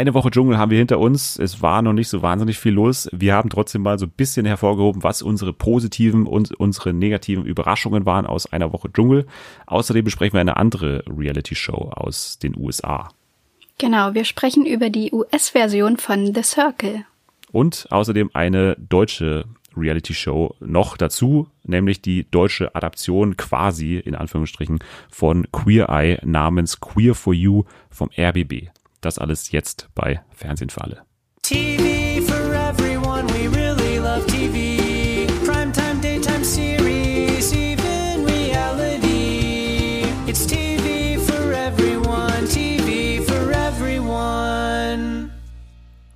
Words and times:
Eine 0.00 0.14
Woche 0.14 0.30
Dschungel 0.30 0.56
haben 0.56 0.70
wir 0.70 0.78
hinter 0.78 0.98
uns. 0.98 1.38
Es 1.38 1.60
war 1.60 1.82
noch 1.82 1.92
nicht 1.92 2.08
so 2.08 2.22
wahnsinnig 2.22 2.58
viel 2.58 2.72
los. 2.72 3.06
Wir 3.12 3.34
haben 3.34 3.50
trotzdem 3.50 3.82
mal 3.82 3.98
so 3.98 4.06
ein 4.06 4.10
bisschen 4.10 4.46
hervorgehoben, 4.46 5.02
was 5.02 5.20
unsere 5.20 5.52
positiven 5.52 6.26
und 6.26 6.58
unsere 6.58 6.94
negativen 6.94 7.44
Überraschungen 7.44 8.06
waren 8.06 8.24
aus 8.24 8.50
einer 8.50 8.72
Woche 8.72 8.90
Dschungel. 8.90 9.26
Außerdem 9.66 10.02
besprechen 10.02 10.32
wir 10.32 10.40
eine 10.40 10.56
andere 10.56 11.04
Reality-Show 11.06 11.90
aus 11.94 12.38
den 12.38 12.56
USA. 12.56 13.10
Genau, 13.76 14.14
wir 14.14 14.24
sprechen 14.24 14.64
über 14.64 14.88
die 14.88 15.12
US-Version 15.12 15.98
von 15.98 16.34
The 16.34 16.44
Circle. 16.44 17.04
Und 17.52 17.86
außerdem 17.90 18.30
eine 18.32 18.76
deutsche 18.78 19.44
Reality-Show 19.76 20.54
noch 20.60 20.96
dazu, 20.96 21.48
nämlich 21.62 22.00
die 22.00 22.26
deutsche 22.30 22.74
Adaption 22.74 23.36
quasi 23.36 23.98
in 23.98 24.14
Anführungsstrichen 24.14 24.78
von 25.10 25.46
Queer 25.52 25.90
Eye 25.90 26.18
namens 26.24 26.80
Queer 26.80 27.14
for 27.14 27.34
You 27.34 27.64
vom 27.90 28.08
RBB. 28.18 28.70
Das 29.00 29.18
alles 29.18 29.50
jetzt 29.50 29.88
bei 29.94 30.20
Fernsehen 30.30 30.68
für 30.68 30.82
alle. 30.82 31.02
TV 31.42 32.20
for 32.26 32.52
everyone, 32.52 33.26
we 33.28 33.48
really 33.48 33.96
love 33.96 34.26
TV. 34.26 35.26
Primetime, 35.46 36.02
daytime 36.02 36.44
series, 36.44 37.50
even 37.54 38.26
reality. 38.26 40.04
It's 40.26 40.46
TV 40.46 41.18
for 41.18 41.50
everyone, 41.50 42.46
TV 42.46 43.22
for 43.24 43.50
everyone. 43.52 45.30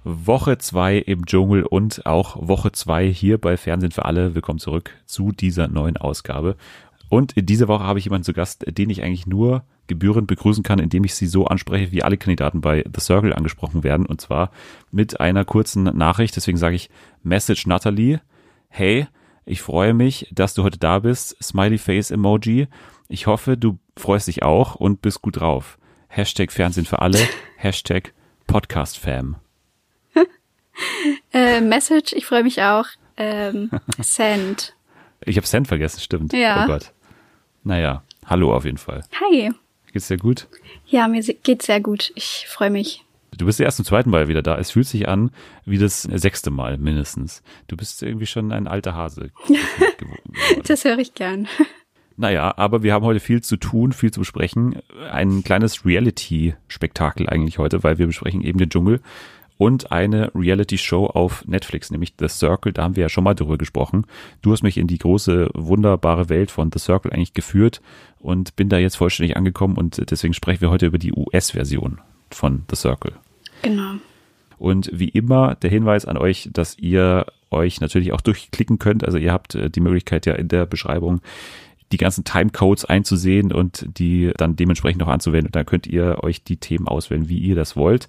Woche 0.04 0.58
2 0.58 0.98
im 0.98 1.24
Dschungel 1.24 1.62
und 1.64 2.04
auch 2.04 2.36
Woche 2.46 2.72
2 2.72 3.10
hier 3.10 3.38
bei 3.38 3.56
Fernsehen 3.56 3.92
für 3.92 4.04
alle. 4.04 4.34
Willkommen 4.34 4.58
zurück 4.58 4.90
zu 5.06 5.32
dieser 5.32 5.68
neuen 5.68 5.96
Ausgabe. 5.96 6.56
Und 7.08 7.32
in 7.32 7.46
dieser 7.46 7.66
Woche 7.68 7.84
habe 7.84 7.98
ich 7.98 8.04
jemanden 8.04 8.24
zu 8.24 8.34
Gast, 8.34 8.66
den 8.76 8.90
ich 8.90 9.02
eigentlich 9.02 9.26
nur 9.26 9.64
gebührend 9.86 10.26
begrüßen 10.26 10.62
kann, 10.62 10.78
indem 10.78 11.04
ich 11.04 11.14
sie 11.14 11.26
so 11.26 11.46
anspreche, 11.46 11.92
wie 11.92 12.02
alle 12.02 12.16
Kandidaten 12.16 12.60
bei 12.60 12.84
The 12.92 13.00
Circle 13.00 13.32
angesprochen 13.32 13.84
werden. 13.84 14.06
Und 14.06 14.20
zwar 14.20 14.50
mit 14.90 15.20
einer 15.20 15.44
kurzen 15.44 15.84
Nachricht. 15.84 16.36
Deswegen 16.36 16.58
sage 16.58 16.76
ich 16.76 16.90
Message 17.22 17.66
Natalie. 17.66 18.20
Hey, 18.68 19.06
ich 19.44 19.60
freue 19.62 19.94
mich, 19.94 20.28
dass 20.32 20.54
du 20.54 20.62
heute 20.62 20.78
da 20.78 21.00
bist. 21.00 21.36
Smiley 21.42 21.78
Face 21.78 22.10
Emoji. 22.10 22.68
Ich 23.08 23.26
hoffe, 23.26 23.56
du 23.56 23.78
freust 23.96 24.26
dich 24.28 24.42
auch 24.42 24.74
und 24.74 25.02
bist 25.02 25.20
gut 25.22 25.40
drauf. 25.40 25.78
Hashtag 26.08 26.50
Fernsehen 26.52 26.86
für 26.86 27.00
alle. 27.00 27.18
Hashtag 27.56 28.14
Podcast 28.46 28.98
Fam. 28.98 29.36
äh, 31.32 31.60
Message, 31.60 32.12
ich 32.14 32.26
freue 32.26 32.42
mich 32.42 32.62
auch. 32.62 32.86
Ähm, 33.16 33.70
Send. 34.00 34.74
Ich 35.24 35.36
habe 35.36 35.46
Send 35.46 35.68
vergessen, 35.68 36.00
stimmt. 36.00 36.32
Ja. 36.32 36.64
Oh 36.64 36.66
Gott. 36.66 36.92
Naja, 37.62 38.02
hallo 38.26 38.54
auf 38.54 38.64
jeden 38.64 38.78
Fall. 38.78 39.04
Hi. 39.20 39.52
Geht's 39.94 40.08
dir 40.08 40.16
gut? 40.16 40.48
Ja, 40.88 41.06
mir 41.06 41.22
geht's 41.22 41.66
sehr 41.66 41.80
gut. 41.80 42.10
Ich 42.16 42.46
freue 42.48 42.68
mich. 42.68 43.04
Du 43.30 43.46
bist 43.46 43.60
erst 43.60 43.76
zum 43.76 43.86
zweiten 43.86 44.10
Mal 44.10 44.26
wieder 44.26 44.42
da. 44.42 44.58
Es 44.58 44.72
fühlt 44.72 44.88
sich 44.88 45.06
an 45.06 45.30
wie 45.64 45.78
das 45.78 46.02
sechste 46.02 46.50
Mal 46.50 46.78
mindestens. 46.78 47.44
Du 47.68 47.76
bist 47.76 48.02
irgendwie 48.02 48.26
schon 48.26 48.50
ein 48.50 48.66
alter 48.66 48.96
Hase. 48.96 49.30
das 50.66 50.84
höre 50.84 50.98
ich 50.98 51.14
gern. 51.14 51.46
Naja, 52.16 52.54
aber 52.56 52.82
wir 52.82 52.92
haben 52.92 53.04
heute 53.04 53.20
viel 53.20 53.40
zu 53.40 53.56
tun, 53.56 53.92
viel 53.92 54.10
zu 54.10 54.18
besprechen. 54.18 54.82
Ein 55.12 55.44
kleines 55.44 55.86
Reality-Spektakel 55.86 57.28
eigentlich 57.28 57.58
heute, 57.58 57.84
weil 57.84 57.96
wir 57.98 58.08
besprechen 58.08 58.42
eben 58.42 58.58
den 58.58 58.70
Dschungel 58.70 59.00
und 59.56 59.92
eine 59.92 60.30
Reality-Show 60.34 61.06
auf 61.06 61.46
Netflix, 61.46 61.90
nämlich 61.90 62.14
The 62.18 62.28
Circle. 62.28 62.72
Da 62.72 62.82
haben 62.82 62.96
wir 62.96 63.02
ja 63.02 63.08
schon 63.08 63.24
mal 63.24 63.34
drüber 63.34 63.56
gesprochen. 63.56 64.06
Du 64.42 64.52
hast 64.52 64.62
mich 64.62 64.76
in 64.78 64.86
die 64.86 64.98
große, 64.98 65.50
wunderbare 65.54 66.28
Welt 66.28 66.50
von 66.50 66.70
The 66.72 66.78
Circle 66.78 67.12
eigentlich 67.12 67.34
geführt 67.34 67.80
und 68.18 68.56
bin 68.56 68.68
da 68.68 68.78
jetzt 68.78 68.96
vollständig 68.96 69.36
angekommen 69.36 69.76
und 69.76 70.10
deswegen 70.10 70.34
sprechen 70.34 70.60
wir 70.60 70.70
heute 70.70 70.86
über 70.86 70.98
die 70.98 71.12
US-Version 71.12 72.00
von 72.30 72.64
The 72.68 72.76
Circle. 72.76 73.12
Genau. 73.62 73.94
Und 74.58 74.90
wie 74.92 75.08
immer 75.08 75.54
der 75.56 75.70
Hinweis 75.70 76.04
an 76.04 76.16
euch, 76.16 76.48
dass 76.52 76.78
ihr 76.78 77.26
euch 77.50 77.80
natürlich 77.80 78.12
auch 78.12 78.20
durchklicken 78.20 78.78
könnt. 78.78 79.04
Also 79.04 79.18
ihr 79.18 79.32
habt 79.32 79.56
die 79.56 79.80
Möglichkeit 79.80 80.26
ja 80.26 80.34
in 80.34 80.48
der 80.48 80.66
Beschreibung 80.66 81.20
die 81.92 81.96
ganzen 81.96 82.24
Timecodes 82.24 82.84
einzusehen 82.84 83.52
und 83.52 83.86
die 83.98 84.32
dann 84.36 84.56
dementsprechend 84.56 85.00
noch 85.00 85.08
anzuwenden. 85.08 85.48
Und 85.48 85.56
dann 85.56 85.66
könnt 85.66 85.86
ihr 85.86 86.24
euch 86.24 86.42
die 86.42 86.56
Themen 86.56 86.88
auswählen, 86.88 87.28
wie 87.28 87.38
ihr 87.38 87.54
das 87.54 87.76
wollt. 87.76 88.08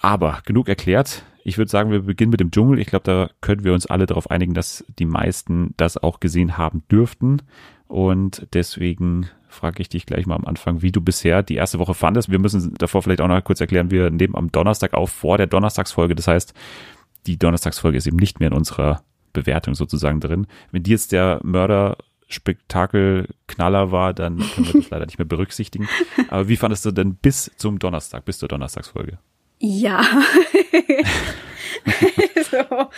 Aber 0.00 0.40
genug 0.44 0.68
erklärt. 0.68 1.24
Ich 1.44 1.58
würde 1.58 1.70
sagen, 1.70 1.90
wir 1.90 2.02
beginnen 2.02 2.30
mit 2.30 2.40
dem 2.40 2.50
Dschungel. 2.50 2.78
Ich 2.78 2.88
glaube, 2.88 3.04
da 3.04 3.30
können 3.40 3.64
wir 3.64 3.72
uns 3.72 3.86
alle 3.86 4.06
darauf 4.06 4.30
einigen, 4.30 4.54
dass 4.54 4.84
die 4.98 5.06
meisten 5.06 5.74
das 5.76 5.96
auch 5.96 6.20
gesehen 6.20 6.58
haben 6.58 6.82
dürften. 6.90 7.42
Und 7.86 8.46
deswegen 8.52 9.28
frage 9.48 9.80
ich 9.80 9.88
dich 9.88 10.04
gleich 10.04 10.26
mal 10.26 10.36
am 10.36 10.44
Anfang, 10.44 10.82
wie 10.82 10.92
du 10.92 11.00
bisher 11.00 11.42
die 11.42 11.54
erste 11.54 11.78
Woche 11.78 11.94
fandest. 11.94 12.30
Wir 12.30 12.38
müssen 12.38 12.74
davor 12.74 13.02
vielleicht 13.02 13.22
auch 13.22 13.28
noch 13.28 13.42
kurz 13.42 13.60
erklären, 13.60 13.90
wir 13.90 14.10
nehmen 14.10 14.36
am 14.36 14.52
Donnerstag 14.52 14.92
auf 14.92 15.10
vor 15.10 15.38
der 15.38 15.46
Donnerstagsfolge. 15.46 16.14
Das 16.14 16.28
heißt, 16.28 16.52
die 17.26 17.38
Donnerstagsfolge 17.38 17.96
ist 17.96 18.06
eben 18.06 18.18
nicht 18.18 18.40
mehr 18.40 18.48
in 18.48 18.54
unserer 18.54 19.02
Bewertung 19.32 19.74
sozusagen 19.74 20.20
drin. 20.20 20.46
Wenn 20.70 20.82
die 20.82 20.90
jetzt 20.90 21.12
der 21.12 21.40
Mörder 21.42 21.96
Spektakelknaller 22.28 23.90
war, 23.90 24.12
dann 24.12 24.38
können 24.38 24.66
wir 24.66 24.80
das 24.80 24.90
leider 24.90 25.06
nicht 25.06 25.18
mehr 25.18 25.26
berücksichtigen. 25.26 25.88
Aber 26.28 26.48
wie 26.48 26.56
fandest 26.56 26.84
du 26.84 26.90
denn 26.90 27.14
bis 27.14 27.50
zum 27.56 27.78
Donnerstag, 27.78 28.26
bis 28.26 28.38
zur 28.38 28.48
Donnerstagsfolge? 28.48 29.18
Ja. 29.58 30.02
so. 32.50 32.88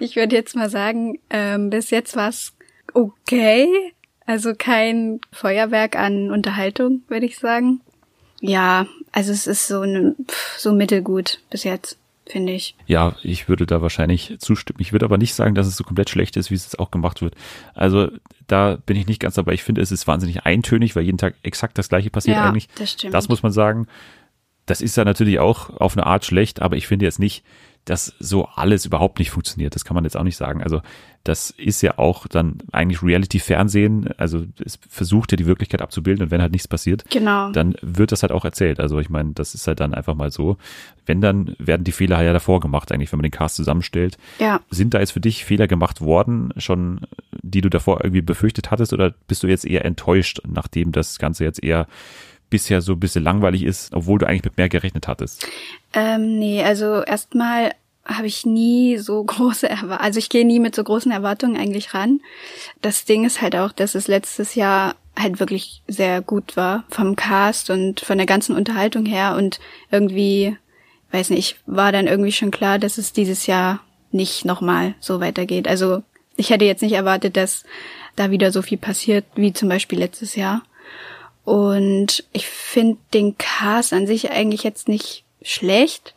Ich 0.00 0.16
würde 0.16 0.36
jetzt 0.36 0.56
mal 0.56 0.70
sagen, 0.70 1.18
ähm, 1.30 1.70
bis 1.70 1.90
jetzt 1.90 2.16
war 2.16 2.28
es 2.28 2.54
okay. 2.94 3.68
Also 4.26 4.54
kein 4.56 5.20
Feuerwerk 5.32 5.96
an 5.96 6.30
Unterhaltung, 6.32 7.02
würde 7.08 7.26
ich 7.26 7.38
sagen. 7.38 7.80
Ja, 8.40 8.86
also 9.12 9.32
es 9.32 9.46
ist 9.46 9.68
so, 9.68 9.84
ne, 9.84 10.14
so 10.58 10.72
mittelgut 10.72 11.40
bis 11.48 11.64
jetzt, 11.64 11.96
finde 12.26 12.52
ich. 12.52 12.74
Ja, 12.86 13.14
ich 13.22 13.48
würde 13.48 13.66
da 13.66 13.80
wahrscheinlich 13.82 14.36
zustimmen. 14.40 14.80
Ich 14.80 14.92
würde 14.92 15.04
aber 15.04 15.16
nicht 15.16 15.34
sagen, 15.34 15.54
dass 15.54 15.68
es 15.68 15.76
so 15.76 15.84
komplett 15.84 16.10
schlecht 16.10 16.36
ist, 16.36 16.50
wie 16.50 16.54
es 16.54 16.64
jetzt 16.64 16.78
auch 16.78 16.90
gemacht 16.90 17.22
wird. 17.22 17.34
Also 17.74 18.10
da 18.48 18.78
bin 18.84 18.96
ich 18.96 19.06
nicht 19.06 19.20
ganz 19.20 19.36
dabei. 19.36 19.54
Ich 19.54 19.62
finde, 19.62 19.80
es 19.80 19.92
ist 19.92 20.06
wahnsinnig 20.06 20.44
eintönig, 20.44 20.96
weil 20.96 21.04
jeden 21.04 21.18
Tag 21.18 21.34
exakt 21.42 21.78
das 21.78 21.88
gleiche 21.88 22.10
passiert 22.10 22.36
ja, 22.36 22.48
eigentlich. 22.48 22.68
Das 22.74 22.92
stimmt. 22.92 23.14
Das 23.14 23.28
muss 23.28 23.42
man 23.42 23.52
sagen. 23.52 23.86
Das 24.66 24.80
ist 24.80 24.96
ja 24.96 25.04
natürlich 25.04 25.38
auch 25.38 25.70
auf 25.70 25.96
eine 25.96 26.06
Art 26.06 26.24
schlecht, 26.24 26.60
aber 26.60 26.76
ich 26.76 26.86
finde 26.86 27.04
jetzt 27.04 27.18
nicht, 27.18 27.44
dass 27.86 28.14
so 28.18 28.46
alles 28.46 28.84
überhaupt 28.84 29.20
nicht 29.20 29.30
funktioniert. 29.30 29.76
Das 29.76 29.84
kann 29.84 29.94
man 29.94 30.02
jetzt 30.02 30.16
auch 30.16 30.24
nicht 30.24 30.36
sagen. 30.36 30.60
Also 30.60 30.82
das 31.22 31.50
ist 31.50 31.82
ja 31.82 31.98
auch 31.98 32.26
dann 32.26 32.58
eigentlich 32.72 33.02
Reality-Fernsehen. 33.02 34.10
Also 34.16 34.44
es 34.64 34.78
versucht 34.88 35.32
ja 35.32 35.36
die 35.36 35.46
Wirklichkeit 35.46 35.82
abzubilden 35.82 36.24
und 36.24 36.30
wenn 36.32 36.42
halt 36.42 36.50
nichts 36.50 36.66
passiert, 36.66 37.04
genau. 37.10 37.52
dann 37.52 37.76
wird 37.82 38.10
das 38.10 38.22
halt 38.22 38.32
auch 38.32 38.44
erzählt. 38.44 38.80
Also 38.80 38.98
ich 38.98 39.08
meine, 39.08 39.32
das 39.32 39.54
ist 39.54 39.68
halt 39.68 39.78
dann 39.78 39.94
einfach 39.94 40.16
mal 40.16 40.32
so. 40.32 40.56
Wenn 41.06 41.20
dann 41.20 41.54
werden 41.60 41.84
die 41.84 41.92
Fehler 41.92 42.20
ja 42.22 42.32
davor 42.32 42.58
gemacht, 42.58 42.90
eigentlich, 42.90 43.12
wenn 43.12 43.18
man 43.18 43.24
den 43.24 43.30
Cast 43.30 43.54
zusammenstellt. 43.54 44.18
Ja. 44.40 44.60
Sind 44.68 44.92
da 44.92 44.98
jetzt 44.98 45.12
für 45.12 45.20
dich 45.20 45.44
Fehler 45.44 45.68
gemacht 45.68 46.00
worden, 46.00 46.52
schon, 46.56 47.02
die 47.40 47.60
du 47.60 47.70
davor 47.70 48.02
irgendwie 48.02 48.22
befürchtet 48.22 48.72
hattest, 48.72 48.92
oder 48.92 49.14
bist 49.28 49.44
du 49.44 49.46
jetzt 49.46 49.64
eher 49.64 49.84
enttäuscht, 49.84 50.40
nachdem 50.44 50.90
das 50.90 51.20
Ganze 51.20 51.44
jetzt 51.44 51.62
eher 51.62 51.86
bisher 52.50 52.80
so 52.80 52.92
ein 52.92 53.00
bisschen 53.00 53.24
langweilig 53.24 53.64
ist, 53.64 53.94
obwohl 53.94 54.18
du 54.18 54.26
eigentlich 54.26 54.44
mit 54.44 54.56
mehr 54.56 54.68
gerechnet 54.68 55.08
hattest? 55.08 55.46
Ähm, 55.92 56.38
nee, 56.38 56.62
also 56.62 57.02
erstmal 57.02 57.72
habe 58.04 58.26
ich 58.26 58.46
nie 58.46 58.98
so 58.98 59.22
große 59.24 59.68
Erwartungen, 59.68 60.00
also 60.00 60.18
ich 60.18 60.28
gehe 60.28 60.46
nie 60.46 60.60
mit 60.60 60.74
so 60.74 60.84
großen 60.84 61.12
Erwartungen 61.12 61.56
eigentlich 61.56 61.94
ran. 61.94 62.20
Das 62.82 63.04
Ding 63.04 63.24
ist 63.24 63.42
halt 63.42 63.56
auch, 63.56 63.72
dass 63.72 63.94
es 63.94 64.08
letztes 64.08 64.54
Jahr 64.54 64.94
halt 65.18 65.40
wirklich 65.40 65.82
sehr 65.88 66.20
gut 66.20 66.56
war 66.56 66.84
vom 66.90 67.16
Cast 67.16 67.70
und 67.70 68.00
von 68.00 68.18
der 68.18 68.26
ganzen 68.26 68.54
Unterhaltung 68.54 69.06
her 69.06 69.34
und 69.36 69.60
irgendwie, 69.90 70.56
weiß 71.10 71.30
nicht, 71.30 71.56
war 71.66 71.90
dann 71.90 72.06
irgendwie 72.06 72.32
schon 72.32 72.50
klar, 72.50 72.78
dass 72.78 72.98
es 72.98 73.12
dieses 73.12 73.46
Jahr 73.46 73.80
nicht 74.12 74.44
nochmal 74.44 74.94
so 75.00 75.20
weitergeht. 75.20 75.68
Also 75.68 76.02
ich 76.36 76.50
hätte 76.50 76.66
jetzt 76.66 76.82
nicht 76.82 76.92
erwartet, 76.92 77.36
dass 77.36 77.64
da 78.14 78.30
wieder 78.30 78.52
so 78.52 78.62
viel 78.62 78.78
passiert 78.78 79.24
wie 79.34 79.52
zum 79.52 79.68
Beispiel 79.68 79.98
letztes 79.98 80.36
Jahr. 80.36 80.62
Und 81.46 82.24
ich 82.32 82.48
finde 82.48 82.98
den 83.14 83.38
Cast 83.38 83.92
an 83.92 84.08
sich 84.08 84.32
eigentlich 84.32 84.64
jetzt 84.64 84.88
nicht 84.88 85.22
schlecht, 85.42 86.16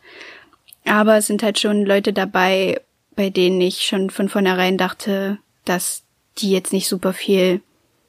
aber 0.84 1.18
es 1.18 1.28
sind 1.28 1.44
halt 1.44 1.60
schon 1.60 1.86
Leute 1.86 2.12
dabei, 2.12 2.80
bei 3.14 3.30
denen 3.30 3.60
ich 3.60 3.86
schon 3.86 4.10
von 4.10 4.28
vornherein 4.28 4.76
dachte, 4.76 5.38
dass 5.64 6.02
die 6.38 6.50
jetzt 6.50 6.72
nicht 6.72 6.88
super 6.88 7.12
viel 7.12 7.60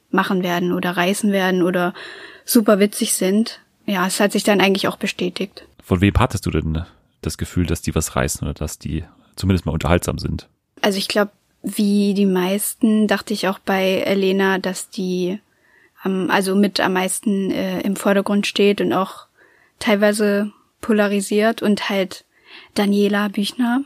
machen 0.09 0.41
werden 0.41 0.73
oder 0.73 0.97
reißen 0.97 1.31
werden 1.31 1.61
oder 1.61 1.93
super 2.43 2.79
witzig 2.79 3.13
sind. 3.13 3.59
Ja, 3.85 4.07
es 4.07 4.19
hat 4.19 4.31
sich 4.31 4.43
dann 4.43 4.59
eigentlich 4.59 4.87
auch 4.87 4.97
bestätigt. 4.97 5.67
Von 5.83 6.01
wem 6.01 6.15
hattest 6.17 6.47
du 6.47 6.49
denn 6.49 6.85
das 7.21 7.37
Gefühl, 7.37 7.67
dass 7.67 7.83
die 7.83 7.93
was 7.93 8.15
reißen 8.15 8.47
oder 8.47 8.55
dass 8.55 8.79
die 8.79 9.03
zumindest 9.35 9.67
mal 9.67 9.73
unterhaltsam 9.73 10.17
sind? 10.17 10.47
Also 10.81 10.97
ich 10.97 11.07
glaube, 11.07 11.29
wie 11.61 12.15
die 12.15 12.25
meisten 12.25 13.07
dachte 13.07 13.35
ich 13.35 13.47
auch 13.47 13.59
bei 13.59 13.99
Elena, 13.99 14.57
dass 14.57 14.89
die 14.89 15.39
am, 16.03 16.29
also 16.29 16.55
mit 16.55 16.79
am 16.79 16.93
meisten 16.93 17.51
äh, 17.51 17.81
im 17.81 17.95
Vordergrund 17.95 18.47
steht 18.47 18.81
und 18.81 18.93
auch 18.93 19.27
teilweise 19.79 20.51
polarisiert 20.81 21.61
und 21.61 21.89
halt 21.89 22.25
Daniela 22.73 23.27
Büchner. 23.27 23.83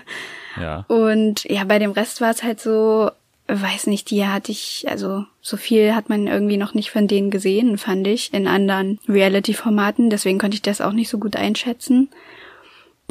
ja. 0.60 0.84
Und 0.88 1.44
ja, 1.44 1.64
bei 1.64 1.78
dem 1.78 1.92
Rest 1.92 2.20
war 2.20 2.30
es 2.30 2.42
halt 2.42 2.60
so, 2.60 3.10
weiß 3.48 3.86
nicht, 3.86 4.10
die 4.10 4.26
hatte 4.26 4.52
ich, 4.52 4.86
also 4.88 5.24
so 5.40 5.56
viel 5.56 5.94
hat 5.94 6.08
man 6.08 6.26
irgendwie 6.26 6.56
noch 6.56 6.74
nicht 6.74 6.90
von 6.90 7.08
denen 7.08 7.30
gesehen, 7.30 7.78
fand 7.78 8.06
ich, 8.06 8.32
in 8.32 8.46
anderen 8.46 8.98
Reality-Formaten. 9.08 10.10
Deswegen 10.10 10.38
konnte 10.38 10.54
ich 10.54 10.62
das 10.62 10.80
auch 10.80 10.92
nicht 10.92 11.08
so 11.08 11.18
gut 11.18 11.36
einschätzen. 11.36 12.08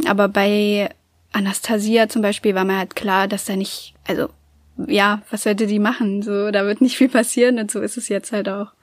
Aber 0.07 0.28
bei 0.28 0.90
Anastasia 1.31 2.10
zum 2.10 2.22
Beispiel 2.22 2.56
war 2.56 2.63
mir 2.63 2.78
halt 2.78 2.96
klar, 2.96 3.28
dass 3.28 3.46
da 3.46 3.56
nicht, 3.56 3.94
also 4.07 4.30
ja, 4.87 5.21
was 5.29 5.43
sollte 5.43 5.67
die 5.67 5.79
machen? 5.79 6.21
So, 6.21 6.51
da 6.51 6.65
wird 6.65 6.81
nicht 6.81 6.97
viel 6.97 7.09
passieren 7.09 7.59
und 7.59 7.71
so 7.71 7.81
ist 7.81 7.97
es 7.97 8.09
jetzt 8.09 8.31
halt 8.31 8.49
auch. 8.49 8.73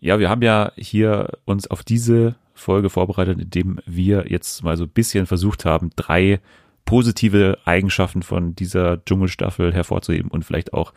Ja, 0.00 0.18
wir 0.18 0.28
haben 0.28 0.42
ja 0.42 0.72
hier 0.76 1.30
uns 1.44 1.66
auf 1.66 1.82
diese 1.82 2.36
Folge 2.54 2.90
vorbereitet, 2.90 3.40
indem 3.40 3.80
wir 3.86 4.26
jetzt 4.28 4.62
mal 4.62 4.76
so 4.76 4.84
ein 4.84 4.90
bisschen 4.90 5.26
versucht 5.26 5.64
haben, 5.64 5.90
drei 5.96 6.40
positive 6.84 7.58
Eigenschaften 7.64 8.22
von 8.22 8.54
dieser 8.54 9.04
Dschungelstaffel 9.04 9.72
hervorzuheben 9.72 10.30
und 10.30 10.44
vielleicht 10.44 10.74
auch 10.74 10.92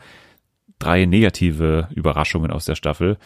drei 0.80 1.06
negative 1.06 1.88
Überraschungen 1.96 2.52
aus 2.52 2.66
der 2.66 2.76
Staffel. 2.76 3.18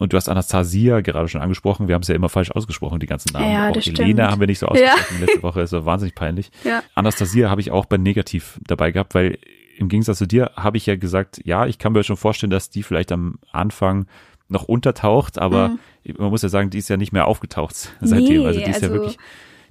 Und 0.00 0.12
du 0.12 0.16
hast 0.16 0.28
Anastasia 0.28 1.00
gerade 1.02 1.28
schon 1.28 1.40
angesprochen. 1.40 1.86
Wir 1.86 1.94
haben 1.94 2.02
es 2.02 2.08
ja 2.08 2.14
immer 2.14 2.28
falsch 2.28 2.50
ausgesprochen, 2.50 2.98
die 2.98 3.06
ganzen 3.06 3.32
Namen. 3.32 3.52
Ja, 3.52 3.68
auch 3.68 3.72
das 3.72 3.86
Elena 3.86 4.04
stimmt. 4.04 4.20
haben 4.22 4.40
wir 4.40 4.46
nicht 4.48 4.58
so 4.58 4.66
ausgesprochen 4.66 5.20
letzte 5.20 5.42
Woche. 5.42 5.60
Das 5.60 5.72
war 5.72 5.84
wahnsinnig 5.84 6.14
peinlich. 6.14 6.50
Ja. 6.64 6.82
Anastasia 6.94 7.48
habe 7.48 7.60
ich 7.60 7.70
auch 7.70 7.84
bei 7.84 7.96
negativ 7.96 8.58
dabei 8.66 8.90
gehabt, 8.90 9.14
weil 9.14 9.38
im 9.78 9.88
Gegensatz 9.88 10.18
zu 10.18 10.26
dir 10.26 10.52
habe 10.56 10.76
ich 10.76 10.86
ja 10.86 10.96
gesagt, 10.96 11.40
ja, 11.44 11.66
ich 11.66 11.78
kann 11.78 11.92
mir 11.92 12.02
schon 12.04 12.16
vorstellen, 12.16 12.50
dass 12.50 12.70
die 12.70 12.82
vielleicht 12.82 13.12
am 13.12 13.38
Anfang 13.52 14.06
noch 14.48 14.64
untertaucht, 14.64 15.38
aber 15.38 15.70
Mhm. 16.04 16.14
man 16.18 16.30
muss 16.30 16.42
ja 16.42 16.48
sagen, 16.48 16.70
die 16.70 16.78
ist 16.78 16.88
ja 16.88 16.96
nicht 16.96 17.12
mehr 17.12 17.26
aufgetaucht 17.26 17.92
seitdem. 18.00 18.40
Nee, 18.42 18.46
also 18.46 18.60
die 18.60 18.70
ist 18.70 18.80
ja 18.82 18.88
also 18.88 18.92
wirklich, 18.92 19.18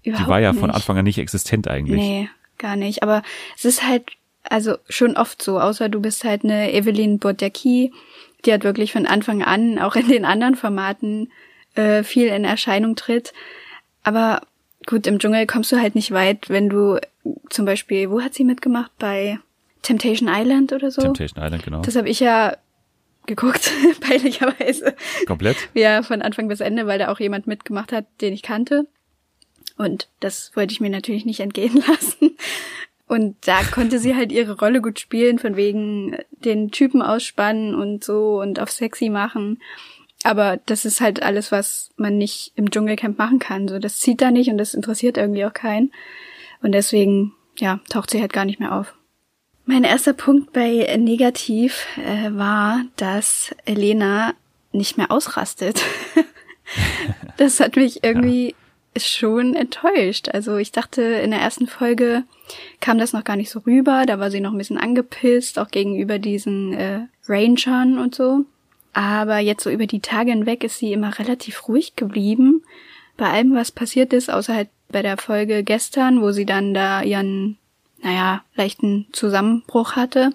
die 0.03 0.09
Überhaupt 0.09 0.29
war 0.29 0.39
ja 0.41 0.53
von 0.53 0.63
nicht. 0.67 0.75
Anfang 0.75 0.97
an 0.97 1.03
nicht 1.05 1.17
existent 1.17 1.67
eigentlich. 1.67 1.97
Nee, 2.01 2.29
gar 2.57 2.75
nicht. 2.75 3.01
Aber 3.03 3.23
es 3.57 3.65
ist 3.65 3.87
halt, 3.87 4.03
also 4.43 4.75
schon 4.89 5.17
oft 5.17 5.41
so, 5.41 5.59
außer 5.59 5.89
du 5.89 6.01
bist 6.01 6.23
halt 6.23 6.43
eine 6.43 6.73
Evelyn 6.73 7.19
Bodecki, 7.19 7.91
die 8.45 8.53
hat 8.53 8.63
wirklich 8.63 8.91
von 8.91 9.05
Anfang 9.07 9.41
an, 9.43 9.79
auch 9.79 9.95
in 9.95 10.07
den 10.07 10.25
anderen 10.25 10.55
Formaten, 10.55 11.31
äh, 11.75 12.03
viel 12.03 12.27
in 12.27 12.43
Erscheinung 12.45 12.95
tritt. 12.95 13.33
Aber 14.03 14.41
gut, 14.85 15.07
im 15.07 15.17
Dschungel 15.19 15.47
kommst 15.47 15.71
du 15.71 15.77
halt 15.81 15.95
nicht 15.95 16.11
weit, 16.11 16.49
wenn 16.49 16.69
du 16.69 16.99
zum 17.49 17.65
Beispiel, 17.65 18.11
wo 18.11 18.21
hat 18.21 18.35
sie 18.35 18.43
mitgemacht? 18.43 18.91
Bei 18.99 19.39
Temptation 19.85 20.27
Island 20.31 20.73
oder 20.73 20.89
so? 20.89 21.01
Temptation 21.01 21.43
Island, 21.43 21.63
genau. 21.63 21.81
Das 21.81 21.95
habe 21.95 22.09
ich 22.09 22.19
ja 22.19 22.57
geguckt, 23.27 23.71
peinlicherweise. 24.01 24.95
Komplett. 25.27 25.57
Ja, 25.75 26.01
von 26.01 26.21
Anfang 26.21 26.47
bis 26.47 26.59
Ende, 26.59 26.87
weil 26.87 26.99
da 26.99 27.11
auch 27.11 27.19
jemand 27.19 27.45
mitgemacht 27.45 27.91
hat, 27.91 28.05
den 28.21 28.33
ich 28.33 28.41
kannte. 28.41 28.87
Und 29.77 30.09
das 30.19 30.51
wollte 30.55 30.73
ich 30.73 30.81
mir 30.81 30.89
natürlich 30.89 31.25
nicht 31.25 31.39
entgehen 31.39 31.75
lassen. 31.87 32.35
Und 33.07 33.35
da 33.45 33.61
konnte 33.63 33.99
sie 33.99 34.15
halt 34.15 34.31
ihre 34.31 34.57
Rolle 34.57 34.81
gut 34.81 34.99
spielen, 34.99 35.37
von 35.37 35.55
wegen 35.55 36.17
den 36.31 36.71
Typen 36.71 37.03
ausspannen 37.03 37.75
und 37.75 38.03
so 38.03 38.41
und 38.41 38.59
auf 38.59 38.71
sexy 38.71 39.09
machen. 39.09 39.61
Aber 40.23 40.57
das 40.65 40.85
ist 40.85 40.99
halt 40.99 41.21
alles, 41.21 41.51
was 41.51 41.91
man 41.97 42.17
nicht 42.17 42.53
im 42.55 42.71
Dschungelcamp 42.71 43.19
machen 43.19 43.37
kann. 43.37 43.67
So, 43.67 43.77
das 43.77 43.99
zieht 43.99 44.21
da 44.21 44.31
nicht 44.31 44.49
und 44.49 44.57
das 44.57 44.73
interessiert 44.73 45.17
irgendwie 45.17 45.45
auch 45.45 45.53
keinen. 45.53 45.91
Und 46.63 46.71
deswegen, 46.71 47.33
ja, 47.59 47.79
taucht 47.89 48.09
sie 48.09 48.21
halt 48.21 48.33
gar 48.33 48.45
nicht 48.45 48.59
mehr 48.59 48.73
auf. 48.73 48.95
Mein 49.65 49.83
erster 49.83 50.13
Punkt 50.13 50.53
bei 50.53 50.95
Negativ 50.97 51.85
äh, 51.97 52.31
war, 52.31 52.83
dass 52.97 53.55
Elena 53.65 54.33
nicht 54.71 54.97
mehr 54.97 55.11
ausrastet. 55.11 55.81
das 57.37 57.59
hat 57.59 57.75
mich 57.75 58.03
irgendwie 58.03 58.55
schon 58.97 59.55
enttäuscht. 59.55 60.29
Also 60.29 60.57
ich 60.57 60.71
dachte, 60.71 61.01
in 61.01 61.31
der 61.31 61.41
ersten 61.41 61.67
Folge 61.67 62.23
kam 62.79 62.97
das 62.97 63.13
noch 63.13 63.23
gar 63.23 63.35
nicht 63.35 63.49
so 63.49 63.59
rüber. 63.59 64.05
Da 64.05 64.19
war 64.19 64.31
sie 64.31 64.39
noch 64.39 64.51
ein 64.51 64.57
bisschen 64.57 64.77
angepisst, 64.77 65.59
auch 65.59 65.69
gegenüber 65.69 66.19
diesen 66.19 66.73
äh, 66.73 66.99
Rangern 67.27 67.97
und 67.97 68.15
so. 68.15 68.45
Aber 68.93 69.39
jetzt 69.39 69.63
so 69.63 69.69
über 69.69 69.87
die 69.87 69.99
Tage 69.99 70.31
hinweg 70.31 70.63
ist 70.63 70.79
sie 70.79 70.93
immer 70.93 71.17
relativ 71.19 71.67
ruhig 71.67 71.95
geblieben. 71.95 72.63
Bei 73.17 73.29
allem, 73.29 73.53
was 73.53 73.71
passiert 73.71 74.13
ist, 74.13 74.29
außer 74.29 74.53
halt 74.53 74.69
bei 74.89 75.01
der 75.01 75.17
Folge 75.17 75.63
gestern, 75.63 76.21
wo 76.21 76.31
sie 76.31 76.45
dann 76.45 76.73
da 76.73 77.01
ihren, 77.01 77.57
naja, 78.05 78.43
leichten 78.53 79.07
Zusammenbruch 79.13 79.95
hatte. 79.95 80.29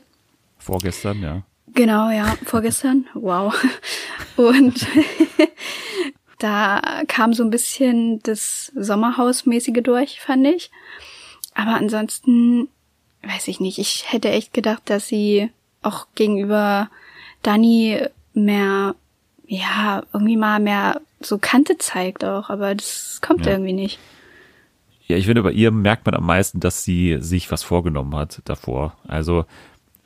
Vorgestern, 0.58 1.22
ja. 1.22 1.42
Genau, 1.72 2.10
ja, 2.10 2.34
vorgestern. 2.44 3.06
Wow. 3.14 3.54
Und 4.36 4.86
da 6.40 6.82
kam 7.06 7.32
so 7.32 7.44
ein 7.44 7.50
bisschen 7.50 8.20
das 8.24 8.72
Sommerhausmäßige 8.74 9.82
durch, 9.84 10.20
fand 10.20 10.48
ich. 10.48 10.72
Aber 11.54 11.74
ansonsten 11.74 12.68
weiß 13.22 13.46
ich 13.46 13.60
nicht. 13.60 13.78
Ich 13.78 14.12
hätte 14.12 14.30
echt 14.30 14.52
gedacht, 14.52 14.82
dass 14.86 15.06
sie 15.06 15.50
auch 15.82 16.08
gegenüber 16.16 16.90
Dani 17.42 18.00
mehr, 18.34 18.96
ja, 19.46 20.02
irgendwie 20.12 20.36
mal 20.36 20.58
mehr 20.58 21.00
so 21.20 21.38
Kante 21.38 21.78
zeigt 21.78 22.24
auch. 22.24 22.50
Aber 22.50 22.74
das 22.74 23.20
kommt 23.22 23.46
Ja. 23.46 23.52
irgendwie 23.52 23.74
nicht. 23.74 24.00
Ja, 25.10 25.16
ich 25.16 25.26
finde, 25.26 25.42
bei 25.42 25.52
ihr 25.52 25.70
merkt 25.70 26.06
man 26.06 26.14
am 26.14 26.24
meisten, 26.26 26.60
dass 26.60 26.84
sie 26.84 27.18
sich 27.20 27.50
was 27.50 27.62
vorgenommen 27.62 28.14
hat 28.16 28.40
davor. 28.44 28.96
Also 29.06 29.44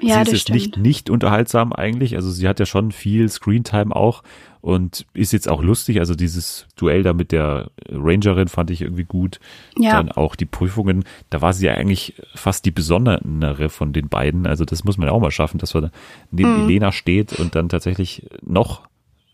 Ja, 0.01 0.17
sie 0.25 0.33
ist 0.33 0.49
jetzt 0.49 0.51
nicht, 0.51 0.69
stimmt. 0.71 0.87
nicht 0.87 1.11
unterhaltsam 1.11 1.73
eigentlich. 1.73 2.17
Also 2.17 2.31
sie 2.31 2.49
hat 2.49 2.59
ja 2.61 2.67
schon 2.67 2.91
viel 2.93 3.29
Screentime 3.29 3.95
auch 3.95 4.23
und 4.61 5.05
ist 5.13 5.33
jetzt 5.33 5.49
auch 5.49 5.63
lustig. 5.63 6.01
Also 6.01 6.15
dieses 6.15 6.67
Duell 6.77 7.03
da 7.03 7.13
mit 7.13 7.33
der 7.33 7.71
Rangerin 7.89 8.49
fand 8.49 8.71
ich 8.71 8.81
irgendwie 8.81 9.05
gut. 9.05 9.39
Ja. 9.79 9.93
Dann 9.93 10.11
auch 10.11 10.37
die 10.37 10.47
Prüfungen, 10.47 11.05
da 11.31 11.43
war 11.43 11.53
sie 11.53 11.67
ja 11.67 11.75
eigentlich 11.75 12.15
fast 12.35 12.65
die 12.65 12.71
besondere 12.71 13.69
von 13.69 13.93
den 13.93 14.09
beiden. 14.09 14.47
Also 14.47 14.65
das 14.65 14.85
muss 14.85 14.97
man 14.99 15.09
ja 15.09 15.13
auch 15.13 15.21
mal 15.21 15.31
schaffen, 15.31 15.59
dass 15.59 15.75
man 15.75 15.91
neben 16.31 16.57
Mhm. 16.57 16.65
Elena 16.65 16.93
steht 16.93 17.39
und 17.39 17.55
dann 17.55 17.69
tatsächlich 17.69 18.27
noch 18.43 18.83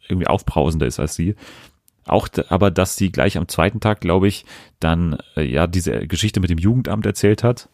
irgendwie 0.09 0.27
aufbrausender 0.27 0.87
ist 0.87 0.99
als 0.99 1.15
sie. 1.15 1.37
Auch, 2.07 2.29
aber, 2.49 2.71
dass 2.71 2.97
sie 2.97 3.13
gleich 3.13 3.37
am 3.37 3.49
zweiten 3.49 3.81
Tag, 3.81 4.01
glaube 4.01 4.27
ich, 4.29 4.45
dann 4.81 5.19
äh, 5.37 5.43
ja 5.43 5.67
diese 5.67 6.07
Geschichte 6.07 6.41
mit 6.41 6.51
dem 6.51 6.59
Jugendamt 6.59 7.07
erzählt 7.07 7.45
hat. 7.45 7.69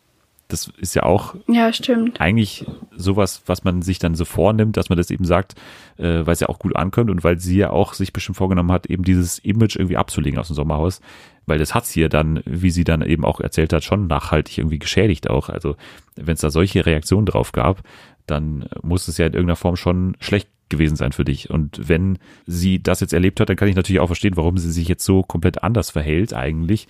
Das 0.48 0.70
ist 0.78 0.94
ja 0.94 1.02
auch 1.02 1.34
Ja, 1.48 1.72
stimmt. 1.72 2.20
eigentlich 2.20 2.64
sowas, 2.96 3.42
was 3.46 3.64
man 3.64 3.82
sich 3.82 3.98
dann 3.98 4.14
so 4.14 4.24
vornimmt, 4.24 4.76
dass 4.76 4.88
man 4.90 4.96
das 4.96 5.10
eben 5.10 5.24
sagt, 5.24 5.54
äh, 5.96 6.24
weil 6.24 6.34
es 6.34 6.40
ja 6.40 6.48
auch 6.48 6.60
gut 6.60 6.76
ankommt 6.76 7.10
und 7.10 7.24
weil 7.24 7.40
sie 7.40 7.56
ja 7.58 7.70
auch 7.70 7.94
sich 7.94 8.12
bestimmt 8.12 8.36
vorgenommen 8.36 8.70
hat, 8.70 8.86
eben 8.86 9.02
dieses 9.02 9.40
Image 9.40 9.74
irgendwie 9.74 9.96
abzulegen 9.96 10.38
aus 10.38 10.46
dem 10.46 10.54
Sommerhaus. 10.54 11.00
Weil 11.46 11.58
das 11.58 11.74
hat 11.74 11.86
sie 11.86 12.00
ja 12.00 12.08
dann, 12.08 12.42
wie 12.44 12.70
sie 12.70 12.84
dann 12.84 13.02
eben 13.02 13.24
auch 13.24 13.40
erzählt 13.40 13.72
hat, 13.72 13.82
schon 13.82 14.06
nachhaltig 14.06 14.58
irgendwie 14.58 14.78
geschädigt 14.78 15.28
auch. 15.30 15.48
Also 15.48 15.76
wenn 16.14 16.34
es 16.34 16.40
da 16.40 16.50
solche 16.50 16.86
Reaktionen 16.86 17.26
drauf 17.26 17.50
gab, 17.52 17.82
dann 18.26 18.68
muss 18.82 19.08
es 19.08 19.18
ja 19.18 19.26
in 19.26 19.32
irgendeiner 19.32 19.56
Form 19.56 19.76
schon 19.76 20.16
schlecht 20.20 20.48
gewesen 20.68 20.96
sein 20.96 21.12
für 21.12 21.24
dich. 21.24 21.50
Und 21.50 21.88
wenn 21.88 22.18
sie 22.46 22.82
das 22.82 23.00
jetzt 23.00 23.12
erlebt 23.12 23.40
hat, 23.40 23.48
dann 23.48 23.56
kann 23.56 23.68
ich 23.68 23.76
natürlich 23.76 24.00
auch 24.00 24.06
verstehen, 24.06 24.36
warum 24.36 24.58
sie 24.58 24.72
sich 24.72 24.88
jetzt 24.88 25.04
so 25.04 25.22
komplett 25.22 25.62
anders 25.62 25.90
verhält 25.90 26.34
eigentlich. 26.34 26.88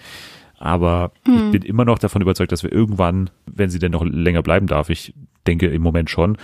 Aber 0.58 1.12
ich 1.26 1.50
bin 1.50 1.62
immer 1.62 1.84
noch 1.84 1.98
davon 1.98 2.22
überzeugt, 2.22 2.50
dass 2.50 2.62
wir 2.62 2.72
irgendwann, 2.72 3.28
wenn 3.44 3.68
sie 3.68 3.78
denn 3.78 3.92
noch 3.92 4.04
länger 4.04 4.42
bleiben 4.42 4.66
darf, 4.66 4.88
ich 4.88 5.12
denke 5.46 5.66
im 5.66 5.82
Moment 5.82 6.08
schon, 6.08 6.38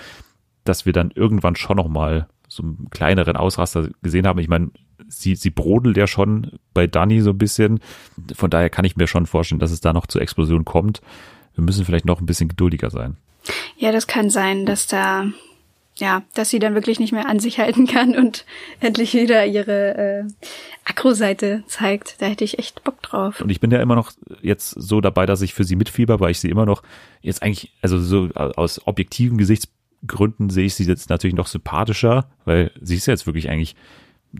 dass 0.64 0.84
wir 0.84 0.92
dann 0.92 1.10
irgendwann 1.14 1.56
schon 1.56 1.78
noch 1.78 1.88
mal 1.88 2.28
so 2.46 2.62
einen 2.62 2.88
kleineren 2.90 3.36
Ausraster 3.36 3.88
gesehen 4.02 4.26
haben. 4.26 4.38
Ich 4.38 4.48
meine, 4.48 4.70
sie, 5.08 5.34
sie 5.34 5.50
brodelt 5.50 5.96
ja 5.96 6.06
schon 6.06 6.52
bei 6.74 6.86
Dani 6.86 7.20
so 7.20 7.30
ein 7.30 7.38
bisschen. 7.38 7.80
Von 8.34 8.50
daher 8.50 8.70
kann 8.70 8.84
ich 8.84 8.96
mir 8.96 9.06
schon 9.06 9.26
vorstellen, 9.26 9.58
dass 9.58 9.70
es 9.70 9.80
da 9.80 9.92
noch 9.92 10.06
zur 10.06 10.20
Explosion 10.20 10.64
kommt. 10.64 11.00
Wir 11.54 11.64
müssen 11.64 11.84
vielleicht 11.84 12.04
noch 12.04 12.20
ein 12.20 12.26
bisschen 12.26 12.48
geduldiger 12.48 12.90
sein. 12.90 13.16
Ja, 13.76 13.92
das 13.92 14.06
kann 14.06 14.30
sein, 14.30 14.66
dass 14.66 14.86
da, 14.86 15.26
ja, 15.96 16.22
dass 16.34 16.50
sie 16.50 16.58
dann 16.58 16.74
wirklich 16.74 16.98
nicht 16.98 17.12
mehr 17.12 17.28
an 17.28 17.38
sich 17.38 17.58
halten 17.58 17.86
kann 17.86 18.16
und 18.16 18.44
endlich 18.80 19.14
wieder 19.14 19.44
ihre 19.46 19.96
äh, 19.96 20.24
Akro-Seite 20.84 21.64
zeigt. 21.66 22.20
Da 22.20 22.26
hätte 22.26 22.44
ich 22.44 22.58
echt 22.58 22.82
Bock 22.84 23.02
drauf. 23.02 23.40
Und 23.40 23.50
ich 23.50 23.60
bin 23.60 23.70
ja 23.70 23.80
immer 23.80 23.94
noch 23.94 24.12
jetzt 24.40 24.70
so 24.70 25.00
dabei, 25.00 25.26
dass 25.26 25.42
ich 25.42 25.54
für 25.54 25.64
sie 25.64 25.76
mitfieber, 25.76 26.18
weil 26.20 26.30
ich 26.30 26.40
sie 26.40 26.48
immer 26.48 26.66
noch 26.66 26.82
jetzt 27.20 27.42
eigentlich, 27.42 27.72
also 27.82 28.00
so 28.00 28.30
aus 28.34 28.86
objektiven 28.86 29.36
Gesichtsgründen 29.38 30.50
sehe 30.50 30.66
ich 30.66 30.74
sie 30.74 30.84
jetzt 30.84 31.10
natürlich 31.10 31.36
noch 31.36 31.46
sympathischer, 31.46 32.26
weil 32.44 32.70
sie 32.80 32.96
ist 32.96 33.06
ja 33.06 33.12
jetzt 33.12 33.26
wirklich 33.26 33.50
eigentlich 33.50 33.76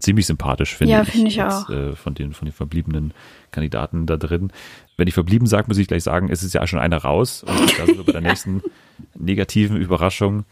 ziemlich 0.00 0.26
sympathisch, 0.26 0.74
finde 0.74 0.92
Ja, 0.94 1.02
ich. 1.02 1.10
finde 1.10 1.28
ich 1.28 1.36
jetzt, 1.36 1.66
auch. 1.66 1.70
Äh, 1.70 1.94
von 1.96 2.14
den, 2.14 2.32
von 2.32 2.46
den 2.46 2.52
verbliebenen 2.54 3.12
Kandidaten 3.50 4.06
da 4.06 4.16
drin. 4.16 4.50
Wenn 4.96 5.06
ich 5.06 5.14
verblieben 5.14 5.46
sage, 5.46 5.68
muss 5.68 5.76
ich 5.78 5.86
gleich 5.86 6.02
sagen, 6.02 6.30
es 6.30 6.42
ist 6.42 6.54
ja 6.54 6.66
schon 6.66 6.78
einer 6.78 6.96
raus. 6.98 7.42
Und 7.44 7.78
da 7.78 7.84
sind 7.86 7.98
wir 7.98 8.04
bei 8.04 8.12
der 8.12 8.20
nächsten 8.22 8.62
negativen 9.14 9.76
Überraschung. 9.76 10.44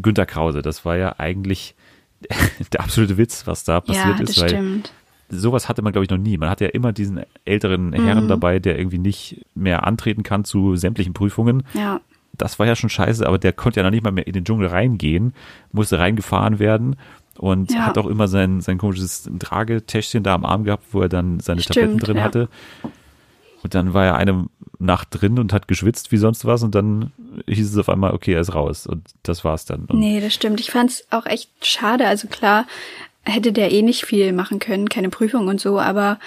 Günter 0.00 0.26
Krause, 0.26 0.62
das 0.62 0.84
war 0.84 0.96
ja 0.96 1.14
eigentlich 1.18 1.74
der 2.72 2.80
absolute 2.80 3.16
Witz, 3.18 3.46
was 3.46 3.64
da 3.64 3.80
passiert 3.80 4.18
ja, 4.18 4.22
ist, 4.22 4.36
das 4.36 4.42
weil 4.42 4.48
stimmt. 4.50 4.92
sowas 5.30 5.68
hatte 5.68 5.82
man, 5.82 5.92
glaube 5.92 6.04
ich, 6.04 6.10
noch 6.10 6.18
nie. 6.18 6.36
Man 6.38 6.50
hat 6.50 6.60
ja 6.60 6.68
immer 6.68 6.92
diesen 6.92 7.20
älteren 7.44 7.92
Herren 7.92 8.24
Mhm. 8.24 8.28
dabei, 8.28 8.58
der 8.58 8.78
irgendwie 8.78 8.98
nicht 8.98 9.44
mehr 9.54 9.86
antreten 9.86 10.22
kann 10.22 10.44
zu 10.44 10.74
sämtlichen 10.76 11.12
Prüfungen. 11.14 11.62
Ja, 11.74 12.00
Das 12.36 12.58
war 12.58 12.66
ja 12.66 12.76
schon 12.76 12.90
scheiße, 12.90 13.26
aber 13.26 13.38
der 13.38 13.52
konnte 13.52 13.80
ja 13.80 13.84
noch 13.84 13.90
nicht 13.90 14.04
mal 14.04 14.12
mehr 14.12 14.26
in 14.26 14.32
den 14.32 14.44
Dschungel 14.44 14.68
reingehen, 14.68 15.32
musste 15.72 15.98
reingefahren 15.98 16.58
werden 16.60 16.96
und 17.36 17.72
Ja. 17.72 17.86
hat 17.86 17.98
auch 17.98 18.06
immer 18.06 18.28
sein, 18.28 18.60
sein 18.60 18.78
komisches 18.78 19.28
Tragetäschchen 19.40 20.22
da 20.22 20.34
am 20.34 20.44
Arm 20.44 20.62
gehabt, 20.64 20.84
wo 20.92 21.00
er 21.02 21.08
dann 21.08 21.40
seine 21.40 21.60
Stimmt, 21.62 21.74
Tabletten 21.76 21.98
drin 21.98 22.16
ja. 22.18 22.22
hatte. 22.24 22.48
Und 23.62 23.74
dann 23.74 23.92
war 23.94 24.04
er 24.04 24.16
eine 24.16 24.46
Nacht 24.78 25.08
drin 25.10 25.38
und 25.38 25.52
hat 25.52 25.66
geschwitzt 25.68 26.12
wie 26.12 26.18
sonst 26.18 26.44
was 26.44 26.62
und 26.62 26.74
dann 26.74 27.12
hieß 27.46 27.72
es 27.72 27.78
auf 27.78 27.88
einmal, 27.88 28.14
okay, 28.14 28.34
er 28.34 28.40
ist 28.40 28.54
raus 28.54 28.86
und 28.86 29.04
das 29.22 29.44
war's 29.44 29.64
dann. 29.64 29.86
Und 29.86 29.98
nee, 29.98 30.20
das 30.20 30.34
stimmt. 30.34 30.60
Ich 30.60 30.70
fand's 30.70 31.04
auch 31.10 31.26
echt 31.26 31.50
schade. 31.62 32.06
Also 32.06 32.28
klar, 32.28 32.66
hätte 33.24 33.52
der 33.52 33.72
eh 33.72 33.82
nicht 33.82 34.04
viel 34.04 34.32
machen 34.32 34.58
können, 34.58 34.88
keine 34.88 35.10
Prüfung 35.10 35.48
und 35.48 35.60
so, 35.60 35.78
aber 35.78 36.18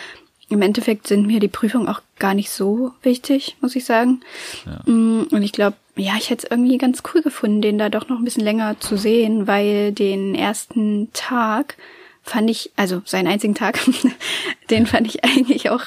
im 0.50 0.62
Endeffekt 0.62 1.08
sind 1.08 1.26
mir 1.26 1.40
die 1.40 1.48
Prüfungen 1.48 1.88
auch 1.88 2.02
gar 2.20 2.34
nicht 2.34 2.50
so 2.50 2.92
wichtig, 3.04 3.56
muss 3.62 3.76
ich 3.76 3.86
sagen. 3.86 4.22
Ja. 4.66 4.92
Mm, 4.92 5.28
und 5.32 5.44
ich 5.44 5.54
glaube, 5.54 5.78
ja, 5.96 6.14
ich 6.18 6.30
hätte 6.30 6.46
es 6.46 6.52
irgendwie 6.52 6.78
ganz 6.78 7.04
cool 7.14 7.22
gefunden, 7.22 7.62
den 7.62 7.78
da 7.78 7.90
doch 7.90 8.10
noch 8.10 8.18
ein 8.18 8.26
bisschen 8.26 8.44
länger 8.44 8.80
zu 8.80 8.98
sehen, 8.98 9.48
weil 9.48 9.94
den 9.94 10.36
ersten 10.36 11.10
Tag 11.14 11.78
fand 12.24 12.50
ich, 12.50 12.72
also 12.76 13.02
seinen 13.06 13.28
einzigen 13.28 13.56
Tag, 13.56 13.80
den 14.70 14.86
fand 14.86 15.08
ich 15.08 15.24
eigentlich 15.24 15.70
auch, 15.70 15.84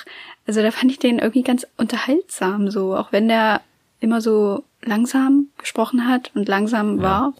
also 0.47 0.63
da 0.63 0.71
fand 0.71 0.91
ich 0.91 0.99
den 0.99 1.19
irgendwie 1.19 1.43
ganz 1.43 1.67
unterhaltsam 1.77 2.71
so, 2.71 2.97
auch 2.97 3.13
wenn 3.13 3.29
der 3.29 3.61
immer 4.01 4.21
so 4.21 4.65
langsam 4.83 5.49
gesprochen 5.59 6.07
hat 6.07 6.31
und 6.35 6.49
langsam 6.49 6.99
ja. 6.99 7.03
war. 7.03 7.35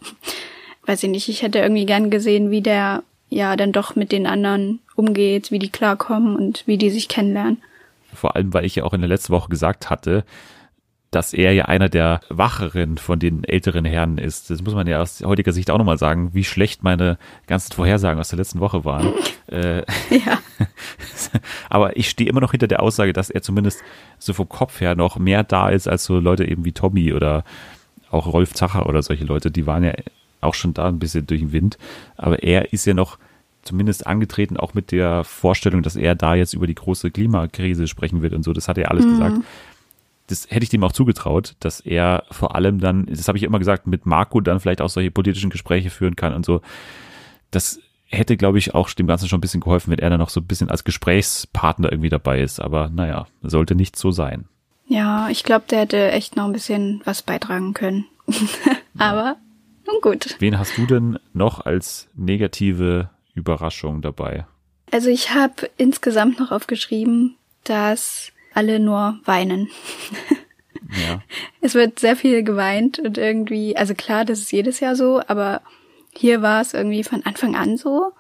Weiß 0.87 1.03
ich 1.03 1.11
nicht, 1.11 1.29
ich 1.29 1.43
hätte 1.43 1.59
irgendwie 1.59 1.87
gern 1.87 2.11
gesehen, 2.11 2.51
wie 2.51 2.61
der 2.61 3.03
ja 3.31 3.57
dann 3.57 3.73
doch 3.73 3.97
mit 3.97 4.13
den 4.13 4.27
anderen 4.27 4.81
umgeht, 4.97 5.51
wie 5.51 5.59
die 5.59 5.71
klarkommen 5.71 6.37
und 6.37 6.63
wie 6.67 6.79
die 6.79 6.91
sich 6.91 7.09
kennenlernen. 7.09 7.63
Vor 8.15 8.37
allem, 8.37 8.55
weil 8.55 8.65
ich 8.65 8.77
ja 8.77 8.85
auch 8.85 8.93
in 8.93 9.01
der 9.01 9.09
letzten 9.09 9.33
Woche 9.33 9.49
gesagt 9.49 9.91
hatte, 9.91 10.25
dass 11.15 11.33
er 11.33 11.53
ja 11.53 11.67
einer 11.67 11.89
der 11.89 12.21
Wacheren 12.29 12.99
von 12.99 13.19
den 13.19 13.45
älteren 13.45 13.85
Herren 13.85 14.19
ist. 14.19 14.51
Das 14.51 14.63
muss 14.63 14.75
man 14.75 14.87
ja 14.87 15.01
aus 15.01 15.23
heutiger 15.25 15.53
Sicht 15.53 15.71
auch 15.71 15.79
nochmal 15.79 15.99
sagen, 15.99 16.31
wie 16.33 16.45
schlecht 16.45 16.83
meine 16.83 17.19
ganzen 17.47 17.73
Vorhersagen 17.73 18.19
aus 18.19 18.29
der 18.29 18.39
letzten 18.39 18.61
Woche 18.61 18.85
waren. 18.85 19.13
äh, 19.47 19.79
ja. 20.11 20.39
Aber 21.71 21.97
ich 21.97 22.11
stehe 22.11 22.29
immer 22.29 22.41
noch 22.41 22.51
hinter 22.51 22.67
der 22.67 22.83
Aussage, 22.83 23.13
dass 23.13 23.31
er 23.31 23.43
zumindest 23.43 23.83
so 24.19 24.33
vom 24.33 24.49
Kopf 24.49 24.81
her 24.81 24.97
noch 24.97 25.19
mehr 25.19 25.45
da 25.45 25.69
ist 25.69 25.87
als 25.87 26.05
so 26.05 26.19
Leute 26.19 26.45
eben 26.45 26.65
wie 26.65 26.73
Tommy 26.73 27.13
oder 27.13 27.45
auch 28.11 28.27
Rolf 28.27 28.53
Zacher 28.55 28.87
oder 28.87 29.03
solche 29.03 29.25
Leute, 29.25 29.51
die 29.51 29.67
waren 29.67 29.85
ja 29.85 29.93
auch 30.41 30.55
schon 30.55 30.75
da 30.75 30.89
ein 30.89 30.99
bisschen 30.99 31.27
durch 31.27 31.41
den 31.41 31.53
Wind. 31.53 31.79
Aber 32.17 32.43
er 32.43 32.73
ist 32.73 32.87
ja 32.87 32.95
noch 32.95 33.19
zumindest 33.63 34.07
angetreten, 34.07 34.57
auch 34.57 34.75
mit 34.75 34.93
der 34.93 35.25
Vorstellung, 35.25 35.83
dass 35.83 35.97
er 35.97 36.15
da 36.15 36.35
jetzt 36.35 36.55
über 36.55 36.67
die 36.67 36.75
große 36.75 37.11
Klimakrise 37.11 37.89
sprechen 37.89 38.23
wird 38.23 38.35
und 38.35 38.43
so. 38.43 38.53
Das 38.53 38.69
hat 38.69 38.79
er 38.79 38.91
alles 38.91 39.07
mhm. 39.07 39.11
gesagt. 39.11 39.37
Das 40.27 40.47
hätte 40.51 40.65
ich 40.65 40.71
dem 40.71 40.83
auch 40.85 40.93
zugetraut, 40.93 41.55
dass 41.61 41.81
er 41.81 42.25
vor 42.31 42.57
allem 42.57 42.81
dann, 42.81 43.07
das 43.07 43.29
habe 43.29 43.37
ich 43.37 43.45
immer 43.45 43.59
gesagt, 43.59 43.87
mit 43.87 44.07
Marco 44.07 44.41
dann 44.41 44.61
vielleicht 44.61 44.81
auch 44.81 44.89
solche 44.89 45.11
politischen 45.11 45.51
Gespräche 45.51 45.91
führen 45.91 46.17
kann 46.17 46.33
und 46.33 46.47
so. 46.47 46.63
Das 47.51 47.79
hätte, 48.07 48.37
glaube 48.37 48.59
ich, 48.59 48.75
auch 48.75 48.91
dem 48.91 49.07
Ganzen 49.07 49.29
schon 49.29 49.39
ein 49.39 49.41
bisschen 49.43 49.61
geholfen, 49.61 49.91
wenn 49.91 49.99
er 49.99 50.11
dann 50.11 50.21
noch 50.21 50.31
so 50.31 50.41
ein 50.41 50.47
bisschen 50.47 50.71
als 50.71 50.85
Gesprächspartner 50.85 51.93
irgendwie 51.93 52.09
dabei 52.09 52.41
ist. 52.41 52.61
Aber 52.61 52.89
naja, 52.89 53.27
sollte 53.43 53.75
nicht 53.75 53.97
so 53.97 54.11
sein. 54.11 54.47
Ja, 54.87 55.29
ich 55.29 55.45
glaube, 55.45 55.65
der 55.69 55.81
hätte 55.81 56.13
echt 56.13 56.37
noch 56.37 56.45
ein 56.45 56.53
bisschen 56.53 57.03
was 57.05 57.23
beitragen 57.23 57.75
können. 57.75 58.07
Aber 58.99 59.37
nun 59.87 60.01
gut. 60.01 60.37
Wen 60.39 60.59
hast 60.59 60.77
du 60.79 60.87
denn 60.87 61.19
noch 61.33 61.65
als 61.65 62.09
negative 62.15 63.11
Überraschung 63.35 64.03
dabei? 64.03 64.47
Also 64.91 65.09
ich 65.09 65.35
habe 65.35 65.71
insgesamt 65.77 66.39
noch 66.39 66.53
aufgeschrieben, 66.53 67.37
dass 67.65 68.31
alle 68.55 68.81
nur 68.81 69.19
weinen. 69.25 69.69
Ja. 71.07 71.23
Es 71.61 71.75
wird 71.75 71.99
sehr 71.99 72.15
viel 72.15 72.43
geweint 72.43 72.99
und 72.99 73.17
irgendwie, 73.17 73.75
also 73.75 73.95
klar, 73.95 74.27
das 74.27 74.41
ist 74.41 74.53
jedes 74.53 74.81
Jahr 74.81 74.97
so, 74.97 75.23
aber 75.27 75.63
hier 76.13 76.43
war 76.43 76.61
es 76.61 76.75
irgendwie 76.75 77.03
von 77.05 77.25
Anfang 77.25 77.57
an 77.57 77.79
so. 77.79 78.13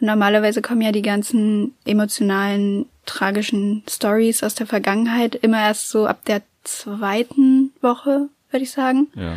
Und 0.00 0.06
normalerweise 0.06 0.62
kommen 0.62 0.80
ja 0.80 0.92
die 0.92 1.02
ganzen 1.02 1.74
emotionalen, 1.84 2.86
tragischen 3.04 3.82
Stories 3.88 4.42
aus 4.42 4.54
der 4.54 4.66
Vergangenheit 4.66 5.34
immer 5.36 5.60
erst 5.60 5.90
so 5.90 6.06
ab 6.06 6.24
der 6.24 6.42
zweiten 6.64 7.72
Woche, 7.80 8.28
würde 8.50 8.64
ich 8.64 8.70
sagen. 8.70 9.08
Ja. 9.14 9.36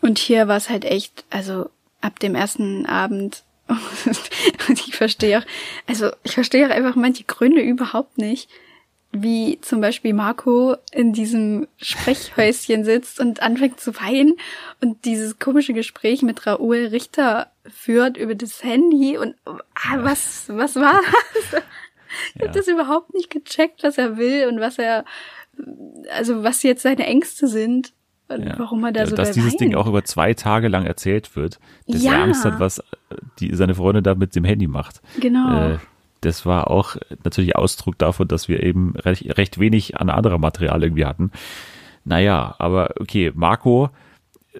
Und 0.00 0.18
hier 0.18 0.48
war 0.48 0.56
es 0.56 0.68
halt 0.68 0.84
echt, 0.84 1.24
also 1.30 1.70
ab 2.00 2.18
dem 2.18 2.34
ersten 2.34 2.84
Abend 2.86 3.44
und 4.68 4.86
ich 4.86 4.94
verstehe 4.94 5.38
auch, 5.38 5.44
also 5.86 6.10
ich 6.24 6.32
verstehe 6.32 6.66
auch 6.66 6.74
einfach 6.74 6.96
manche 6.96 7.24
Gründe 7.24 7.62
überhaupt 7.62 8.18
nicht, 8.18 8.50
wie 9.12 9.60
zum 9.60 9.82
Beispiel 9.82 10.14
Marco 10.14 10.76
in 10.90 11.12
diesem 11.12 11.68
Sprechhäuschen 11.76 12.84
sitzt 12.84 13.20
und 13.20 13.42
anfängt 13.42 13.78
zu 13.78 13.94
weinen 13.96 14.34
und 14.80 15.04
dieses 15.04 15.38
komische 15.38 15.74
Gespräch 15.74 16.22
mit 16.22 16.46
Raoul 16.46 16.86
Richter 16.86 17.52
führt 17.66 18.16
über 18.16 18.34
das 18.34 18.64
Handy 18.64 19.18
und 19.18 19.34
ah, 19.46 19.98
was, 19.98 20.48
was 20.48 20.76
war 20.76 21.00
das? 21.52 21.62
Ich 22.34 22.40
ja. 22.40 22.48
habe 22.48 22.58
das 22.58 22.68
überhaupt 22.68 23.14
nicht 23.14 23.30
gecheckt, 23.30 23.82
was 23.82 23.98
er 23.98 24.16
will 24.16 24.48
und 24.48 24.60
was 24.60 24.78
er, 24.78 25.04
also 26.14 26.42
was 26.42 26.62
jetzt 26.62 26.82
seine 26.82 27.06
Ängste 27.06 27.46
sind. 27.46 27.92
Ja. 28.30 28.58
Warum 28.58 28.82
er 28.84 28.92
da 28.92 29.04
so 29.04 29.14
Dass 29.14 29.32
dieses 29.32 29.52
weint. 29.52 29.60
Ding 29.60 29.74
auch 29.74 29.86
über 29.86 30.04
zwei 30.04 30.32
Tage 30.32 30.68
lang 30.68 30.86
erzählt 30.86 31.36
wird, 31.36 31.58
dass 31.86 32.02
ja. 32.02 32.14
er 32.14 32.22
Angst 32.22 32.46
hat, 32.46 32.60
was 32.60 32.82
die, 33.38 33.54
seine 33.54 33.74
Freundin 33.74 34.02
da 34.02 34.14
mit 34.14 34.34
dem 34.34 34.44
Handy 34.44 34.68
macht. 34.68 35.02
Genau. 35.20 35.72
Äh, 35.72 35.78
das 36.22 36.46
war 36.46 36.70
auch 36.70 36.96
natürlich 37.24 37.56
Ausdruck 37.56 37.98
davon, 37.98 38.28
dass 38.28 38.48
wir 38.48 38.62
eben 38.62 38.94
recht, 38.96 39.36
recht 39.36 39.58
wenig 39.58 39.98
an 39.98 40.08
anderer 40.08 40.38
Material 40.38 40.82
irgendwie 40.82 41.04
hatten. 41.04 41.30
Naja, 42.04 42.54
aber 42.58 42.94
okay, 42.98 43.32
Marco, 43.34 43.90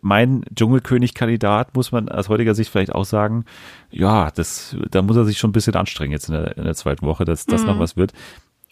mein 0.01 0.45
Dschungelkönig-Kandidat, 0.55 1.75
muss 1.75 1.93
man 1.93 2.09
aus 2.09 2.29
heutiger 2.29 2.55
Sicht 2.55 2.71
vielleicht 2.71 2.95
auch 2.95 3.05
sagen, 3.05 3.45
ja, 3.91 4.31
das, 4.31 4.77
da 4.91 5.03
muss 5.03 5.17
er 5.17 5.25
sich 5.25 5.39
schon 5.39 5.51
ein 5.51 5.55
bisschen 5.55 5.75
anstrengen 5.75 6.13
jetzt 6.13 6.29
in 6.29 6.35
der, 6.35 6.57
in 6.57 6.65
der 6.65 6.75
zweiten 6.75 7.07
Woche, 7.07 7.25
dass 7.25 7.47
das 7.47 7.63
mhm. 7.63 7.69
noch 7.69 7.79
was 7.79 7.97
wird. 7.97 8.13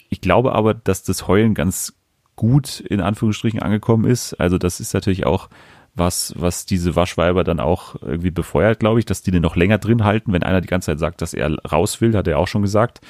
Ich 0.08 0.20
glaube 0.20 0.52
aber, 0.52 0.74
dass 0.74 1.02
das 1.02 1.28
Heulen 1.28 1.54
ganz 1.54 1.94
gut 2.36 2.80
in 2.80 3.00
Anführungsstrichen 3.00 3.60
angekommen 3.60 4.10
ist. 4.10 4.34
Also 4.34 4.56
das 4.56 4.80
ist 4.80 4.94
natürlich 4.94 5.26
auch 5.26 5.48
was, 5.94 6.34
was 6.36 6.66
diese 6.66 6.96
Waschweiber 6.96 7.44
dann 7.44 7.60
auch 7.60 7.96
irgendwie 8.00 8.30
befeuert, 8.30 8.80
glaube 8.80 9.00
ich, 9.00 9.06
dass 9.06 9.22
die 9.22 9.30
den 9.30 9.42
noch 9.42 9.56
länger 9.56 9.78
drin 9.78 10.04
halten, 10.04 10.32
wenn 10.32 10.42
einer 10.42 10.60
die 10.60 10.68
ganze 10.68 10.86
Zeit 10.86 10.98
sagt, 10.98 11.22
dass 11.22 11.34
er 11.34 11.56
raus 11.64 12.00
will, 12.00 12.16
hat 12.16 12.28
er 12.28 12.38
auch 12.38 12.48
schon 12.48 12.62
gesagt. 12.62 13.00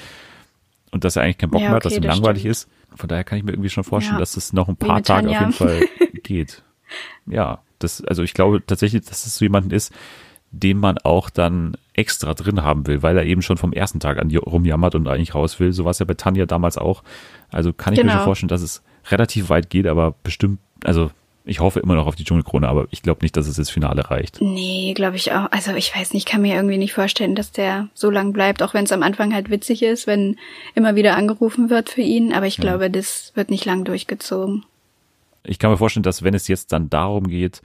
Und 0.91 1.03
dass 1.05 1.15
er 1.15 1.23
eigentlich 1.23 1.37
keinen 1.37 1.51
Bock 1.51 1.61
ja, 1.61 1.69
mehr 1.69 1.75
hat, 1.77 1.85
dass 1.85 1.95
ihm 1.95 2.03
langweilig 2.03 2.41
stimmt. 2.41 2.51
ist. 2.51 2.69
Von 2.95 3.07
daher 3.07 3.23
kann 3.23 3.37
ich 3.37 3.45
mir 3.45 3.51
irgendwie 3.51 3.69
schon 3.69 3.85
vorstellen, 3.85 4.17
ja. 4.17 4.19
dass 4.19 4.35
es 4.35 4.51
noch 4.51 4.67
ein 4.67 4.75
paar 4.75 5.01
Tage 5.01 5.29
auf 5.29 5.39
jeden 5.39 5.53
Fall 5.53 5.81
geht. 6.23 6.63
Ja, 7.25 7.59
das, 7.79 8.03
also 8.03 8.23
ich 8.23 8.33
glaube 8.33 8.65
tatsächlich, 8.65 9.05
dass 9.05 9.25
es 9.25 9.37
so 9.37 9.45
jemanden 9.45 9.71
ist, 9.71 9.93
den 10.51 10.77
man 10.77 10.97
auch 10.97 11.29
dann 11.29 11.77
extra 11.93 12.33
drin 12.33 12.61
haben 12.61 12.85
will, 12.87 13.01
weil 13.03 13.17
er 13.17 13.25
eben 13.25 13.41
schon 13.41 13.57
vom 13.57 13.71
ersten 13.71 14.01
Tag 14.01 14.17
an 14.17 14.35
rumjammert 14.35 14.95
und 14.95 15.07
eigentlich 15.07 15.33
raus 15.33 15.59
will. 15.61 15.71
So 15.71 15.85
war 15.85 15.91
es 15.91 15.99
ja 15.99 16.05
bei 16.05 16.13
Tanja 16.13 16.45
damals 16.45 16.77
auch. 16.77 17.03
Also 17.49 17.71
kann 17.71 17.93
ich 17.93 17.99
genau. 17.99 18.07
mir 18.07 18.11
schon 18.11 18.19
genau. 18.19 18.25
vorstellen, 18.25 18.49
dass 18.49 18.61
es 18.61 18.83
relativ 19.09 19.49
weit 19.49 19.69
geht, 19.69 19.87
aber 19.87 20.13
bestimmt, 20.23 20.59
also 20.83 21.09
ich 21.43 21.59
hoffe 21.59 21.79
immer 21.79 21.95
noch 21.95 22.05
auf 22.05 22.15
die 22.15 22.23
Dschungelkrone, 22.23 22.67
aber 22.67 22.87
ich 22.91 23.01
glaube 23.01 23.23
nicht, 23.23 23.35
dass 23.35 23.47
es 23.47 23.55
das 23.55 23.69
Finale 23.69 24.11
reicht. 24.11 24.41
Nee, 24.41 24.93
glaube 24.95 25.15
ich 25.15 25.31
auch. 25.31 25.51
Also 25.51 25.73
ich 25.73 25.95
weiß 25.95 26.13
nicht, 26.13 26.27
kann 26.27 26.41
mir 26.41 26.55
irgendwie 26.55 26.77
nicht 26.77 26.93
vorstellen, 26.93 27.33
dass 27.35 27.51
der 27.51 27.89
so 27.93 28.11
lang 28.11 28.31
bleibt, 28.31 28.61
auch 28.61 28.73
wenn 28.73 28.85
es 28.85 28.91
am 28.91 29.01
Anfang 29.01 29.33
halt 29.33 29.49
witzig 29.49 29.81
ist, 29.81 30.05
wenn 30.05 30.37
immer 30.75 30.95
wieder 30.95 31.15
angerufen 31.17 31.69
wird 31.69 31.89
für 31.89 32.01
ihn. 32.01 32.33
Aber 32.33 32.45
ich 32.45 32.57
ja. 32.57 32.61
glaube, 32.61 32.91
das 32.91 33.31
wird 33.35 33.49
nicht 33.49 33.65
lang 33.65 33.85
durchgezogen. 33.85 34.65
Ich 35.43 35.57
kann 35.57 35.71
mir 35.71 35.77
vorstellen, 35.77 36.03
dass 36.03 36.21
wenn 36.21 36.35
es 36.35 36.47
jetzt 36.47 36.71
dann 36.71 36.91
darum 36.91 37.27
geht, 37.27 37.61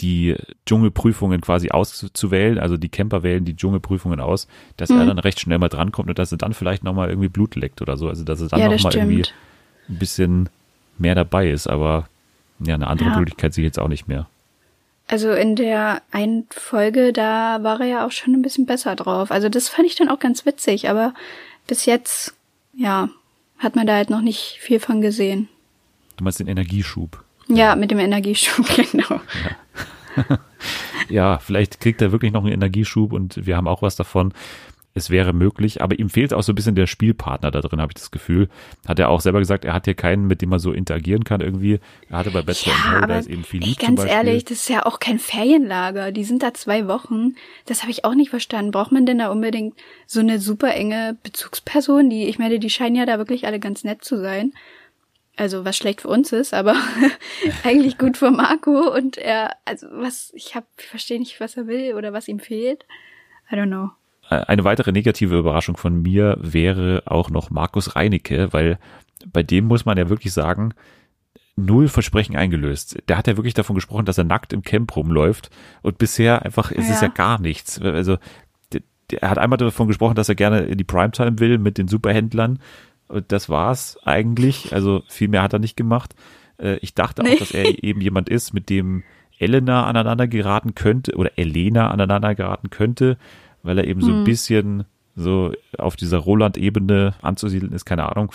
die 0.00 0.36
Dschungelprüfungen 0.66 1.40
quasi 1.40 1.70
auszuwählen, 1.70 2.58
also 2.58 2.76
die 2.76 2.88
Camper 2.88 3.22
wählen 3.22 3.44
die 3.44 3.56
Dschungelprüfungen 3.56 4.20
aus, 4.20 4.46
dass 4.76 4.90
mhm. 4.90 4.98
er 4.98 5.06
dann 5.06 5.18
recht 5.18 5.40
schnell 5.40 5.58
mal 5.58 5.68
drankommt 5.68 6.08
und 6.08 6.18
dass 6.18 6.32
er 6.32 6.38
dann 6.38 6.54
vielleicht 6.54 6.84
nochmal 6.84 7.08
irgendwie 7.08 7.28
Blut 7.28 7.56
leckt 7.56 7.82
oder 7.82 7.96
so. 7.96 8.08
Also 8.08 8.24
dass 8.24 8.40
er 8.40 8.48
dann 8.48 8.60
ja, 8.60 8.68
nochmal 8.68 8.94
irgendwie 8.94 9.24
ein 9.88 9.98
bisschen 9.98 10.48
mehr 10.98 11.14
dabei 11.14 11.50
ist, 11.50 11.66
aber 11.66 12.08
ja, 12.64 12.74
eine 12.74 12.86
andere 12.86 13.10
ja. 13.10 13.18
Möglichkeit 13.18 13.54
sehe 13.54 13.64
ich 13.64 13.68
jetzt 13.68 13.78
auch 13.78 13.88
nicht 13.88 14.08
mehr. 14.08 14.26
Also 15.08 15.32
in 15.32 15.56
der 15.56 16.02
einen 16.10 16.46
Folge, 16.50 17.12
da 17.12 17.62
war 17.62 17.80
er 17.80 17.86
ja 17.86 18.06
auch 18.06 18.12
schon 18.12 18.34
ein 18.34 18.42
bisschen 18.42 18.66
besser 18.66 18.96
drauf. 18.96 19.30
Also 19.30 19.48
das 19.48 19.68
fand 19.68 19.86
ich 19.86 19.94
dann 19.94 20.08
auch 20.08 20.18
ganz 20.18 20.46
witzig, 20.46 20.88
aber 20.88 21.12
bis 21.66 21.86
jetzt, 21.86 22.34
ja, 22.74 23.08
hat 23.58 23.76
man 23.76 23.86
da 23.86 23.94
halt 23.94 24.10
noch 24.10 24.22
nicht 24.22 24.58
viel 24.60 24.80
von 24.80 25.00
gesehen. 25.00 25.48
Du 26.16 26.24
meinst 26.24 26.40
den 26.40 26.48
Energieschub? 26.48 27.22
Ja, 27.48 27.76
mit 27.76 27.90
dem 27.90 27.98
Energieschub, 27.98 28.66
genau. 28.92 29.20
Ja. 30.18 30.38
ja, 31.08 31.38
vielleicht 31.38 31.80
kriegt 31.80 32.02
er 32.02 32.12
wirklich 32.12 32.32
noch 32.32 32.44
einen 32.44 32.52
Energieschub 32.52 33.12
und 33.12 33.46
wir 33.46 33.56
haben 33.56 33.68
auch 33.68 33.82
was 33.82 33.96
davon 33.96 34.32
es 34.94 35.08
wäre 35.08 35.32
möglich, 35.32 35.80
aber 35.80 35.98
ihm 35.98 36.10
fehlt 36.10 36.34
auch 36.34 36.42
so 36.42 36.52
ein 36.52 36.54
bisschen 36.54 36.74
der 36.74 36.86
Spielpartner 36.86 37.50
da 37.50 37.60
drin, 37.60 37.80
habe 37.80 37.92
ich 37.92 38.00
das 38.00 38.10
Gefühl. 38.10 38.48
Hat 38.86 38.98
er 38.98 39.08
auch 39.08 39.22
selber 39.22 39.38
gesagt, 39.38 39.64
er 39.64 39.72
hat 39.72 39.86
hier 39.86 39.94
keinen, 39.94 40.26
mit 40.26 40.42
dem 40.42 40.52
er 40.52 40.58
so 40.58 40.72
interagieren 40.72 41.24
kann 41.24 41.40
irgendwie. 41.40 41.80
Er 42.10 42.18
hatte 42.18 42.30
bei 42.30 42.42
Bachelor 42.42 42.74
ja, 42.74 42.92
Hell, 42.92 43.08
da 43.08 43.18
ist 43.18 43.28
eben 43.28 43.44
viel 43.44 43.62
Ganz 43.74 44.04
ehrlich, 44.04 44.44
das 44.44 44.58
ist 44.58 44.68
ja 44.68 44.84
auch 44.84 45.00
kein 45.00 45.18
Ferienlager. 45.18 46.12
Die 46.12 46.24
sind 46.24 46.42
da 46.42 46.52
zwei 46.52 46.88
Wochen. 46.88 47.36
Das 47.64 47.82
habe 47.82 47.90
ich 47.90 48.04
auch 48.04 48.14
nicht 48.14 48.30
verstanden. 48.30 48.70
Braucht 48.70 48.92
man 48.92 49.06
denn 49.06 49.18
da 49.18 49.30
unbedingt 49.30 49.74
so 50.06 50.20
eine 50.20 50.38
super 50.38 50.74
enge 50.74 51.16
Bezugsperson? 51.22 52.10
Die, 52.10 52.26
ich 52.26 52.38
meine, 52.38 52.58
die 52.58 52.70
scheinen 52.70 52.96
ja 52.96 53.06
da 53.06 53.16
wirklich 53.16 53.46
alle 53.46 53.60
ganz 53.60 53.84
nett 53.84 54.04
zu 54.04 54.20
sein. 54.20 54.52
Also 55.36 55.64
was 55.64 55.78
schlecht 55.78 56.02
für 56.02 56.08
uns 56.08 56.32
ist, 56.32 56.52
aber 56.52 56.76
eigentlich 57.64 57.96
gut 57.96 58.18
für 58.18 58.30
Marco 58.30 58.94
und 58.94 59.16
er, 59.16 59.56
also 59.64 59.86
was, 59.90 60.30
ich 60.34 60.54
hab, 60.54 60.66
ich 60.78 60.86
verstehe 60.86 61.18
nicht, 61.18 61.40
was 61.40 61.56
er 61.56 61.66
will 61.66 61.94
oder 61.94 62.12
was 62.12 62.28
ihm 62.28 62.38
fehlt. 62.38 62.84
I 63.50 63.54
don't 63.54 63.68
know. 63.68 63.92
Eine 64.40 64.64
weitere 64.64 64.92
negative 64.92 65.38
Überraschung 65.38 65.76
von 65.76 66.02
mir 66.02 66.36
wäre 66.40 67.02
auch 67.06 67.30
noch 67.30 67.50
Markus 67.50 67.96
Reinecke, 67.96 68.52
weil 68.52 68.78
bei 69.32 69.42
dem 69.42 69.66
muss 69.66 69.84
man 69.84 69.98
ja 69.98 70.08
wirklich 70.08 70.32
sagen, 70.32 70.74
null 71.56 71.88
Versprechen 71.88 72.36
eingelöst. 72.36 72.98
Der 73.08 73.18
hat 73.18 73.26
ja 73.26 73.36
wirklich 73.36 73.54
davon 73.54 73.74
gesprochen, 73.74 74.06
dass 74.06 74.18
er 74.18 74.24
nackt 74.24 74.52
im 74.52 74.62
Camp 74.62 74.94
rumläuft 74.96 75.50
und 75.82 75.98
bisher 75.98 76.42
einfach, 76.44 76.70
es 76.72 76.88
ja. 76.88 76.94
ist 76.94 77.02
ja 77.02 77.08
gar 77.08 77.40
nichts. 77.40 77.80
Also 77.80 78.18
er 79.20 79.30
hat 79.30 79.38
einmal 79.38 79.58
davon 79.58 79.88
gesprochen, 79.88 80.14
dass 80.14 80.28
er 80.28 80.34
gerne 80.34 80.60
in 80.60 80.78
die 80.78 80.84
Primetime 80.84 81.38
will 81.38 81.58
mit 81.58 81.78
den 81.78 81.88
Superhändlern. 81.88 82.58
Und 83.08 83.30
das 83.30 83.50
war's 83.50 83.98
eigentlich. 84.04 84.72
Also 84.72 85.02
viel 85.06 85.28
mehr 85.28 85.42
hat 85.42 85.52
er 85.52 85.58
nicht 85.58 85.76
gemacht. 85.76 86.14
Äh, 86.58 86.76
ich 86.76 86.94
dachte 86.94 87.22
nee. 87.22 87.34
auch, 87.34 87.38
dass 87.38 87.50
er 87.50 87.84
eben 87.84 88.00
jemand 88.00 88.30
ist, 88.30 88.54
mit 88.54 88.70
dem 88.70 89.02
Elena 89.38 89.84
aneinander 89.84 90.28
geraten 90.28 90.74
könnte 90.74 91.16
oder 91.16 91.36
Elena 91.36 91.90
aneinander 91.90 92.34
geraten 92.34 92.70
könnte, 92.70 93.18
weil 93.62 93.78
er 93.78 93.86
eben 93.86 94.00
so 94.00 94.10
ein 94.10 94.18
hm. 94.18 94.24
bisschen 94.24 94.84
so 95.14 95.52
auf 95.78 95.96
dieser 95.96 96.18
Roland-Ebene 96.18 97.14
anzusiedeln 97.22 97.72
ist, 97.72 97.84
keine 97.84 98.10
Ahnung. 98.10 98.32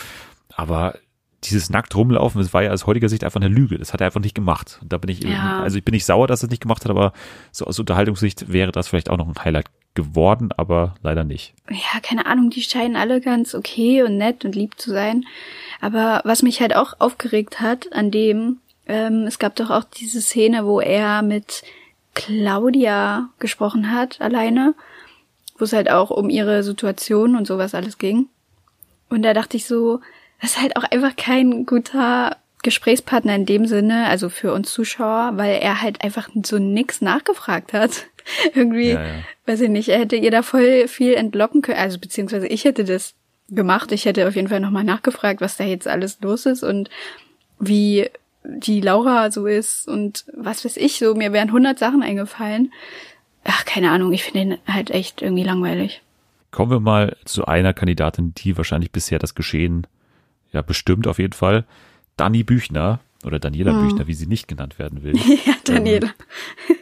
Aber 0.56 0.96
dieses 1.44 1.70
nackt 1.70 1.96
rumlaufen, 1.96 2.42
das 2.42 2.54
war 2.54 2.64
ja 2.64 2.72
aus 2.72 2.88
heutiger 2.88 3.10
Sicht 3.10 3.24
einfach 3.24 3.40
eine 3.40 3.50
Lüge. 3.50 3.78
Das 3.78 3.94
hat 3.94 4.02
er 4.02 4.08
einfach 4.08 4.22
nicht 4.22 4.36
gemacht. 4.36 4.80
Und 4.82 4.92
da 4.92 4.98
bin 4.98 5.10
ich, 5.10 5.24
ja. 5.24 5.62
also 5.62 5.78
ich 5.78 5.86
bin 5.86 5.94
nicht 5.94 6.06
sauer, 6.06 6.28
dass 6.28 6.42
er 6.42 6.46
es 6.46 6.50
nicht 6.50 6.62
gemacht 6.62 6.84
hat, 6.84 6.92
aber 6.92 7.14
so 7.52 7.66
aus 7.66 7.80
Unterhaltungssicht 7.80 8.52
wäre 8.52 8.72
das 8.72 8.88
vielleicht 8.88 9.10
auch 9.10 9.18
noch 9.18 9.28
ein 9.28 9.44
Highlight 9.44 9.68
geworden, 9.94 10.50
aber 10.56 10.96
leider 11.02 11.24
nicht. 11.24 11.54
Ja, 11.70 12.00
keine 12.02 12.26
Ahnung, 12.26 12.50
die 12.50 12.62
scheinen 12.62 12.96
alle 12.96 13.22
ganz 13.22 13.56
okay 13.56 14.04
und 14.04 14.18
nett 14.18 14.46
und 14.46 14.56
lieb 14.56 14.80
zu 14.80 14.92
sein. 14.92 15.26
Aber 15.82 16.22
was 16.24 16.44
mich 16.44 16.62
halt 16.62 16.76
auch 16.76 16.94
aufgeregt 17.00 17.62
hat 17.62 17.94
an 17.94 18.12
dem, 18.12 18.58
ähm, 18.88 19.24
es 19.28 19.40
gab 19.40 19.56
doch 19.56 19.70
auch 19.70 19.84
diese 19.84 20.22
Szene, 20.22 20.66
wo 20.66 20.80
er 20.80 21.22
mit 21.22 21.64
Claudia 22.14 23.30
gesprochen 23.40 23.92
hat, 23.92 24.22
alleine, 24.22 24.74
wo 25.58 25.66
es 25.66 25.74
halt 25.74 25.90
auch 25.90 26.10
um 26.10 26.30
ihre 26.30 26.64
Situation 26.64 27.36
und 27.36 27.48
sowas 27.48 27.76
alles 27.76 27.98
ging. 27.98 28.28
Und 29.10 29.24
da 29.24 29.34
dachte 29.34 29.58
ich 29.58 29.66
so, 29.66 30.02
das 30.42 30.52
ist 30.52 30.62
halt 30.62 30.76
auch 30.76 30.84
einfach 30.84 31.16
kein 31.16 31.66
guter 31.66 32.38
Gesprächspartner 32.64 33.36
in 33.36 33.46
dem 33.46 33.66
Sinne, 33.66 34.08
also 34.08 34.30
für 34.30 34.54
uns 34.54 34.72
Zuschauer, 34.74 35.32
weil 35.36 35.60
er 35.62 35.82
halt 35.82 36.04
einfach 36.04 36.30
so 36.44 36.58
nix 36.58 37.02
nachgefragt 37.02 37.74
hat. 37.74 38.08
Irgendwie, 38.54 38.90
ja, 38.90 39.04
ja. 39.04 39.14
weiß 39.46 39.62
ich 39.62 39.70
nicht, 39.70 39.90
er 39.90 40.00
hätte 40.00 40.18
ihr 40.18 40.32
da 40.32 40.42
voll 40.42 40.88
viel 40.88 41.14
entlocken 41.14 41.62
können, 41.62 41.80
also 41.80 41.98
beziehungsweise 41.98 42.48
ich 42.48 42.66
hätte 42.66 42.84
das 42.84 43.14
gemacht. 43.50 43.92
Ich 43.92 44.06
hätte 44.06 44.28
auf 44.28 44.36
jeden 44.36 44.50
Fall 44.50 44.60
nochmal 44.60 44.84
nachgefragt, 44.84 45.40
was 45.40 45.58
da 45.58 45.64
jetzt 45.64 45.88
alles 45.88 46.20
los 46.22 46.46
ist 46.46 46.64
und 46.64 46.90
wie 47.60 48.10
die 48.44 48.82
Laura 48.82 49.32
so 49.32 49.46
ist 49.46 49.88
und 49.88 50.26
was 50.34 50.64
weiß 50.66 50.78
ich 50.78 50.98
so. 51.00 51.16
Mir 51.16 51.34
wären 51.34 51.52
hundert 51.52 51.80
Sachen 51.80 52.04
eingefallen. 52.04 52.74
Ach, 53.48 53.66
keine 53.66 53.92
Ahnung, 53.92 54.12
ich 54.12 54.24
finde 54.24 54.40
ihn 54.40 54.58
halt 54.68 54.92
echt 54.92 55.22
irgendwie 55.22 55.44
langweilig. 55.44 56.02
Kommen 56.52 56.72
wir 56.72 56.80
mal 56.80 57.16
zu 57.26 57.46
einer 57.46 57.74
Kandidatin, 57.74 58.34
die 58.36 58.58
wahrscheinlich 58.58 58.92
bisher 58.92 59.20
das 59.20 59.36
Geschehen 59.36 59.88
ja 60.52 60.62
bestimmt 60.62 61.08
auf 61.08 61.18
jeden 61.18 61.34
Fall. 61.34 61.66
Dani 62.18 62.44
Büchner 62.44 63.00
oder 63.24 63.40
Daniela 63.40 63.72
hm. 63.72 63.88
Büchner, 63.88 64.08
wie 64.08 64.14
sie 64.14 64.28
nicht 64.28 64.48
genannt 64.48 64.80
werden 64.80 65.04
will. 65.04 65.16
ja, 65.46 65.54
Daniela. 65.64 66.08
Ähm, 66.70 66.76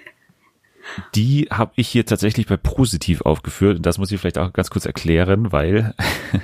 die 1.13 1.47
habe 1.51 1.73
ich 1.75 1.87
hier 1.87 2.05
tatsächlich 2.05 2.47
bei 2.47 2.57
positiv 2.57 3.21
aufgeführt 3.21 3.77
und 3.77 3.85
das 3.85 3.97
muss 3.97 4.11
ich 4.11 4.19
vielleicht 4.19 4.37
auch 4.37 4.53
ganz 4.53 4.69
kurz 4.69 4.85
erklären, 4.85 5.51
weil 5.51 5.93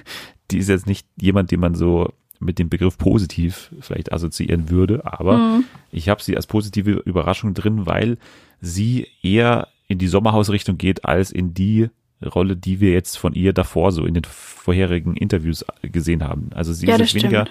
die 0.52 0.58
ist 0.58 0.70
jetzt 0.70 0.88
nicht 0.88 1.08
jemand, 1.20 1.52
den 1.52 1.60
man 1.60 1.74
so 1.74 2.14
mit 2.40 2.60
dem 2.60 2.70
Begriff 2.70 2.98
positiv 2.98 3.72
vielleicht 3.80 4.12
assoziieren 4.12 4.70
würde, 4.70 5.06
aber 5.06 5.38
mhm. 5.38 5.64
ich 5.92 6.10
habe 6.10 6.22
sie 6.22 6.36
als 6.36 6.48
positive 6.48 6.92
Überraschung 6.92 7.54
drin, 7.54 7.86
weil 7.86 8.18
sie 8.60 9.08
eher 9.22 9.68
in 9.92 9.98
die 9.98 10.08
Sommerhausrichtung 10.08 10.78
geht 10.78 11.06
als 11.06 11.32
in 11.32 11.54
die 11.54 11.90
Rolle, 12.24 12.56
die 12.56 12.80
wir 12.80 12.92
jetzt 12.92 13.18
von 13.18 13.34
ihr 13.34 13.54
davor 13.54 13.92
so 13.92 14.06
in 14.06 14.14
den 14.14 14.24
vorherigen 14.24 15.16
Interviews 15.16 15.66
gesehen 15.82 16.24
haben. 16.24 16.50
Also 16.54 16.72
sie 16.74 16.88
ja, 16.88 16.96
ist 16.96 17.16
weniger, 17.16 17.48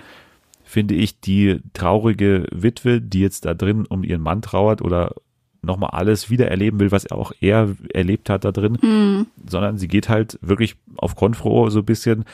finde 0.64 0.94
ich, 0.94 1.20
die 1.20 1.60
traurige 1.72 2.46
Witwe, 2.52 3.00
die 3.00 3.20
jetzt 3.20 3.44
da 3.44 3.54
drin 3.54 3.86
um 3.86 4.04
ihren 4.04 4.22
Mann 4.22 4.42
trauert 4.42 4.82
oder 4.82 5.14
nochmal 5.62 5.90
alles 5.90 6.30
wieder 6.30 6.48
erleben 6.48 6.80
will, 6.80 6.90
was 6.90 7.10
auch 7.10 7.32
er 7.40 7.74
erlebt 7.92 8.30
hat 8.30 8.44
da 8.44 8.52
drin, 8.52 8.78
mhm. 8.80 9.26
sondern 9.46 9.76
sie 9.76 9.88
geht 9.88 10.08
halt 10.08 10.38
wirklich 10.40 10.76
auf 10.96 11.16
Konfro 11.16 11.68
so 11.68 11.80
ein 11.80 11.84
bisschen. 11.84 12.24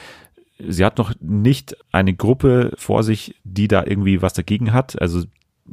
Sie 0.59 0.85
hat 0.85 0.99
noch 0.99 1.13
nicht 1.21 1.77
eine 1.93 2.15
Gruppe 2.15 2.73
vor 2.77 3.03
sich, 3.03 3.35
die 3.45 3.69
da 3.69 3.85
irgendwie 3.85 4.23
was 4.23 4.33
dagegen 4.33 4.73
hat. 4.73 5.01
Also 5.01 5.25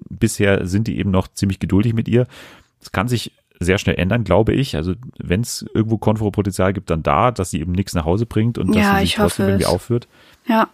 bisher 0.10 0.66
sind 0.66 0.88
die 0.88 0.98
eben 0.98 1.12
noch 1.12 1.28
ziemlich 1.28 1.60
geduldig 1.60 1.94
mit 1.94 2.08
ihr. 2.08 2.28
Es 2.82 2.92
kann 2.92 3.08
sich 3.08 3.32
sehr 3.64 3.78
schnell 3.78 3.98
ändern, 3.98 4.24
glaube 4.24 4.54
ich. 4.54 4.76
Also 4.76 4.94
wenn 5.18 5.42
es 5.42 5.66
irgendwo 5.74 5.98
Konfro-Potenzial 5.98 6.74
gibt, 6.74 6.90
dann 6.90 7.04
da, 7.04 7.32
dass 7.32 7.52
sie 7.52 7.60
eben 7.60 7.72
nichts 7.72 7.94
nach 7.94 8.06
Hause 8.06 8.26
bringt 8.26 8.58
und 8.58 8.74
ja, 8.74 8.82
dass 8.82 8.92
sie 8.94 9.06
sich 9.06 9.16
trotzdem 9.16 9.48
irgendwie 9.48 9.66
aufführt. 9.66 10.08
Ja. 10.48 10.68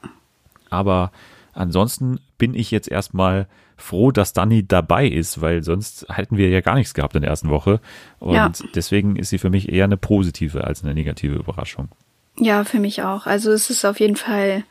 Aber 0.69 1.11
ansonsten 1.53 2.19
bin 2.37 2.53
ich 2.53 2.71
jetzt 2.71 2.89
erstmal 2.89 3.47
froh, 3.77 4.11
dass 4.11 4.33
Dani 4.33 4.67
dabei 4.67 5.07
ist, 5.07 5.41
weil 5.41 5.63
sonst 5.63 6.05
hätten 6.09 6.37
wir 6.37 6.49
ja 6.49 6.61
gar 6.61 6.75
nichts 6.75 6.93
gehabt 6.93 7.15
in 7.15 7.21
der 7.21 7.31
ersten 7.31 7.49
Woche. 7.49 7.79
Und 8.19 8.35
ja. 8.35 8.51
deswegen 8.75 9.15
ist 9.15 9.29
sie 9.29 9.37
für 9.37 9.49
mich 9.49 9.71
eher 9.71 9.85
eine 9.85 9.97
positive 9.97 10.63
als 10.65 10.83
eine 10.83 10.93
negative 10.93 11.35
Überraschung. 11.35 11.89
Ja, 12.37 12.63
für 12.63 12.79
mich 12.79 13.03
auch. 13.03 13.25
Also 13.25 13.51
es 13.51 13.69
ist 13.69 13.85
auf 13.85 13.99
jeden 13.99 14.15
Fall 14.15 14.63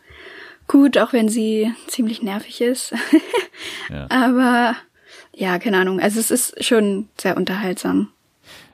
gut, 0.69 0.99
auch 0.99 1.13
wenn 1.13 1.29
sie 1.29 1.73
ziemlich 1.87 2.23
nervig 2.23 2.61
ist. 2.61 2.95
ja. 3.91 4.07
Aber 4.11 4.77
ja, 5.39 5.59
keine 5.61 5.79
Ahnung. 5.79 6.01
Also 6.01 6.19
es 6.19 6.31
ist 6.31 6.65
schon 6.65 7.09
sehr 7.17 7.37
unterhaltsam. 7.37 8.09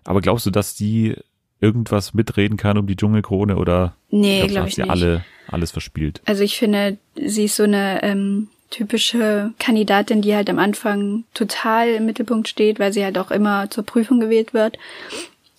Aber 0.05 0.21
glaubst 0.23 0.47
du, 0.47 0.51
dass 0.51 0.75
die 0.75 1.15
irgendwas 1.61 2.15
mitreden 2.15 2.57
kann 2.57 2.79
um 2.79 2.87
die 2.87 2.97
Dschungelkrone 2.97 3.57
oder 3.57 3.95
nee, 4.11 4.47
glaube 4.47 4.69
ich 4.69 4.79
nicht. 4.79 4.91
alle 4.91 5.25
alles 5.47 5.71
verspielt? 5.71 6.23
Also 6.25 6.43
ich 6.43 6.59
finde, 6.59 6.97
sie 7.15 7.45
ist 7.45 7.57
so 7.57 7.65
eine 7.65 8.03
ähm, 8.03 8.49
typische 8.71 9.53
Kandidatin, 9.59 10.23
die 10.23 10.35
halt 10.35 10.49
am 10.49 10.59
Anfang 10.59 11.25
total 11.35 11.89
im 11.91 12.07
Mittelpunkt 12.07 12.49
steht, 12.49 12.79
weil 12.79 12.93
sie 12.93 13.05
halt 13.05 13.19
auch 13.19 13.31
immer 13.31 13.71
zur 13.71 13.85
Prüfung 13.85 14.19
gewählt 14.19 14.55
wird. 14.55 14.79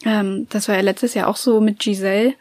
Ähm, 0.05 0.47
das 0.49 0.67
war 0.67 0.75
ja 0.75 0.81
letztes 0.81 1.13
Jahr 1.13 1.27
auch 1.27 1.37
so 1.37 1.61
mit 1.61 1.79
Giselle, 1.79 2.33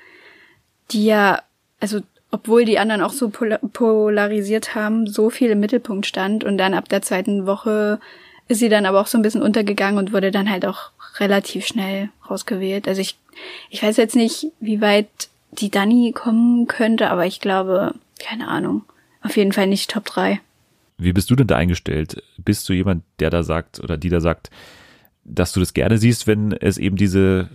die 0.90 1.04
ja, 1.04 1.42
also 1.80 2.00
obwohl 2.30 2.64
die 2.64 2.78
anderen 2.78 3.02
auch 3.02 3.12
so 3.12 3.28
polarisiert 3.28 4.74
haben, 4.74 5.06
so 5.06 5.30
viel 5.30 5.50
im 5.50 5.60
Mittelpunkt 5.60 6.06
stand 6.06 6.44
und 6.44 6.58
dann 6.58 6.74
ab 6.74 6.88
der 6.88 7.02
zweiten 7.02 7.46
Woche 7.46 8.00
ist 8.48 8.58
sie 8.58 8.68
dann 8.68 8.86
aber 8.86 9.00
auch 9.00 9.06
so 9.06 9.18
ein 9.18 9.22
bisschen 9.22 9.42
untergegangen 9.42 9.98
und 9.98 10.12
wurde 10.12 10.30
dann 10.30 10.50
halt 10.50 10.66
auch 10.66 10.90
relativ 11.18 11.66
schnell 11.66 12.10
rausgewählt. 12.28 12.88
Also 12.88 13.00
ich, 13.00 13.16
ich 13.70 13.82
weiß 13.82 13.96
jetzt 13.96 14.16
nicht, 14.16 14.48
wie 14.60 14.80
weit 14.80 15.08
die 15.52 15.70
Dani 15.70 16.12
kommen 16.12 16.66
könnte, 16.66 17.10
aber 17.10 17.26
ich 17.26 17.40
glaube, 17.40 17.94
keine 18.18 18.48
Ahnung. 18.48 18.82
Auf 19.22 19.36
jeden 19.36 19.52
Fall 19.52 19.66
nicht 19.66 19.90
Top 19.90 20.04
3. 20.04 20.40
Wie 20.98 21.12
bist 21.12 21.30
du 21.30 21.36
denn 21.36 21.46
da 21.46 21.56
eingestellt? 21.56 22.22
Bist 22.38 22.68
du 22.68 22.72
jemand, 22.72 23.04
der 23.18 23.30
da 23.30 23.42
sagt 23.42 23.80
oder 23.80 23.96
die 23.96 24.10
da 24.10 24.20
sagt, 24.20 24.50
dass 25.24 25.52
du 25.52 25.60
das 25.60 25.74
gerne 25.74 25.98
siehst, 25.98 26.26
wenn 26.26 26.52
es 26.52 26.78
eben 26.78 26.96
diese 26.96 27.48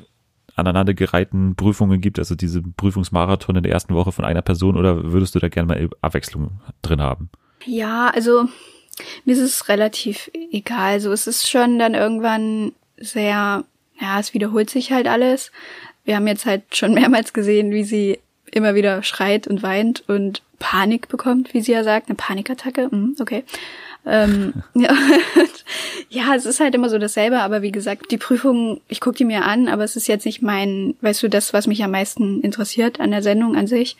aneinandergereihten 0.55 1.55
Prüfungen 1.55 2.01
gibt, 2.01 2.19
also 2.19 2.35
diese 2.35 2.61
Prüfungsmarathon 2.61 3.55
in 3.55 3.63
der 3.63 3.71
ersten 3.71 3.93
Woche 3.93 4.11
von 4.11 4.25
einer 4.25 4.41
Person 4.41 4.75
oder 4.75 5.11
würdest 5.11 5.35
du 5.35 5.39
da 5.39 5.47
gerne 5.47 5.67
mal 5.67 5.89
Abwechslung 6.01 6.59
drin 6.81 7.01
haben? 7.01 7.29
Ja, 7.65 8.09
also 8.09 8.49
mir 9.25 9.33
ist 9.33 9.39
es 9.39 9.69
relativ 9.69 10.31
egal. 10.51 10.99
So, 10.99 11.11
es 11.11 11.27
ist 11.27 11.49
schon 11.49 11.79
dann 11.79 11.93
irgendwann 11.93 12.73
sehr, 12.97 13.63
ja, 13.99 14.19
es 14.19 14.33
wiederholt 14.33 14.69
sich 14.69 14.91
halt 14.91 15.07
alles. 15.07 15.51
Wir 16.05 16.15
haben 16.15 16.27
jetzt 16.27 16.45
halt 16.45 16.75
schon 16.75 16.93
mehrmals 16.95 17.33
gesehen, 17.33 17.71
wie 17.71 17.83
sie 17.83 18.19
immer 18.51 18.75
wieder 18.75 19.03
schreit 19.03 19.47
und 19.47 19.61
weint 19.61 20.03
und 20.07 20.41
Panik 20.57 21.07
bekommt, 21.07 21.53
wie 21.53 21.61
sie 21.61 21.71
ja 21.71 21.83
sagt, 21.83 22.09
eine 22.09 22.15
Panikattacke. 22.15 22.89
Hm, 22.91 23.15
okay. 23.19 23.43
Ähm, 24.05 24.53
ja. 24.73 24.93
ja, 26.09 26.35
es 26.35 26.45
ist 26.45 26.59
halt 26.59 26.75
immer 26.75 26.89
so 26.89 26.97
dasselbe, 26.97 27.39
aber 27.39 27.61
wie 27.61 27.71
gesagt, 27.71 28.11
die 28.11 28.17
Prüfung, 28.17 28.81
ich 28.87 29.01
gucke 29.01 29.17
die 29.17 29.25
mir 29.25 29.45
an, 29.45 29.67
aber 29.67 29.83
es 29.83 29.95
ist 29.95 30.07
jetzt 30.07 30.25
nicht 30.25 30.41
mein, 30.41 30.95
weißt 31.01 31.23
du, 31.23 31.29
das, 31.29 31.53
was 31.53 31.67
mich 31.67 31.83
am 31.83 31.91
meisten 31.91 32.41
interessiert 32.41 32.99
an 32.99 33.11
der 33.11 33.23
Sendung 33.23 33.55
an 33.55 33.67
sich. 33.67 33.97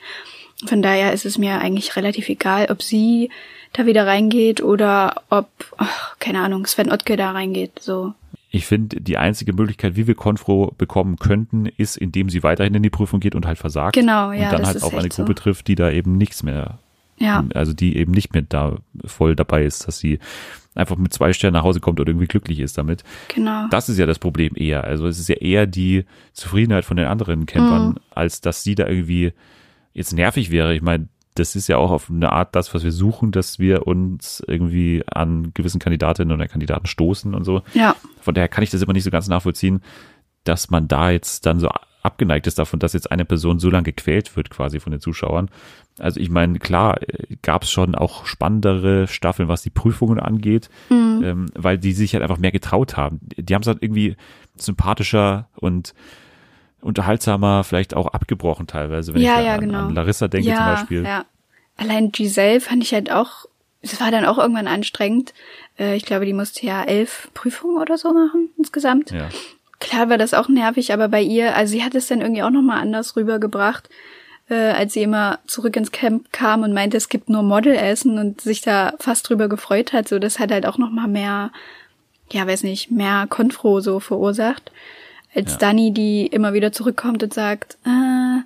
Von 0.65 0.81
daher 0.81 1.13
ist 1.13 1.25
es 1.25 1.37
mir 1.37 1.59
eigentlich 1.59 1.95
relativ 1.95 2.27
egal, 2.27 2.67
ob 2.69 2.81
sie 2.81 3.29
da 3.73 3.85
wieder 3.85 4.07
reingeht 4.07 4.61
oder 4.61 5.21
ob, 5.29 5.47
ach, 5.77 6.17
keine 6.19 6.41
Ahnung, 6.41 6.65
Sven 6.65 6.91
Ottke 6.91 7.17
da 7.17 7.31
reingeht. 7.31 7.79
So. 7.79 8.13
Ich 8.51 8.65
finde, 8.65 8.99
die 8.99 9.17
einzige 9.17 9.53
Möglichkeit, 9.53 9.95
wie 9.95 10.07
wir 10.07 10.15
Konfro 10.15 10.73
bekommen 10.77 11.17
könnten, 11.17 11.67
ist, 11.67 11.97
indem 11.97 12.29
sie 12.29 12.41
weiterhin 12.41 12.73
in 12.73 12.83
die 12.83 12.89
Prüfung 12.89 13.19
geht 13.19 13.35
und 13.35 13.45
halt 13.45 13.59
versagt. 13.59 13.93
Genau, 13.93 14.31
ja. 14.31 14.45
Und 14.45 14.53
dann 14.53 14.65
halt 14.65 14.81
auch 14.81 14.93
eine 14.93 15.09
Gruppe 15.09 15.31
so. 15.31 15.43
trifft, 15.43 15.67
die 15.67 15.75
da 15.75 15.91
eben 15.91 16.17
nichts 16.17 16.41
mehr, 16.41 16.79
ja. 17.17 17.45
also 17.53 17.73
die 17.73 17.95
eben 17.97 18.11
nicht 18.11 18.33
mehr 18.33 18.41
da 18.41 18.77
voll 19.05 19.35
dabei 19.35 19.65
ist, 19.65 19.87
dass 19.87 19.99
sie 19.99 20.19
einfach 20.73 20.97
mit 20.97 21.13
zwei 21.13 21.33
Sternen 21.33 21.55
nach 21.55 21.63
Hause 21.63 21.79
kommt 21.79 21.99
oder 21.99 22.09
irgendwie 22.09 22.27
glücklich 22.27 22.59
ist 22.59 22.77
damit. 22.77 23.03
Genau. 23.27 23.67
Das 23.69 23.89
ist 23.89 23.99
ja 23.99 24.05
das 24.05 24.17
Problem 24.17 24.53
eher. 24.55 24.83
Also 24.83 25.07
es 25.07 25.19
ist 25.19 25.29
ja 25.29 25.35
eher 25.35 25.67
die 25.67 26.05
Zufriedenheit 26.33 26.85
von 26.85 26.97
den 26.97 27.07
anderen 27.07 27.45
Campern, 27.45 27.89
mhm. 27.89 27.95
als 28.11 28.41
dass 28.41 28.63
sie 28.63 28.75
da 28.75 28.87
irgendwie 28.87 29.33
jetzt 29.93 30.13
nervig 30.13 30.49
wäre. 30.49 30.73
Ich 30.73 30.81
meine, 30.81 31.07
das 31.39 31.55
ist 31.55 31.67
ja 31.67 31.77
auch 31.77 31.91
auf 31.91 32.09
eine 32.09 32.31
Art 32.31 32.55
das, 32.55 32.73
was 32.73 32.83
wir 32.83 32.91
suchen, 32.91 33.31
dass 33.31 33.59
wir 33.59 33.87
uns 33.87 34.43
irgendwie 34.45 35.03
an 35.11 35.51
gewissen 35.53 35.79
Kandidatinnen 35.79 36.33
oder 36.33 36.47
Kandidaten 36.47 36.85
stoßen 36.85 37.33
und 37.33 37.45
so. 37.45 37.61
Ja. 37.73 37.95
Von 38.21 38.33
daher 38.33 38.49
kann 38.49 38.63
ich 38.63 38.69
das 38.69 38.81
immer 38.81 38.93
nicht 38.93 39.05
so 39.05 39.11
ganz 39.11 39.27
nachvollziehen, 39.27 39.81
dass 40.43 40.69
man 40.69 40.87
da 40.87 41.11
jetzt 41.11 41.45
dann 41.45 41.59
so 41.59 41.69
abgeneigt 42.01 42.47
ist 42.47 42.59
davon, 42.59 42.79
dass 42.79 42.93
jetzt 42.93 43.11
eine 43.11 43.25
Person 43.25 43.59
so 43.59 43.69
lange 43.69 43.83
gequält 43.83 44.35
wird 44.35 44.49
quasi 44.49 44.79
von 44.79 44.91
den 44.91 45.01
Zuschauern. 45.01 45.49
Also 45.97 46.19
ich 46.19 46.29
meine, 46.29 46.59
klar, 46.59 47.01
äh, 47.01 47.35
gab 47.41 47.63
es 47.63 47.71
schon 47.71 47.95
auch 47.95 48.25
spannendere 48.25 49.07
Staffeln, 49.07 49.49
was 49.49 49.61
die 49.61 49.69
Prüfungen 49.69 50.19
angeht, 50.19 50.69
mhm. 50.89 51.21
ähm, 51.23 51.45
weil 51.55 51.77
die 51.77 51.93
sich 51.93 52.13
halt 52.13 52.23
einfach 52.23 52.37
mehr 52.37 52.51
getraut 52.51 52.97
haben. 52.97 53.19
Die 53.21 53.53
haben 53.53 53.61
es 53.61 53.67
halt 53.67 53.83
irgendwie 53.83 54.15
sympathischer 54.55 55.49
und 55.55 55.93
unterhaltsamer 56.81 57.63
vielleicht 57.63 57.93
auch 57.93 58.07
abgebrochen 58.07 58.67
teilweise, 58.67 59.13
wenn 59.13 59.21
ja, 59.21 59.39
ich 59.39 59.45
ja, 59.45 59.53
an, 59.55 59.61
genau. 59.61 59.79
an 59.79 59.95
Larissa 59.95 60.27
denke 60.27 60.49
ja, 60.49 60.55
zum 60.55 60.65
Beispiel. 60.65 61.03
Ja. 61.03 61.25
Allein 61.77 62.11
Giselle 62.11 62.61
fand 62.61 62.83
ich 62.83 62.93
halt 62.93 63.11
auch, 63.11 63.45
es 63.81 63.99
war 64.01 64.11
dann 64.11 64.25
auch 64.25 64.37
irgendwann 64.37 64.67
anstrengend. 64.67 65.33
Äh, 65.77 65.95
ich 65.95 66.05
glaube, 66.05 66.25
die 66.25 66.33
musste 66.33 66.65
ja 66.65 66.83
elf 66.83 67.29
Prüfungen 67.33 67.81
oder 67.81 67.97
so 67.97 68.13
machen 68.13 68.49
insgesamt. 68.57 69.11
Ja. 69.11 69.29
Klar 69.79 70.09
war 70.09 70.17
das 70.17 70.33
auch 70.33 70.49
nervig, 70.49 70.91
aber 70.91 71.07
bei 71.07 71.21
ihr, 71.21 71.55
also 71.55 71.71
sie 71.71 71.83
hat 71.83 71.95
es 71.95 72.07
dann 72.07 72.21
irgendwie 72.21 72.43
auch 72.43 72.49
nochmal 72.49 72.81
anders 72.81 73.15
rübergebracht, 73.15 73.89
äh, 74.49 74.55
als 74.55 74.93
sie 74.93 75.03
immer 75.03 75.39
zurück 75.47 75.75
ins 75.77 75.91
Camp 75.91 76.33
kam 76.33 76.63
und 76.63 76.73
meinte, 76.73 76.97
es 76.97 77.07
gibt 77.07 77.29
nur 77.29 77.43
Modelessen 77.43 78.17
und 78.17 78.41
sich 78.41 78.61
da 78.61 78.93
fast 78.99 79.29
drüber 79.29 79.47
gefreut 79.47 79.93
hat. 79.93 80.09
So, 80.09 80.19
das 80.19 80.39
hat 80.39 80.51
halt 80.51 80.65
auch 80.65 80.77
nochmal 80.77 81.07
mehr, 81.07 81.51
ja, 82.31 82.45
weiß 82.45 82.63
nicht, 82.63 82.91
mehr 82.91 83.25
Konfro 83.29 83.79
so 83.79 84.01
verursacht. 84.01 84.71
Als 85.39 85.51
Ja. 85.53 85.57
Dani, 85.57 85.91
die 85.91 86.25
immer 86.27 86.53
wieder 86.53 86.71
zurückkommt 86.71 87.23
und 87.23 87.33
sagt, 87.33 87.77
äh, 87.85 88.39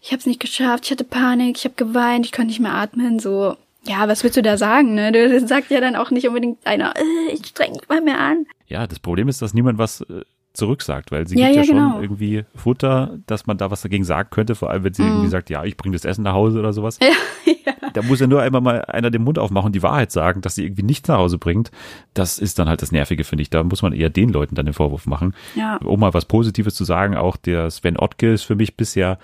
ich 0.00 0.12
hab's 0.12 0.26
nicht 0.26 0.40
geschafft, 0.40 0.84
ich 0.86 0.90
hatte 0.92 1.04
Panik, 1.04 1.56
ich 1.58 1.64
habe 1.64 1.74
geweint, 1.76 2.24
ich 2.24 2.32
konnte 2.32 2.48
nicht 2.48 2.60
mehr 2.60 2.74
atmen, 2.74 3.18
so. 3.18 3.56
Ja, 3.86 4.06
was 4.08 4.22
willst 4.22 4.36
du 4.36 4.42
da 4.42 4.56
sagen, 4.58 4.94
ne? 4.94 5.12
Du 5.12 5.28
das 5.28 5.48
sagt 5.48 5.70
ja 5.70 5.80
dann 5.80 5.96
auch 5.96 6.10
nicht 6.10 6.26
unbedingt 6.28 6.58
einer, 6.66 6.94
äh, 6.96 7.32
ich 7.32 7.46
streng 7.46 7.72
mich 7.72 7.88
mal 7.88 8.00
mehr 8.00 8.18
an. 8.20 8.46
Ja, 8.66 8.86
das 8.86 8.98
Problem 8.98 9.28
ist, 9.28 9.40
dass 9.40 9.54
niemand 9.54 9.78
was 9.78 10.02
äh, 10.02 10.22
zurücksagt, 10.52 11.10
weil 11.12 11.26
sie 11.28 11.38
Ja, 11.38 11.46
gibt 11.46 11.56
ja, 11.56 11.62
ja, 11.62 11.66
schon 11.66 11.76
genau. 11.76 12.00
irgendwie 12.00 12.44
Futter, 12.54 13.18
dass 13.26 13.46
man 13.46 13.56
da 13.58 13.70
was 13.70 13.80
dagegen 13.82 14.04
sagen 14.04 14.28
könnte, 14.30 14.54
vor 14.56 14.70
allem 14.70 14.84
wenn 14.84 14.94
sie 14.94 15.02
Mhm. 15.02 15.08
irgendwie 15.08 15.28
sagt, 15.28 15.48
ja, 15.50 15.64
ich 15.64 15.76
bringe 15.76 15.94
das 15.94 16.04
Essen 16.04 16.22
nach 16.24 16.34
Hause 16.34 16.58
oder 16.58 16.72
sowas. 16.72 16.98
Ja, 17.00 17.08
ja. 17.46 17.54
Da 17.98 18.06
muss 18.06 18.20
ja 18.20 18.28
nur 18.28 18.42
einmal 18.42 18.60
mal 18.60 18.84
einer 18.84 19.10
den 19.10 19.24
Mund 19.24 19.40
aufmachen 19.40 19.66
und 19.66 19.74
die 19.74 19.82
Wahrheit 19.82 20.12
sagen, 20.12 20.40
dass 20.40 20.54
sie 20.54 20.64
irgendwie 20.64 20.84
nichts 20.84 21.08
nach 21.08 21.18
Hause 21.18 21.36
bringt. 21.36 21.72
Das 22.14 22.38
ist 22.38 22.60
dann 22.60 22.68
halt 22.68 22.80
das 22.80 22.92
Nervige, 22.92 23.24
finde 23.24 23.42
ich. 23.42 23.50
Da 23.50 23.64
muss 23.64 23.82
man 23.82 23.92
eher 23.92 24.08
den 24.08 24.28
Leuten 24.28 24.54
dann 24.54 24.66
den 24.66 24.72
Vorwurf 24.72 25.06
machen. 25.06 25.34
Ja. 25.56 25.78
Um 25.78 25.98
mal 25.98 26.14
was 26.14 26.26
Positives 26.26 26.76
zu 26.76 26.84
sagen, 26.84 27.16
auch 27.16 27.36
der 27.36 27.68
Sven 27.70 27.98
Ottke 27.98 28.32
ist 28.32 28.44
für 28.44 28.54
mich 28.54 28.76
bisher 28.76 29.18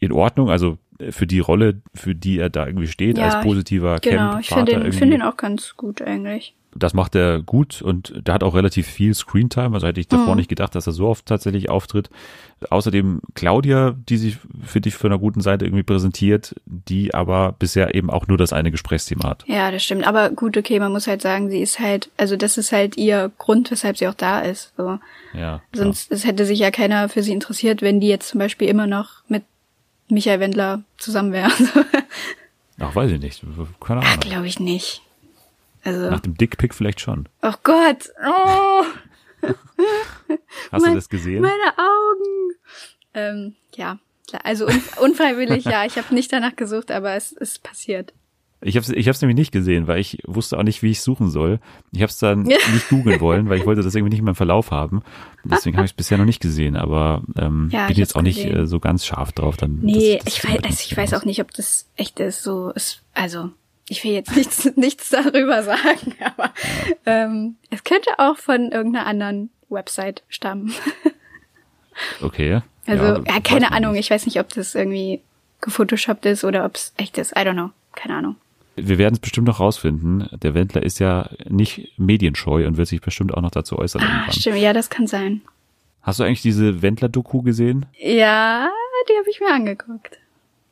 in 0.00 0.10
Ordnung, 0.10 0.48
also 0.48 0.78
für 1.10 1.26
die 1.26 1.40
Rolle, 1.40 1.82
für 1.94 2.14
die 2.14 2.38
er 2.38 2.48
da 2.48 2.66
irgendwie 2.66 2.86
steht, 2.86 3.18
Ja, 3.18 3.24
als 3.24 3.44
positiver 3.44 3.98
Genau, 4.00 4.38
ich 4.38 4.48
Camp-Vater 4.48 4.72
finde 4.72 4.90
den, 4.90 4.92
find 4.92 5.12
den 5.12 5.22
auch 5.22 5.36
ganz 5.36 5.76
gut 5.76 6.00
eigentlich. 6.00 6.54
Das 6.74 6.94
macht 6.94 7.14
er 7.14 7.40
gut 7.42 7.82
und 7.82 8.14
der 8.26 8.32
hat 8.34 8.42
auch 8.42 8.54
relativ 8.54 8.86
viel 8.86 9.12
Screentime. 9.14 9.74
Also 9.74 9.86
hätte 9.86 10.00
ich 10.00 10.08
davor 10.08 10.30
Mhm. 10.34 10.36
nicht 10.38 10.48
gedacht, 10.48 10.74
dass 10.74 10.86
er 10.86 10.92
so 10.94 11.06
oft 11.08 11.26
tatsächlich 11.26 11.68
auftritt. 11.68 12.08
Außerdem 12.70 13.20
Claudia, 13.34 13.94
die 14.08 14.16
sich, 14.16 14.38
finde 14.64 14.88
ich, 14.88 14.94
von 14.94 15.10
einer 15.12 15.18
guten 15.18 15.40
Seite 15.40 15.64
irgendwie 15.64 15.82
präsentiert, 15.82 16.54
die 16.64 17.12
aber 17.12 17.52
bisher 17.58 17.94
eben 17.94 18.08
auch 18.08 18.26
nur 18.28 18.38
das 18.38 18.52
eine 18.52 18.70
Gesprächsthema 18.70 19.24
hat. 19.30 19.44
Ja, 19.48 19.70
das 19.70 19.84
stimmt. 19.84 20.06
Aber 20.06 20.30
gut, 20.30 20.56
okay, 20.56 20.78
man 20.80 20.92
muss 20.92 21.06
halt 21.06 21.20
sagen, 21.22 21.50
sie 21.50 21.60
ist 21.60 21.78
halt, 21.80 22.08
also 22.16 22.36
das 22.36 22.56
ist 22.56 22.72
halt 22.72 22.96
ihr 22.96 23.30
Grund, 23.38 23.70
weshalb 23.70 23.98
sie 23.98 24.08
auch 24.08 24.14
da 24.14 24.40
ist. 24.40 24.72
So. 24.76 24.98
Ja. 25.34 25.60
Sonst 25.74 26.10
es 26.12 26.24
hätte 26.24 26.46
sich 26.46 26.58
ja 26.60 26.70
keiner 26.70 27.08
für 27.08 27.22
sie 27.22 27.32
interessiert, 27.32 27.82
wenn 27.82 28.00
die 28.00 28.08
jetzt 28.08 28.28
zum 28.28 28.38
Beispiel 28.38 28.68
immer 28.68 28.86
noch 28.86 29.22
mit 29.28 29.42
Michael 30.08 30.40
Wendler 30.40 30.82
zusammen 30.98 31.32
wäre. 31.32 31.50
Ach, 32.78 32.94
weiß 32.94 33.10
ich 33.10 33.20
nicht. 33.20 33.42
Keine 33.80 34.00
Ach, 34.00 34.06
Ahnung. 34.06 34.20
glaube 34.20 34.46
ich 34.46 34.58
nicht. 34.60 35.02
Also, 35.84 36.10
Nach 36.10 36.20
dem 36.20 36.34
Dickpick 36.36 36.74
vielleicht 36.74 37.00
schon. 37.00 37.28
oh 37.42 37.52
Gott, 37.64 38.10
oh, 38.24 38.84
Hast 40.70 40.82
Mein- 40.82 40.90
du 40.92 40.94
das 40.96 41.08
gesehen? 41.08 41.42
meine 41.42 41.72
Augen. 41.76 42.54
Ähm, 43.14 43.54
ja, 43.74 43.98
klar. 44.28 44.42
also 44.44 44.66
un 44.66 44.80
unfreiwillig, 45.00 45.64
ja. 45.64 45.84
Ich 45.84 45.96
habe 45.98 46.14
nicht 46.14 46.32
danach 46.32 46.56
gesucht, 46.56 46.90
aber 46.90 47.14
es 47.14 47.32
ist 47.32 47.62
passiert. 47.62 48.12
Ich 48.64 48.76
habe 48.76 48.84
es 48.84 48.90
ich 48.90 49.08
hab's 49.08 49.20
nämlich 49.20 49.36
nicht 49.36 49.50
gesehen, 49.50 49.88
weil 49.88 49.98
ich 49.98 50.18
wusste 50.24 50.56
auch 50.56 50.62
nicht, 50.62 50.82
wie 50.84 50.92
ich 50.92 51.00
suchen 51.00 51.28
soll. 51.30 51.58
Ich 51.90 52.00
habe 52.00 52.10
es 52.10 52.18
dann 52.18 52.42
nicht 52.42 52.88
googeln 52.90 53.20
wollen, 53.20 53.48
weil 53.48 53.58
ich 53.58 53.66
wollte 53.66 53.82
das 53.82 53.92
irgendwie 53.96 54.10
nicht 54.10 54.20
in 54.20 54.24
meinem 54.24 54.36
Verlauf 54.36 54.70
haben. 54.70 55.02
Deswegen 55.44 55.76
habe 55.76 55.84
ich 55.84 55.90
es 55.90 55.96
bisher 55.96 56.16
noch 56.16 56.24
nicht 56.24 56.40
gesehen, 56.40 56.76
aber 56.76 57.24
ähm, 57.36 57.70
Ja, 57.72 57.88
bin 57.88 57.96
jetzt 57.96 58.14
auch 58.14 58.22
nicht 58.22 58.36
gesehen. 58.36 58.56
äh, 58.56 58.66
so 58.68 58.78
ganz 58.78 59.04
scharf 59.04 59.32
drauf. 59.32 59.56
Dann, 59.56 59.80
Nee, 59.82 60.18
das- 60.18 60.26
das 60.26 60.34
ich 60.36 60.44
weiß, 60.48 60.62
also 60.64 60.76
ich 60.86 60.96
weiß 60.96 61.12
aus. 61.12 61.20
auch 61.20 61.24
nicht, 61.24 61.40
ob 61.40 61.50
das 61.52 61.88
echt 61.96 62.20
ist. 62.20 62.44
So, 62.44 62.70
ist, 62.70 63.02
also 63.14 63.50
ich 63.92 64.04
will 64.04 64.12
jetzt 64.12 64.34
nichts, 64.34 64.64
nichts 64.76 65.10
darüber 65.10 65.62
sagen, 65.62 66.14
aber 66.24 66.52
ähm, 67.06 67.56
es 67.70 67.84
könnte 67.84 68.10
auch 68.18 68.38
von 68.38 68.72
irgendeiner 68.72 69.06
anderen 69.06 69.50
Website 69.68 70.22
stammen. 70.28 70.74
Okay. 72.22 72.62
Also 72.86 73.04
ja, 73.04 73.26
weiß 73.26 73.42
keine 73.42 73.70
Ahnung. 73.70 73.92
nicht. 73.92 74.06
Ich 74.06 74.10
weiß 74.10 74.24
nicht, 74.24 74.40
ob 74.40 74.48
das 74.48 74.74
irgendwie 74.74 75.20
gefotoshoppt 75.60 76.24
ist 76.24 76.42
oder 76.42 76.64
ob 76.64 76.76
es 76.76 76.94
echt 76.96 77.18
ist. 77.18 77.32
I 77.32 77.40
don't 77.40 77.52
know. 77.52 77.68
Keine 77.94 78.16
Ahnung. 78.16 78.36
Wir 78.76 78.96
werden 78.96 79.12
es 79.12 79.20
bestimmt 79.20 79.46
noch 79.46 79.60
rausfinden. 79.60 80.26
Der 80.32 80.54
Wendler 80.54 80.82
ist 80.82 81.00
ja 81.00 81.28
nicht 81.50 81.92
medienscheu 81.98 82.66
und 82.66 82.78
wird 82.78 82.88
sich 82.88 83.02
bestimmt 83.02 83.34
auch 83.34 83.42
noch 83.42 83.50
dazu 83.50 83.78
äußern. 83.78 84.00
Ah, 84.02 84.06
irgendwann. 84.06 84.32
stimmt. 84.32 84.56
Ja, 84.56 84.72
das 84.72 84.88
kann 84.88 85.06
sein. 85.06 85.42
Hast 86.00 86.18
du 86.18 86.24
eigentlich 86.24 86.40
diese 86.40 86.80
Wendler-Doku 86.80 87.42
gesehen? 87.42 87.84
Ja, 87.98 88.70
die 89.10 89.18
habe 89.18 89.30
ich 89.30 89.38
mir 89.38 89.52
angeguckt. 89.52 90.18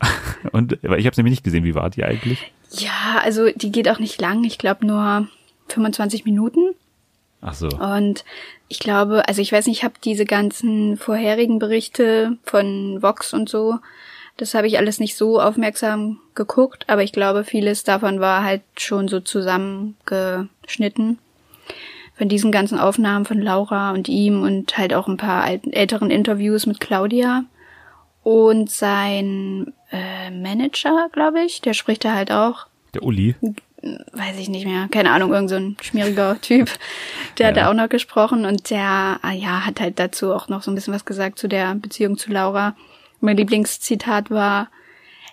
Und 0.53 0.79
weil 0.83 0.99
ich 0.99 1.07
habe 1.07 1.13
es 1.13 1.17
nämlich 1.17 1.33
nicht 1.33 1.45
gesehen. 1.45 1.65
Wie 1.65 1.75
war 1.75 1.91
die 1.91 2.05
eigentlich? 2.05 2.53
Ja, 2.71 3.21
also 3.23 3.51
die 3.55 3.73
geht 3.73 3.89
auch 3.89 3.99
nicht 3.99 4.21
lang. 4.21 4.45
Ich 4.45 4.59
glaube 4.59 4.87
nur 4.87 5.29
25 5.69 6.25
Minuten. 6.25 6.75
Ach 7.43 7.55
so. 7.55 7.69
Und 7.69 8.25
ich 8.69 8.79
glaube, 8.79 9.27
also 9.29 9.41
ich 9.41 9.53
weiß 9.53 9.67
nicht, 9.67 9.79
ich 9.79 9.85
habe 9.85 9.95
diese 10.05 10.25
ganzen 10.25 10.97
vorherigen 10.97 11.59
Berichte 11.59 12.37
von 12.45 13.03
Vox 13.03 13.33
und 13.33 13.49
so, 13.49 13.79
das 14.37 14.55
habe 14.55 14.67
ich 14.67 14.79
alles 14.79 15.01
nicht 15.01 15.17
so 15.17 15.41
aufmerksam 15.41 16.19
geguckt, 16.35 16.85
aber 16.89 17.03
ich 17.03 17.13
glaube, 17.13 17.45
vieles 17.45 17.85
davon 17.85 18.21
war 18.21 18.43
halt 18.43 18.63
schon 18.79 19.09
so 19.09 19.21
zusammengeschnitten. 19.21 21.19
Von 22.17 22.29
diesen 22.29 22.53
ganzen 22.53 22.79
Aufnahmen 22.79 23.25
von 23.25 23.41
Laura 23.41 23.93
und 23.93 24.09
ihm 24.09 24.43
und 24.43 24.77
halt 24.79 24.95
auch 24.95 25.09
ein 25.09 25.17
paar 25.17 25.43
alten, 25.43 25.73
älteren 25.73 26.11
Interviews 26.11 26.67
mit 26.67 26.81
Claudia. 26.81 27.45
Und 28.23 28.71
sein 28.71 29.73
äh, 29.91 30.31
Manager, 30.31 31.09
glaube 31.13 31.43
ich, 31.43 31.61
der 31.63 31.75
spricht 31.75 32.05
da 32.05 32.15
halt 32.15 32.31
auch 32.31 32.67
Der 32.95 33.03
Uli. 33.03 33.35
weiß 34.13 34.39
ich 34.39 34.49
nicht 34.51 34.67
mehr, 34.67 34.89
keine 34.91 35.11
Ahnung, 35.11 35.33
irgend 35.33 35.49
so 35.51 35.57
ein 35.57 35.77
schmieriger 35.81 36.39
Typ, 36.43 36.71
der 37.39 37.49
hat 37.49 37.57
Ja. 37.57 37.63
da 37.65 37.71
auch 37.71 37.75
noch 37.75 37.89
gesprochen 37.89 38.45
und 38.45 38.69
der, 38.71 39.19
ah 39.23 39.33
ja, 39.33 39.65
hat 39.65 39.81
halt 39.81 39.99
dazu 39.99 40.35
auch 40.35 40.49
noch 40.49 40.63
so 40.63 40.71
ein 40.71 40.75
bisschen 40.75 40.93
was 40.95 41.07
gesagt 41.07 41.39
zu 41.39 41.49
der 41.49 41.75
Beziehung 41.77 42.19
zu 42.19 42.31
Laura. 42.31 42.77
Mein 43.21 43.37
Lieblingszitat 43.39 44.31
war, 44.31 44.69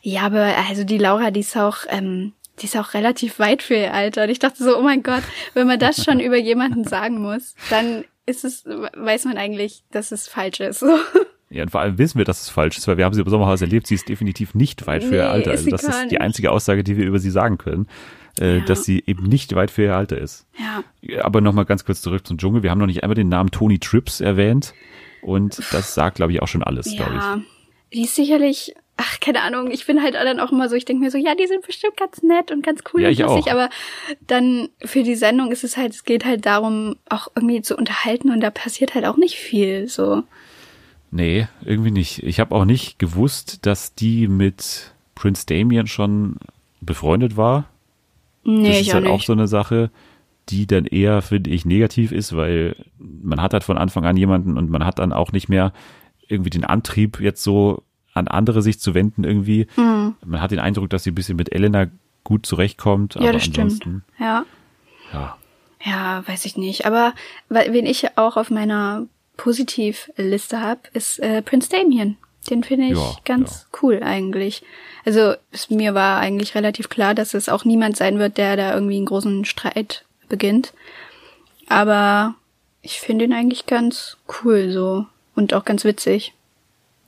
ja, 0.01 0.21
aber 0.21 0.53
also 0.69 0.83
die 0.85 0.97
Laura, 0.97 1.31
die 1.31 1.41
ist 1.41 1.57
auch, 1.57 1.79
ähm, 1.89 2.33
die 2.59 2.65
ist 2.65 2.77
auch 2.77 2.93
relativ 2.93 3.37
weit 3.39 3.61
für 3.63 3.75
ihr 3.75 3.93
Alter. 3.93 4.23
Und 4.23 4.29
ich 4.29 4.39
dachte 4.39 4.63
so, 4.63 4.77
oh 4.77 4.81
mein 4.81 5.03
Gott, 5.03 5.23
wenn 5.53 5.67
man 5.67 5.77
das 5.79 6.03
schon 6.03 6.19
über 6.21 6.37
jemanden 6.37 6.85
sagen 6.85 7.19
muss, 7.21 7.53
dann 7.69 8.05
ist 8.25 8.43
es, 8.45 8.63
weiß 8.65 9.25
man 9.25 9.37
eigentlich, 9.37 9.83
dass 9.91 10.11
es 10.13 10.27
falsch 10.29 10.61
ist. 10.61 10.79
So. 10.79 10.97
Ja, 11.49 11.63
und 11.63 11.69
vor 11.69 11.79
allem 11.81 11.97
wissen 11.97 12.17
wir, 12.17 12.25
dass 12.25 12.41
es 12.41 12.49
falsch 12.49 12.77
ist, 12.77 12.87
weil 12.87 12.97
wir 12.97 13.05
haben 13.05 13.13
sie 13.13 13.21
im 13.21 13.29
Sommerhaus 13.29 13.61
erlebt. 13.61 13.87
Sie 13.87 13.95
ist 13.95 14.09
definitiv 14.09 14.53
nicht 14.53 14.85
weit 14.85 15.03
für 15.03 15.15
ihr 15.15 15.23
Nee, 15.23 15.29
Alter. 15.29 15.53
ist 15.53 15.59
Also 15.65 15.69
das 15.71 15.83
ist 15.83 16.11
die 16.11 16.19
einzige 16.19 16.51
Aussage, 16.51 16.83
die 16.83 16.97
wir 16.97 17.05
über 17.05 17.19
sie 17.19 17.29
sagen 17.31 17.57
können, 17.57 17.87
äh, 18.39 18.57
Ja. 18.57 18.65
dass 18.65 18.83
sie 18.83 19.01
eben 19.07 19.23
nicht 19.23 19.55
weit 19.55 19.71
für 19.71 19.83
ihr 19.83 19.95
Alter 19.95 20.17
ist. 20.17 20.45
Ja. 20.59 20.83
Aber 21.23 21.39
nochmal 21.41 21.63
ganz 21.65 21.85
kurz 21.85 22.01
zurück 22.01 22.27
zum 22.27 22.37
Dschungel. 22.37 22.63
Wir 22.63 22.69
haben 22.71 22.79
noch 22.79 22.85
nicht 22.85 23.03
einmal 23.03 23.15
den 23.15 23.29
Namen 23.29 23.49
Tony 23.51 23.79
Trips 23.79 24.19
erwähnt. 24.19 24.73
Und 25.21 25.59
das 25.71 25.93
sagt, 25.93 26.17
glaube 26.17 26.33
ich, 26.33 26.41
auch 26.41 26.47
schon 26.47 26.63
alles, 26.63 26.93
glaube 26.95 27.15
Ja, 27.15 27.41
die 27.93 28.01
ist 28.03 28.15
sicherlich, 28.15 28.75
ach, 28.97 29.19
keine 29.21 29.41
Ahnung, 29.41 29.71
ich 29.71 29.85
bin 29.85 30.03
halt 30.03 30.15
dann 30.15 30.39
auch 30.41 30.51
immer 30.51 30.67
so, 30.69 30.75
ich 30.75 30.83
denke 30.85 31.03
mir 31.03 31.11
so, 31.11 31.17
ja, 31.17 31.33
die 31.33 31.47
sind 31.47 31.65
bestimmt 31.65 31.95
ganz 31.97 32.21
nett 32.23 32.51
und 32.51 32.61
ganz 32.63 32.81
cool 32.93 33.01
Ja, 33.01 33.07
und 33.07 33.13
ich 33.13 33.19
lustig, 33.19 33.45
auch. 33.47 33.51
aber 33.51 33.69
dann 34.27 34.67
für 34.83 35.03
die 35.03 35.15
Sendung 35.15 35.51
ist 35.51 35.63
es 35.63 35.77
halt, 35.77 35.93
es 35.93 36.03
geht 36.03 36.25
halt 36.25 36.45
darum, 36.45 36.97
auch 37.09 37.29
irgendwie 37.35 37.61
zu 37.61 37.75
unterhalten 37.77 38.31
und 38.31 38.41
da 38.41 38.49
passiert 38.49 38.95
halt 38.95 39.05
auch 39.05 39.17
nicht 39.17 39.35
viel, 39.37 39.87
so. 39.87 40.23
Ich. 41.07 41.13
Nee, 41.13 41.47
irgendwie 41.65 41.91
nicht. 41.91 42.23
Ich 42.23 42.39
habe 42.39 42.53
auch 42.55 42.65
nicht 42.65 42.99
gewusst, 42.99 43.65
dass 43.65 43.95
die 43.95 44.27
mit 44.27 44.93
Prince 45.15 45.45
Damien 45.45 45.87
schon 45.87 46.37
befreundet 46.81 47.37
war. 47.37 47.65
Nee, 48.43 48.67
das 48.67 48.75
ich 48.77 48.81
ist 48.87 48.89
auch 48.89 48.93
halt 48.95 49.07
auch 49.07 49.13
nicht. 49.17 49.25
so 49.27 49.33
eine 49.33 49.47
Sache, 49.47 49.89
die 50.49 50.67
dann 50.67 50.85
eher, 50.85 51.21
finde 51.21 51.49
ich, 51.49 51.65
negativ 51.65 52.11
ist, 52.11 52.35
weil 52.35 52.75
man 52.99 53.41
hat 53.41 53.53
halt 53.53 53.63
von 53.63 53.77
Anfang 53.77 54.05
an 54.05 54.15
jemanden 54.17 54.57
und 54.57 54.69
man 54.69 54.85
hat 54.85 54.99
dann 54.99 55.11
auch 55.11 55.31
nicht 55.31 55.49
mehr 55.49 55.73
irgendwie 56.27 56.49
den 56.49 56.63
Antrieb, 56.63 57.19
jetzt 57.19 57.43
so 57.43 57.83
an 58.13 58.27
andere 58.27 58.61
sich 58.61 58.79
zu 58.79 58.93
wenden 58.93 59.23
irgendwie. 59.23 59.67
Hm. 59.75 60.15
Man 60.25 60.41
hat 60.41 60.51
den 60.51 60.59
Eindruck, 60.59 60.89
dass 60.89 61.03
sie 61.03 61.11
ein 61.11 61.15
bisschen 61.15 61.35
mit 61.37 61.53
Elena 61.53 61.87
gut 62.23 62.45
zurechtkommt, 62.45 63.15
Ja, 63.15 63.21
aber 63.21 63.33
das 63.33 63.43
stimmt. 63.45 63.59
ansonsten, 63.59 64.03
Ja. 64.19 64.43
ja. 65.13 65.37
Ja, 65.85 66.23
weiß 66.27 66.45
ich 66.45 66.57
nicht. 66.57 66.85
Aber 66.85 67.13
we- 67.49 67.67
wen 67.69 67.85
ich 67.85 68.17
auch 68.17 68.35
auf 68.35 68.49
meiner 68.49 69.05
Positivliste 69.37 70.61
hab, 70.61 70.87
ist 70.93 71.19
äh, 71.19 71.41
Prince 71.41 71.69
Damien. 71.69 72.17
Den 72.49 72.63
finde 72.63 72.87
ich 72.87 72.97
Ja, 72.97 73.15
ganz 73.25 73.67
cool 73.81 74.01
eigentlich. 74.03 74.63
Also 75.05 75.35
es, 75.51 75.69
mir 75.69 75.93
war 75.93 76.19
eigentlich 76.19 76.55
relativ 76.55 76.89
klar, 76.89 77.13
dass 77.13 77.33
es 77.33 77.49
auch 77.49 77.65
niemand 77.65 77.97
sein 77.97 78.19
wird, 78.19 78.37
der 78.37 78.55
da 78.55 78.73
irgendwie 78.73 78.97
einen 78.97 79.05
großen 79.05 79.45
Streit 79.45 80.05
beginnt. 80.29 80.73
Aber 81.67 82.35
ich 82.81 83.01
finde 83.01 83.25
ihn 83.25 83.33
eigentlich 83.33 83.65
ganz 83.65 84.17
cool 84.43 84.71
so 84.71 85.05
und 85.35 85.53
auch 85.53 85.65
ganz 85.65 85.83
witzig. 85.83 86.33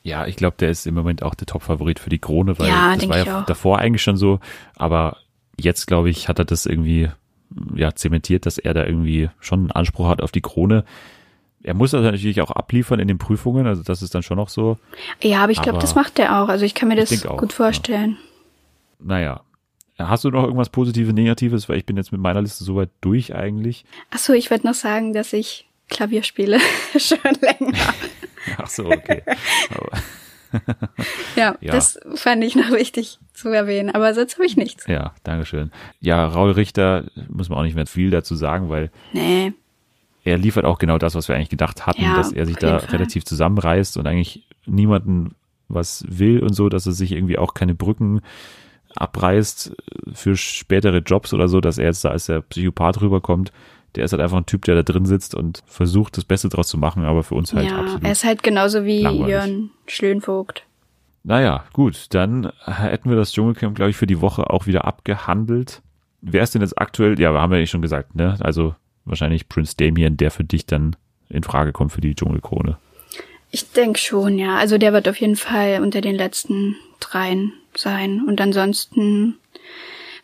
Ja, 0.04 0.28
ich 0.28 0.36
glaube, 0.36 0.58
der 0.60 0.70
ist 0.70 0.88
im 0.88 0.96
Moment 0.96 1.24
auch 1.24 1.36
der 1.36 1.48
Top-Favorit 1.48 2.00
für 2.00 2.10
die 2.10 2.20
Krone, 2.20 2.58
weil 2.60 2.70
Ja, 2.70 2.96
das 2.96 3.08
war 3.10 3.18
ja 3.18 3.42
auch. 3.42 3.46
davor 3.46 3.80
eigentlich 3.80 4.02
schon 4.02 4.18
so, 4.18 4.40
aber 4.76 5.18
jetzt, 5.58 5.88
glaube 5.88 6.10
ich, 6.10 6.28
hat 6.28 6.40
er 6.40 6.46
das 6.46 6.66
irgendwie 6.66 7.10
ja 7.76 7.94
zementiert, 7.94 8.46
dass 8.46 8.58
er 8.58 8.74
da 8.74 8.86
irgendwie 8.86 9.30
schon 9.40 9.60
einen 9.60 9.72
Anspruch 9.72 10.08
hat 10.08 10.22
auf 10.22 10.32
die 10.32 10.42
Krone. 10.42 10.86
Er 11.64 11.74
muss 11.74 11.92
das 11.92 12.02
natürlich 12.04 12.40
auch 12.42 12.52
abliefern 12.52 13.00
in 13.00 13.08
den 13.08 13.18
Prüfungen, 13.18 13.68
also 13.68 13.84
das 13.84 14.02
ist 14.02 14.16
dann 14.16 14.24
schon 14.24 14.38
noch 14.38 14.50
so, 14.50 14.78
Ja, 15.22 15.44
aber 15.44 15.52
ich 15.52 15.62
glaube, 15.62 15.80
das 15.80 15.94
macht 15.96 16.18
er 16.20 16.42
auch. 16.42 16.48
Also 16.50 16.64
ich 16.66 16.74
kann 16.74 16.88
mir 16.88 16.96
das 16.96 17.26
auch, 17.26 17.38
gut 17.38 17.54
vorstellen. 17.54 18.18
naja. 19.00 19.42
Hast 19.98 20.24
du 20.24 20.30
noch 20.30 20.44
irgendwas 20.46 20.70
Positives, 20.70 21.12
Negatives? 21.14 21.68
Weil 21.68 21.78
ich 21.78 21.86
bin 21.86 21.98
jetzt 21.98 22.14
mit 22.14 22.22
meiner 22.22 22.42
Liste 22.42 22.64
soweit 22.64 22.90
durch 23.02 23.36
eigentlich. 23.36 23.84
Ach 24.12 24.18
so, 24.18 24.32
ich 24.32 24.50
würde 24.50 24.66
noch 24.66 24.74
sagen, 24.74 25.12
dass 25.12 25.34
ich 25.34 25.68
Klavier 25.90 26.24
spiele 26.24 26.60
schon 26.98 27.18
länger. 27.42 27.74
Ach 28.58 28.68
so, 28.70 28.86
okay. 28.86 29.24
Ja, 31.36 31.56
Ja. 31.60 31.72
das 31.74 32.00
fand 32.16 32.44
ich 32.44 32.56
noch 32.56 32.72
wichtig 32.72 33.20
zu 33.34 33.50
erwähnen. 33.50 33.90
Aber 33.92 34.14
sonst 34.14 34.36
habe 34.36 34.46
ich 34.46 34.58
nichts. 34.58 34.88
ja, 34.88 35.14
Dankeschön. 35.24 35.72
Ja, 36.00 36.26
Raul 36.28 36.52
Richter 36.52 37.06
muss 37.28 37.50
man 37.50 37.60
auch 37.60 37.64
nicht 37.64 37.76
mehr 37.76 37.86
viel 37.86 38.10
dazu 38.10 38.36
sagen, 38.36 38.70
weil 38.70 38.92
Nee. 39.14 39.54
Er 40.24 40.38
liefert 40.38 40.66
auch 40.66 40.78
genau 40.78 40.98
das, 40.98 41.16
was 41.16 41.28
wir 41.28 41.36
eigentlich 41.36 41.50
gedacht 41.50 41.86
hatten, 41.88 42.02
Ja, 42.04 42.16
dass 42.16 42.32
er 42.32 42.46
sich 42.46 42.58
da 42.58 42.80
Fall. 42.80 42.90
relativ 42.90 43.26
zusammenreißt 43.26 43.98
und 43.98 44.08
eigentlich 44.08 44.46
niemanden 44.66 45.36
was 45.68 46.04
will 46.08 46.40
und 46.40 46.54
so, 46.54 46.68
dass 46.70 46.86
er 46.86 46.92
sich 46.94 47.12
irgendwie 47.12 47.38
auch 47.38 47.54
keine 47.54 47.76
Brücken 47.76 48.22
abreißt 48.96 49.76
für 50.14 50.36
spätere 50.36 50.98
Jobs 51.00 51.34
oder 51.34 51.48
so, 51.48 51.62
dass 51.62 51.78
er 51.78 51.86
jetzt 51.86 52.04
da 52.04 52.10
als 52.10 52.26
der 52.26 52.42
Psychopath 52.42 53.02
rüberkommt. 53.02 53.52
Der 53.96 54.06
ist 54.06 54.12
halt 54.12 54.22
einfach 54.22 54.38
ein 54.38 54.46
Typ, 54.46 54.66
der 54.66 54.76
da 54.76 54.84
drin 54.84 55.06
sitzt 55.06 55.34
und 55.36 55.64
versucht, 55.66 56.18
das 56.18 56.26
Beste 56.26 56.50
draus 56.50 56.68
zu 56.68 56.78
machen, 56.78 57.06
aber 57.06 57.24
für 57.24 57.36
uns 57.36 57.54
halt 57.54 57.70
ja, 57.70 57.80
absolut. 57.80 58.04
er 58.04 58.12
ist 58.12 58.24
halt 58.24 58.44
genauso 58.44 58.86
wie 58.86 59.02
langweilig. 59.02 59.30
Jörn 59.30 59.70
Schlönvogt. 59.88 60.64
Naja, 61.24 61.66
gut, 61.74 62.08
dann 62.12 62.52
hätten 62.66 63.10
wir 63.10 63.18
das 63.18 63.32
Dschungelcamp, 63.34 63.76
glaube 63.76 63.92
ich, 63.92 63.98
für 63.98 64.08
die 64.08 64.22
Woche 64.22 64.50
auch 64.50 64.68
wieder 64.68 64.86
abgehandelt. 64.86 65.82
Wer 66.22 66.44
ist 66.44 66.54
denn 66.54 66.62
jetzt 66.62 66.80
aktuell, 66.80 67.20
ja, 67.20 67.34
haben 67.34 67.52
wir 67.52 67.60
ja 67.60 67.66
schon 67.66 67.82
gesagt, 67.82 68.16
ne? 68.16 68.38
Also 68.40 68.76
wahrscheinlich 69.10 69.50
Prince 69.50 69.76
Damien, 69.78 70.18
der 70.18 70.32
für 70.32 70.44
dich 70.44 70.66
dann 70.66 70.96
in 71.30 71.44
Frage 71.44 71.72
kommt 71.72 71.92
für 71.92 72.02
die 72.02 72.16
Dschungelkrone. 72.16 72.78
Ich 73.52 73.72
denke 73.72 74.00
schon, 74.00 74.38
ja. 74.38 74.58
Also 74.58 74.78
der 74.78 74.94
wird 74.94 75.08
auf 75.08 75.20
jeden 75.20 75.36
Fall 75.36 75.82
unter 75.82 76.02
den 76.02 76.16
letzten 76.16 76.76
dreien 77.00 77.54
sein. 77.76 78.24
Und 78.28 78.40
ansonsten 78.42 79.38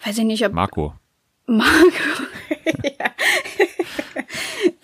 weiß 0.06 0.18
ich 0.18 0.26
nicht, 0.26 0.46
ob 0.46 0.54
Marco. 0.54 0.94
Marco. 1.48 2.24
ja. 2.84 3.12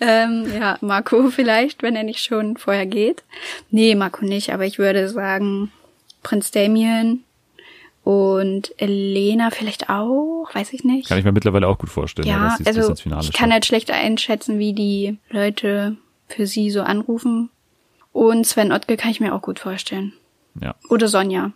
ähm, 0.00 0.46
ja, 0.52 0.78
Marco 0.80 1.30
vielleicht, 1.30 1.82
wenn 1.82 1.96
er 1.96 2.02
nicht 2.02 2.20
schon 2.20 2.56
vorher 2.56 2.86
geht. 2.86 3.22
Nee, 3.70 3.94
Marco 3.94 4.24
nicht, 4.24 4.52
aber 4.52 4.64
ich 4.64 4.78
würde 4.78 5.08
sagen 5.08 5.70
Prinz 6.22 6.50
Damien 6.50 7.24
und 8.04 8.74
Elena 8.78 9.50
vielleicht 9.50 9.88
auch, 9.88 10.48
weiß 10.52 10.72
ich 10.72 10.82
nicht. 10.84 11.08
Kann 11.08 11.18
ich 11.18 11.24
mir 11.24 11.32
mittlerweile 11.32 11.68
auch 11.68 11.78
gut 11.78 11.90
vorstellen, 11.90 12.26
ja, 12.26 12.56
ja, 12.58 12.66
also 12.66 12.92
ich 13.20 13.32
kann 13.32 13.52
halt 13.52 13.64
schlecht 13.64 13.90
einschätzen, 13.90 14.58
wie 14.58 14.72
die 14.72 15.18
Leute 15.30 15.96
für 16.26 16.46
sie 16.46 16.70
so 16.70 16.82
anrufen. 16.82 17.50
Und 18.12 18.46
Sven 18.46 18.72
Ottke 18.72 18.96
kann 18.96 19.10
ich 19.10 19.20
mir 19.20 19.34
auch 19.34 19.42
gut 19.42 19.58
vorstellen. 19.58 20.12
Ja. 20.60 20.74
Oder 20.90 21.08
Sonja. 21.08 21.52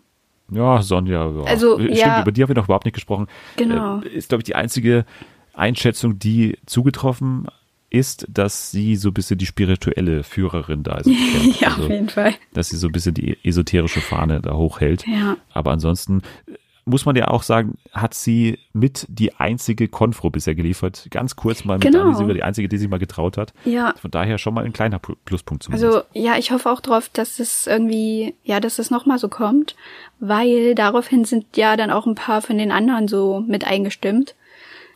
ja, 0.50 0.80
Sonja. 0.82 1.30
Ja. 1.30 1.42
Also, 1.42 1.78
Stimmt, 1.78 1.96
ja. 1.98 2.22
über 2.22 2.32
die 2.32 2.42
haben 2.42 2.48
wir 2.48 2.54
noch 2.54 2.64
überhaupt 2.64 2.84
nicht 2.84 2.94
gesprochen. 2.94 3.26
Genau. 3.56 4.00
Äh, 4.00 4.08
Ist, 4.08 4.28
glaube 4.28 4.40
ich, 4.40 4.46
die 4.46 4.54
einzige 4.54 5.04
Einschätzung, 5.52 6.18
die 6.18 6.58
zugetroffen 6.66 7.48
ist, 7.90 8.26
dass 8.28 8.70
sie 8.70 8.96
so 8.96 9.08
ein 9.10 9.14
bisschen 9.14 9.38
die 9.38 9.46
spirituelle 9.46 10.22
Führerin 10.22 10.82
da 10.82 10.96
ist. 10.98 11.06
ja, 11.60 11.68
Also, 11.68 11.84
auf 11.84 11.90
jeden 11.90 12.08
Fall. 12.08 12.34
dass 12.52 12.68
sie 12.70 12.76
so 12.76 12.88
ein 12.88 12.92
bisschen 12.92 13.14
die 13.14 13.38
esoterische 13.44 14.00
Fahne 14.00 14.40
da 14.40 14.54
hochhält. 14.54 15.04
Ja. 15.06 15.36
Aber 15.52 15.70
ansonsten 15.72 16.22
äh, 16.46 16.52
muss 16.88 17.04
man 17.04 17.16
ja 17.16 17.26
auch 17.28 17.42
sagen, 17.42 17.78
hat 17.92 18.14
sie 18.14 18.58
mit 18.72 19.06
die 19.08 19.34
einzige 19.34 19.88
Konfro 19.88 20.30
bisher 20.30 20.54
geliefert. 20.54 21.08
Ganz 21.10 21.34
kurz 21.34 21.64
mal 21.64 21.74
mit 21.78 21.82
Genau. 21.82 22.12
Silber, 22.12 22.32
die 22.34 22.44
einzige, 22.44 22.68
die 22.68 22.78
sich 22.78 22.88
mal 22.88 22.98
getraut 22.98 23.36
hat. 23.36 23.52
Ja. 23.64 23.92
Von 24.00 24.12
daher 24.12 24.38
schon 24.38 24.54
mal 24.54 24.64
ein 24.64 24.72
kleiner 24.72 24.98
Pl- 24.98 25.16
Pluspunkt 25.24 25.64
zumindest. 25.64 25.92
Also 25.94 26.06
ja, 26.12 26.36
ich 26.38 26.52
hoffe 26.52 26.70
auch 26.70 26.80
drauf, 26.80 27.08
dass 27.12 27.40
es 27.40 27.66
irgendwie, 27.66 28.34
ja, 28.44 28.60
dass 28.60 28.78
es 28.78 28.90
nochmal 28.92 29.18
so 29.18 29.28
kommt, 29.28 29.74
weil 30.20 30.74
daraufhin 30.76 31.24
sind 31.24 31.56
ja 31.56 31.76
dann 31.76 31.90
auch 31.90 32.06
ein 32.06 32.14
paar 32.14 32.40
von 32.40 32.56
den 32.56 32.70
anderen 32.70 33.08
so 33.08 33.40
mit 33.46 33.64
eingestimmt. 33.66 34.34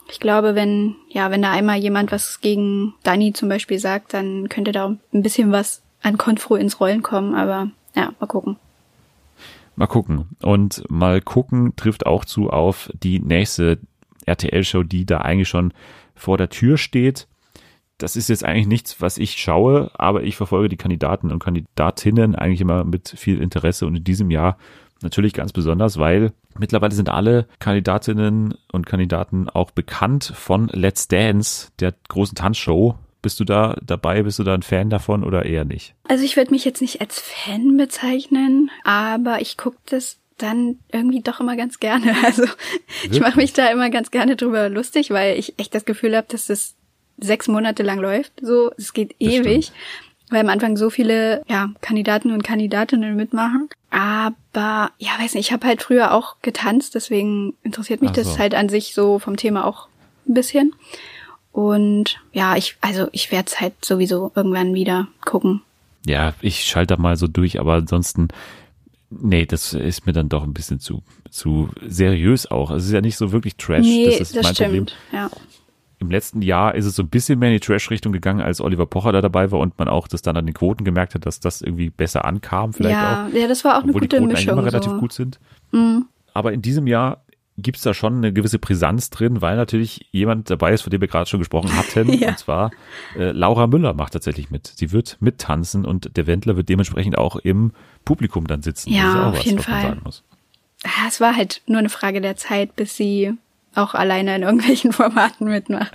Ich 0.08 0.20
glaube, 0.20 0.54
wenn, 0.54 0.96
ja, 1.08 1.30
wenn 1.30 1.42
da 1.42 1.52
einmal 1.52 1.78
jemand 1.78 2.12
was 2.12 2.40
gegen 2.40 2.94
Dani 3.02 3.32
zum 3.32 3.48
Beispiel 3.48 3.78
sagt, 3.78 4.14
dann 4.14 4.48
könnte 4.48 4.72
da 4.72 4.96
ein 5.12 5.22
bisschen 5.22 5.52
was 5.52 5.82
an 6.02 6.18
Konfro 6.18 6.56
ins 6.56 6.80
Rollen 6.80 7.02
kommen, 7.02 7.34
aber 7.34 7.70
ja, 7.94 8.12
mal 8.18 8.26
gucken. 8.26 8.56
Mal 9.76 9.86
gucken. 9.86 10.28
Und 10.42 10.84
mal 10.90 11.20
gucken 11.20 11.74
trifft 11.76 12.06
auch 12.06 12.24
zu 12.24 12.50
auf 12.50 12.90
die 12.94 13.20
nächste 13.20 13.78
RTL-Show, 14.26 14.82
die 14.82 15.06
da 15.06 15.18
eigentlich 15.18 15.48
schon 15.48 15.72
vor 16.14 16.36
der 16.36 16.50
Tür 16.50 16.76
steht. 16.76 17.26
Das 17.98 18.16
ist 18.16 18.28
jetzt 18.28 18.44
eigentlich 18.44 18.66
nichts, 18.66 19.00
was 19.00 19.18
ich 19.18 19.36
schaue, 19.36 19.90
aber 19.94 20.22
ich 20.22 20.36
verfolge 20.36 20.68
die 20.68 20.76
Kandidaten 20.76 21.30
und 21.30 21.38
Kandidatinnen 21.38 22.34
eigentlich 22.34 22.60
immer 22.60 22.84
mit 22.84 23.08
viel 23.08 23.40
Interesse 23.40 23.86
und 23.86 23.96
in 23.96 24.04
diesem 24.04 24.30
Jahr 24.30 24.56
natürlich 25.02 25.32
ganz 25.32 25.52
besonders, 25.52 25.98
weil 25.98 26.32
mittlerweile 26.58 26.94
sind 26.94 27.08
alle 27.08 27.46
Kandidatinnen 27.58 28.54
und 28.72 28.86
Kandidaten 28.86 29.48
auch 29.48 29.70
bekannt 29.70 30.32
von 30.34 30.68
Let's 30.68 31.08
Dance, 31.08 31.68
der 31.80 31.94
großen 32.08 32.34
Tanzshow. 32.34 32.96
Bist 33.22 33.38
du 33.38 33.44
da 33.44 33.76
dabei? 33.82 34.22
Bist 34.22 34.38
du 34.38 34.44
da 34.44 34.54
ein 34.54 34.62
Fan 34.62 34.88
davon 34.88 35.24
oder 35.24 35.44
eher 35.44 35.64
nicht? 35.64 35.94
Also 36.08 36.24
ich 36.24 36.36
würde 36.36 36.52
mich 36.52 36.64
jetzt 36.64 36.80
nicht 36.80 37.00
als 37.00 37.20
Fan 37.20 37.76
bezeichnen, 37.76 38.70
aber 38.84 39.42
ich 39.42 39.56
gucke 39.58 39.78
das 39.86 40.18
dann 40.38 40.78
irgendwie 40.90 41.20
doch 41.20 41.40
immer 41.40 41.56
ganz 41.56 41.80
gerne. 41.80 42.14
Also 42.24 42.44
ich 43.10 43.20
mache 43.20 43.36
mich 43.36 43.52
da 43.52 43.70
immer 43.70 43.90
ganz 43.90 44.10
gerne 44.10 44.36
drüber 44.36 44.68
lustig, 44.68 45.10
weil 45.10 45.38
ich 45.38 45.58
echt 45.58 45.74
das 45.74 45.84
Gefühl 45.84 46.16
habe, 46.16 46.26
dass 46.30 46.46
das 46.46 46.76
sechs 47.18 47.48
Monate 47.48 47.82
lang 47.82 47.98
läuft. 47.98 48.32
So, 48.40 48.70
es 48.78 48.92
geht 48.92 49.10
Das 49.20 49.28
ewig, 49.28 49.72
weil 50.30 50.40
am 50.40 50.48
Anfang 50.48 50.76
so 50.76 50.90
viele 50.90 51.42
ja, 51.48 51.70
Kandidaten 51.80 52.30
und 52.30 52.42
Kandidatinnen 52.42 53.16
mitmachen. 53.16 53.68
Aber 53.90 54.90
ja, 54.98 55.10
weiß 55.18 55.34
nicht, 55.34 55.48
ich 55.48 55.52
habe 55.52 55.66
halt 55.66 55.82
früher 55.82 56.14
auch 56.14 56.36
getanzt, 56.42 56.94
deswegen 56.94 57.54
interessiert 57.62 58.00
mich 58.00 58.10
so. 58.10 58.16
das 58.16 58.38
halt 58.38 58.54
an 58.54 58.68
sich 58.68 58.94
so 58.94 59.18
vom 59.18 59.36
Thema 59.36 59.64
auch 59.64 59.88
ein 60.26 60.34
bisschen. 60.34 60.72
Und 61.52 62.20
ja, 62.32 62.56
ich, 62.56 62.76
also 62.80 63.08
ich 63.12 63.32
werde 63.32 63.48
es 63.48 63.60
halt 63.60 63.84
sowieso 63.84 64.30
irgendwann 64.34 64.74
wieder 64.74 65.08
gucken. 65.24 65.62
Ja, 66.06 66.32
ich 66.40 66.64
schalte 66.64 66.96
mal 66.96 67.16
so 67.16 67.26
durch, 67.26 67.58
aber 67.58 67.74
ansonsten, 67.74 68.28
nee, 69.10 69.46
das 69.46 69.74
ist 69.74 70.06
mir 70.06 70.12
dann 70.12 70.28
doch 70.28 70.44
ein 70.44 70.54
bisschen 70.54 70.78
zu, 70.80 71.02
zu 71.28 71.68
seriös 71.86 72.50
auch. 72.50 72.70
Es 72.70 72.86
ist 72.86 72.92
ja 72.92 73.00
nicht 73.00 73.16
so 73.16 73.32
wirklich 73.32 73.56
Trash. 73.56 73.84
Nee, 73.84 74.06
das 74.06 74.18
das, 74.18 74.30
ist 74.30 74.42
mein 74.42 74.54
Problem. 74.54 74.86
stimmt. 74.86 74.96
Ja. 75.12 75.30
Im 76.00 76.10
letzten 76.10 76.42
Jahr 76.42 76.74
ist 76.74 76.86
es 76.86 76.96
so 76.96 77.02
ein 77.02 77.08
bisschen 77.08 77.38
mehr 77.38 77.50
in 77.50 77.56
die 77.56 77.60
Trash-Richtung 77.60 78.12
gegangen, 78.12 78.40
als 78.40 78.60
Oliver 78.60 78.86
Pocher 78.86 79.12
da 79.12 79.20
dabei 79.20 79.50
war 79.50 79.60
und 79.60 79.78
man 79.78 79.88
auch 79.88 80.08
das 80.08 80.22
dann 80.22 80.36
an 80.36 80.46
den 80.46 80.54
Quoten 80.54 80.82
gemerkt 80.82 81.14
hat, 81.14 81.26
dass 81.26 81.40
das 81.40 81.60
irgendwie 81.60 81.90
besser 81.90 82.24
ankam, 82.24 82.72
vielleicht 82.72 82.94
ja, 82.96 83.26
auch. 83.26 83.34
ja, 83.34 83.46
das 83.46 83.64
war 83.64 83.76
auch 83.76 83.82
eine 83.82 83.90
Obwohl 83.90 84.00
die 84.00 84.08
gute 84.08 84.16
Quoten 84.16 84.32
Mischung. 84.32 84.52
immer 84.54 84.64
relativ 84.64 84.90
so. 84.90 84.96
Mhm. 84.96 85.00
gut 85.00 85.12
sind. 85.12 85.38
Aber 86.32 86.52
in 86.52 86.62
diesem 86.62 86.86
Jahr 86.86 87.22
gibt's 87.62 87.82
da 87.82 87.94
schon 87.94 88.16
eine 88.16 88.32
gewisse 88.32 88.58
Brisanz 88.58 89.10
drin, 89.10 89.42
weil 89.42 89.56
natürlich 89.56 90.06
jemand 90.10 90.50
dabei 90.50 90.72
ist, 90.72 90.82
von 90.82 90.90
dem 90.90 91.00
wir 91.00 91.08
gerade 91.08 91.28
schon 91.28 91.40
gesprochen 91.40 91.76
hatten. 91.76 92.10
Ja. 92.20 92.30
Und 92.30 92.38
zwar 92.38 92.70
äh, 93.16 93.30
Laura 93.32 93.66
Müller 93.66 93.94
macht 93.94 94.12
tatsächlich 94.12 94.50
mit. 94.50 94.66
Sie 94.66 94.92
wird 94.92 95.16
mittanzen 95.20 95.84
und 95.84 96.16
der 96.16 96.26
Wendler 96.26 96.56
wird 96.56 96.68
dementsprechend 96.68 97.16
auch 97.16 97.36
im 97.36 97.72
Publikum 98.04 98.46
dann 98.46 98.62
sitzen. 98.62 98.92
Ja, 98.92 99.04
das 99.04 99.12
ist 99.12 99.20
auch 99.20 99.26
auf 99.26 99.38
was, 99.38 99.44
jeden 99.44 99.58
Fall. 99.58 99.82
sagen 99.82 100.00
muss. 100.04 100.24
Ja, 100.84 101.08
es 101.08 101.20
war 101.20 101.36
halt 101.36 101.62
nur 101.66 101.78
eine 101.78 101.88
Frage 101.88 102.20
der 102.20 102.36
Zeit, 102.36 102.76
bis 102.76 102.96
sie 102.96 103.32
auch 103.74 103.94
alleine 103.94 104.36
in 104.36 104.42
irgendwelchen 104.42 104.92
Formaten 104.94 105.48
mitmacht. 105.48 105.92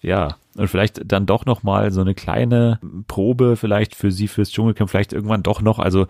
Ja, 0.00 0.36
und 0.56 0.68
vielleicht 0.68 1.00
dann 1.10 1.26
doch 1.26 1.44
noch 1.44 1.62
mal 1.62 1.90
so 1.90 2.00
eine 2.00 2.14
kleine 2.14 2.78
Probe 3.08 3.56
vielleicht 3.56 3.96
für 3.96 4.12
sie 4.12 4.28
fürs 4.28 4.50
Dschungelcamp, 4.52 4.90
vielleicht 4.90 5.12
irgendwann 5.12 5.42
doch 5.42 5.60
noch, 5.60 5.78
also 5.80 6.06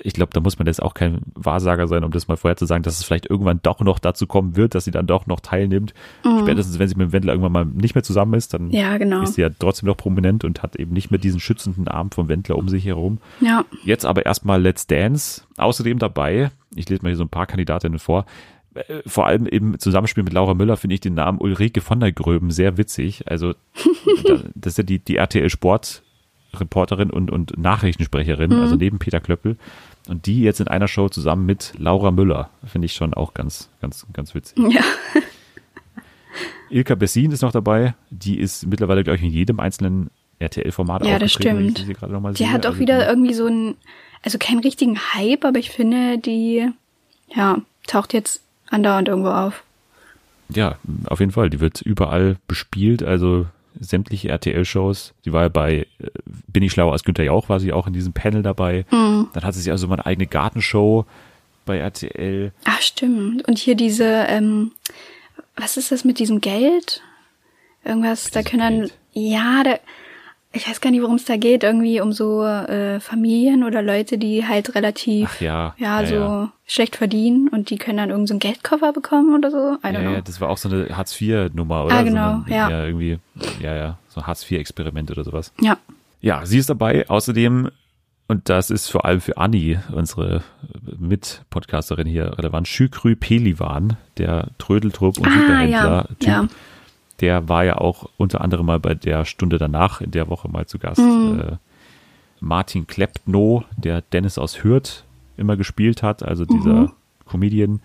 ich 0.00 0.14
glaube, 0.14 0.32
da 0.32 0.40
muss 0.40 0.58
man 0.58 0.66
jetzt 0.66 0.82
auch 0.82 0.94
kein 0.94 1.20
Wahrsager 1.34 1.86
sein, 1.86 2.02
um 2.04 2.10
das 2.12 2.26
mal 2.28 2.36
vorher 2.38 2.56
zu 2.56 2.64
sagen, 2.64 2.82
dass 2.82 2.98
es 2.98 3.04
vielleicht 3.04 3.28
irgendwann 3.28 3.60
doch 3.62 3.80
noch 3.80 3.98
dazu 3.98 4.26
kommen 4.26 4.56
wird, 4.56 4.74
dass 4.74 4.84
sie 4.84 4.90
dann 4.90 5.06
doch 5.06 5.26
noch 5.26 5.40
teilnimmt. 5.40 5.92
Spätestens, 6.40 6.78
wenn 6.78 6.88
sie 6.88 6.94
mit 6.94 7.08
dem 7.08 7.12
Wendler 7.12 7.32
irgendwann 7.34 7.52
mal 7.52 7.64
nicht 7.66 7.94
mehr 7.94 8.04
zusammen 8.04 8.32
ist, 8.34 8.54
dann 8.54 8.66
Mhm. 8.66 8.70
Ja, 8.70 8.96
genau. 8.96 9.22
ist 9.22 9.34
sie 9.34 9.42
ja 9.42 9.50
trotzdem 9.50 9.88
noch 9.88 9.96
prominent 9.98 10.44
und 10.44 10.62
hat 10.62 10.76
eben 10.76 10.92
nicht 10.94 11.10
mehr 11.10 11.18
diesen 11.20 11.40
schützenden 11.40 11.88
Arm 11.88 12.10
vom 12.10 12.28
Wendler 12.28 12.56
um 12.56 12.68
sich 12.70 12.86
herum. 12.86 13.18
Ja, 13.40 13.64
Jetzt 13.84 14.06
aber 14.06 14.24
erstmal 14.24 14.62
Let's 14.62 14.86
Dance. 14.86 15.42
Außerdem 15.58 15.98
dabei, 15.98 16.50
ich 16.74 16.88
lese 16.88 17.02
mal 17.02 17.10
hier 17.10 17.16
so 17.18 17.24
ein 17.24 17.28
paar 17.28 17.46
Kandidatinnen 17.46 17.98
vor, 17.98 18.24
vor 19.06 19.26
allem 19.26 19.46
im 19.46 19.78
Zusammenspiel 19.78 20.22
mit 20.24 20.32
Laura 20.32 20.54
Müller 20.54 20.76
finde 20.76 20.94
ich 20.94 21.00
den 21.00 21.14
Namen 21.14 21.38
Ulrike 21.40 21.80
von 21.80 22.00
der 22.00 22.12
Gröben 22.12 22.50
sehr 22.50 22.76
witzig. 22.78 23.24
Also 23.28 23.52
da- 24.26 24.42
das 24.54 24.72
ist 24.74 24.78
ja 24.78 24.84
die, 24.84 24.98
die 24.98 25.16
RTL 25.16 25.50
Sport 25.50 26.02
Reporterin 26.54 27.08
und, 27.10 27.30
und 27.30 27.56
Nachrichtensprecherin, 27.56 28.52
also 28.52 28.76
neben 28.76 28.98
Peter 28.98 29.20
Klöppel. 29.20 29.56
Und 30.08 30.26
die 30.26 30.42
jetzt 30.42 30.60
in 30.60 30.68
einer 30.68 30.86
Show 30.88 31.08
zusammen 31.08 31.46
mit 31.46 31.72
Laura 31.78 32.10
Müller, 32.10 32.50
finde 32.66 32.84
ich 32.86 32.92
schon 32.92 33.14
auch 33.14 33.32
ganz, 33.32 33.70
ganz, 33.80 34.06
ganz 34.12 34.34
witzig. 34.34 34.58
ja, 34.70 34.82
Ilka 36.70 36.94
Bessin 36.94 37.30
ist 37.32 37.42
noch 37.42 37.52
dabei. 37.52 37.94
Die 38.10 38.38
ist 38.38 38.66
mittlerweile, 38.66 39.04
glaube 39.04 39.16
ich, 39.18 39.22
in 39.22 39.30
jedem 39.30 39.60
einzelnen 39.60 40.10
RTL-Format 40.38 41.06
Ja, 41.06 41.18
das 41.18 41.32
stimmt. 41.32 41.78
Die 41.78 41.84
sehe. 41.84 41.96
hat 42.52 42.66
auch 42.66 42.70
Also 42.70 42.80
wieder 42.80 43.08
irgendwie 43.08 43.34
so 43.34 43.46
einen, 43.46 43.76
also 44.22 44.38
keinen 44.38 44.60
richtigen 44.60 44.98
Hype, 45.14 45.44
aber 45.44 45.58
ich 45.58 45.70
finde, 45.70 46.18
die, 46.18 46.68
ja, 47.34 47.58
taucht 47.86 48.12
jetzt 48.14 48.42
andauernd 48.72 49.08
irgendwo 49.08 49.30
auf. 49.30 49.62
Ja, 50.48 50.76
auf 51.06 51.20
jeden 51.20 51.32
Fall. 51.32 51.50
Die 51.50 51.60
wird 51.60 51.80
überall 51.80 52.36
bespielt, 52.46 53.02
also 53.02 53.46
sämtliche 53.80 54.28
RTL-Shows. 54.28 55.14
Die 55.24 55.32
war 55.32 55.42
ja 55.42 55.48
bei 55.48 55.86
äh, 55.98 56.08
Bin 56.46 56.62
ich 56.62 56.72
schlauer 56.72 56.92
als 56.92 57.04
Günther 57.04 57.24
Jauch, 57.24 57.48
war 57.48 57.60
sie 57.60 57.72
auch 57.72 57.86
in 57.86 57.92
diesem 57.92 58.12
Panel 58.12 58.42
dabei. 58.42 58.84
Mhm. 58.90 59.28
Dann 59.32 59.44
hatte 59.44 59.58
sie 59.58 59.70
also 59.70 59.86
mal 59.88 59.94
eine 59.94 60.06
eigene 60.06 60.26
Gartenshow 60.26 61.06
bei 61.64 61.78
RTL. 61.78 62.52
Ach, 62.64 62.80
stimmt. 62.80 63.46
Und 63.48 63.58
hier 63.58 63.74
diese, 63.74 64.04
ähm, 64.04 64.72
was 65.56 65.76
ist 65.76 65.92
das 65.92 66.04
mit 66.04 66.18
diesem 66.18 66.40
Geld? 66.40 67.02
Irgendwas, 67.84 68.30
da 68.30 68.40
diesem 68.40 68.50
können 68.50 68.60
dann, 68.60 68.78
Geld? 68.80 68.98
ja, 69.12 69.62
da, 69.64 69.78
ich 70.52 70.68
weiß 70.68 70.80
gar 70.80 70.90
nicht, 70.90 71.00
worum 71.02 71.16
es 71.16 71.24
da 71.24 71.36
geht, 71.36 71.62
irgendwie 71.62 72.00
um 72.00 72.12
so 72.12 72.44
äh, 72.44 73.00
Familien 73.00 73.64
oder 73.64 73.82
Leute, 73.82 74.18
die 74.18 74.46
halt 74.46 74.74
relativ, 74.74 75.30
Ach 75.36 75.40
ja, 75.40 75.74
ja, 75.78 76.00
ja, 76.02 76.06
so 76.06 76.14
ja. 76.14 76.52
schlecht 76.66 76.96
verdienen 76.96 77.48
und 77.48 77.70
die 77.70 77.76
können 77.78 77.96
dann 77.98 78.10
irgend 78.10 78.28
so 78.28 78.34
einen 78.34 78.40
Geldkoffer 78.40 78.92
bekommen 78.92 79.34
oder 79.34 79.50
so. 79.50 79.56
I 79.82 79.86
don't 79.88 79.92
Ja, 79.94 80.00
know. 80.00 80.12
ja, 80.12 80.20
das 80.20 80.40
war 80.40 80.50
auch 80.50 80.58
so 80.58 80.68
eine 80.68 80.96
Hartz-IV-Nummer, 80.96 81.84
oder? 81.86 81.94
Ah, 81.94 81.98
So 82.00 82.04
genau, 82.04 82.42
eine, 82.46 82.54
ja. 82.56 82.70
Ja, 82.70 82.84
irgendwie, 82.84 83.18
ja, 83.60 83.74
ja, 83.74 83.98
so 84.08 84.20
ein 84.20 84.26
Hartz-IV-Experiment 84.26 85.10
oder 85.10 85.24
sowas. 85.24 85.52
ja. 85.60 85.76
Ja, 86.24 86.46
sie 86.46 86.58
ist 86.58 86.70
dabei. 86.70 87.08
Außerdem, 87.10 87.68
und 88.28 88.48
das 88.48 88.70
ist 88.70 88.88
vor 88.88 89.04
allem 89.04 89.20
für 89.20 89.38
Anni, 89.38 89.78
unsere 89.92 90.42
Mit-Podcasterin 90.98 92.06
hier 92.06 92.38
relevant, 92.38 92.68
Schükrü 92.68 93.16
Pelivan, 93.16 93.96
der 94.18 94.48
Trödeltrupp 94.58 95.18
und 95.18 95.26
Ah, 95.26 95.30
Superhändler-Typ. 95.30 96.28
ja, 96.28 96.42
ja. 96.42 96.48
Der 97.20 97.48
war 97.48 97.64
ja 97.64 97.76
auch 97.78 98.08
unter 98.16 98.40
anderem 98.40 98.66
mal 98.66 98.80
bei 98.80 98.94
der 98.94 99.24
Stunde 99.24 99.58
danach 99.58 100.00
in 100.00 100.10
der 100.10 100.28
Woche 100.28 100.48
mal 100.48 100.66
zu 100.66 100.78
Gast. 100.78 101.00
Mhm. 101.00 101.40
Äh, 101.40 101.56
Martin 102.40 102.86
Kleptno, 102.86 103.64
der 103.76 104.00
Dennis 104.02 104.38
aus 104.38 104.64
Hürth 104.64 105.04
immer 105.36 105.56
gespielt 105.56 106.02
hat, 106.02 106.22
also 106.22 106.44
dieser 106.44 106.74
Mhm. 106.74 106.92
Comedian. 107.26 107.80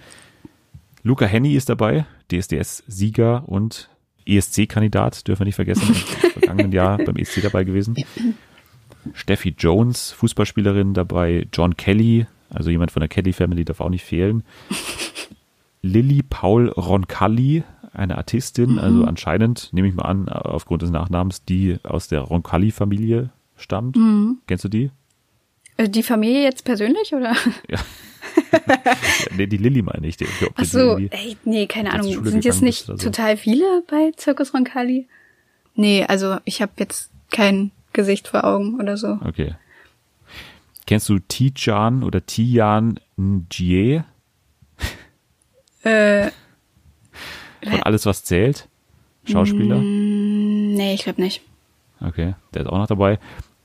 Luca 1.04 1.26
Henny 1.26 1.54
ist 1.54 1.70
dabei, 1.70 2.06
DSDS-Sieger 2.32 3.44
und 3.48 3.90
ESC-Kandidat, 4.26 5.28
dürfen 5.28 5.42
wir 5.42 5.46
nicht 5.46 5.56
vergessen, 5.56 5.88
im 5.88 5.96
vergangenen 6.32 6.72
Jahr 6.72 6.98
beim 6.98 7.16
ESC 7.16 7.42
dabei 7.42 7.64
gewesen. 7.64 7.96
Steffi 9.14 9.56
Jones, 9.58 10.12
Fußballspielerin 10.12 10.94
dabei, 10.94 11.48
John 11.54 11.78
Kelly, 11.78 12.26
also 12.50 12.70
jemand 12.70 12.92
von 12.92 13.00
der 13.00 13.08
Kelly 13.10 13.32
Family 13.32 13.64
darf 13.64 13.80
auch 13.80 13.90
nicht 13.90 14.04
fehlen. 14.04 14.44
Lilly 15.82 16.24
Paul 16.28 16.70
Roncalli, 16.70 17.64
eine 17.98 18.18
Artistin, 18.18 18.80
also 18.80 19.04
anscheinend, 19.06 19.70
nehme 19.74 19.88
ich 19.88 19.96
mal 19.96 20.04
an, 20.06 20.30
aufgrund 20.30 20.82
des 20.84 20.92
Nachnamens, 20.92 21.44
die 21.44 21.78
aus 21.84 22.08
der 22.08 22.22
Roncalli-Familie 22.22 23.30
stammt. 23.58 23.98
Kennst 24.48 24.64
du 24.64 24.70
die? 24.70 24.92
Äh, 25.78 25.90
Die 25.90 26.04
Familie 26.04 26.44
jetzt 26.44 26.64
persönlich 26.64 27.14
oder? 27.14 27.36
Ja. 27.70 27.80
nee, 29.36 29.48
die 29.48 29.58
Lilly 29.58 29.82
meine 29.82 30.06
ich. 30.08 30.18
Die, 30.18 30.26
ob 30.26 30.52
Ach 30.56 30.62
die 30.62 30.66
so, 30.66 30.98
ey, 30.98 31.38
nee, 31.44 31.66
keine 31.66 31.92
Ahnung. 31.92 32.24
Sind 32.26 32.46
jetzt 32.46 32.62
nicht 32.62 32.86
so. 32.86 32.96
total 32.96 33.36
viele 33.36 33.84
bei 33.90 34.12
Zirkus 34.16 34.54
Roncalli? 34.54 35.08
Nee, 35.76 36.06
also 36.06 36.38
ich 36.46 36.62
habe 36.62 36.74
jetzt 36.78 37.12
kein 37.32 37.72
Gesicht 37.94 38.28
vor 38.28 38.44
Augen 38.44 38.80
oder 38.80 38.96
so. 38.98 39.18
Okay. 39.26 39.56
Kennst 40.86 41.10
du 41.10 41.18
Tijan 41.20 42.04
oder 42.04 42.26
Tijan 42.26 43.00
Njie 43.18 44.02
Äh, 45.84 46.30
von 47.72 47.84
Alles, 47.84 48.06
was 48.06 48.24
zählt? 48.24 48.68
Schauspieler? 49.26 49.78
nee, 49.78 50.94
ich 50.94 51.04
glaube 51.04 51.22
nicht. 51.22 51.42
Okay, 52.02 52.36
der 52.54 52.62
ist 52.62 52.68
auch 52.68 52.78
noch 52.78 52.88
dabei. 52.88 53.20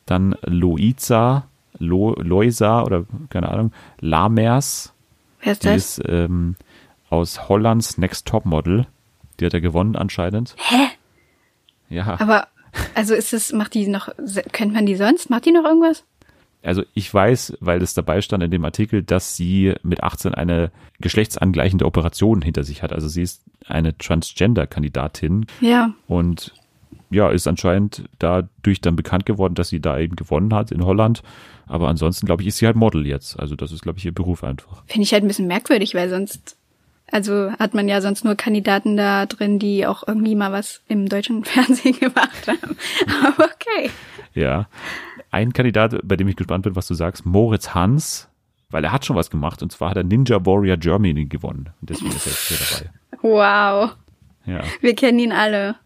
Dann 0.07 0.35
Loiza, 0.43 1.47
Lo, 1.79 2.15
Loisa 2.15 2.83
oder 2.83 3.05
keine 3.31 3.49
Ahnung, 3.51 3.73
Lamers, 4.01 4.93
Wer 5.43 5.53
ist 5.53 5.63
die 5.65 5.69
das? 5.69 5.99
ist 5.99 6.03
ähm, 6.09 6.57
aus 7.11 7.49
Hollands 7.49 7.99
Next 7.99 8.27
Top 8.27 8.45
Model. 8.45 8.87
Die 9.39 9.47
hat 9.47 9.55
er 9.55 9.61
gewonnen 9.61 9.97
anscheinend. 9.97 10.55
Hä? 10.59 10.89
Ja, 11.89 12.19
Aber, 12.21 12.49
also 12.95 13.15
ist 13.15 13.33
es, 13.33 13.53
macht 13.53 13.75
die 13.75 13.87
noch, 13.87 14.09
kennt 14.53 14.73
man 14.73 14.87
die 14.87 14.97
sonst? 14.97 15.29
Macht 15.31 15.45
die 15.45 15.53
noch 15.53 15.65
irgendwas? 15.65 16.05
Also 16.63 16.83
ich 16.95 17.13
weiß, 17.13 17.57
weil 17.61 17.79
das 17.81 17.95
dabei 17.95 18.21
stand 18.21 18.43
in 18.43 18.51
dem 18.51 18.65
Artikel, 18.65 19.03
dass 19.03 19.37
sie 19.37 19.75
mit 19.83 20.03
18 20.03 20.35
eine 20.35 20.71
geschlechtsangleichende 21.01 21.85
Operation 21.87 22.43
hinter 22.43 22.63
sich 22.65 22.83
hat. 22.83 22.93
Also 22.93 23.09
sie 23.09 23.23
ist 23.23 23.43
eine 23.67 23.97
Transgender-Kandidatin 23.99 25.47
Ja. 25.61 25.93
und 26.07 26.53
ja, 27.11 27.29
ist 27.29 27.47
anscheinend 27.47 28.05
dadurch 28.19 28.81
dann 28.81 28.97
bekannt 28.97 29.27
geworden, 29.27 29.55
dass 29.55 29.69
sie 29.69 29.81
da 29.81 29.99
eben 29.99 30.17
gewonnen 30.17 30.55
hat 30.55 30.71
in 30.73 30.85
Holland. 30.85 31.23
Aber 31.67 31.89
ansonsten, 31.89 32.25
glaube 32.27 32.43
ich, 32.43 32.49
ist 32.49 32.57
sie 32.59 32.67
halt 32.67 32.77
Model 32.77 33.07
jetzt. 33.07 33.39
Also 33.39 33.55
das 33.55 33.71
ist, 33.71 33.83
glaube 33.83 33.99
ich, 33.99 34.05
ihr 34.07 34.15
Beruf 34.15 34.43
einfach. 34.45 34.83
Finde 34.87 35.03
ich 35.03 35.13
halt 35.13 35.23
ein 35.23 35.29
bisschen 35.29 35.47
merkwürdig, 35.47 35.95
weil 35.95 36.09
sonst, 36.09 36.57
also 37.11 37.53
hat 37.59 37.75
man 37.75 37.87
ja 37.89 38.01
sonst 38.01 38.25
nur 38.25 38.35
Kandidaten 38.35 38.97
da 38.97 39.27
drin, 39.27 39.59
die 39.59 39.87
auch 39.87 40.05
irgendwie 40.07 40.35
mal 40.35 40.53
was 40.53 40.81
im 40.89 41.07
deutschen 41.09 41.45
Fernsehen 41.45 41.99
gemacht 41.99 42.47
haben. 42.49 42.77
Aber 43.27 43.45
okay. 43.45 43.91
Ja. 44.35 44.67
Ein 45.33 45.53
Kandidat, 45.53 45.99
bei 46.05 46.17
dem 46.17 46.29
ich 46.29 46.37
gespannt 46.37 46.63
bin, 46.63 46.77
was 46.77 46.87
du 46.87 46.95
sagst, 46.95 47.27
Moritz 47.27 47.75
Hans, 47.75 48.29
weil 48.71 48.85
er 48.85 48.93
hat 48.93 49.05
schon 49.05 49.17
was 49.17 49.31
gemacht 49.31 49.63
und 49.63 49.73
zwar 49.73 49.91
hat 49.91 49.97
er 49.97 50.05
Ninja 50.05 50.47
Warrior 50.47 50.77
Germany 50.77 51.25
gewonnen. 51.25 51.71
Und 51.81 51.91
deswegen 51.91 52.11
ist 52.13 52.27
er 52.27 52.33
jetzt 52.33 52.49
hier 52.49 52.89
dabei. 53.21 53.29
Wow. 53.29 53.97
Ja. 54.47 54.61
Wir 54.81 54.95
kennen 54.95 55.19
ihn 55.19 55.33
alle 55.33 55.77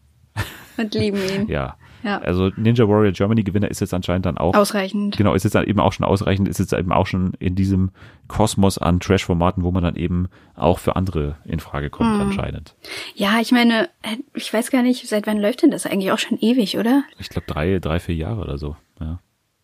und 0.76 0.94
lieben 0.94 1.18
ihn. 1.18 1.48
Ja. 1.48 1.76
Ja. 2.02 2.18
Also 2.18 2.50
Ninja 2.56 2.86
Warrior 2.88 3.10
Germany 3.12 3.42
Gewinner 3.42 3.68
ist 3.68 3.80
jetzt 3.80 3.92
anscheinend 3.92 4.26
dann 4.26 4.38
auch. 4.38 4.54
Ausreichend. 4.54 5.16
Genau, 5.16 5.34
ist 5.34 5.42
jetzt 5.42 5.54
dann 5.56 5.66
eben 5.66 5.80
auch 5.80 5.92
schon 5.92 6.06
ausreichend, 6.06 6.46
ist 6.46 6.58
jetzt 6.60 6.72
eben 6.72 6.92
auch 6.92 7.06
schon 7.06 7.32
in 7.40 7.56
diesem 7.56 7.90
Kosmos 8.28 8.78
an 8.78 9.00
Trash-Formaten, 9.00 9.64
wo 9.64 9.72
man 9.72 9.82
dann 9.82 9.96
eben 9.96 10.28
auch 10.54 10.78
für 10.78 10.94
andere 10.94 11.36
in 11.44 11.58
Frage 11.58 11.90
kommt, 11.90 12.14
Hm. 12.14 12.20
anscheinend. 12.28 12.76
Ja, 13.16 13.40
ich 13.40 13.50
meine, 13.50 13.88
äh, 14.02 14.16
ich 14.34 14.52
weiß 14.52 14.70
gar 14.70 14.82
nicht, 14.82 15.08
seit 15.08 15.26
wann 15.26 15.38
läuft 15.38 15.62
denn 15.62 15.70
das 15.72 15.84
eigentlich 15.86 16.12
auch 16.12 16.18
schon 16.18 16.38
ewig, 16.38 16.78
oder? 16.78 17.02
Ich 17.18 17.28
glaube 17.28 17.46
drei, 17.48 17.78
drei, 17.80 17.98
vier 17.98 18.14
Jahre 18.14 18.40
oder 18.42 18.56
so. 18.58 18.76
Ja. 19.00 19.18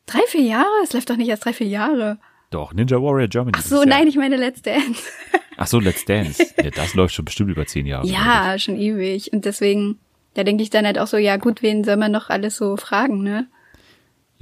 Drei, 0.06 0.20
vier 0.28 0.42
Jahre? 0.42 0.70
Es 0.82 0.92
läuft 0.92 1.10
doch 1.10 1.16
nicht 1.16 1.28
erst 1.28 1.44
drei, 1.44 1.52
vier 1.52 1.68
Jahre. 1.68 2.18
Doch, 2.50 2.74
Ninja 2.74 2.98
Warrior 3.00 3.28
Germany. 3.28 3.56
Ach 3.56 3.62
so, 3.62 3.84
nein, 3.84 4.06
ich 4.06 4.16
meine 4.16 4.36
Let's 4.36 4.62
Dance. 4.62 5.02
Ach 5.56 5.66
so, 5.66 5.78
Let's 5.78 6.04
Dance. 6.04 6.44
Ja, 6.62 6.70
das 6.70 6.94
läuft 6.94 7.14
schon 7.14 7.24
bestimmt 7.24 7.50
über 7.50 7.66
zehn 7.66 7.86
Jahre. 7.86 8.06
Ja, 8.06 8.58
schon 8.58 8.78
ewig. 8.78 9.32
Und 9.32 9.44
deswegen, 9.44 9.98
da 10.34 10.44
denke 10.44 10.62
ich 10.62 10.70
dann 10.70 10.84
halt 10.84 10.98
auch 10.98 11.06
so, 11.06 11.16
ja 11.16 11.36
gut, 11.36 11.62
wen 11.62 11.84
soll 11.84 11.96
man 11.96 12.12
noch 12.12 12.30
alles 12.30 12.56
so 12.56 12.76
fragen, 12.76 13.22
ne? 13.22 13.46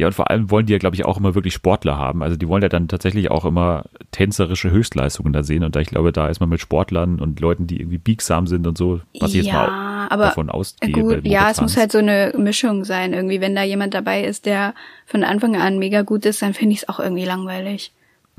Ja, 0.00 0.06
und 0.06 0.14
vor 0.14 0.30
allem 0.30 0.50
wollen 0.50 0.64
die 0.64 0.72
ja, 0.72 0.78
glaube 0.78 0.96
ich, 0.96 1.04
auch 1.04 1.18
immer 1.18 1.34
wirklich 1.34 1.52
Sportler 1.52 1.98
haben. 1.98 2.22
Also 2.22 2.38
die 2.38 2.48
wollen 2.48 2.62
ja 2.62 2.70
dann 2.70 2.88
tatsächlich 2.88 3.30
auch 3.30 3.44
immer 3.44 3.84
tänzerische 4.12 4.70
Höchstleistungen 4.70 5.34
da 5.34 5.42
sehen. 5.42 5.62
Und 5.62 5.76
da 5.76 5.80
ich 5.80 5.88
glaube, 5.88 6.10
da 6.10 6.28
ist 6.28 6.40
man 6.40 6.48
mit 6.48 6.58
Sportlern 6.58 7.20
und 7.20 7.38
Leuten, 7.38 7.66
die 7.66 7.80
irgendwie 7.80 7.98
biegsam 7.98 8.46
sind 8.46 8.66
und 8.66 8.78
so, 8.78 9.02
was 9.20 9.30
ich 9.32 9.42
jetzt 9.42 9.48
ja, 9.48 9.66
mal 9.66 10.08
aber 10.08 10.24
davon 10.24 10.48
ausgehe. 10.48 10.90
gut, 10.90 11.26
ja, 11.26 11.50
es 11.50 11.60
muss 11.60 11.76
halt 11.76 11.92
so 11.92 11.98
eine 11.98 12.32
Mischung 12.34 12.84
sein. 12.84 13.12
Irgendwie, 13.12 13.42
wenn 13.42 13.54
da 13.54 13.62
jemand 13.62 13.92
dabei 13.92 14.24
ist, 14.24 14.46
der 14.46 14.74
von 15.04 15.22
Anfang 15.22 15.54
an 15.54 15.78
mega 15.78 16.00
gut 16.00 16.24
ist, 16.24 16.40
dann 16.40 16.54
finde 16.54 16.72
ich 16.72 16.82
es 16.82 16.88
auch 16.88 16.98
irgendwie 16.98 17.26
langweilig. 17.26 17.92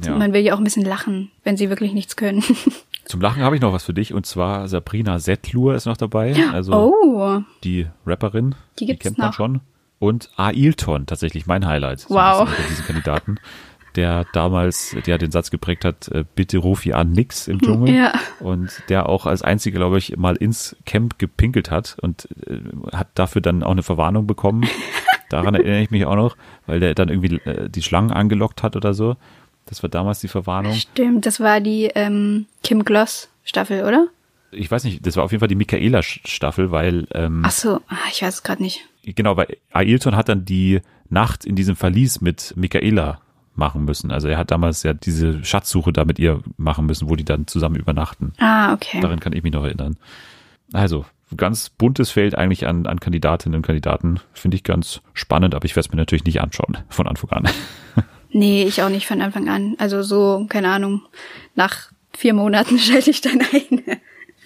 Ja. 0.04 0.16
Man 0.16 0.34
will 0.34 0.42
ja 0.42 0.56
auch 0.56 0.58
ein 0.58 0.64
bisschen 0.64 0.86
lachen, 0.86 1.30
wenn 1.44 1.58
sie 1.58 1.70
wirklich 1.70 1.94
nichts 1.94 2.16
können. 2.16 2.44
Zum 3.06 3.22
Lachen 3.22 3.44
habe 3.44 3.56
ich 3.56 3.62
noch 3.62 3.72
was 3.72 3.84
für 3.84 3.94
dich. 3.94 4.16
Und 4.16 4.26
zwar 4.26 4.68
Sabrina 4.68 5.20
Settlur 5.20 5.76
ist 5.76 5.86
noch 5.86 5.98
dabei. 5.98 6.36
Also 6.52 6.74
oh, 6.74 7.42
die 7.64 7.86
Rapperin. 8.08 8.56
Die 8.80 8.88
gibt's 8.88 9.04
kennt 9.04 9.20
man 9.20 9.28
noch. 9.28 9.34
schon. 9.36 9.62
Und 10.02 10.32
Ailton, 10.36 11.06
tatsächlich 11.06 11.46
mein 11.46 11.68
Highlight. 11.68 12.00
so 12.00 12.16
Wow. 12.16 12.50
Unter 12.50 12.64
diesen 12.68 12.86
Kandidaten. 12.86 13.40
Der 13.96 14.26
damals, 14.34 14.96
der 15.06 15.20
den 15.20 15.30
Satz 15.30 15.52
geprägt 15.52 15.86
hat, 15.86 16.08
äh, 16.08 16.24
bitte 16.34 16.58
ruf 16.58 16.82
hier 16.82 16.98
an 16.98 17.12
nix 17.12 17.48
im 17.48 17.62
Dschungel. 17.62 17.94
Ja. 17.94 18.14
Und 18.40 18.72
der 18.90 19.08
auch 19.08 19.28
als 19.28 19.44
einziger, 19.44 19.78
glaube 19.78 20.00
ich, 20.00 20.18
mal 20.18 20.38
ins 20.38 20.76
Camp 20.88 21.20
gepinkelt 21.20 21.70
hat 21.70 21.98
und 22.02 22.28
äh, 22.48 22.62
hat 22.96 23.10
dafür 23.14 23.42
dann 23.42 23.62
auch 23.62 23.74
eine 23.74 23.84
Verwarnung 23.84 24.26
bekommen. 24.26 24.68
Daran 25.30 25.54
erinnere 25.54 25.82
ich 25.82 25.92
mich 25.92 26.06
auch 26.06 26.16
noch, 26.16 26.36
weil 26.66 26.80
der 26.80 26.96
dann 26.96 27.10
irgendwie 27.10 27.36
äh, 27.48 27.70
die 27.70 27.84
Schlangen 27.84 28.10
angelockt 28.12 28.64
hat 28.64 28.76
oder 28.76 28.96
so. 28.96 29.18
Das 29.68 29.84
war 29.84 29.90
damals 29.92 30.20
die 30.20 30.30
Verwarnung. 30.30 30.74
stimmt, 30.74 31.28
das 31.28 31.40
war 31.40 31.62
die 31.62 31.92
ähm, 31.94 32.48
Kim 32.64 32.84
Gloss 32.86 33.30
Staffel, 33.44 33.84
oder? 33.84 34.08
Ich 34.52 34.70
weiß 34.70 34.84
nicht, 34.84 35.06
das 35.06 35.16
war 35.16 35.24
auf 35.24 35.32
jeden 35.32 35.40
Fall 35.40 35.48
die 35.48 35.56
Michaela-Staffel, 35.56 36.72
weil 36.72 37.08
ähm, 37.14 37.44
Ach 37.46 37.52
so, 37.52 37.82
ah, 37.88 37.96
ich 38.12 38.22
weiß 38.22 38.36
es 38.36 38.44
gerade 38.44 38.62
nicht. 38.62 38.82
Genau, 39.04 39.38
weil 39.38 39.58
Ailton 39.72 40.16
hat 40.16 40.30
dann 40.30 40.46
die 40.46 40.82
Nacht 41.10 41.46
in 41.46 41.56
diesem 41.56 41.76
Verlies 41.76 42.22
mit 42.22 42.54
Michaela 42.56 43.22
machen 43.56 43.86
müssen. 43.86 44.12
Also 44.12 44.28
er 44.28 44.38
hat 44.38 44.52
damals 44.52 44.84
ja 44.84 44.94
diese 44.94 45.44
Schatzsuche 45.44 45.92
da 45.92 46.06
mit 46.06 46.20
ihr 46.20 46.42
machen 46.58 46.86
müssen, 46.86 47.10
wo 47.10 47.16
die 47.16 47.26
dann 47.26 47.48
zusammen 47.48 47.76
übernachten. 47.76 48.34
Ah, 48.40 48.74
okay. 48.74 49.00
Daran 49.02 49.20
kann 49.20 49.34
ich 49.34 49.44
mich 49.44 49.54
noch 49.54 49.64
erinnern. 49.64 49.98
Also, 50.74 51.06
ganz 51.36 51.70
buntes 51.70 52.12
Feld 52.12 52.36
eigentlich 52.36 52.68
an, 52.68 52.86
an 52.88 53.00
Kandidatinnen 53.00 53.58
und 53.58 53.66
Kandidaten. 53.66 54.20
Finde 54.34 54.56
ich 54.56 54.64
ganz 54.64 55.02
spannend, 55.14 55.56
aber 55.56 55.66
ich 55.66 55.76
werde 55.76 55.88
es 55.88 55.92
mir 55.92 55.98
natürlich 55.98 56.26
nicht 56.26 56.42
anschauen 56.42 56.78
von 56.90 57.08
Anfang 57.08 57.30
an. 57.32 57.50
Nee, 58.32 58.64
ich 58.64 58.82
auch 58.82 58.90
nicht 58.90 59.08
von 59.08 59.22
Anfang 59.22 59.50
an. 59.50 59.76
Also 59.78 60.04
so, 60.04 60.46
keine 60.48 60.70
Ahnung, 60.70 61.02
nach 61.56 61.92
vier 62.14 62.34
Monaten 62.34 62.80
schalte 62.80 63.10
ich 63.10 63.22
dann 63.22 63.42
ein. 63.42 63.84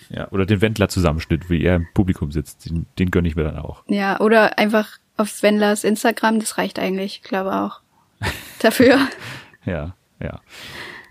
Ja, 0.10 0.30
oder 0.32 0.46
den 0.46 0.62
Wendler-Zusammenschnitt, 0.62 1.50
wie 1.50 1.64
er 1.64 1.78
im 1.78 1.88
Publikum 1.94 2.32
sitzt. 2.32 2.70
Den, 2.70 2.86
den 3.00 3.12
gönne 3.12 3.28
ich 3.28 3.36
mir 3.36 3.44
dann 3.44 3.58
auch. 3.58 3.84
Ja, 3.88 4.20
oder 4.20 4.58
einfach 4.58 4.98
auf 5.18 5.42
Wendlers 5.44 5.84
Instagram, 5.84 6.40
das 6.40 6.58
reicht 6.58 6.80
eigentlich, 6.80 7.22
glaube 7.24 7.54
auch. 7.54 7.82
Dafür. 8.60 9.00
ja, 9.66 9.96
ja. 10.20 10.40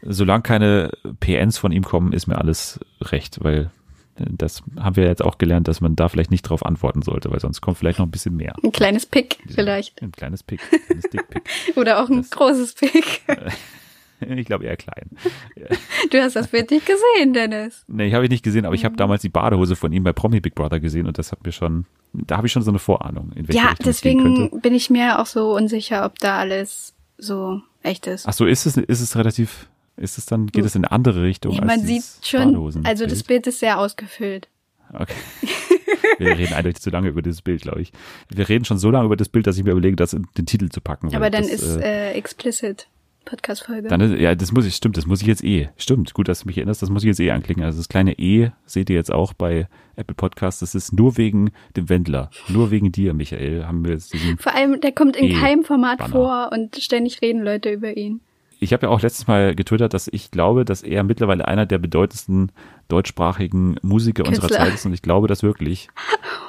Solange 0.02 0.42
keine 0.42 0.90
PNs 1.20 1.56
von 1.56 1.72
ihm 1.72 1.84
kommen, 1.84 2.12
ist 2.12 2.26
mir 2.26 2.36
alles 2.36 2.78
recht, 3.00 3.42
weil 3.42 3.70
das 4.16 4.62
haben 4.78 4.96
wir 4.96 5.04
jetzt 5.04 5.22
auch 5.22 5.38
gelernt, 5.38 5.66
dass 5.66 5.80
man 5.80 5.96
da 5.96 6.08
vielleicht 6.08 6.30
nicht 6.30 6.42
drauf 6.42 6.64
antworten 6.64 7.02
sollte, 7.02 7.30
weil 7.30 7.40
sonst 7.40 7.60
kommt 7.60 7.78
vielleicht 7.78 7.98
noch 7.98 8.06
ein 8.06 8.10
bisschen 8.10 8.36
mehr. 8.36 8.54
Ein 8.62 8.72
kleines 8.72 9.06
Pick 9.06 9.38
vielleicht. 9.48 10.00
Ein 10.02 10.12
kleines 10.12 10.42
Pick. 10.42 10.60
Ein 10.72 10.80
kleines 10.86 11.10
Dickpick. 11.10 11.42
Oder 11.76 12.02
auch 12.02 12.08
ein 12.08 12.18
das, 12.18 12.30
großes 12.30 12.74
Pick. 12.74 13.22
ich 14.20 14.46
glaube 14.46 14.64
eher 14.64 14.76
klein. 14.76 15.10
Du 16.10 16.20
hast 16.20 16.36
das 16.36 16.48
Bild 16.48 16.70
nicht 16.70 16.86
gesehen, 16.86 17.32
Dennis. 17.32 17.84
Nee, 17.88 18.06
ich 18.06 18.14
habe 18.14 18.24
ich 18.24 18.30
nicht 18.30 18.44
gesehen, 18.44 18.66
aber 18.66 18.74
ich 18.74 18.84
habe 18.84 18.94
damals 18.94 19.22
die 19.22 19.30
Badehose 19.30 19.74
von 19.74 19.92
ihm 19.92 20.04
bei 20.04 20.12
Promi 20.12 20.40
Big 20.40 20.54
Brother 20.54 20.78
gesehen 20.78 21.06
und 21.06 21.18
das 21.18 21.32
hat 21.32 21.44
mir 21.44 21.50
schon, 21.50 21.86
da 22.12 22.36
habe 22.36 22.46
ich 22.46 22.52
schon 22.52 22.62
so 22.62 22.70
eine 22.70 22.78
Vorahnung. 22.78 23.32
In 23.34 23.48
welche 23.48 23.60
ja, 23.60 23.70
Richtung 23.70 23.84
deswegen 23.86 24.60
bin 24.60 24.74
ich 24.74 24.90
mir 24.90 25.18
auch 25.18 25.26
so 25.26 25.56
unsicher, 25.56 26.04
ob 26.04 26.18
da 26.18 26.38
alles 26.38 26.94
so 27.16 27.62
echt 27.82 28.06
ist. 28.06 28.28
Ach 28.28 28.34
so, 28.34 28.44
ist 28.44 28.66
es, 28.66 28.76
ist 28.76 29.00
es 29.00 29.16
relativ 29.16 29.68
ist 29.96 30.18
es 30.18 30.26
dann, 30.26 30.48
geht 30.48 30.64
es 30.64 30.74
in 30.74 30.84
eine 30.84 30.92
andere 30.92 31.22
Richtung? 31.22 31.52
Ja, 31.52 31.64
man 31.64 31.80
sieht 31.80 32.04
schon, 32.22 32.84
also 32.84 33.06
das 33.06 33.22
Bild 33.22 33.46
ist 33.46 33.60
sehr 33.60 33.78
ausgefüllt. 33.78 34.48
Okay. 34.92 35.14
Wir 36.18 36.38
reden 36.38 36.54
eindeutig 36.54 36.80
zu 36.80 36.90
lange 36.90 37.08
über 37.08 37.22
dieses 37.22 37.42
Bild, 37.42 37.62
glaube 37.62 37.80
ich. 37.80 37.92
Wir 38.28 38.48
reden 38.48 38.64
schon 38.64 38.78
so 38.78 38.90
lange 38.90 39.06
über 39.06 39.16
das 39.16 39.28
Bild, 39.28 39.46
dass 39.46 39.56
ich 39.56 39.64
mir 39.64 39.72
überlege, 39.72 39.96
das 39.96 40.12
in 40.12 40.26
den 40.38 40.46
Titel 40.46 40.68
zu 40.68 40.80
packen. 40.80 41.14
Aber 41.14 41.30
dann 41.30 41.42
das, 41.42 41.50
ist 41.50 41.76
äh, 41.76 42.12
äh, 42.12 42.12
explicit. 42.12 42.86
Podcast-Folge. 43.24 43.88
Dann 43.88 44.00
ist, 44.00 44.20
ja, 44.20 44.34
das 44.34 44.52
muss 44.52 44.66
ich, 44.66 44.74
stimmt, 44.74 44.96
das 44.96 45.06
muss 45.06 45.20
ich 45.20 45.26
jetzt 45.26 45.44
eh. 45.44 45.68
Stimmt, 45.76 46.14
gut, 46.14 46.28
dass 46.28 46.40
du 46.40 46.46
mich 46.46 46.56
erinnerst, 46.58 46.82
das 46.82 46.90
muss 46.90 47.02
ich 47.02 47.08
jetzt 47.08 47.20
eh 47.20 47.30
anklicken. 47.30 47.62
Also 47.62 47.78
das 47.78 47.88
kleine 47.88 48.18
E 48.18 48.50
seht 48.66 48.90
ihr 48.90 48.96
jetzt 48.96 49.12
auch 49.12 49.32
bei 49.32 49.68
Apple 49.96 50.14
Podcasts. 50.14 50.60
Das 50.60 50.74
ist 50.74 50.92
nur 50.92 51.16
wegen 51.16 51.50
dem 51.76 51.88
Wendler. 51.88 52.30
Nur 52.48 52.70
wegen 52.70 52.92
dir, 52.92 53.14
Michael, 53.14 53.66
haben 53.66 53.84
wir 53.84 53.92
jetzt 53.92 54.12
diesen. 54.12 54.38
Vor 54.38 54.54
allem, 54.54 54.80
der 54.80 54.92
kommt 54.92 55.16
in 55.16 55.30
e 55.30 55.34
keinem 55.34 55.64
Format 55.64 56.02
vor 56.10 56.50
und 56.52 56.76
ständig 56.76 57.22
reden 57.22 57.42
Leute 57.42 57.70
über 57.70 57.96
ihn. 57.96 58.20
Ich 58.64 58.72
habe 58.72 58.86
ja 58.86 58.90
auch 58.90 59.02
letztes 59.02 59.26
Mal 59.26 59.54
getwittert, 59.54 59.92
dass 59.92 60.08
ich 60.08 60.30
glaube, 60.30 60.64
dass 60.64 60.82
er 60.82 61.04
mittlerweile 61.04 61.46
einer 61.46 61.66
der 61.66 61.76
bedeutendsten 61.76 62.50
deutschsprachigen 62.88 63.76
Musiker 63.82 64.22
Künstler. 64.22 64.44
unserer 64.44 64.64
Zeit 64.64 64.74
ist 64.74 64.86
und 64.86 64.94
ich 64.94 65.02
glaube 65.02 65.28
das 65.28 65.42
wirklich. 65.42 65.88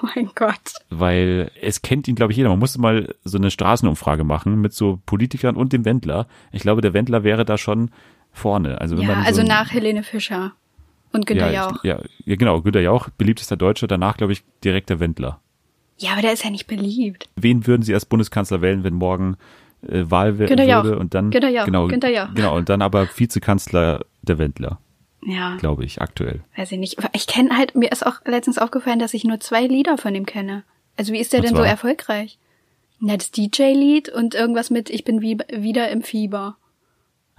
Oh 0.02 0.08
mein 0.16 0.30
Gott. 0.34 0.74
Weil 0.90 1.52
es 1.62 1.82
kennt 1.82 2.08
ihn, 2.08 2.16
glaube 2.16 2.32
ich, 2.32 2.38
jeder. 2.38 2.50
Man 2.50 2.60
musste 2.60 2.80
mal 2.80 3.14
so 3.26 3.38
eine 3.38 3.52
Straßenumfrage 3.52 4.24
machen 4.24 4.62
mit 4.62 4.74
so 4.74 5.02
Politikern 5.06 5.58
und 5.58 5.74
dem 5.74 5.84
Wendler. 5.84 6.28
Ich 6.54 6.62
glaube, 6.62 6.80
der 6.80 6.94
Wendler 6.94 7.26
wäre 7.26 7.44
da 7.44 7.58
schon 7.58 7.92
vorne. 8.32 8.80
Also, 8.80 8.96
ja, 8.96 9.22
also 9.22 9.42
so 9.42 9.48
nach 9.48 9.72
Helene 9.74 10.04
Fischer 10.04 10.54
und 11.12 11.26
Günter 11.26 11.52
ja, 11.52 11.70
Jauch. 11.70 11.84
Ja, 11.84 12.00
ja, 12.24 12.36
genau. 12.38 12.62
Günter 12.62 12.82
Jauch, 12.82 13.10
beliebtester 13.10 13.58
Deutscher. 13.58 13.88
Danach, 13.88 14.16
glaube 14.16 14.32
ich, 14.32 14.44
direkt 14.64 14.90
der 14.90 15.02
Wendler. 15.02 15.42
Ja, 15.98 16.14
aber 16.14 16.22
der 16.22 16.34
ist 16.34 16.46
ja 16.46 16.50
nicht 16.50 16.68
beliebt. 16.68 17.30
Wen 17.36 17.68
würden 17.68 17.84
Sie 17.84 17.94
als 17.94 18.06
Bundeskanzler 18.06 18.62
wählen, 18.62 18.84
wenn 18.84 18.94
morgen 18.94 19.38
äh, 19.90 20.10
Wahl 20.10 20.38
würde 20.38 20.98
und 20.98 21.14
dann 21.14 21.32
Günther 21.32 21.50
Jauch. 21.50 21.66
genau 21.66 21.88
Günther 21.88 22.10
Jauch. 22.10 22.34
genau 22.34 22.56
und 22.56 22.70
dann 22.70 22.82
aber 22.82 23.08
Vizekanzler 23.16 24.06
der 24.22 24.38
Wendler. 24.38 24.80
Ja. 25.26 25.58
Glaube 25.58 25.84
ich 25.84 26.02
aktuell. 26.02 26.42
Weiß 26.56 26.72
ich 26.72 26.78
nicht. 26.78 26.98
Ich 27.14 27.28
kenne 27.28 27.58
halt 27.58 27.76
mir 27.76 27.92
ist 27.92 28.06
auch 28.06 28.22
letztens 28.26 28.58
aufgefallen, 28.58 29.00
dass 29.00 29.14
ich 29.14 29.24
nur 29.24 29.40
zwei 29.40 29.66
Lieder 29.66 29.98
von 29.98 30.14
ihm 30.14 30.26
kenne. 30.26 30.64
Also 30.98 31.14
wie 31.14 31.20
ist 31.20 31.34
der 31.34 31.40
und 31.40 31.48
denn 31.48 31.56
so 31.56 31.64
erfolgreich? 31.64 32.38
Ja, 33.02 33.18
das 33.18 33.32
DJ-Lied 33.32 34.10
und 34.10 34.36
irgendwas 34.36 34.70
mit 34.70 34.90
Ich 34.90 35.04
bin 35.04 35.22
wie, 35.22 35.38
wieder 35.52 35.90
im 35.90 36.02
Fieber. 36.02 36.58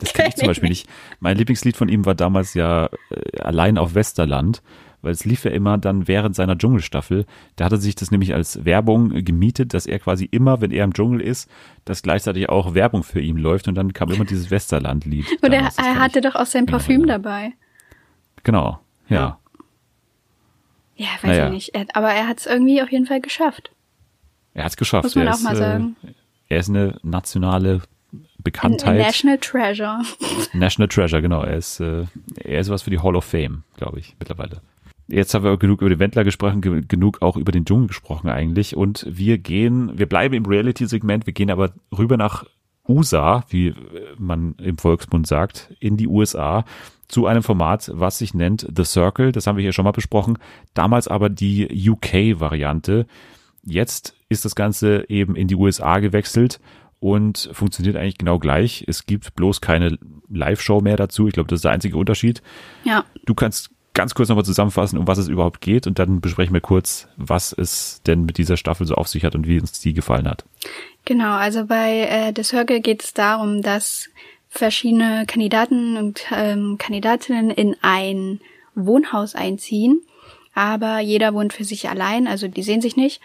das 0.00 0.12
kenne 0.12 0.28
ich 0.28 0.36
zum 0.36 0.46
Beispiel 0.48 0.68
nicht. 0.68 0.88
Mein 1.18 1.36
Lieblingslied 1.36 1.76
von 1.76 1.88
ihm 1.88 2.06
war 2.06 2.14
damals 2.14 2.54
ja 2.54 2.88
äh, 3.10 3.40
allein 3.40 3.78
auf 3.78 3.94
Westerland 3.94 4.62
weil 5.02 5.12
es 5.12 5.24
lief 5.24 5.44
ja 5.44 5.50
immer 5.50 5.78
dann 5.78 6.08
während 6.08 6.34
seiner 6.34 6.56
Dschungelstaffel. 6.56 7.26
Da 7.56 7.66
hatte 7.66 7.76
sich 7.76 7.94
das 7.94 8.10
nämlich 8.10 8.34
als 8.34 8.64
Werbung 8.64 9.24
gemietet, 9.24 9.74
dass 9.74 9.86
er 9.86 9.98
quasi 9.98 10.24
immer, 10.24 10.60
wenn 10.60 10.70
er 10.70 10.84
im 10.84 10.94
Dschungel 10.94 11.20
ist, 11.20 11.50
dass 11.84 12.02
gleichzeitig 12.02 12.48
auch 12.48 12.74
Werbung 12.74 13.02
für 13.02 13.20
ihn 13.20 13.36
läuft 13.36 13.68
und 13.68 13.74
dann 13.74 13.92
kam 13.92 14.10
immer 14.10 14.24
dieses 14.24 14.50
Westerland-Lied. 14.50 15.26
Und 15.42 15.52
er, 15.52 15.70
er 15.76 15.98
hatte 15.98 16.20
doch 16.20 16.36
auch 16.36 16.46
sein 16.46 16.66
Parfüm 16.66 17.06
dabei. 17.06 17.52
Genau, 18.44 18.78
ja. 19.08 19.38
Ja, 20.94 21.08
weiß 21.20 21.22
naja. 21.24 21.46
ich 21.46 21.52
nicht. 21.52 21.96
Aber 21.96 22.12
er 22.12 22.28
hat 22.28 22.38
es 22.38 22.46
irgendwie 22.46 22.80
auf 22.82 22.90
jeden 22.92 23.06
Fall 23.06 23.20
geschafft. 23.20 23.72
Er 24.54 24.64
hat 24.64 24.72
es 24.72 24.76
geschafft. 24.76 25.04
Muss 25.04 25.14
man 25.14 25.26
er 25.26 25.32
auch 25.32 25.36
ist, 25.36 25.42
mal 25.42 25.56
sagen. 25.56 25.96
Äh, 26.02 26.12
er 26.48 26.60
ist 26.60 26.68
eine 26.68 26.98
nationale 27.02 27.80
Bekanntheit. 28.38 28.98
National 28.98 29.38
Treasure. 29.38 30.02
National 30.52 30.88
Treasure, 30.88 31.22
genau. 31.22 31.42
Er 31.42 31.56
ist, 31.56 31.80
äh, 31.80 32.04
er 32.36 32.60
ist 32.60 32.68
was 32.70 32.82
für 32.82 32.90
die 32.90 32.98
Hall 32.98 33.16
of 33.16 33.24
Fame, 33.24 33.64
glaube 33.76 34.00
ich, 34.00 34.14
mittlerweile. 34.18 34.60
Jetzt 35.08 35.34
haben 35.34 35.44
wir 35.44 35.56
genug 35.56 35.80
über 35.80 35.90
den 35.90 35.98
Wendler 35.98 36.24
gesprochen, 36.24 36.60
genug 36.60 37.22
auch 37.22 37.36
über 37.36 37.52
den 37.52 37.64
Dschungel 37.64 37.88
gesprochen 37.88 38.30
eigentlich. 38.30 38.76
Und 38.76 39.06
wir 39.10 39.38
gehen, 39.38 39.98
wir 39.98 40.06
bleiben 40.06 40.34
im 40.34 40.46
Reality-Segment, 40.46 41.26
wir 41.26 41.32
gehen 41.32 41.50
aber 41.50 41.72
rüber 41.96 42.16
nach 42.16 42.44
USA, 42.88 43.44
wie 43.48 43.74
man 44.18 44.54
im 44.58 44.78
Volksmund 44.78 45.26
sagt, 45.26 45.74
in 45.80 45.96
die 45.96 46.08
USA 46.08 46.64
zu 47.08 47.26
einem 47.26 47.42
Format, 47.42 47.90
was 47.94 48.18
sich 48.18 48.32
nennt 48.32 48.66
The 48.74 48.84
Circle. 48.84 49.32
Das 49.32 49.46
haben 49.46 49.56
wir 49.56 49.62
hier 49.62 49.72
schon 49.72 49.84
mal 49.84 49.92
besprochen. 49.92 50.38
Damals 50.74 51.08
aber 51.08 51.28
die 51.28 51.90
UK-Variante. 51.90 53.06
Jetzt 53.64 54.16
ist 54.28 54.44
das 54.44 54.54
Ganze 54.54 55.08
eben 55.08 55.36
in 55.36 55.46
die 55.46 55.54
USA 55.54 55.98
gewechselt 55.98 56.58
und 57.00 57.50
funktioniert 57.52 57.96
eigentlich 57.96 58.18
genau 58.18 58.38
gleich. 58.38 58.84
Es 58.86 59.06
gibt 59.06 59.34
bloß 59.34 59.60
keine 59.60 59.98
Live-Show 60.30 60.80
mehr 60.80 60.96
dazu. 60.96 61.26
Ich 61.26 61.34
glaube, 61.34 61.48
das 61.48 61.58
ist 61.58 61.64
der 61.64 61.72
einzige 61.72 61.96
Unterschied. 61.96 62.42
Ja. 62.84 63.04
Du 63.26 63.34
kannst 63.34 63.71
ganz 63.94 64.14
kurz 64.14 64.28
nochmal 64.28 64.44
zusammenfassen, 64.44 64.98
um 64.98 65.06
was 65.06 65.18
es 65.18 65.28
überhaupt 65.28 65.60
geht. 65.60 65.86
Und 65.86 65.98
dann 65.98 66.20
besprechen 66.20 66.54
wir 66.54 66.60
kurz, 66.60 67.08
was 67.16 67.52
es 67.52 68.02
denn 68.06 68.24
mit 68.24 68.38
dieser 68.38 68.56
Staffel 68.56 68.86
so 68.86 68.94
auf 68.94 69.08
sich 69.08 69.24
hat 69.24 69.34
und 69.34 69.46
wie 69.46 69.60
uns 69.60 69.80
die 69.80 69.92
gefallen 69.92 70.28
hat. 70.28 70.44
Genau, 71.04 71.32
also 71.32 71.66
bei 71.66 72.00
äh, 72.00 72.32
The 72.34 72.42
Circle 72.42 72.80
geht 72.80 73.02
es 73.02 73.12
darum, 73.12 73.62
dass 73.62 74.08
verschiedene 74.48 75.24
Kandidaten 75.26 75.96
und 75.96 76.24
ähm, 76.34 76.76
Kandidatinnen 76.78 77.50
in 77.50 77.76
ein 77.80 78.40
Wohnhaus 78.74 79.34
einziehen, 79.34 80.02
aber 80.54 81.00
jeder 81.00 81.34
wohnt 81.34 81.52
für 81.52 81.64
sich 81.64 81.88
allein, 81.88 82.26
also 82.26 82.48
die 82.48 82.62
sehen 82.62 82.82
sich 82.82 82.96
nicht. 82.96 83.20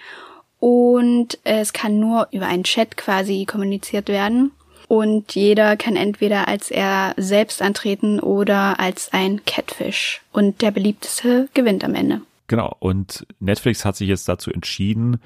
Und 0.59 1.37
es 1.43 1.71
kann 1.73 1.99
nur 1.99 2.29
über 2.31 2.47
einen 2.47 2.63
Chat 2.63 2.97
quasi 2.97 3.45
kommuniziert 3.45 4.07
werden 4.07 4.51
und 4.87 5.35
jeder 5.35 5.75
kann 5.75 5.95
entweder 5.95 6.47
als 6.47 6.71
er 6.71 7.13
selbst 7.17 7.61
antreten 7.61 8.19
oder 8.19 8.79
als 8.79 9.11
ein 9.11 9.41
Catfish. 9.45 10.21
Und 10.31 10.61
der 10.61 10.71
beliebteste 10.71 11.49
gewinnt 11.53 11.83
am 11.83 11.95
Ende. 11.95 12.21
Genau. 12.47 12.75
Und 12.79 13.27
Netflix 13.39 13.83
hat 13.83 13.97
sich 13.97 14.07
jetzt 14.07 14.29
dazu 14.29 14.51
entschieden, 14.51 15.19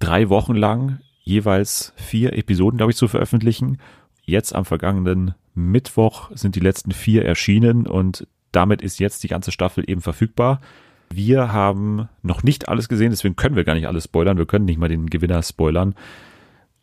drei 0.00 0.28
Wochen 0.28 0.54
lang 0.54 1.00
jeweils 1.22 1.92
vier 1.96 2.32
Episoden, 2.34 2.76
glaube 2.76 2.92
ich, 2.92 2.98
zu 2.98 3.08
veröffentlichen. 3.08 3.78
Jetzt 4.24 4.54
am 4.54 4.64
vergangenen 4.64 5.34
Mittwoch 5.54 6.30
sind 6.34 6.56
die 6.56 6.60
letzten 6.60 6.90
vier 6.90 7.24
erschienen 7.24 7.86
und 7.86 8.26
damit 8.50 8.82
ist 8.82 8.98
jetzt 8.98 9.22
die 9.22 9.28
ganze 9.28 9.52
Staffel 9.52 9.88
eben 9.88 10.00
verfügbar. 10.00 10.60
Wir 11.10 11.52
haben 11.52 12.08
noch 12.22 12.42
nicht 12.42 12.68
alles 12.68 12.88
gesehen, 12.88 13.10
deswegen 13.10 13.36
können 13.36 13.54
wir 13.54 13.64
gar 13.64 13.74
nicht 13.74 13.86
alles 13.86 14.04
spoilern. 14.04 14.38
Wir 14.38 14.46
können 14.46 14.64
nicht 14.64 14.78
mal 14.78 14.88
den 14.88 15.08
Gewinner 15.08 15.42
spoilern. 15.42 15.94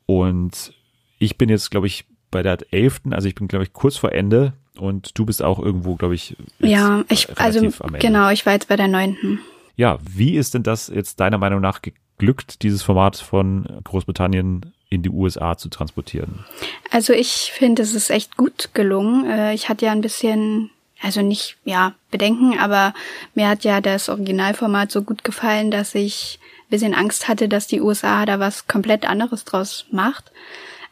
Und 0.06 0.74
ich 1.22 1.38
bin 1.38 1.50
jetzt, 1.50 1.70
glaube 1.70 1.86
ich, 1.86 2.06
bei 2.32 2.42
der 2.42 2.58
elften, 2.72 3.14
also 3.14 3.28
ich 3.28 3.36
bin, 3.36 3.48
glaube 3.48 3.64
ich, 3.64 3.74
kurz 3.74 3.96
vor 3.96 4.12
Ende 4.12 4.54
und 4.78 5.18
du 5.20 5.26
bist 5.26 5.44
auch 5.44 5.60
irgendwo, 5.60 5.96
glaube 5.96 6.16
ich, 6.16 6.36
ja, 6.60 7.04
ich, 7.10 7.40
also 7.40 7.72
genau, 8.00 8.30
ich 8.30 8.46
war 8.46 8.54
jetzt 8.54 8.68
bei 8.68 8.76
der 8.76 8.88
neunten. 8.88 9.40
Ja, 9.76 10.00
wie 10.02 10.36
ist 10.36 10.56
denn 10.56 10.64
das 10.64 10.88
jetzt 10.88 11.20
deiner 11.20 11.38
Meinung 11.38 11.62
nach 11.62 11.82
geglückt, 11.84 12.64
dieses 12.64 12.82
Format 12.82 13.18
von 13.18 13.68
Großbritannien 13.84 14.74
in 14.90 15.04
die 15.04 15.10
USA 15.10 15.58
zu 15.58 15.70
transportieren? 15.70 16.44
Also 16.90 17.14
ich 17.14 17.52
finde, 17.54 17.84
es 17.84 17.94
ist 17.94 18.10
echt 18.10 18.36
gut 18.36 18.70
gelungen. 18.74 19.30
Äh, 19.30 19.54
ich 19.54 19.70
hatte 19.70 19.86
ja 19.86 19.92
ein 19.92 20.02
bisschen, 20.02 20.72
also 21.04 21.22
nicht, 21.22 21.58
ja, 21.66 21.94
Bedenken, 22.10 22.58
aber 22.58 22.96
mir 23.36 23.48
hat 23.48 23.64
ja 23.64 23.80
das 23.80 24.10
Originalformat 24.10 24.92
so 24.92 25.04
gut 25.04 25.24
gefallen, 25.24 25.70
dass 25.70 25.94
ich 25.94 26.40
ein 26.42 26.70
bisschen 26.72 26.96
Angst 26.96 27.28
hatte, 27.28 27.48
dass 27.48 27.68
die 27.68 27.82
USA 27.82 28.26
da 28.26 28.40
was 28.40 28.68
komplett 28.68 29.08
anderes 29.08 29.46
draus 29.46 29.86
macht. 29.92 30.32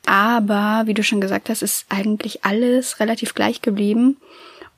Aber 0.10 0.88
wie 0.88 0.96
du 0.96 1.04
schon 1.04 1.22
gesagt 1.22 1.50
hast, 1.50 1.62
ist 1.62 1.86
eigentlich 1.90 2.44
alles 2.44 3.00
relativ 3.00 3.36
gleich 3.36 3.62
geblieben. 3.62 4.18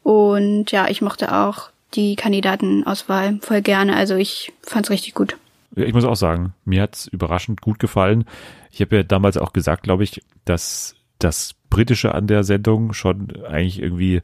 Und 0.03 0.73
ja, 0.73 0.89
ich 0.89 1.01
mochte 1.01 1.33
auch 1.33 1.69
die 1.93 2.17
Kandidatenauswahl 2.17 3.39
voll 3.41 3.61
gerne. 3.61 3.95
Also 3.95 4.17
ich 4.17 4.51
fand's 4.61 4.89
richtig 4.89 5.13
gut. 5.13 5.37
Ja, 5.77 5.85
ich 5.85 5.93
muss 5.93 6.03
auch 6.03 6.17
sagen, 6.17 6.53
mir 6.65 6.81
hat's 6.81 7.07
überraschend 7.07 7.61
gut 7.61 7.79
gefallen. 7.79 8.25
Ich 8.71 8.81
habe 8.81 8.97
ja 8.97 9.03
damals 9.03 9.37
auch 9.37 9.53
gesagt, 9.53 9.83
glaube 9.83 10.03
ich, 10.03 10.21
dass 10.43 10.95
das 11.17 11.55
Britische 11.69 12.13
an 12.13 12.27
der 12.27 12.43
Sendung 12.43 12.91
schon 12.91 13.29
eigentlich 13.45 13.81
irgendwie 13.81 14.21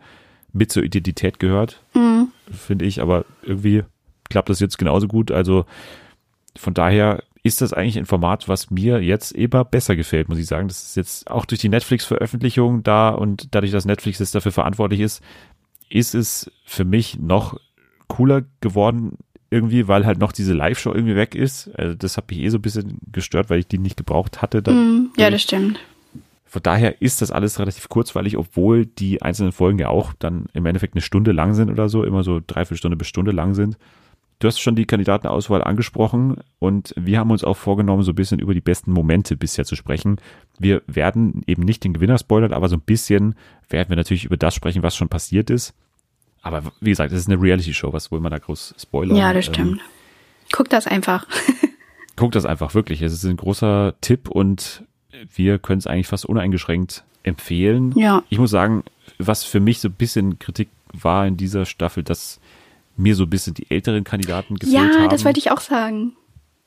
mit 0.51 0.73
zur 0.73 0.83
Identität 0.83 1.39
gehört, 1.39 1.81
mhm. 1.93 2.33
finde 2.51 2.83
ich. 2.83 3.01
Aber 3.01 3.23
irgendwie 3.43 3.83
klappt 4.29 4.49
das 4.49 4.59
jetzt 4.59 4.77
genauso 4.77 5.07
gut. 5.07 5.31
Also 5.31 5.65
von 6.57 6.73
daher 6.73 7.23
ist 7.47 7.61
das 7.61 7.73
eigentlich 7.73 7.97
ein 7.97 8.05
Format, 8.05 8.47
was 8.47 8.69
mir 8.69 9.01
jetzt 9.01 9.31
immer 9.31 9.65
besser 9.65 9.95
gefällt, 9.95 10.29
muss 10.29 10.37
ich 10.37 10.45
sagen. 10.45 10.67
Das 10.67 10.83
ist 10.83 10.95
jetzt 10.95 11.31
auch 11.31 11.45
durch 11.45 11.61
die 11.61 11.69
Netflix-Veröffentlichung 11.69 12.83
da 12.83 13.09
und 13.09 13.55
dadurch, 13.55 13.71
dass 13.71 13.85
Netflix 13.85 14.19
jetzt 14.19 14.35
dafür 14.35 14.51
verantwortlich 14.51 14.99
ist, 14.99 15.23
ist 15.89 16.13
es 16.13 16.51
für 16.65 16.85
mich 16.85 17.17
noch 17.19 17.59
cooler 18.07 18.43
geworden 18.61 19.17
irgendwie, 19.49 19.87
weil 19.87 20.05
halt 20.05 20.19
noch 20.19 20.33
diese 20.33 20.53
Live-Show 20.53 20.93
irgendwie 20.93 21.15
weg 21.15 21.33
ist. 21.33 21.69
Also 21.75 21.95
das 21.95 22.17
hat 22.17 22.29
mich 22.29 22.39
eh 22.39 22.49
so 22.49 22.57
ein 22.57 22.61
bisschen 22.61 22.99
gestört, 23.11 23.49
weil 23.49 23.59
ich 23.59 23.67
die 23.67 23.77
nicht 23.77 23.95
gebraucht 23.95 24.41
hatte. 24.41 24.61
Mm, 24.69 25.11
ja, 25.17 25.29
das 25.29 25.41
stimmt. 25.41 25.79
Von 26.45 26.63
daher 26.63 27.01
ist 27.01 27.21
das 27.21 27.31
alles 27.31 27.59
relativ 27.59 27.87
kurzweilig, 27.87 28.37
obwohl 28.37 28.85
die 28.85 29.21
einzelnen 29.21 29.53
Folgen 29.53 29.79
ja 29.79 29.87
auch 29.89 30.13
dann 30.19 30.45
im 30.53 30.65
Endeffekt 30.65 30.95
eine 30.95 31.01
Stunde 31.01 31.31
lang 31.31 31.53
sind 31.53 31.69
oder 31.69 31.87
so, 31.87 32.03
immer 32.03 32.23
so 32.23 32.41
dreiviertel 32.45 32.77
Stunde 32.77 32.97
bis 32.97 33.07
Stunde 33.07 33.31
lang 33.31 33.53
sind. 33.53 33.77
Du 34.39 34.47
hast 34.47 34.59
schon 34.59 34.75
die 34.75 34.85
Kandidatenauswahl 34.85 35.63
angesprochen 35.63 36.37
und 36.59 36.93
wir 36.95 37.19
haben 37.19 37.31
uns 37.31 37.43
auch 37.43 37.57
vorgenommen, 37.57 38.03
so 38.03 38.11
ein 38.11 38.15
bisschen 38.15 38.39
über 38.39 38.53
die 38.53 38.61
besten 38.61 38.91
Momente 38.91 39.35
bisher 39.35 39.65
zu 39.65 39.75
sprechen. 39.75 40.17
Wir 40.59 40.83
werden 40.85 41.41
eben 41.47 41.63
nicht 41.63 41.83
den 41.83 41.93
Gewinner 41.93 42.19
spoilern, 42.19 42.53
aber 42.53 42.69
so 42.69 42.75
ein 42.75 42.81
bisschen 42.81 43.35
werden 43.69 43.89
wir 43.89 43.95
natürlich 43.95 44.25
über 44.25 44.37
das 44.37 44.53
sprechen, 44.53 44.83
was 44.83 44.95
schon 44.95 45.09
passiert 45.09 45.49
ist. 45.49 45.73
Aber 46.43 46.61
wie 46.81 46.91
gesagt, 46.91 47.11
es 47.11 47.19
ist 47.19 47.29
eine 47.29 47.41
Reality-Show, 47.41 47.93
was 47.93 48.11
wollen 48.11 48.21
wir 48.21 48.29
da 48.29 48.37
groß 48.37 48.75
spoilern? 48.79 49.17
Ja, 49.17 49.33
das 49.33 49.45
stimmt. 49.45 49.79
Ähm, 49.79 49.79
Guck 50.51 50.69
das 50.69 50.85
einfach. 50.85 51.25
Guck 52.15 52.31
das 52.31 52.45
einfach, 52.45 52.75
wirklich. 52.75 53.01
Es 53.01 53.13
ist 53.13 53.25
ein 53.25 53.37
großer 53.37 53.95
Tipp 54.01 54.29
und 54.29 54.83
wir 55.35 55.57
können 55.57 55.79
es 55.79 55.87
eigentlich 55.87 56.07
fast 56.07 56.25
uneingeschränkt 56.25 57.03
empfehlen. 57.23 57.93
Ja. 57.97 58.23
Ich 58.29 58.37
muss 58.37 58.51
sagen, 58.51 58.83
was 59.17 59.43
für 59.43 59.59
mich 59.59 59.79
so 59.79 59.89
ein 59.89 59.93
bisschen 59.93 60.39
Kritik 60.39 60.69
war 60.93 61.27
in 61.27 61.37
dieser 61.37 61.65
Staffel, 61.65 62.03
dass 62.03 62.39
mir 62.97 63.15
so 63.15 63.23
ein 63.23 63.29
bisschen 63.29 63.53
die 63.53 63.69
älteren 63.69 64.03
Kandidaten 64.03 64.55
gefehlt 64.55 64.73
ja, 64.73 64.81
haben. 64.81 65.03
Ja, 65.03 65.07
das 65.07 65.25
wollte 65.25 65.39
ich 65.39 65.51
auch 65.51 65.61
sagen. 65.61 66.13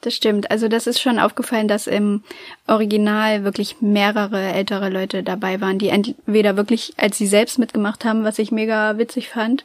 Das 0.01 0.15
stimmt. 0.15 0.51
Also 0.51 0.69
das 0.69 0.87
ist 0.87 1.01
schon 1.01 1.19
aufgefallen, 1.19 1.69
dass 1.69 1.87
im 1.87 2.23
Original 2.67 3.45
wirklich 3.45 3.77
mehrere 3.81 4.41
ältere 4.41 4.89
Leute 4.89 5.23
dabei 5.23 5.61
waren, 5.61 5.79
die 5.79 5.89
entweder 5.89 6.57
wirklich 6.57 6.95
als 6.97 7.19
sie 7.19 7.27
selbst 7.27 7.59
mitgemacht 7.59 8.05
haben, 8.05 8.25
was 8.25 8.39
ich 8.39 8.51
mega 8.51 8.97
witzig 8.97 9.29
fand, 9.29 9.65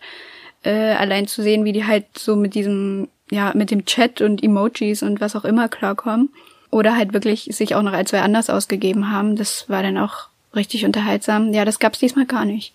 äh, 0.63 0.93
allein 0.93 1.27
zu 1.27 1.41
sehen, 1.41 1.63
wie 1.63 1.71
die 1.71 1.85
halt 1.85 2.05
so 2.17 2.35
mit 2.35 2.53
diesem, 2.53 3.07
ja, 3.31 3.53
mit 3.55 3.71
dem 3.71 3.85
Chat 3.85 4.19
und 4.19 4.43
Emojis 4.43 5.03
und 5.03 5.21
was 5.21 5.37
auch 5.37 5.45
immer 5.45 5.69
klarkommen. 5.69 6.29
Oder 6.69 6.97
halt 6.97 7.13
wirklich 7.13 7.47
sich 7.51 7.75
auch 7.75 7.83
noch 7.83 7.93
als 7.93 8.11
wer 8.11 8.23
anders 8.23 8.49
ausgegeben 8.49 9.11
haben. 9.11 9.37
Das 9.37 9.69
war 9.69 9.83
dann 9.83 9.97
auch 9.97 10.27
richtig 10.53 10.83
unterhaltsam. 10.83 11.53
Ja, 11.53 11.63
das 11.63 11.79
gab's 11.79 11.99
diesmal 11.99 12.25
gar 12.25 12.43
nicht. 12.43 12.73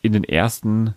In 0.00 0.14
den 0.14 0.24
ersten 0.24 0.94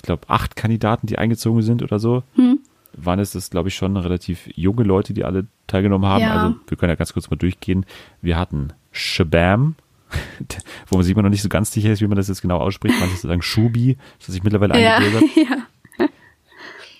ich 0.00 0.02
glaube, 0.02 0.22
acht 0.28 0.56
Kandidaten, 0.56 1.06
die 1.06 1.18
eingezogen 1.18 1.60
sind 1.60 1.82
oder 1.82 1.98
so. 1.98 2.22
Hm. 2.34 2.60
Waren 2.94 3.18
es 3.18 3.32
das, 3.32 3.50
glaube 3.50 3.68
ich, 3.68 3.74
schon 3.74 3.98
relativ 3.98 4.48
junge 4.56 4.82
Leute, 4.82 5.12
die 5.12 5.24
alle 5.24 5.46
teilgenommen 5.66 6.08
haben. 6.08 6.22
Ja. 6.22 6.34
Also 6.34 6.56
wir 6.66 6.76
können 6.78 6.88
ja 6.88 6.96
ganz 6.96 7.12
kurz 7.12 7.30
mal 7.30 7.36
durchgehen. 7.36 7.84
Wir 8.22 8.38
hatten 8.38 8.72
Shabam, 8.92 9.74
wo 10.88 10.96
man 10.96 11.04
sich 11.04 11.12
immer 11.12 11.22
noch 11.22 11.28
nicht 11.28 11.42
so 11.42 11.50
ganz 11.50 11.70
sicher 11.70 11.92
ist, 11.92 12.00
wie 12.00 12.06
man 12.06 12.16
das 12.16 12.28
jetzt 12.28 12.40
genau 12.40 12.56
ausspricht. 12.56 12.98
Manche 12.98 13.16
sagen 13.16 13.42
Shubi, 13.42 13.98
das 14.18 14.28
hat 14.28 14.32
sich 14.32 14.42
mittlerweile 14.42 14.80
ja, 14.80 14.96
eingebürgert. 14.96 15.30
Ja. 15.36 16.08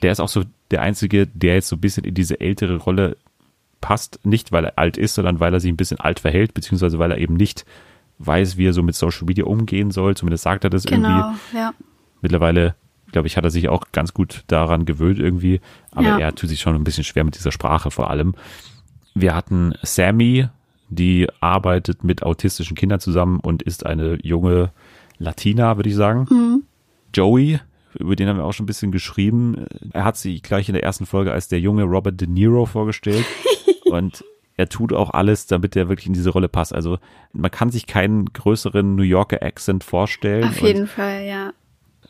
Der 0.03 0.12
ist 0.12 0.20
auch 0.20 0.28
so 0.28 0.44
der 0.70 0.82
Einzige, 0.82 1.26
der 1.26 1.55
jetzt 1.55 1.68
so 1.68 1.76
ein 1.76 1.80
bisschen 1.80 2.05
in 2.05 2.14
diese 2.14 2.40
ältere 2.40 2.76
Rolle 2.76 3.16
passt. 3.80 4.20
Nicht, 4.24 4.53
weil 4.53 4.66
er 4.66 4.78
alt 4.78 4.98
ist, 4.98 5.14
sondern 5.14 5.40
weil 5.40 5.53
er 5.53 5.61
sich 5.61 5.72
ein 5.72 5.76
bisschen 5.76 6.01
alt 6.01 6.20
verhält, 6.20 6.55
beziehungsweise 6.55 6.98
weil 6.98 7.11
er 7.11 7.18
eben 7.18 7.34
nicht 7.34 7.64
weiß, 8.18 8.59
wie 8.59 8.66
er 8.66 8.72
so 8.74 8.82
mit 8.82 8.94
Social 8.94 9.26
Media 9.26 9.44
umgehen 9.44 9.90
soll. 9.90 10.16
Zumindest 10.16 10.44
sagt 10.44 10.64
er 10.64 10.70
das 10.70 10.84
genau, 10.84 11.09
irgendwie. 11.09 11.57
Ja. 11.57 11.74
Mittlerweile 12.20 12.74
glaube 13.12 13.28
ich, 13.28 13.36
hat 13.36 13.44
er 13.44 13.50
sich 13.50 13.68
auch 13.68 13.84
ganz 13.92 14.14
gut 14.14 14.44
daran 14.46 14.84
gewöhnt 14.84 15.18
irgendwie. 15.18 15.61
Aber 15.92 16.08
ja. 16.08 16.18
er 16.18 16.34
tut 16.34 16.48
sich 16.48 16.61
schon 16.61 16.74
ein 16.74 16.84
bisschen 16.84 17.04
schwer 17.04 17.24
mit 17.24 17.36
dieser 17.36 17.52
Sprache 17.52 17.90
vor 17.90 18.11
allem. 18.11 18.34
Wir 19.14 19.34
hatten 19.34 19.74
Sammy, 19.82 20.48
die 20.88 21.28
arbeitet 21.40 22.04
mit 22.04 22.22
autistischen 22.22 22.76
Kindern 22.76 23.00
zusammen 23.00 23.40
und 23.40 23.62
ist 23.62 23.86
eine 23.86 24.18
junge 24.22 24.72
Latina, 25.18 25.76
würde 25.76 25.88
ich 25.88 25.96
sagen. 25.96 26.26
Mhm. 26.30 26.62
Joey, 27.14 27.61
über 27.98 28.16
den 28.16 28.28
haben 28.28 28.36
wir 28.36 28.44
auch 28.44 28.52
schon 28.52 28.64
ein 28.64 28.66
bisschen 28.66 28.92
geschrieben. 28.92 29.66
Er 29.92 30.04
hat 30.04 30.16
sich 30.16 30.42
gleich 30.42 30.68
in 30.68 30.74
der 30.74 30.84
ersten 30.84 31.06
Folge 31.06 31.32
als 31.32 31.48
der 31.48 31.61
junge 31.61 31.84
Robert 31.84 32.20
De 32.20 32.28
Niro 32.28 32.66
vorgestellt. 32.66 33.24
und 33.86 34.24
er 34.56 34.68
tut 34.68 34.92
auch 34.92 35.11
alles, 35.11 35.46
damit 35.46 35.74
er 35.74 35.88
wirklich 35.88 36.06
in 36.06 36.12
diese 36.12 36.30
Rolle 36.30 36.48
passt. 36.48 36.74
Also 36.74 36.98
man 37.32 37.50
kann 37.50 37.70
sich 37.70 37.86
keinen 37.86 38.26
größeren 38.26 38.94
New 38.94 39.02
Yorker 39.02 39.42
Accent 39.42 39.84
vorstellen. 39.84 40.44
Auf 40.44 40.61
jeden 40.61 40.86
Fall, 40.86 41.24
ja. 41.24 41.52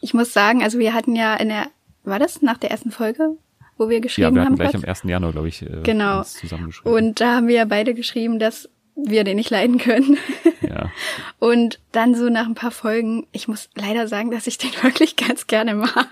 Ich 0.01 0.14
muss 0.14 0.32
sagen, 0.32 0.62
also 0.62 0.78
wir 0.78 0.94
hatten 0.94 1.14
ja 1.14 1.34
in 1.36 1.48
der, 1.48 1.66
war 2.05 2.18
das 2.18 2.42
nach 2.42 2.59
der 2.59 2.70
ersten 2.70 2.90
Folge, 2.90 3.36
wo 3.76 3.88
wir 3.88 4.01
geschrieben 4.01 4.26
haben? 4.26 4.34
Ja, 4.36 4.40
wir 4.40 4.42
hatten 4.42 4.53
haben 4.53 4.57
gleich 4.57 4.72
grad? 4.72 4.84
am 4.84 4.88
1. 4.88 5.03
Januar, 5.05 5.32
glaube 5.32 5.48
ich, 5.48 5.62
äh, 5.62 5.82
genau. 5.82 6.22
zusammengeschrieben. 6.22 6.92
Und 6.92 7.20
da 7.20 7.36
haben 7.36 7.48
wir 7.48 7.57
ja 7.57 7.64
beide 7.64 7.94
geschrieben, 7.94 8.38
dass 8.38 8.68
wir 8.96 9.24
den 9.24 9.36
nicht 9.36 9.51
leiden 9.51 9.78
können. 9.78 10.18
Ja. 10.61 10.90
Und 11.38 11.80
dann 11.92 12.14
so 12.14 12.28
nach 12.28 12.46
ein 12.46 12.55
paar 12.55 12.70
Folgen, 12.70 13.26
ich 13.32 13.48
muss 13.48 13.70
leider 13.74 14.09
sagen, 14.09 14.30
dass 14.30 14.46
ich 14.46 14.59
den 14.59 14.70
wirklich 14.82 15.16
ganz 15.16 15.46
gerne 15.46 15.74
mag. 15.74 16.09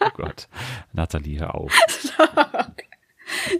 oh 0.00 0.10
Gott, 0.16 0.48
Nathalie, 0.92 1.40
hör 1.40 1.54
auf. 1.54 1.72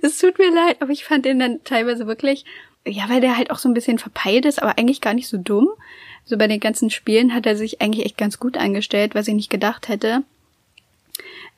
Es 0.02 0.18
tut 0.18 0.38
mir 0.38 0.54
leid, 0.54 0.76
aber 0.80 0.92
ich 0.92 1.04
fand 1.04 1.24
den 1.24 1.38
dann 1.38 1.64
teilweise 1.64 2.06
wirklich, 2.06 2.44
ja, 2.86 3.08
weil 3.08 3.22
der 3.22 3.36
halt 3.36 3.50
auch 3.50 3.58
so 3.58 3.68
ein 3.68 3.74
bisschen 3.74 3.98
verpeilt 3.98 4.44
ist, 4.44 4.62
aber 4.62 4.78
eigentlich 4.78 5.00
gar 5.00 5.14
nicht 5.14 5.26
so 5.26 5.38
dumm 5.38 5.68
so 6.24 6.36
bei 6.36 6.46
den 6.46 6.60
ganzen 6.60 6.90
Spielen 6.90 7.34
hat 7.34 7.46
er 7.46 7.56
sich 7.56 7.80
eigentlich 7.80 8.06
echt 8.06 8.16
ganz 8.16 8.38
gut 8.38 8.56
angestellt, 8.56 9.14
was 9.14 9.28
ich 9.28 9.34
nicht 9.34 9.50
gedacht 9.50 9.88
hätte. 9.88 10.22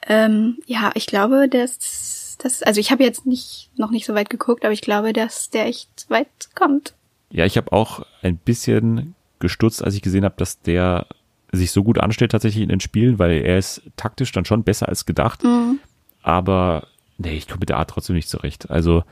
Ähm, 0.07 0.59
ja, 0.67 0.93
ich 0.95 1.07
glaube, 1.07 1.49
dass 1.49 2.37
das, 2.41 2.63
also 2.63 2.81
ich 2.81 2.91
habe 2.91 3.05
jetzt 3.05 3.27
nicht 3.27 3.71
noch 3.77 3.91
nicht 3.91 4.07
so 4.07 4.15
weit 4.15 4.31
geguckt, 4.31 4.65
aber 4.65 4.73
ich 4.73 4.81
glaube, 4.81 5.13
dass 5.13 5.51
der 5.51 5.67
echt 5.67 6.07
weit 6.09 6.29
kommt. 6.55 6.95
Ja, 7.31 7.45
ich 7.45 7.57
habe 7.57 7.73
auch 7.73 8.05
ein 8.23 8.37
bisschen 8.37 9.15
gestutzt, 9.39 9.85
als 9.85 9.95
ich 9.95 10.03
gesehen 10.03 10.25
habe, 10.25 10.37
dass 10.37 10.61
der 10.61 11.07
sich 11.53 11.71
so 11.71 11.83
gut 11.83 11.99
anstellt 11.99 12.33
tatsächlich 12.33 12.63
in 12.63 12.69
den 12.69 12.81
Spielen, 12.81 13.19
weil 13.19 13.43
er 13.43 13.59
ist 13.59 13.83
taktisch 13.97 14.33
dann 14.33 14.45
schon 14.45 14.65
besser 14.65 14.89
als 14.89 15.07
gedacht. 15.07 15.45
Mhm. 15.45 15.81
Aber 16.23 16.87
nee, 17.19 17.37
ich 17.37 17.47
komme 17.47 17.61
mit 17.61 17.69
der 17.69 17.79
Art 17.79 17.91
trotzdem 17.91 18.17
nicht 18.17 18.29
zurecht. 18.29 18.71
Also 18.71 19.05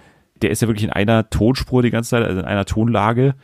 der 0.42 0.50
ist 0.50 0.62
ja 0.62 0.68
wirklich 0.68 0.84
in 0.84 0.90
einer 0.90 1.30
Tonspur 1.30 1.82
die 1.82 1.90
ganze 1.90 2.10
Zeit, 2.10 2.24
also 2.24 2.40
in 2.40 2.46
einer 2.46 2.64
Tonlage 2.64 3.34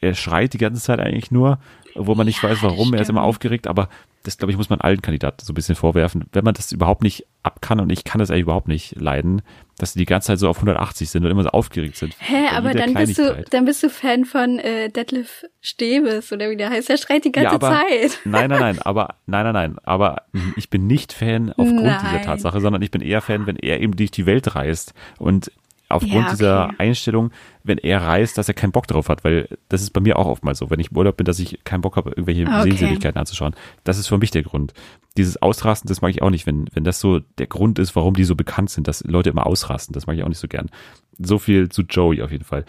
er 0.00 0.14
schreit 0.14 0.52
die 0.52 0.58
ganze 0.58 0.80
Zeit 0.80 0.98
eigentlich 0.98 1.30
nur, 1.30 1.58
wo 1.94 2.14
man 2.14 2.26
nicht 2.26 2.42
ja, 2.42 2.50
weiß, 2.50 2.62
warum. 2.62 2.94
Er 2.94 3.02
ist 3.02 3.10
immer 3.10 3.22
aufgeregt, 3.22 3.66
aber 3.66 3.88
das, 4.22 4.36
glaube 4.36 4.52
ich, 4.52 4.58
muss 4.58 4.68
man 4.68 4.80
allen 4.80 5.00
Kandidaten 5.00 5.44
so 5.44 5.52
ein 5.52 5.54
bisschen 5.54 5.74
vorwerfen. 5.74 6.26
Wenn 6.32 6.44
man 6.44 6.54
das 6.54 6.72
überhaupt 6.72 7.02
nicht 7.02 7.26
ab 7.42 7.62
kann, 7.62 7.80
und 7.80 7.90
ich 7.90 8.04
kann 8.04 8.18
das 8.18 8.30
eigentlich 8.30 8.42
überhaupt 8.42 8.68
nicht 8.68 9.00
leiden, 9.00 9.40
dass 9.78 9.94
sie 9.94 9.98
die 9.98 10.04
ganze 10.04 10.28
Zeit 10.28 10.38
so 10.38 10.48
auf 10.48 10.58
180 10.58 11.08
sind 11.08 11.24
und 11.24 11.30
immer 11.30 11.42
so 11.42 11.50
aufgeregt 11.50 11.96
sind. 11.96 12.14
Hä, 12.18 12.48
aber 12.54 12.74
dann 12.74 12.92
bist 12.92 13.18
du, 13.18 13.44
dann 13.50 13.64
bist 13.64 13.82
du 13.82 13.88
Fan 13.88 14.26
von 14.26 14.58
äh, 14.58 14.90
Detlef 14.90 15.44
Stebes 15.62 16.32
oder 16.32 16.50
wie 16.50 16.56
der 16.56 16.68
heißt. 16.68 16.90
Er 16.90 16.98
schreit 16.98 17.24
die 17.24 17.32
ganze 17.32 17.48
ja, 17.48 17.54
aber, 17.54 17.70
Zeit. 17.70 18.18
Nein, 18.24 18.50
nein, 18.50 18.60
nein, 18.60 18.78
aber 18.80 19.16
nein, 19.26 19.44
nein, 19.44 19.54
nein. 19.54 19.76
Aber 19.84 20.22
ich 20.56 20.68
bin 20.68 20.86
nicht 20.86 21.12
Fan 21.14 21.50
aufgrund 21.50 21.82
nein. 21.82 21.98
dieser 22.04 22.22
Tatsache, 22.22 22.60
sondern 22.60 22.82
ich 22.82 22.90
bin 22.90 23.00
eher 23.00 23.22
Fan, 23.22 23.46
wenn 23.46 23.56
er 23.56 23.80
eben 23.80 23.96
durch 23.96 24.10
die 24.10 24.26
Welt 24.26 24.54
reist 24.54 24.92
und 25.18 25.50
aufgrund 25.90 26.12
ja, 26.12 26.20
okay. 26.20 26.30
dieser 26.30 26.80
Einstellung, 26.80 27.30
wenn 27.64 27.78
er 27.78 28.02
reist, 28.02 28.38
dass 28.38 28.48
er 28.48 28.54
keinen 28.54 28.72
Bock 28.72 28.86
drauf 28.86 29.08
hat, 29.08 29.24
weil 29.24 29.48
das 29.68 29.82
ist 29.82 29.90
bei 29.90 30.00
mir 30.00 30.18
auch 30.18 30.26
oftmals 30.26 30.58
so, 30.58 30.70
wenn 30.70 30.80
ich 30.80 30.90
im 30.90 30.96
Urlaub 30.96 31.16
bin, 31.16 31.24
dass 31.24 31.38
ich 31.38 31.62
keinen 31.64 31.80
Bock 31.80 31.96
habe, 31.96 32.10
irgendwelche 32.10 32.42
okay. 32.42 32.62
Sehenswürdigkeiten 32.62 33.18
anzuschauen. 33.18 33.54
Das 33.84 33.98
ist 33.98 34.06
für 34.06 34.18
mich 34.18 34.30
der 34.30 34.42
Grund. 34.42 34.72
Dieses 35.16 35.40
Ausrasten, 35.42 35.88
das 35.88 36.00
mag 36.00 36.10
ich 36.10 36.22
auch 36.22 36.30
nicht, 36.30 36.46
wenn, 36.46 36.66
wenn 36.72 36.84
das 36.84 37.00
so 37.00 37.18
der 37.18 37.46
Grund 37.46 37.78
ist, 37.78 37.96
warum 37.96 38.14
die 38.14 38.24
so 38.24 38.36
bekannt 38.36 38.70
sind, 38.70 38.88
dass 38.88 39.02
Leute 39.04 39.30
immer 39.30 39.46
ausrasten, 39.46 39.92
das 39.92 40.06
mag 40.06 40.16
ich 40.16 40.22
auch 40.22 40.28
nicht 40.28 40.38
so 40.38 40.48
gern. 40.48 40.70
So 41.18 41.38
viel 41.38 41.68
zu 41.68 41.82
Joey 41.82 42.22
auf 42.22 42.30
jeden 42.30 42.44
Fall. 42.44 42.64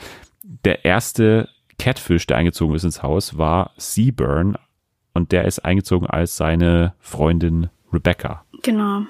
Der 0.65 0.83
erste 0.83 1.49
Catfish, 1.77 2.27
der 2.27 2.37
eingezogen 2.37 2.75
ist 2.75 2.83
ins 2.83 3.03
Haus, 3.03 3.37
war 3.37 3.71
Seaburn 3.77 4.57
und 5.13 5.31
der 5.31 5.45
ist 5.45 5.59
eingezogen 5.59 6.07
als 6.07 6.37
seine 6.37 6.93
Freundin 6.99 7.69
Rebecca. 7.93 8.45
Genau. 8.63 9.03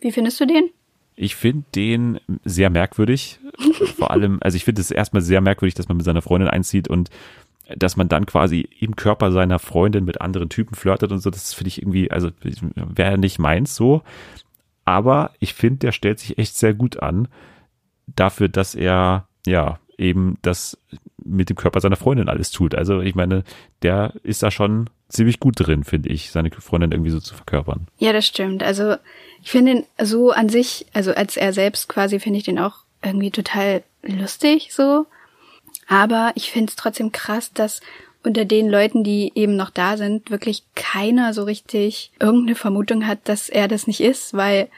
Wie 0.00 0.12
findest 0.12 0.40
du 0.40 0.46
den? 0.46 0.70
Ich 1.16 1.34
finde 1.34 1.64
den 1.74 2.20
sehr 2.44 2.70
merkwürdig. 2.70 3.40
Vor 3.96 4.10
allem, 4.10 4.38
also 4.42 4.56
ich 4.56 4.64
finde 4.64 4.82
es 4.82 4.90
erstmal 4.90 5.22
sehr 5.22 5.40
merkwürdig, 5.40 5.74
dass 5.74 5.88
man 5.88 5.96
mit 5.96 6.04
seiner 6.04 6.22
Freundin 6.22 6.48
einzieht 6.48 6.88
und 6.88 7.10
dass 7.74 7.96
man 7.96 8.08
dann 8.08 8.26
quasi 8.26 8.68
im 8.78 8.94
Körper 8.94 9.32
seiner 9.32 9.58
Freundin 9.58 10.04
mit 10.04 10.20
anderen 10.20 10.50
Typen 10.50 10.76
flirtet 10.76 11.10
und 11.10 11.18
so. 11.20 11.30
Das 11.30 11.54
finde 11.54 11.68
ich 11.68 11.80
irgendwie, 11.80 12.10
also 12.10 12.30
wäre 12.74 13.18
nicht 13.18 13.38
meins 13.38 13.74
so. 13.74 14.02
Aber 14.84 15.32
ich 15.40 15.54
finde, 15.54 15.78
der 15.78 15.92
stellt 15.92 16.20
sich 16.20 16.38
echt 16.38 16.56
sehr 16.56 16.74
gut 16.74 17.02
an 17.02 17.28
dafür, 18.06 18.48
dass 18.48 18.74
er, 18.74 19.26
ja, 19.46 19.80
eben 19.98 20.38
das 20.42 20.78
mit 21.22 21.48
dem 21.48 21.56
Körper 21.56 21.80
seiner 21.80 21.96
Freundin 21.96 22.28
alles 22.28 22.50
tut. 22.50 22.74
Also 22.74 23.00
ich 23.00 23.14
meine, 23.14 23.44
der 23.82 24.12
ist 24.22 24.42
da 24.42 24.50
schon 24.50 24.90
ziemlich 25.08 25.40
gut 25.40 25.54
drin, 25.58 25.84
finde 25.84 26.08
ich, 26.08 26.30
seine 26.30 26.50
Freundin 26.50 26.92
irgendwie 26.92 27.10
so 27.10 27.20
zu 27.20 27.34
verkörpern. 27.34 27.86
Ja, 27.98 28.12
das 28.12 28.26
stimmt. 28.26 28.62
Also 28.62 28.96
ich 29.42 29.50
finde 29.50 29.72
ihn 29.72 29.84
so 30.00 30.32
an 30.32 30.48
sich, 30.48 30.86
also 30.92 31.12
als 31.12 31.36
er 31.36 31.52
selbst 31.52 31.88
quasi, 31.88 32.20
finde 32.20 32.38
ich 32.38 32.44
den 32.44 32.58
auch 32.58 32.78
irgendwie 33.02 33.30
total 33.30 33.82
lustig 34.02 34.72
so. 34.72 35.06
Aber 35.88 36.32
ich 36.34 36.50
finde 36.50 36.70
es 36.70 36.76
trotzdem 36.76 37.12
krass, 37.12 37.52
dass 37.52 37.80
unter 38.24 38.44
den 38.44 38.68
Leuten, 38.68 39.04
die 39.04 39.30
eben 39.36 39.54
noch 39.54 39.70
da 39.70 39.96
sind, 39.96 40.30
wirklich 40.30 40.64
keiner 40.74 41.32
so 41.32 41.44
richtig 41.44 42.10
irgendeine 42.18 42.56
Vermutung 42.56 43.06
hat, 43.06 43.20
dass 43.24 43.48
er 43.48 43.68
das 43.68 43.86
nicht 43.86 44.00
ist, 44.00 44.34
weil, 44.34 44.68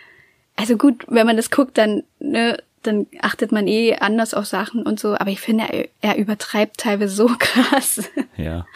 also 0.54 0.76
gut, 0.76 1.06
wenn 1.08 1.26
man 1.26 1.38
das 1.38 1.50
guckt, 1.50 1.78
dann, 1.78 2.02
ne, 2.20 2.58
dann 2.82 3.06
achtet 3.20 3.52
man 3.52 3.66
eh 3.66 3.96
anders 3.96 4.34
auf 4.34 4.46
Sachen 4.46 4.82
und 4.82 5.00
so, 5.00 5.14
aber 5.14 5.30
ich 5.30 5.40
finde, 5.40 5.64
er, 5.72 5.88
er 6.00 6.16
übertreibt 6.16 6.78
teilweise 6.78 7.14
so 7.14 7.26
krass. 7.38 8.10
Ja. 8.36 8.66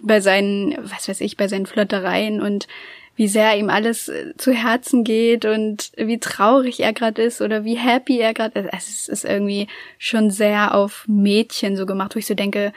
bei 0.00 0.20
seinen, 0.20 0.76
was 0.82 1.08
weiß 1.08 1.20
ich, 1.20 1.36
bei 1.36 1.48
seinen 1.48 1.66
Flottereien 1.66 2.40
und 2.40 2.66
wie 3.14 3.28
sehr 3.28 3.56
ihm 3.56 3.68
alles 3.68 4.08
äh, 4.08 4.34
zu 4.36 4.52
Herzen 4.52 5.04
geht 5.04 5.44
und 5.44 5.92
wie 5.96 6.18
traurig 6.18 6.80
er 6.80 6.92
gerade 6.92 7.22
ist 7.22 7.40
oder 7.42 7.64
wie 7.64 7.76
happy 7.76 8.18
er 8.18 8.34
gerade 8.34 8.60
ist. 8.60 8.72
Es 8.72 9.08
ist 9.08 9.24
irgendwie 9.24 9.68
schon 9.98 10.30
sehr 10.30 10.74
auf 10.74 11.04
Mädchen 11.06 11.76
so 11.76 11.86
gemacht, 11.86 12.14
wo 12.14 12.18
ich 12.18 12.26
so 12.26 12.34
denke, 12.34 12.72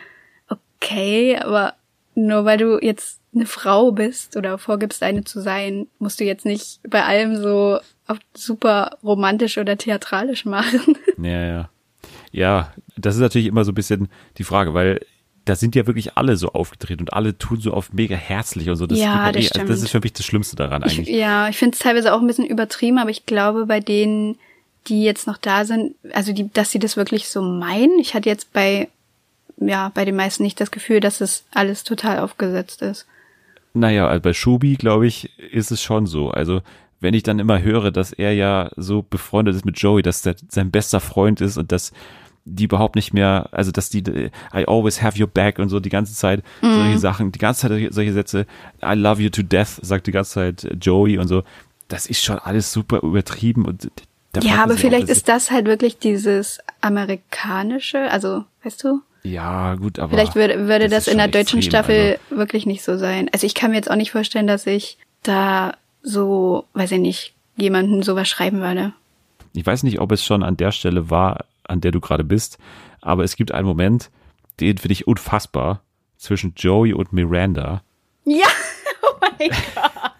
okay, 0.49 1.37
aber 1.37 1.73
nur 2.15 2.45
weil 2.45 2.57
du 2.57 2.79
jetzt 2.81 3.19
eine 3.33 3.45
Frau 3.45 3.91
bist 3.91 4.37
oder 4.37 4.57
vorgibst, 4.57 5.03
eine 5.03 5.23
zu 5.23 5.41
sein, 5.41 5.87
musst 5.99 6.19
du 6.19 6.23
jetzt 6.23 6.45
nicht 6.45 6.79
bei 6.87 7.03
allem 7.03 7.35
so 7.41 7.79
super 8.33 8.97
romantisch 9.03 9.57
oder 9.57 9.77
theatralisch 9.77 10.45
machen. 10.45 10.97
Ja, 11.17 11.45
ja. 11.45 11.69
Ja, 12.31 12.73
das 12.97 13.15
ist 13.15 13.21
natürlich 13.21 13.47
immer 13.47 13.63
so 13.63 13.71
ein 13.71 13.75
bisschen 13.75 14.09
die 14.37 14.43
Frage, 14.43 14.73
weil 14.73 14.99
da 15.45 15.55
sind 15.55 15.75
ja 15.75 15.87
wirklich 15.87 16.17
alle 16.17 16.35
so 16.35 16.49
aufgedreht 16.49 16.99
und 16.99 17.13
alle 17.13 17.37
tun 17.37 17.61
so 17.61 17.73
oft 17.73 17.93
mega 17.93 18.15
herzlich 18.15 18.69
und 18.69 18.75
so. 18.75 18.87
Das, 18.87 18.99
ja, 18.99 19.31
das, 19.31 19.43
eh, 19.43 19.47
stimmt. 19.47 19.69
das 19.69 19.81
ist 19.81 19.91
für 19.91 19.99
mich 20.01 20.13
das 20.13 20.25
Schlimmste 20.25 20.55
daran 20.55 20.83
eigentlich. 20.83 21.07
Ich, 21.07 21.15
ja, 21.15 21.47
ich 21.47 21.57
finde 21.57 21.75
es 21.75 21.79
teilweise 21.79 22.13
auch 22.13 22.19
ein 22.19 22.27
bisschen 22.27 22.45
übertrieben, 22.45 22.97
aber 22.97 23.11
ich 23.11 23.25
glaube, 23.25 23.65
bei 23.67 23.79
denen, 23.79 24.37
die 24.87 25.03
jetzt 25.03 25.27
noch 25.27 25.37
da 25.37 25.63
sind, 25.63 25.95
also 26.13 26.33
die, 26.33 26.51
dass 26.51 26.71
sie 26.71 26.79
das 26.79 26.97
wirklich 26.97 27.29
so 27.29 27.41
meinen. 27.41 27.99
Ich 27.99 28.15
hatte 28.15 28.27
jetzt 28.27 28.51
bei, 28.53 28.89
ja, 29.57 29.91
bei 29.93 30.03
den 30.03 30.15
meisten 30.15 30.43
nicht 30.43 30.59
das 30.59 30.71
Gefühl, 30.71 30.99
dass 30.99 31.21
es 31.21 31.45
alles 31.53 31.83
total 31.83 32.19
aufgesetzt 32.19 32.81
ist. 32.81 33.05
Naja, 33.73 34.07
also 34.07 34.21
bei 34.21 34.33
Shubi, 34.33 34.75
glaube 34.75 35.05
ich, 35.05 35.37
ist 35.37 35.71
es 35.71 35.81
schon 35.81 36.07
so. 36.07 36.31
Also, 36.31 36.61
wenn 36.99 37.13
ich 37.13 37.23
dann 37.23 37.39
immer 37.39 37.61
höre, 37.61 37.91
dass 37.91 38.13
er 38.13 38.33
ja 38.33 38.69
so 38.75 39.03
befreundet 39.03 39.55
ist 39.55 39.65
mit 39.65 39.79
Joey, 39.79 40.01
dass 40.01 40.21
der 40.21 40.35
sein 40.49 40.71
bester 40.71 40.99
Freund 40.99 41.41
ist 41.41 41.57
und 41.57 41.71
dass 41.71 41.91
die 42.45 42.65
überhaupt 42.65 42.95
nicht 42.95 43.13
mehr, 43.13 43.49
also 43.51 43.71
dass 43.71 43.89
die 43.89 44.03
I 44.53 44.65
always 44.67 45.01
have 45.01 45.19
your 45.19 45.27
back 45.27 45.59
und 45.59 45.69
so 45.69 45.79
die 45.79 45.89
ganze 45.89 46.13
Zeit 46.13 46.43
mhm. 46.61 46.75
solche 46.75 46.99
Sachen, 46.99 47.31
die 47.31 47.39
ganze 47.39 47.67
Zeit 47.67 47.93
solche 47.93 48.13
Sätze, 48.13 48.45
I 48.83 48.93
love 48.93 49.21
you 49.21 49.29
to 49.29 49.41
death, 49.41 49.79
sagt 49.81 50.07
die 50.07 50.11
ganze 50.11 50.31
Zeit 50.31 50.67
Joey 50.79 51.17
und 51.17 51.27
so. 51.27 51.43
Das 51.87 52.05
ist 52.05 52.23
schon 52.23 52.39
alles 52.39 52.71
super 52.71 53.01
übertrieben 53.01 53.65
und 53.65 53.91
ja, 54.43 54.63
aber 54.63 54.75
vielleicht 54.75 55.07
ist 55.07 55.29
das 55.29 55.49
halt 55.49 55.65
wirklich 55.65 55.97
dieses 55.97 56.59
amerikanische, 56.81 58.11
also 58.11 58.43
weißt 58.63 58.83
du? 58.83 59.01
Ja, 59.23 59.75
gut, 59.75 59.97
aber 59.97 60.09
vielleicht 60.09 60.35
würde, 60.35 60.67
würde 60.67 60.89
das, 60.89 61.05
das 61.05 61.13
in 61.13 61.17
der 61.17 61.29
deutschen 61.29 61.59
extrem, 61.59 61.61
Staffel 61.61 62.19
also. 62.29 62.37
wirklich 62.37 62.65
nicht 62.65 62.83
so 62.83 62.97
sein. 62.97 63.29
Also 63.33 63.47
ich 63.47 63.55
kann 63.55 63.71
mir 63.71 63.77
jetzt 63.77 63.89
auch 63.89 63.95
nicht 63.95 64.11
vorstellen, 64.11 64.45
dass 64.45 64.67
ich 64.67 64.97
da 65.23 65.73
so, 66.05 66.65
weiß 66.73 66.91
ich 66.91 66.99
nicht, 66.99 67.33
jemanden 67.57 68.03
sowas 68.03 68.29
schreiben 68.29 68.61
würde. 68.61 68.93
Ich 69.53 69.65
weiß 69.65 69.83
nicht, 69.83 69.99
ob 69.99 70.11
es 70.11 70.23
schon 70.23 70.43
an 70.43 70.57
der 70.57 70.71
Stelle 70.71 71.09
war, 71.09 71.45
an 71.63 71.81
der 71.81 71.91
du 71.91 71.99
gerade 71.99 72.23
bist. 72.23 72.57
Aber 73.01 73.23
es 73.23 73.35
gibt 73.35 73.51
einen 73.51 73.67
Moment, 73.67 74.11
den 74.59 74.77
finde 74.77 74.93
ich 74.93 75.07
unfassbar, 75.07 75.81
zwischen 76.17 76.53
Joey 76.55 76.93
und 76.93 77.13
Miranda. 77.13 77.83
Ja, 78.23 78.47
oh 79.03 79.15
mein 79.21 79.49
Gott. 79.49 80.11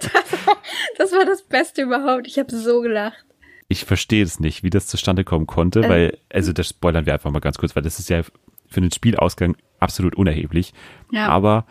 Das 0.00 0.46
war, 0.46 0.56
das 0.98 1.12
war 1.12 1.24
das 1.24 1.42
Beste 1.42 1.82
überhaupt. 1.82 2.26
Ich 2.26 2.38
habe 2.38 2.54
so 2.54 2.80
gelacht. 2.80 3.24
Ich 3.68 3.84
verstehe 3.84 4.22
es 4.22 4.40
nicht, 4.40 4.62
wie 4.62 4.70
das 4.70 4.86
zustande 4.86 5.24
kommen 5.24 5.46
konnte, 5.46 5.80
ähm. 5.80 5.90
weil, 5.90 6.18
also 6.32 6.52
das 6.52 6.68
spoilern 6.68 7.06
wir 7.06 7.12
einfach 7.12 7.30
mal 7.30 7.40
ganz 7.40 7.58
kurz, 7.58 7.76
weil 7.76 7.82
das 7.82 7.98
ist 7.98 8.08
ja 8.08 8.22
für 8.68 8.80
den 8.80 8.92
Spielausgang 8.92 9.56
absolut 9.80 10.14
unerheblich. 10.16 10.72
Ja. 11.10 11.28
Aber 11.28 11.66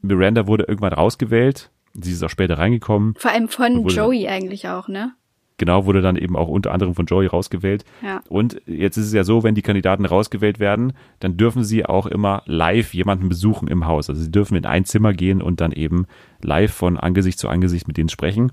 Miranda 0.00 0.46
wurde 0.46 0.64
irgendwann 0.64 0.92
rausgewählt. 0.92 1.70
Sie 1.94 2.12
ist 2.12 2.22
auch 2.22 2.30
später 2.30 2.58
reingekommen. 2.58 3.14
Vor 3.18 3.30
allem 3.30 3.48
von 3.48 3.86
Joey 3.86 4.28
eigentlich 4.28 4.68
auch, 4.68 4.88
ne? 4.88 5.12
genau, 5.58 5.84
wurde 5.84 6.00
dann 6.00 6.16
eben 6.16 6.36
auch 6.36 6.48
unter 6.48 6.72
anderem 6.72 6.94
von 6.94 7.04
Joey 7.04 7.26
rausgewählt. 7.26 7.84
Ja. 8.02 8.22
Und 8.28 8.62
jetzt 8.66 8.96
ist 8.96 9.06
es 9.06 9.12
ja 9.12 9.24
so, 9.24 9.42
wenn 9.42 9.54
die 9.54 9.62
Kandidaten 9.62 10.06
rausgewählt 10.06 10.58
werden, 10.60 10.94
dann 11.20 11.36
dürfen 11.36 11.64
sie 11.64 11.84
auch 11.84 12.06
immer 12.06 12.42
live 12.46 12.94
jemanden 12.94 13.28
besuchen 13.28 13.68
im 13.68 13.86
Haus. 13.86 14.08
Also 14.08 14.22
sie 14.22 14.30
dürfen 14.30 14.56
in 14.56 14.64
ein 14.64 14.84
Zimmer 14.84 15.12
gehen 15.12 15.42
und 15.42 15.60
dann 15.60 15.72
eben 15.72 16.06
live 16.40 16.72
von 16.72 16.96
Angesicht 16.96 17.38
zu 17.38 17.48
Angesicht 17.48 17.86
mit 17.86 17.96
denen 17.98 18.08
sprechen. 18.08 18.52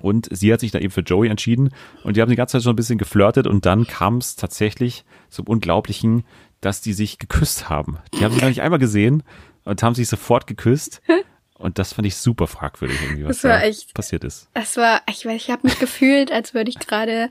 Und 0.00 0.28
sie 0.30 0.52
hat 0.52 0.60
sich 0.60 0.70
dann 0.70 0.82
eben 0.82 0.92
für 0.92 1.00
Joey 1.00 1.28
entschieden 1.28 1.70
und 2.04 2.16
die 2.16 2.22
haben 2.22 2.30
die 2.30 2.36
ganze 2.36 2.52
Zeit 2.52 2.62
schon 2.62 2.72
ein 2.72 2.76
bisschen 2.76 2.98
geflirtet 2.98 3.46
und 3.46 3.66
dann 3.66 3.86
kam 3.86 4.18
es 4.18 4.36
tatsächlich 4.36 5.04
zum 5.28 5.46
Unglaublichen, 5.46 6.24
dass 6.60 6.80
die 6.80 6.92
sich 6.92 7.18
geküsst 7.18 7.68
haben. 7.68 7.98
Die 8.14 8.24
haben 8.24 8.32
sich 8.32 8.42
noch 8.42 8.48
nicht 8.48 8.62
einmal 8.62 8.78
gesehen 8.78 9.22
und 9.64 9.82
haben 9.82 9.94
sich 9.94 10.08
sofort 10.08 10.46
geküsst. 10.46 11.02
Und 11.58 11.78
das 11.78 11.92
fand 11.92 12.06
ich 12.06 12.16
super 12.16 12.46
fragwürdig 12.46 12.98
irgendwie, 13.02 13.26
was 13.26 13.40
da 13.40 13.60
echt, 13.60 13.92
passiert 13.92 14.24
ist. 14.24 14.48
Das 14.54 14.76
war, 14.76 15.02
ich 15.10 15.26
weiß, 15.26 15.34
ich 15.34 15.50
habe 15.50 15.66
mich 15.66 15.78
gefühlt, 15.78 16.30
als 16.30 16.54
würde 16.54 16.70
ich 16.70 16.78
gerade 16.78 17.30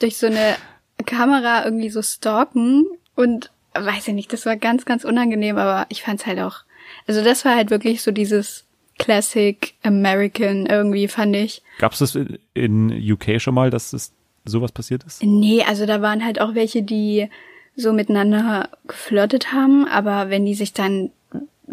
durch 0.00 0.16
so 0.16 0.26
eine 0.26 0.56
Kamera 1.04 1.64
irgendwie 1.64 1.90
so 1.90 2.02
stalken 2.02 2.86
und 3.14 3.50
weiß 3.74 4.08
ich 4.08 4.14
nicht, 4.14 4.32
das 4.32 4.46
war 4.46 4.56
ganz, 4.56 4.84
ganz 4.84 5.04
unangenehm, 5.04 5.58
aber 5.58 5.86
ich 5.90 6.02
fand's 6.02 6.26
halt 6.26 6.38
auch, 6.40 6.60
also 7.06 7.22
das 7.22 7.44
war 7.44 7.54
halt 7.54 7.70
wirklich 7.70 8.02
so 8.02 8.10
dieses 8.10 8.64
Classic 8.98 9.74
American 9.82 10.66
irgendwie, 10.66 11.08
fand 11.08 11.36
ich. 11.36 11.62
Gab's 11.78 11.98
das 11.98 12.18
in 12.54 12.90
UK 12.90 13.40
schon 13.40 13.54
mal, 13.54 13.70
dass 13.70 13.90
das 13.90 14.12
sowas 14.44 14.72
passiert 14.72 15.04
ist? 15.04 15.22
Nee, 15.22 15.62
also 15.62 15.86
da 15.86 16.02
waren 16.02 16.24
halt 16.24 16.40
auch 16.40 16.54
welche, 16.54 16.82
die 16.82 17.28
so 17.74 17.92
miteinander 17.92 18.68
geflirtet 18.86 19.52
haben, 19.52 19.86
aber 19.86 20.30
wenn 20.30 20.44
die 20.44 20.54
sich 20.54 20.72
dann 20.72 21.10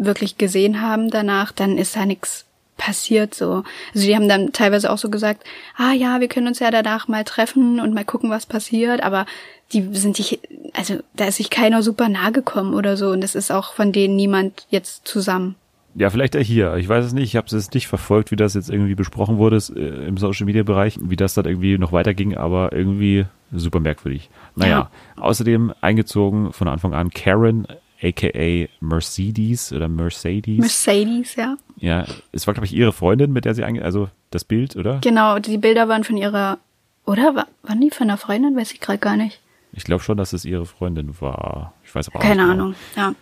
wirklich 0.00 0.38
gesehen 0.38 0.80
haben 0.80 1.10
danach, 1.10 1.52
dann 1.52 1.78
ist 1.78 1.96
da 1.96 2.06
nichts 2.06 2.46
passiert 2.76 3.34
so. 3.34 3.62
Also 3.94 4.06
die 4.06 4.16
haben 4.16 4.28
dann 4.28 4.52
teilweise 4.52 4.90
auch 4.90 4.96
so 4.96 5.10
gesagt, 5.10 5.44
ah 5.76 5.92
ja, 5.92 6.20
wir 6.20 6.28
können 6.28 6.46
uns 6.46 6.60
ja 6.60 6.70
danach 6.70 7.08
mal 7.08 7.24
treffen 7.24 7.78
und 7.78 7.92
mal 7.92 8.06
gucken, 8.06 8.30
was 8.30 8.46
passiert, 8.46 9.02
aber 9.02 9.26
die 9.72 9.82
sind 9.92 10.16
sich, 10.16 10.40
also 10.72 10.98
da 11.14 11.26
ist 11.26 11.36
sich 11.36 11.50
keiner 11.50 11.82
super 11.82 12.08
nahe 12.08 12.32
gekommen 12.32 12.74
oder 12.74 12.96
so 12.96 13.10
und 13.10 13.22
es 13.22 13.34
ist 13.34 13.52
auch 13.52 13.74
von 13.74 13.92
denen 13.92 14.16
niemand 14.16 14.66
jetzt 14.70 15.06
zusammen. 15.06 15.56
Ja, 15.94 16.08
vielleicht 16.08 16.36
hier. 16.36 16.76
Ich 16.76 16.88
weiß 16.88 17.04
es 17.04 17.12
nicht. 17.12 17.24
Ich 17.24 17.36
habe 17.36 17.54
es 17.54 17.70
nicht 17.72 17.88
verfolgt, 17.88 18.30
wie 18.30 18.36
das 18.36 18.54
jetzt 18.54 18.70
irgendwie 18.70 18.94
besprochen 18.94 19.38
wurde 19.38 19.58
äh, 19.76 20.06
im 20.06 20.16
Social 20.16 20.46
Media 20.46 20.62
Bereich, 20.62 20.98
wie 21.02 21.16
das 21.16 21.34
dann 21.34 21.46
irgendwie 21.46 21.78
noch 21.78 21.92
weiterging, 21.92 22.36
aber 22.36 22.72
irgendwie 22.72 23.26
super 23.52 23.80
merkwürdig. 23.80 24.30
Naja, 24.54 24.88
ja. 25.16 25.22
außerdem 25.22 25.74
eingezogen 25.80 26.52
von 26.52 26.68
Anfang 26.68 26.94
an 26.94 27.10
Karen 27.10 27.66
aka 28.02 28.68
Mercedes 28.80 29.72
oder 29.72 29.88
Mercedes. 29.88 30.58
Mercedes, 30.58 31.36
ja. 31.36 31.56
Ja, 31.76 32.06
es 32.32 32.46
war, 32.46 32.54
glaube 32.54 32.66
ich, 32.66 32.74
ihre 32.74 32.92
Freundin, 32.92 33.32
mit 33.32 33.44
der 33.44 33.54
sie 33.54 33.64
eigentlich, 33.64 33.84
also 33.84 34.08
das 34.30 34.44
Bild, 34.44 34.76
oder? 34.76 34.98
Genau, 35.02 35.38
die 35.38 35.58
Bilder 35.58 35.88
waren 35.88 36.04
von 36.04 36.16
ihrer, 36.16 36.58
oder? 37.04 37.34
War, 37.34 37.46
waren 37.62 37.80
die 37.80 37.90
von 37.90 38.08
einer 38.08 38.16
Freundin? 38.16 38.56
Weiß 38.56 38.72
ich 38.72 38.80
gerade 38.80 38.98
gar 38.98 39.16
nicht. 39.16 39.40
Ich 39.72 39.84
glaube 39.84 40.02
schon, 40.02 40.16
dass 40.16 40.32
es 40.32 40.44
ihre 40.44 40.66
Freundin 40.66 41.20
war. 41.20 41.74
Ich 41.84 41.94
weiß 41.94 42.08
aber 42.08 42.18
auch 42.18 42.22
Keine 42.22 42.42
nicht. 42.42 42.50
Keine 42.50 42.60
Ahnung, 42.60 42.74
ja. 42.96 43.14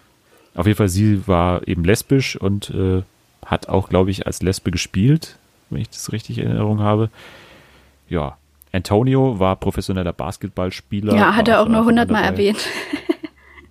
Auf 0.54 0.66
jeden 0.66 0.76
Fall, 0.76 0.88
sie 0.88 1.26
war 1.26 1.66
eben 1.68 1.84
lesbisch 1.84 2.36
und 2.36 2.70
äh, 2.70 3.02
hat 3.44 3.68
auch, 3.68 3.88
glaube 3.88 4.10
ich, 4.10 4.26
als 4.26 4.42
Lesbe 4.42 4.70
gespielt, 4.70 5.38
wenn 5.70 5.80
ich 5.80 5.90
das 5.90 6.12
richtig 6.12 6.38
in 6.38 6.46
Erinnerung 6.46 6.80
habe. 6.80 7.10
Ja, 8.08 8.38
Antonio 8.72 9.38
war 9.38 9.56
professioneller 9.56 10.12
Basketballspieler. 10.12 11.14
Ja, 11.14 11.36
hat 11.36 11.48
er 11.48 11.60
auch 11.60 11.68
nur 11.68 11.84
hundertmal 11.84 12.24
erwähnt. 12.24 12.58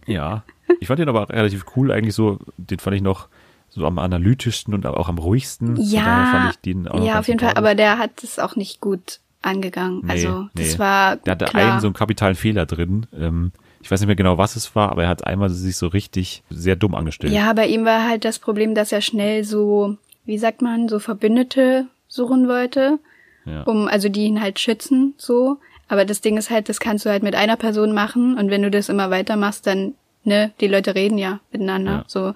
Ja, 0.05 0.43
ich 0.80 0.88
fand 0.88 0.99
den 0.99 1.09
aber 1.09 1.30
relativ 1.30 1.65
cool, 1.76 1.91
eigentlich 1.91 2.15
so, 2.15 2.39
den 2.57 2.80
fand 2.80 2.95
ich 2.95 3.01
noch 3.01 3.28
so 3.70 3.86
am 3.86 3.99
analytischsten 3.99 4.74
und 4.74 4.86
auch 4.86 5.09
am 5.09 5.18
ruhigsten. 5.18 5.76
Ja, 5.78 6.51
ja 6.63 7.20
auf 7.20 7.28
jeden 7.28 7.39
Fall, 7.39 7.53
aber 7.55 7.76
der 7.76 7.97
hat 7.97 8.24
es 8.24 8.39
auch 8.39 8.55
nicht 8.55 8.82
gut 8.82 9.20
angegangen. 9.41 10.01
Nee, 10.03 10.11
also 10.11 10.47
das 10.55 10.74
nee. 10.74 10.80
war 10.80 11.15
Der 11.18 11.32
hatte 11.32 11.45
klar. 11.45 11.72
einen 11.72 11.82
so 11.82 11.88
einen 11.88 11.93
kapitalen 11.93 12.36
Fehler 12.36 12.65
drin. 12.65 13.05
Ähm, 13.18 13.51
ich 13.82 13.91
weiß 13.91 13.99
nicht 13.99 14.07
mehr 14.07 14.15
genau, 14.15 14.38
was 14.38 14.55
es 14.55 14.76
war, 14.76 14.91
aber 14.91 15.03
er 15.03 15.09
hat 15.09 15.26
einmal 15.26 15.49
sich 15.49 15.78
so 15.78 15.88
richtig 15.88 16.43
sehr 16.49 16.76
dumm 16.76 16.95
angestellt. 16.95 17.34
Ja, 17.34 17.53
bei 17.53 17.68
ihm 17.68 17.86
war 17.86 18.07
halt 18.07 18.26
das 18.26 18.39
Problem, 18.39 18.76
dass 18.76 18.91
er 18.91 19.01
schnell 19.01 19.43
so, 19.43 19.97
wie 20.26 20.38
sagt 20.38 20.61
man, 20.61 20.89
so 20.89 20.99
Verbündete 20.99 21.88
suchen 22.07 22.47
wollte, 22.47 22.99
ja. 23.45 23.63
um 23.63 23.88
also 23.88 24.09
die 24.09 24.26
ihn 24.26 24.41
halt 24.41 24.59
schützen, 24.59 25.13
so. 25.18 25.57
Aber 25.88 26.03
das 26.03 26.20
Ding 26.20 26.36
ist 26.36 26.49
halt, 26.49 26.68
das 26.68 26.80
kannst 26.80 27.05
du 27.05 27.09
halt 27.09 27.24
mit 27.24 27.36
einer 27.36 27.55
Person 27.55 27.93
machen 27.93 28.38
und 28.38 28.49
wenn 28.49 28.61
du 28.61 28.72
das 28.72 28.89
immer 28.89 29.09
weitermachst, 29.09 29.68
dann 29.68 29.93
ne, 30.28 30.51
die 30.59 30.67
Leute 30.67 30.93
reden 30.93 31.17
ja 31.17 31.39
miteinander. 31.51 31.91
Ja. 31.91 32.03
So, 32.07 32.34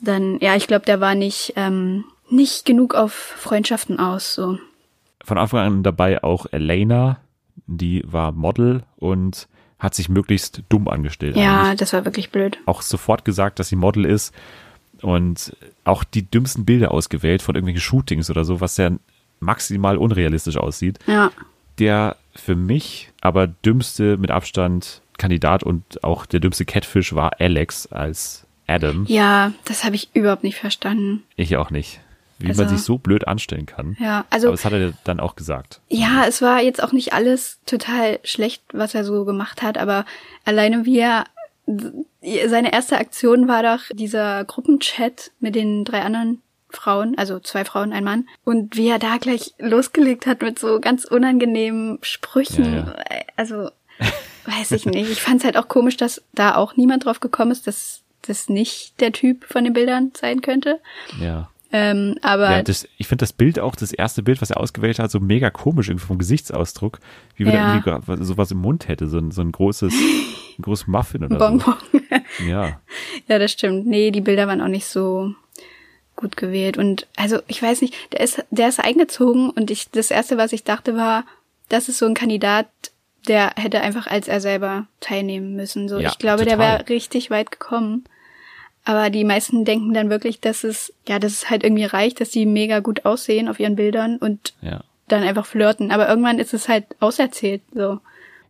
dann, 0.00 0.38
ja, 0.40 0.56
ich 0.56 0.66
glaube, 0.66 0.86
der 0.86 1.00
war 1.00 1.14
nicht, 1.14 1.52
ähm, 1.56 2.04
nicht 2.30 2.64
genug 2.64 2.94
auf 2.94 3.12
Freundschaften 3.12 3.98
aus. 3.98 4.34
So. 4.34 4.58
Von 5.22 5.36
Anfang 5.36 5.60
an 5.60 5.82
dabei 5.82 6.22
auch 6.22 6.46
Elena, 6.50 7.18
die 7.66 8.02
war 8.06 8.32
Model 8.32 8.84
und 8.96 9.48
hat 9.78 9.94
sich 9.94 10.08
möglichst 10.08 10.62
dumm 10.68 10.88
angestellt. 10.88 11.36
Ja, 11.36 11.64
eigentlich. 11.64 11.80
das 11.80 11.92
war 11.92 12.04
wirklich 12.04 12.30
blöd. 12.30 12.58
Auch 12.64 12.80
sofort 12.80 13.24
gesagt, 13.24 13.58
dass 13.58 13.68
sie 13.68 13.76
Model 13.76 14.06
ist 14.06 14.32
und 15.02 15.54
auch 15.84 16.04
die 16.04 16.22
dümmsten 16.22 16.64
Bilder 16.64 16.92
ausgewählt 16.92 17.42
von 17.42 17.54
irgendwelchen 17.54 17.82
Shootings 17.82 18.30
oder 18.30 18.44
so, 18.44 18.60
was 18.60 18.78
ja 18.78 18.90
maximal 19.40 19.98
unrealistisch 19.98 20.56
aussieht. 20.56 20.98
Ja. 21.06 21.30
Der 21.78 22.16
für 22.34 22.54
mich 22.54 23.10
aber 23.20 23.46
dümmste 23.46 24.16
mit 24.16 24.30
Abstand 24.30 25.02
Kandidat 25.18 25.62
und 25.62 26.02
auch 26.04 26.26
der 26.26 26.40
dümmste 26.40 26.64
Catfish 26.64 27.14
war 27.14 27.40
Alex 27.40 27.86
als 27.86 28.46
Adam. 28.66 29.04
Ja, 29.08 29.52
das 29.64 29.84
habe 29.84 29.96
ich 29.96 30.10
überhaupt 30.14 30.44
nicht 30.44 30.56
verstanden. 30.56 31.22
Ich 31.36 31.56
auch 31.56 31.70
nicht. 31.70 32.00
Wie 32.38 32.48
also, 32.48 32.62
man 32.62 32.68
sich 32.68 32.82
so 32.82 32.98
blöd 32.98 33.26
anstellen 33.26 33.64
kann. 33.64 33.96
Ja, 33.98 34.26
also. 34.28 34.48
Aber 34.48 34.56
das 34.56 34.64
hat 34.64 34.72
er 34.74 34.92
dann 35.04 35.20
auch 35.20 35.36
gesagt. 35.36 35.80
Ja, 35.88 36.24
es 36.26 36.42
war 36.42 36.60
jetzt 36.60 36.82
auch 36.82 36.92
nicht 36.92 37.14
alles 37.14 37.60
total 37.64 38.18
schlecht, 38.24 38.62
was 38.72 38.94
er 38.94 39.04
so 39.04 39.24
gemacht 39.24 39.62
hat, 39.62 39.78
aber 39.78 40.04
alleine 40.44 40.84
wie 40.84 40.98
er 40.98 41.24
seine 42.46 42.72
erste 42.72 42.98
Aktion 42.98 43.48
war 43.48 43.62
doch 43.62 43.84
dieser 43.92 44.44
Gruppenchat 44.44 45.32
mit 45.40 45.54
den 45.54 45.84
drei 45.84 46.02
anderen 46.02 46.42
Frauen, 46.68 47.16
also 47.16 47.40
zwei 47.40 47.64
Frauen, 47.64 47.92
ein 47.92 48.04
Mann. 48.04 48.28
Und 48.44 48.76
wie 48.76 48.88
er 48.88 48.98
da 48.98 49.16
gleich 49.16 49.54
losgelegt 49.58 50.26
hat 50.26 50.42
mit 50.42 50.58
so 50.58 50.80
ganz 50.80 51.04
unangenehmen 51.04 51.98
Sprüchen. 52.02 52.64
Ja, 52.64 52.80
ja. 52.80 52.94
Also, 53.36 53.70
weiß 54.46 54.72
ich 54.72 54.86
nicht. 54.86 55.10
Ich 55.10 55.20
fand 55.22 55.40
es 55.40 55.44
halt 55.44 55.56
auch 55.56 55.68
komisch, 55.68 55.96
dass 55.96 56.22
da 56.34 56.54
auch 56.56 56.76
niemand 56.76 57.04
drauf 57.04 57.20
gekommen 57.20 57.50
ist, 57.52 57.66
dass 57.66 58.02
das 58.22 58.48
nicht 58.48 59.00
der 59.00 59.12
Typ 59.12 59.44
von 59.44 59.64
den 59.64 59.72
Bildern 59.72 60.12
sein 60.16 60.40
könnte. 60.40 60.80
Ja. 61.20 61.48
Ähm, 61.72 62.16
aber 62.22 62.50
Ja, 62.50 62.62
das, 62.62 62.86
ich 62.96 63.08
finde 63.08 63.22
das 63.24 63.32
Bild 63.32 63.58
auch, 63.58 63.74
das 63.76 63.92
erste 63.92 64.22
Bild, 64.22 64.40
was 64.40 64.50
er 64.50 64.58
ausgewählt 64.60 64.98
hat, 64.98 65.10
so 65.10 65.18
mega 65.20 65.50
komisch 65.50 65.88
irgendwie 65.88 66.06
vom 66.06 66.18
Gesichtsausdruck. 66.18 67.00
Wie 67.36 67.44
wenn 67.44 67.54
Ja. 67.54 67.74
er 67.76 67.84
irgendwie 67.84 68.24
sowas 68.24 68.50
im 68.52 68.58
Mund 68.58 68.88
hätte, 68.88 69.08
so 69.08 69.18
ein, 69.18 69.30
so 69.32 69.42
ein 69.42 69.50
großes, 69.52 69.92
ein 69.92 70.62
großes 70.62 70.86
Muffin 70.86 71.24
oder 71.24 71.36
Bonbon. 71.38 71.74
so. 71.92 72.00
Ja. 72.48 72.80
ja, 73.28 73.38
das 73.38 73.52
stimmt. 73.52 73.86
Nee, 73.86 74.10
die 74.10 74.20
Bilder 74.20 74.46
waren 74.46 74.60
auch 74.60 74.68
nicht 74.68 74.86
so 74.86 75.34
gut 76.16 76.36
gewählt. 76.36 76.76
Und 76.78 77.06
also, 77.16 77.38
ich 77.46 77.62
weiß 77.62 77.80
nicht, 77.82 77.94
der 78.12 78.20
ist, 78.20 78.44
der 78.50 78.68
ist 78.68 78.78
eingezogen 78.80 79.50
und 79.50 79.70
ich, 79.70 79.90
das 79.90 80.10
erste, 80.10 80.36
was 80.38 80.52
ich 80.52 80.62
dachte, 80.64 80.96
war, 80.96 81.24
das 81.68 81.88
ist 81.88 81.98
so 81.98 82.06
ein 82.06 82.14
Kandidat, 82.14 82.68
der 83.28 83.52
hätte 83.56 83.80
einfach 83.80 84.06
als 84.06 84.28
er 84.28 84.40
selber 84.40 84.86
teilnehmen 85.00 85.54
müssen. 85.56 85.88
So, 85.88 85.98
Ja, 85.98 86.08
ich 86.10 86.18
glaube, 86.18 86.44
der 86.44 86.54
total. 86.56 86.78
wäre 86.78 86.88
richtig 86.88 87.30
weit 87.30 87.50
gekommen. 87.50 88.04
Aber 88.84 89.10
die 89.10 89.24
meisten 89.24 89.64
denken 89.64 89.92
dann 89.94 90.10
wirklich, 90.10 90.40
dass 90.40 90.62
es, 90.62 90.92
ja, 91.08 91.18
dass 91.18 91.32
es 91.32 91.50
halt 91.50 91.64
irgendwie 91.64 91.84
reicht, 91.84 92.20
dass 92.20 92.30
die 92.30 92.46
mega 92.46 92.78
gut 92.80 93.04
aussehen 93.04 93.48
auf 93.48 93.58
ihren 93.58 93.74
Bildern 93.76 94.16
und 94.18 94.54
Ja. 94.62 94.84
dann 95.08 95.22
einfach 95.24 95.44
flirten. 95.46 95.90
Aber 95.90 96.08
irgendwann 96.08 96.38
ist 96.38 96.54
es 96.54 96.68
halt 96.68 96.84
auserzählt, 97.00 97.62
so. 97.74 97.98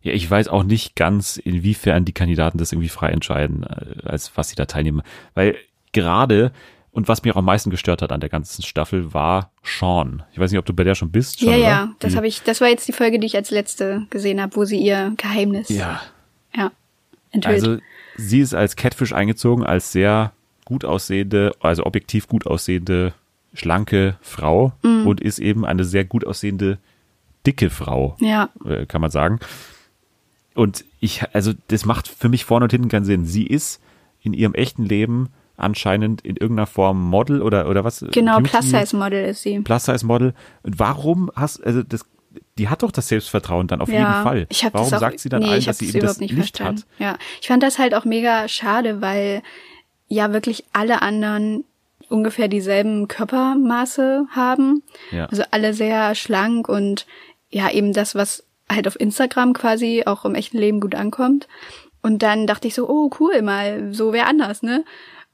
Ja, 0.03 0.13
ich 0.13 0.29
weiß 0.29 0.47
auch 0.49 0.63
nicht 0.63 0.95
ganz, 0.95 1.37
inwiefern 1.37 2.05
die 2.05 2.13
Kandidaten 2.13 2.59
das 2.59 2.71
irgendwie 2.71 2.89
frei 2.89 3.09
entscheiden, 3.09 3.63
äh, 3.63 4.07
als 4.07 4.31
was 4.37 4.49
sie 4.49 4.55
da 4.55 4.65
teilnehmen. 4.65 5.01
Weil 5.33 5.55
gerade, 5.91 6.51
und 6.91 7.07
was 7.07 7.23
mich 7.23 7.31
auch 7.33 7.37
am 7.37 7.45
meisten 7.45 7.69
gestört 7.69 8.01
hat 8.01 8.11
an 8.11 8.19
der 8.19 8.29
ganzen 8.29 8.63
Staffel, 8.63 9.13
war 9.13 9.51
Sean. 9.63 10.23
Ich 10.33 10.39
weiß 10.39 10.51
nicht, 10.51 10.59
ob 10.59 10.65
du 10.65 10.73
bei 10.73 10.83
der 10.83 10.95
schon 10.95 11.11
bist. 11.11 11.39
Schon, 11.39 11.49
ja, 11.49 11.55
oder? 11.55 11.63
ja, 11.67 11.89
das 11.99 12.15
habe 12.15 12.27
ich, 12.27 12.41
das 12.43 12.59
war 12.61 12.67
jetzt 12.69 12.87
die 12.87 12.93
Folge, 12.93 13.19
die 13.19 13.27
ich 13.27 13.35
als 13.35 13.51
letzte 13.51 14.07
gesehen 14.09 14.41
habe, 14.41 14.55
wo 14.55 14.65
sie 14.65 14.77
ihr 14.77 15.13
Geheimnis, 15.17 15.69
Ja, 15.69 16.01
ja 16.55 16.71
enthüllt. 17.31 17.53
also 17.53 17.77
sie 18.15 18.39
ist 18.39 18.53
als 18.55 18.75
Catfish 18.75 19.13
eingezogen, 19.13 19.63
als 19.63 19.91
sehr 19.91 20.31
gut 20.65 20.85
aussehende, 20.85 21.53
also 21.59 21.85
objektiv 21.85 22.27
gut 22.27 22.47
aussehende, 22.47 23.13
schlanke 23.53 24.17
Frau 24.21 24.73
Mhm. 24.83 25.07
und 25.07 25.21
ist 25.21 25.39
eben 25.39 25.65
eine 25.65 25.83
sehr 25.85 26.03
gut 26.03 26.25
aussehende, 26.25 26.77
dicke 27.45 27.69
Frau. 27.69 28.15
ja, 28.19 28.49
äh, 28.65 28.85
kann 28.85 29.01
man 29.01 29.11
sagen. 29.11 29.39
Und 30.55 30.83
ich, 30.99 31.23
also 31.33 31.53
das 31.67 31.85
macht 31.85 32.07
für 32.07 32.29
mich 32.29 32.43
vorne 32.43 32.63
und 32.63 32.71
hinten 32.71 32.89
keinen 32.89 33.05
Sinn. 33.05 33.25
Sie 33.25 33.45
ist 33.45 33.79
in 34.23 34.33
ihrem 34.33 34.55
echten 34.55 34.83
Leben 34.83 35.29
anscheinend 35.57 36.21
in 36.21 36.37
irgendeiner 36.37 36.67
Form 36.67 37.09
Model 37.09 37.41
oder 37.41 37.67
oder 37.67 37.83
was? 37.83 38.05
genau, 38.11 38.39
Plus-Size-Model 38.39 39.25
ist 39.25 39.41
sie. 39.41 39.59
Plus-Size-Model. 39.59 40.33
Und 40.63 40.79
warum 40.79 41.31
hast, 41.35 41.63
also 41.65 41.83
das, 41.83 42.05
die 42.57 42.69
hat 42.69 42.83
doch 42.83 42.91
das 42.91 43.07
Selbstvertrauen 43.07 43.67
dann 43.67 43.81
auf 43.81 43.89
jeden 43.89 44.05
Fall. 44.05 44.45
Ich 44.49 44.63
warum 44.71 44.93
auch, 44.93 44.99
sagt 44.99 45.19
sie 45.19 45.29
dann 45.29 45.41
nee, 45.41 45.49
allen, 45.49 45.65
dass 45.65 45.79
sie 45.79 45.87
das 45.87 45.95
eben 45.95 46.05
das 46.05 46.17
überhaupt 46.17 46.21
nicht 46.21 46.33
nicht 46.33 46.57
verstanden. 46.57 46.81
hat? 46.81 46.99
Ja, 46.99 47.17
ich 47.41 47.47
fand 47.47 47.63
das 47.63 47.79
halt 47.79 47.95
auch 47.95 48.05
mega 48.05 48.47
schade, 48.47 49.01
weil 49.01 49.41
ja 50.07 50.31
wirklich 50.31 50.63
alle 50.73 51.01
anderen 51.01 51.65
ungefähr 52.09 52.47
dieselben 52.47 53.07
Körpermaße 53.07 54.27
haben. 54.29 54.83
Ja. 55.11 55.25
Also 55.25 55.43
alle 55.51 55.73
sehr 55.73 56.15
schlank 56.15 56.69
und 56.69 57.05
ja, 57.49 57.69
eben 57.69 57.93
das, 57.93 58.15
was 58.15 58.43
halt 58.71 58.87
auf 58.87 58.99
Instagram 58.99 59.53
quasi 59.53 60.03
auch 60.05 60.25
im 60.25 60.35
echten 60.35 60.57
Leben 60.57 60.79
gut 60.79 60.95
ankommt. 60.95 61.47
Und 62.01 62.21
dann 62.23 62.47
dachte 62.47 62.67
ich 62.67 62.75
so, 62.75 62.87
oh 62.87 63.09
cool, 63.19 63.41
mal 63.41 63.93
so 63.93 64.13
wer 64.13 64.27
anders, 64.27 64.63
ne? 64.63 64.85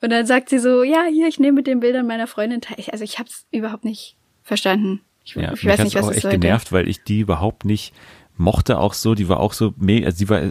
Und 0.04 0.10
dann 0.12 0.26
sagt 0.26 0.50
sie 0.50 0.60
so, 0.60 0.84
ja, 0.84 1.04
hier, 1.10 1.28
ich 1.28 1.40
nehme 1.40 1.54
mit 1.56 1.66
den 1.68 1.80
Bildern 1.80 2.06
meiner 2.06 2.28
Freundin 2.28 2.60
teil. 2.62 2.76
Ich- 2.78 2.92
Also 2.92 3.04
ich 3.06 3.20
habe 3.20 3.30
es 3.30 3.46
überhaupt 3.52 3.86
nicht 3.86 4.18
verstanden. 4.44 5.00
Ich, 5.24 5.36
Ja, 5.36 5.54
ich 5.54 5.66
weiß 5.66 5.82
nicht, 5.84 5.96
was 5.96 6.04
auch 6.06 6.10
es 6.10 6.18
echt 6.18 6.22
sollte. 6.24 6.40
genervt, 6.40 6.72
weil 6.74 6.90
ich 6.90 7.04
die 7.04 7.22
überhaupt 7.22 7.64
nicht 7.64 7.94
mochte 8.36 8.80
auch 8.80 8.94
so, 8.94 9.14
die 9.16 9.30
war 9.30 9.40
auch 9.40 9.54
so 9.54 9.74
also 9.80 10.18
sie 10.18 10.28
war 10.28 10.42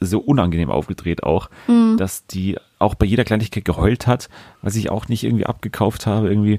so 0.00 0.18
unangenehm 0.18 0.70
aufgedreht 0.70 1.22
auch, 1.22 1.48
Mhm. 1.68 1.96
dass 1.96 2.26
die 2.26 2.58
auch 2.80 2.94
bei 2.96 3.06
jeder 3.06 3.24
Kleinigkeit 3.24 3.64
geheult 3.64 4.06
hat, 4.06 4.28
was 4.60 4.74
ich 4.76 4.90
auch 4.90 5.08
nicht 5.08 5.22
irgendwie 5.24 5.46
abgekauft 5.46 6.04
habe 6.06 6.28
irgendwie. 6.28 6.58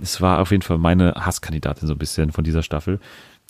Es 0.00 0.20
war 0.20 0.40
auf 0.40 0.50
jeden 0.52 0.62
Fall 0.62 0.78
meine 0.78 1.14
Hasskandidatin 1.14 1.88
so 1.88 1.94
ein 1.94 1.98
bisschen 1.98 2.30
von 2.30 2.44
dieser 2.44 2.62
Staffel. 2.62 3.00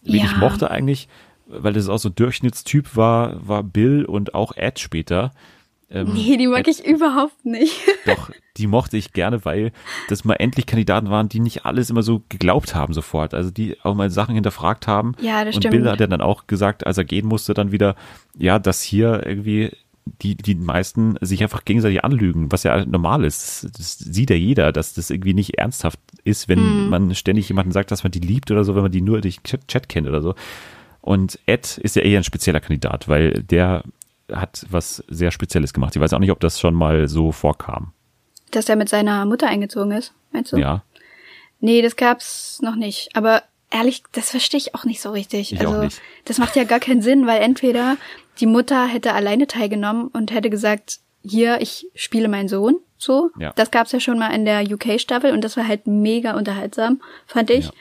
Wen 0.04 0.20
Ja. 0.20 0.24
ich 0.24 0.36
mochte 0.38 0.70
eigentlich, 0.70 1.08
weil 1.48 1.72
das 1.74 1.88
auch 1.88 1.98
so 1.98 2.08
Durchschnittstyp 2.08 2.96
war, 2.96 3.46
war 3.46 3.62
Bill 3.62 4.04
und 4.06 4.34
auch 4.34 4.56
Ed 4.56 4.78
später. 4.78 5.32
Ähm, 5.90 6.12
Nee, 6.12 6.36
die 6.36 6.46
mag 6.48 6.68
ich 6.68 6.84
überhaupt 6.84 7.44
nicht. 7.44 7.80
doch, 8.06 8.30
die 8.56 8.66
mochte 8.66 8.96
ich 8.96 9.12
gerne, 9.12 9.44
weil 9.44 9.72
das 10.08 10.24
mal 10.24 10.34
endlich 10.34 10.66
Kandidaten 10.66 11.10
waren, 11.10 11.28
die 11.28 11.40
nicht 11.40 11.64
alles 11.64 11.88
immer 11.90 12.02
so 12.02 12.22
geglaubt 12.28 12.74
haben 12.74 12.92
sofort. 12.92 13.32
Also 13.34 13.50
die 13.50 13.76
auch 13.82 13.94
mal 13.94 14.10
Sachen 14.10 14.34
hinterfragt 14.34 14.86
haben. 14.86 15.14
Ja, 15.20 15.44
das 15.44 15.54
Und 15.56 15.62
stimmt. 15.62 15.72
Bill 15.72 15.90
hat 15.90 16.00
ja 16.00 16.06
dann 16.06 16.20
auch 16.20 16.46
gesagt, 16.46 16.86
als 16.86 16.98
er 16.98 17.04
gehen 17.04 17.26
musste, 17.26 17.54
dann 17.54 17.72
wieder, 17.72 17.96
ja, 18.36 18.58
dass 18.58 18.82
hier 18.82 19.24
irgendwie 19.26 19.72
die, 20.22 20.36
die 20.36 20.54
meisten 20.54 21.16
sich 21.20 21.42
einfach 21.42 21.64
gegenseitig 21.66 22.02
anlügen, 22.04 22.50
was 22.50 22.62
ja 22.62 22.84
normal 22.86 23.24
ist. 23.24 23.64
Das, 23.64 23.72
das 23.72 23.98
sieht 23.98 24.30
ja 24.30 24.36
jeder, 24.36 24.72
dass 24.72 24.94
das 24.94 25.10
irgendwie 25.10 25.34
nicht 25.34 25.58
ernsthaft 25.58 26.00
ist, 26.24 26.48
wenn 26.48 26.58
Hm. 26.58 26.88
man 26.88 27.14
ständig 27.14 27.48
jemanden 27.48 27.72
sagt, 27.72 27.90
dass 27.90 28.04
man 28.04 28.10
die 28.12 28.20
liebt 28.20 28.50
oder 28.50 28.64
so, 28.64 28.74
wenn 28.74 28.82
man 28.82 28.92
die 28.92 29.02
nur 29.02 29.20
durch 29.20 29.42
Chat, 29.42 29.68
Chat 29.68 29.88
kennt 29.88 30.08
oder 30.08 30.22
so. 30.22 30.34
Und 31.00 31.38
Ed 31.46 31.78
ist 31.78 31.96
ja 31.96 32.02
eher 32.02 32.20
ein 32.20 32.24
spezieller 32.24 32.60
Kandidat, 32.60 33.08
weil 33.08 33.42
der 33.42 33.82
hat 34.32 34.66
was 34.70 35.02
sehr 35.08 35.30
Spezielles 35.30 35.72
gemacht. 35.72 35.96
Ich 35.96 36.02
weiß 36.02 36.12
auch 36.12 36.18
nicht, 36.18 36.32
ob 36.32 36.40
das 36.40 36.60
schon 36.60 36.74
mal 36.74 37.08
so 37.08 37.32
vorkam. 37.32 37.92
Dass 38.50 38.68
er 38.68 38.76
mit 38.76 38.88
seiner 38.88 39.26
Mutter 39.26 39.46
eingezogen 39.46 39.92
ist, 39.92 40.14
meinst 40.32 40.52
du? 40.52 40.56
Ja, 40.56 40.82
Nee, 41.60 41.82
das 41.82 41.96
gab's 41.96 42.60
noch 42.62 42.76
nicht. 42.76 43.10
Aber 43.14 43.42
ehrlich, 43.70 44.02
das 44.12 44.30
verstehe 44.30 44.58
ich 44.58 44.74
auch 44.74 44.84
nicht 44.84 45.00
so 45.00 45.10
richtig. 45.10 45.52
Ich 45.52 45.66
auch 45.66 45.72
also, 45.72 45.84
nicht. 45.84 46.00
das 46.24 46.38
macht 46.38 46.56
ja 46.56 46.64
gar 46.64 46.80
keinen 46.80 47.02
Sinn, 47.02 47.26
weil 47.26 47.42
entweder 47.42 47.96
die 48.40 48.46
Mutter 48.46 48.86
hätte 48.86 49.14
alleine 49.14 49.46
teilgenommen 49.46 50.08
und 50.08 50.32
hätte 50.32 50.50
gesagt, 50.50 51.00
hier, 51.22 51.60
ich 51.60 51.88
spiele 51.94 52.28
meinen 52.28 52.48
Sohn, 52.48 52.76
so. 52.96 53.30
Ja. 53.38 53.52
Das 53.56 53.70
gab's 53.70 53.92
ja 53.92 54.00
schon 54.00 54.18
mal 54.18 54.32
in 54.32 54.44
der 54.44 54.62
UK-Staffel 54.62 55.32
und 55.32 55.42
das 55.42 55.56
war 55.56 55.66
halt 55.66 55.86
mega 55.86 56.36
unterhaltsam, 56.36 57.02
fand 57.26 57.50
ich. 57.50 57.66
Ja. 57.66 57.72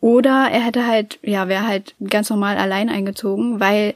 Oder 0.00 0.48
er 0.50 0.64
hätte 0.64 0.86
halt, 0.86 1.18
ja, 1.22 1.48
wäre 1.48 1.66
halt 1.66 1.94
ganz 2.02 2.30
normal 2.30 2.56
allein 2.56 2.88
eingezogen, 2.88 3.60
weil 3.60 3.94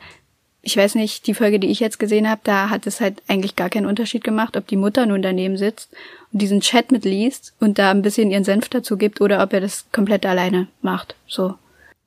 ich 0.65 0.77
weiß 0.77 0.95
nicht, 0.97 1.27
die 1.27 1.35
Folge, 1.35 1.59
die 1.61 1.69
ich 1.69 1.81
jetzt 1.81 1.99
gesehen 1.99 2.29
habe, 2.29 2.41
da 2.45 2.71
hat 2.71 2.87
es 2.87 3.01
halt 3.01 3.23
eigentlich 3.29 3.57
gar 3.57 3.71
keinen 3.71 3.87
Unterschied 3.87 4.25
gemacht, 4.25 4.57
ob 4.57 4.67
die 4.67 4.77
Mutter 4.77 5.07
nun 5.07 5.23
daneben 5.23 5.57
sitzt 5.57 5.91
und 6.33 6.41
diesen 6.43 6.61
Chat 6.61 6.91
mitliest 6.91 7.55
und 7.61 7.79
da 7.79 7.91
ein 7.91 8.03
bisschen 8.03 8.31
ihren 8.31 8.45
Senf 8.45 8.69
dazu 8.69 8.97
gibt 8.97 9.21
oder 9.21 9.43
ob 9.43 9.53
er 9.53 9.61
das 9.61 9.87
komplett 9.93 10.27
alleine 10.27 10.67
macht. 10.83 11.15
So. 11.27 11.55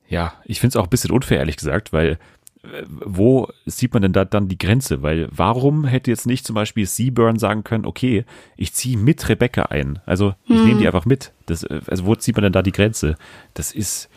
Ja, 0.10 0.34
ich 0.45 0.60
finde 0.60 0.72
es 0.72 0.76
auch 0.76 0.86
ein 0.86 0.89
bisschen 0.89 1.12
unfair, 1.12 1.39
ehrlich 1.39 1.58
gesagt, 1.58 1.93
weil 1.93 2.18
äh, 2.64 2.84
wo 2.88 3.49
sieht 3.66 3.93
man 3.93 4.01
denn 4.01 4.14
da 4.14 4.26
dann 4.26 4.47
die 4.47 4.58
Grenze? 4.58 5.01
Weil 5.03 5.28
warum 5.32 5.86
hätte 5.86 6.10
jetzt 6.12 6.26
nicht 6.26 6.45
zum 6.45 6.55
Beispiel 6.55 6.86
Seaburn 6.86 7.38
sagen 7.39 7.64
können, 7.64 7.86
okay, 7.86 8.26
ich 8.55 8.74
ziehe 8.74 8.97
mit 8.97 9.28
Rebecca 9.30 9.64
ein. 9.64 9.99
Also 10.05 10.34
ich 10.45 10.58
Hm. 10.60 10.66
nehme 10.66 10.80
die 10.80 10.88
einfach 10.88 11.05
mit. 11.05 11.32
Das, 11.45 11.64
äh, 11.64 11.82
also 11.88 12.05
wo 12.05 12.16
zieht 12.16 12.36
man 12.36 12.43
denn 12.43 12.53
da 12.53 12.62
die 12.62 12.72
Grenze? 12.72 13.18
Das 13.53 13.72
ist 13.74 14.10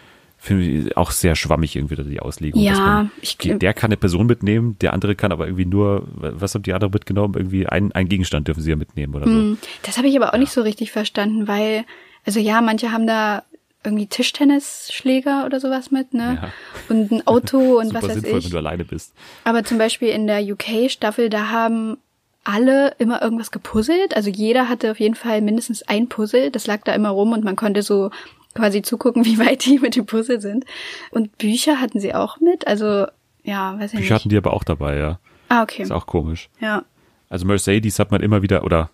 finde 0.43 0.65
ich 0.65 0.97
auch 0.97 1.11
sehr 1.11 1.37
schwammig 1.37 1.77
irgendwie 1.77 1.97
die 2.03 2.21
Auslegung. 2.21 2.63
Ja, 2.63 2.79
man, 2.81 3.11
ich- 3.21 3.37
der 3.39 3.75
kann 3.75 3.89
eine 3.89 3.99
Person 3.99 4.27
mitnehmen, 4.27 4.77
der 4.81 4.93
andere 4.95 5.15
kann 5.15 5.33
aber 5.33 5.47
irgendwie 5.47 5.67
nur, 5.67 6.09
was 6.15 6.55
haben 6.55 6.63
die 6.63 6.73
andere 6.73 6.91
mitgenommen? 6.91 7.35
Irgendwie 7.37 7.67
ein, 7.67 7.93
ein 7.93 8.09
Gegenstand 8.09 8.49
dürfen 8.49 8.63
sie 8.63 8.71
ja 8.71 8.77
mitnehmen 8.77 9.15
oder 9.15 9.27
so. 9.27 9.33
Hm, 9.33 9.59
Das 9.83 9.99
habe 9.99 10.09
ich 10.09 10.17
aber 10.17 10.33
auch 10.33 10.39
nicht 10.39 10.51
so 10.53 10.63
richtig 10.63 10.93
verstanden, 10.93 11.47
weil, 11.47 11.85
also 12.25 12.41
ja, 12.41 12.61
manche 12.63 12.91
haben 12.91 13.07
da 13.07 13.43
irgendwie 13.85 14.07
Tischtennisschläger 14.07 15.47
oder 15.47 15.61
sowas 15.61 15.91
mit, 15.91 16.13
ne? 16.15 16.39
Ja. 16.43 16.53
Und 16.89 17.11
ein 17.13 17.27
Auto 17.27 17.59
und 17.81 17.95
was 17.95 18.05
weiß 18.05 18.15
sinnvoll, 18.15 18.39
ich. 18.39 18.45
wenn 18.47 18.51
du 18.53 18.59
alleine 18.59 18.85
bist. 18.85 19.15
Aber 19.45 19.65
zum 19.65 19.79
Beispiel 19.79 20.09
in 20.09 20.27
der 20.27 20.43
UK-Staffel, 20.43 21.31
da 21.31 21.51
haben 21.51 21.97
alle 22.45 22.95
immer 22.99 23.23
irgendwas 23.23 23.51
gepuzzelt. 23.51 24.17
Also 24.17 24.31
jeder 24.31 24.69
hatte 24.69 24.91
auf 24.91 25.01
jeden 25.01 25.15
Fall 25.15 25.41
mindestens 25.43 25.83
ein 25.83 26.09
Puzzle. 26.09 26.51
Das 26.51 26.67
lag 26.67 26.81
da 26.85 26.93
immer 26.95 27.11
rum 27.11 27.33
und 27.33 27.45
man 27.45 27.57
konnte 27.57 27.83
so 27.83 28.11
quasi 28.55 28.83
zugucken, 28.83 29.25
wie 29.25 29.39
weit 29.39 29.65
die 29.65 29.79
mit 29.79 29.97
dem 29.97 30.07
Puzzle 30.07 30.41
sind. 30.41 30.65
Und 31.11 31.37
Bücher 31.39 31.81
hatten 31.81 32.01
sie 32.01 32.15
auch 32.15 32.41
mit. 32.41 32.67
Also, 32.67 33.07
ja, 33.45 33.79
weiß 33.79 33.95
ich 33.95 34.01
Bücher 34.01 34.15
hatten 34.17 34.29
nicht. 34.29 34.33
die 34.33 34.39
aber 34.39 34.53
auch 34.53 34.65
dabei, 34.65 34.97
ja. 34.99 35.19
Ah, 35.49 35.63
okay. 35.63 35.83
Ist 35.83 35.91
auch 35.93 36.07
komisch. 36.07 36.49
Ja. 36.61 36.85
Also 37.29 37.47
Mercedes 37.47 37.99
hat 37.99 38.11
man 38.11 38.21
immer 38.23 38.43
wieder, 38.43 38.65
oder 38.65 38.91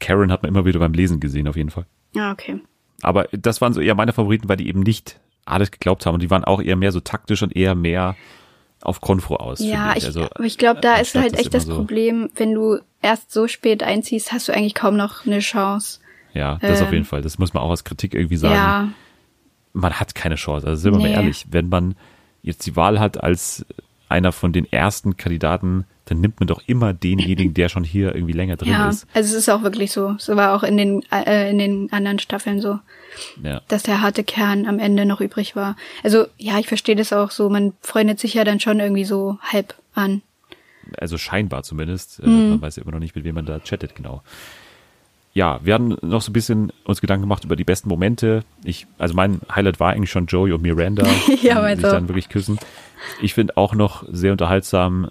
Karen 0.00 0.30
hat 0.32 0.42
man 0.42 0.50
immer 0.50 0.64
wieder 0.64 0.78
beim 0.78 0.92
Lesen 0.92 1.20
gesehen, 1.20 1.48
auf 1.48 1.56
jeden 1.56 1.70
Fall. 1.70 1.86
Ah, 2.16 2.32
okay. 2.32 2.60
Aber 3.02 3.24
das 3.32 3.60
waren 3.60 3.72
so 3.72 3.80
eher 3.80 3.94
meine 3.94 4.12
Favoriten, 4.12 4.48
weil 4.48 4.56
die 4.56 4.68
eben 4.68 4.80
nicht 4.80 5.18
alles 5.44 5.70
geglaubt 5.70 6.06
haben 6.06 6.14
und 6.14 6.22
die 6.22 6.30
waren 6.30 6.44
auch 6.44 6.62
eher 6.62 6.76
mehr 6.76 6.92
so 6.92 7.00
taktisch 7.00 7.42
und 7.42 7.54
eher 7.54 7.74
mehr 7.74 8.16
auf 8.80 9.00
Konfro 9.00 9.36
aus. 9.36 9.60
Ja, 9.60 9.94
ich, 9.96 10.04
Also, 10.04 10.22
aber 10.24 10.44
ich 10.44 10.56
glaube, 10.58 10.80
da 10.80 10.94
ist 10.94 11.14
anstatt 11.16 11.22
halt 11.22 11.38
echt 11.38 11.54
das 11.54 11.64
so- 11.64 11.74
Problem, 11.74 12.30
wenn 12.36 12.52
du 12.54 12.78
erst 13.02 13.30
so 13.32 13.46
spät 13.48 13.82
einziehst, 13.82 14.32
hast 14.32 14.48
du 14.48 14.52
eigentlich 14.52 14.74
kaum 14.74 14.96
noch 14.96 15.26
eine 15.26 15.40
Chance. 15.40 16.00
Ja, 16.34 16.58
das 16.60 16.82
auf 16.82 16.88
ähm, 16.88 16.94
jeden 16.94 17.04
Fall. 17.06 17.22
Das 17.22 17.38
muss 17.38 17.54
man 17.54 17.62
auch 17.62 17.70
als 17.70 17.84
Kritik 17.84 18.14
irgendwie 18.14 18.36
sagen. 18.36 18.54
Ja, 18.54 18.88
Man 19.72 19.94
hat 19.94 20.14
keine 20.14 20.34
Chance. 20.34 20.66
Also 20.66 20.82
sind 20.82 20.92
wir 20.92 20.98
Nee. 20.98 21.04
mal 21.14 21.20
ehrlich, 21.22 21.46
wenn 21.50 21.68
man 21.68 21.94
jetzt 22.42 22.66
die 22.66 22.76
Wahl 22.76 23.00
hat, 23.00 23.22
als 23.22 23.64
einer 24.08 24.32
von 24.32 24.52
den 24.52 24.70
ersten 24.70 25.16
Kandidaten 25.16 25.84
dann 26.06 26.20
nimmt 26.20 26.38
man 26.38 26.46
doch 26.46 26.60
immer 26.66 26.92
denjenigen, 26.92 27.54
der 27.54 27.70
schon 27.70 27.82
hier 27.82 28.14
irgendwie 28.14 28.34
länger 28.34 28.56
drin 28.56 28.72
ja, 28.72 28.90
ist. 28.90 29.06
also 29.14 29.30
es 29.30 29.38
ist 29.40 29.48
auch 29.48 29.62
wirklich 29.62 29.90
so. 29.90 30.10
Es 30.18 30.28
war 30.28 30.54
auch 30.54 30.62
in 30.62 30.76
den, 30.76 31.02
äh, 31.10 31.48
in 31.50 31.56
den 31.58 31.90
anderen 31.94 32.18
Staffeln 32.18 32.60
so, 32.60 32.78
Ja. 33.42 33.62
dass 33.68 33.84
der 33.84 34.02
harte 34.02 34.22
Kern 34.22 34.66
am 34.66 34.78
Ende 34.78 35.06
noch 35.06 35.22
übrig 35.22 35.56
war. 35.56 35.76
Also 36.02 36.26
ja, 36.36 36.58
ich 36.58 36.66
verstehe 36.66 36.94
das 36.94 37.14
auch 37.14 37.30
so. 37.30 37.48
Man 37.48 37.72
freundet 37.80 38.20
sich 38.20 38.34
ja 38.34 38.44
dann 38.44 38.60
schon 38.60 38.80
irgendwie 38.80 39.06
so 39.06 39.38
halb 39.40 39.74
an. 39.94 40.20
Also 40.98 41.16
scheinbar 41.16 41.62
zumindest. 41.62 42.20
Äh, 42.20 42.26
Mhm. 42.28 42.50
Man 42.50 42.60
weiß 42.62 42.76
ja 42.76 42.82
immer 42.82 42.92
noch 42.92 42.98
nicht, 42.98 43.16
mit 43.16 43.24
wem 43.24 43.36
man 43.36 43.46
da 43.46 43.58
chattet, 43.60 43.94
genau. 43.96 44.22
Ja, 45.34 45.58
wir 45.64 45.74
hatten 45.74 45.96
noch 46.02 46.22
so 46.22 46.30
ein 46.30 46.32
bisschen 46.32 46.72
uns 46.84 47.00
Gedanken 47.00 47.22
gemacht 47.22 47.44
über 47.44 47.56
die 47.56 47.64
besten 47.64 47.88
Momente. 47.88 48.44
Ich, 48.62 48.86
also 48.98 49.14
mein 49.14 49.40
Highlight 49.52 49.80
war 49.80 49.92
eigentlich 49.92 50.10
schon 50.10 50.26
Joey 50.26 50.52
und 50.52 50.62
Miranda, 50.62 51.04
Ja, 51.42 51.68
die 51.68 51.76
sich 51.76 51.84
auch. 51.86 51.90
dann 51.92 52.08
wirklich 52.08 52.28
küssen. 52.28 52.58
Ich 53.20 53.34
finde 53.34 53.56
auch 53.56 53.74
noch 53.74 54.04
sehr 54.10 54.30
unterhaltsam 54.32 55.10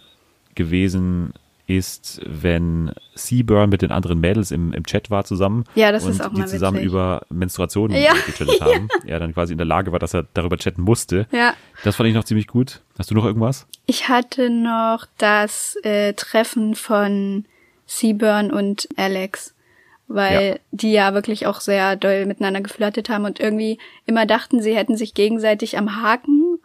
gewesen 0.56 1.34
ist, 1.66 2.22
wenn 2.26 2.92
Seaburn 3.16 3.70
mit 3.70 3.82
den 3.82 3.92
anderen 3.92 4.20
Mädels 4.20 4.52
im, 4.52 4.74
im 4.74 4.86
Chat 4.86 5.10
war 5.10 5.24
zusammen. 5.24 5.64
Ja, 5.76 5.92
das 5.92 6.04
und 6.04 6.12
ist 6.12 6.22
auch 6.22 6.30
die 6.34 6.40
mal 6.42 6.48
zusammen 6.48 6.78
witzig. 6.78 6.88
über 6.90 7.22
Menstruationen 7.30 7.98
Ja. 8.02 8.14
gechattet 8.26 8.62
haben. 8.62 8.90
Er 9.06 9.20
dann 9.20 9.34
quasi 9.34 9.54
in 9.54 9.58
der 9.58 9.66
Lage 9.68 9.92
war, 9.94 10.00
dass 10.00 10.14
er 10.14 10.26
darüber 10.34 10.58
chatten 10.58 10.82
musste. 10.82 11.26
Ja. 11.32 11.54
Das 11.84 11.96
fand 11.96 12.10
ich 12.10 12.16
noch 12.16 12.26
ziemlich 12.26 12.48
gut. 12.48 12.82
Hast 12.98 13.12
du 13.12 13.16
noch 13.16 13.26
irgendwas? 13.26 13.66
Ich 13.86 14.10
hatte 14.10 14.50
noch 14.50 15.06
das 15.18 15.78
äh, 15.84 16.14
Treffen 16.14 16.76
von 16.76 17.46
Seaburn 17.88 18.52
und 18.52 18.88
Alex, 18.98 19.54
weil 20.08 20.50
Ja. 20.50 20.56
die 20.72 20.92
ja 20.92 21.14
wirklich 21.14 21.48
auch 21.48 21.62
sehr 21.62 21.96
doll 21.96 22.26
miteinander 22.26 22.62
geflirtet 22.62 23.10
haben 23.10 23.26
und 23.26 23.40
irgendwie 23.40 23.78
immer 24.06 24.26
dachten, 24.26 24.62
sie 24.62 24.76
hätten 24.76 24.98
sich 24.98 25.14
gegenseitig 25.14 25.78
am 25.78 26.02
Haken. 26.02 26.60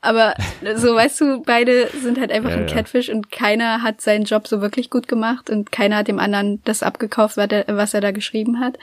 Aber 0.00 0.34
so, 0.76 0.94
weißt 0.94 1.20
du, 1.20 1.42
beide 1.42 1.88
sind 1.88 2.18
halt 2.18 2.32
einfach 2.32 2.50
Ja, 2.50 2.56
ein 2.56 2.68
ja. 2.68 2.74
Catfish 2.74 3.08
und 3.10 3.30
keiner 3.30 3.82
hat 3.82 4.00
seinen 4.00 4.24
Job 4.24 4.46
so 4.48 4.60
wirklich 4.60 4.88
gut 4.90 5.08
gemacht 5.08 5.50
und 5.50 5.70
keiner 5.72 5.96
hat 5.98 6.08
dem 6.08 6.18
anderen 6.18 6.60
das 6.64 6.82
abgekauft, 6.82 7.36
was 7.36 7.48
er, 7.50 7.64
was 7.76 7.92
er 7.94 8.00
da 8.00 8.10
geschrieben 8.10 8.60
hat. 8.60 8.78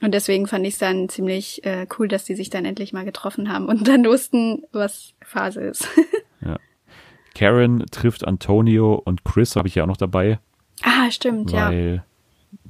Und 0.00 0.12
deswegen 0.14 0.46
fand 0.48 0.66
ich 0.66 0.74
es 0.74 0.78
dann 0.80 1.08
ziemlich 1.08 1.64
äh, 1.64 1.86
cool, 1.98 2.08
dass 2.08 2.24
die 2.24 2.34
sich 2.34 2.50
dann 2.50 2.64
endlich 2.64 2.92
mal 2.92 3.04
getroffen 3.04 3.52
haben 3.52 3.66
und 3.66 3.86
dann 3.86 4.04
wussten, 4.04 4.64
was 4.72 5.14
Phase 5.24 5.60
ist. 5.62 5.86
Karen 7.34 7.84
trifft 7.90 8.26
Antonio 8.26 8.94
und 8.94 9.24
Chris 9.24 9.56
habe 9.56 9.66
ich 9.66 9.74
ja 9.76 9.84
auch 9.84 9.88
noch 9.88 9.96
dabei. 9.96 10.38
ah, 10.82 11.10
stimmt, 11.10 11.50
ja. 11.50 11.70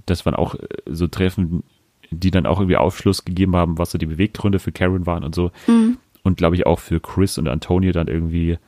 Das 0.06 0.24
waren 0.26 0.34
auch 0.34 0.54
äh, 0.54 0.66
so 0.86 1.06
Treffen, 1.06 1.62
die 2.10 2.30
dann 2.30 2.46
auch 2.46 2.60
irgendwie 2.60 2.76
Aufschluss 2.76 3.24
gegeben 3.24 3.56
haben, 3.56 3.78
was 3.78 3.90
so 3.90 3.98
die 3.98 4.06
Beweggründe 4.06 4.58
für 4.58 4.72
Karen 4.72 5.06
waren 5.06 5.24
und 5.24 5.34
so. 5.34 5.50
Mhm. 5.66 5.98
Und 6.22 6.36
glaube 6.36 6.56
ich 6.56 6.66
auch 6.66 6.78
für 6.78 7.00
Chris 7.00 7.38
und 7.38 7.48
Antonio 7.48 7.92
dann 7.92 8.08
irgendwie 8.08 8.58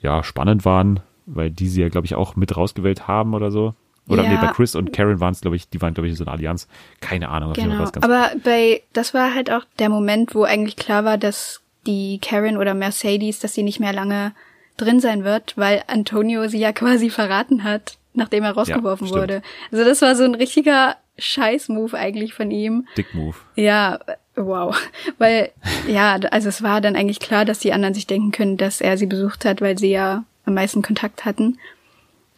ja 0.00 0.24
spannend 0.24 0.64
waren, 0.64 1.00
weil 1.26 1.50
die 1.50 1.68
sie 1.68 1.82
ja 1.82 1.88
glaube 1.88 2.06
ich 2.06 2.14
auch 2.14 2.36
mit 2.36 2.56
rausgewählt 2.56 3.06
haben 3.06 3.34
oder 3.34 3.50
so. 3.50 3.74
Oder 4.08 4.24
Ja. 4.24 4.30
nee, 4.30 4.38
bei 4.40 4.48
Chris 4.48 4.74
und 4.74 4.92
Karen 4.92 5.20
waren 5.20 5.32
es 5.32 5.40
glaube 5.40 5.56
ich, 5.56 5.68
die 5.68 5.80
waren 5.80 5.94
glaube 5.94 6.08
ich 6.08 6.12
in 6.12 6.16
so 6.16 6.24
einer 6.24 6.32
Allianz. 6.32 6.66
Keine 7.00 7.28
Ahnung, 7.28 7.52
Genau. 7.52 7.84
Aber 8.00 8.30
bei, 8.42 8.82
das 8.92 9.14
war 9.14 9.34
halt 9.34 9.50
auch 9.50 9.64
der 9.78 9.88
Moment, 9.88 10.34
wo 10.34 10.42
eigentlich 10.42 10.76
klar 10.76 11.04
war, 11.04 11.18
dass 11.18 11.62
die 11.86 12.18
Karen 12.20 12.56
oder 12.56 12.74
Mercedes, 12.74 13.38
dass 13.38 13.54
sie 13.54 13.62
nicht 13.62 13.78
mehr 13.78 13.92
lange 13.92 14.32
drin 14.76 15.00
sein 15.00 15.24
wird, 15.24 15.56
weil 15.56 15.82
Antonio 15.86 16.48
sie 16.48 16.58
ja 16.58 16.72
quasi 16.72 17.10
verraten 17.10 17.62
hat, 17.62 17.98
nachdem 18.14 18.44
er 18.44 18.52
rausgeworfen 18.52 19.06
stimmt. 19.06 19.22
wurde. 19.22 19.42
Also 19.70 19.84
das 19.84 20.02
war 20.02 20.16
so 20.16 20.24
ein 20.24 20.34
richtiger 20.34 20.96
Scheiß-Move 21.18 21.96
eigentlich 21.96 22.34
von 22.34 22.50
ihm. 22.50 22.86
Dick 22.96 23.14
Move. 23.14 23.36
Ja, 23.56 23.98
wow. 24.36 24.76
Weil, 25.18 25.50
ja, 25.88 26.16
also 26.30 26.48
es 26.48 26.62
war 26.62 26.80
dann 26.80 26.96
eigentlich 26.96 27.20
klar, 27.20 27.44
dass 27.44 27.58
die 27.58 27.72
anderen 27.72 27.94
sich 27.94 28.06
denken 28.06 28.32
können, 28.32 28.56
dass 28.56 28.80
er 28.80 28.96
sie 28.96 29.06
besucht 29.06 29.44
hat, 29.44 29.60
weil 29.60 29.78
sie 29.78 29.90
ja 29.90 30.24
am 30.44 30.54
meisten 30.54 30.82
Kontakt 30.82 31.24
hatten. 31.24 31.58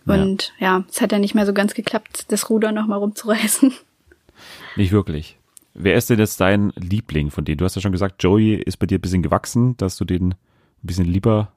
Und 0.05 0.53
ja, 0.59 0.85
es 0.91 1.01
hat 1.01 1.13
dann 1.13 1.21
nicht 1.21 1.35
mehr 1.35 1.47
so 1.47 1.53
ganz 1.53 1.75
geklappt, 1.75 2.27
das 2.29 2.51
Ruder 2.51 2.73
nochmal 2.73 2.99
rumzureißen. 2.99 3.73
Nicht 4.77 4.93
wirklich. 4.93 5.39
Wer 5.75 5.95
ist 5.95 6.11
denn 6.11 6.19
jetzt 6.19 6.41
dein 6.41 6.73
Liebling 6.77 7.31
von 7.31 7.45
denen? 7.45 7.59
Du 7.59 7.65
hast 7.65 7.77
ja 7.77 7.83
schon 7.83 7.93
gesagt, 7.93 8.23
Joey 8.23 8.55
ist 8.55 8.79
bei 8.79 8.87
dir 8.87 8.99
ein 8.99 9.01
bisschen 9.01 9.23
gewachsen, 9.23 9.77
dass 9.77 9.97
du 9.97 10.05
den 10.05 10.33
ein 10.33 10.37
bisschen 10.83 11.07
lieber 11.07 11.53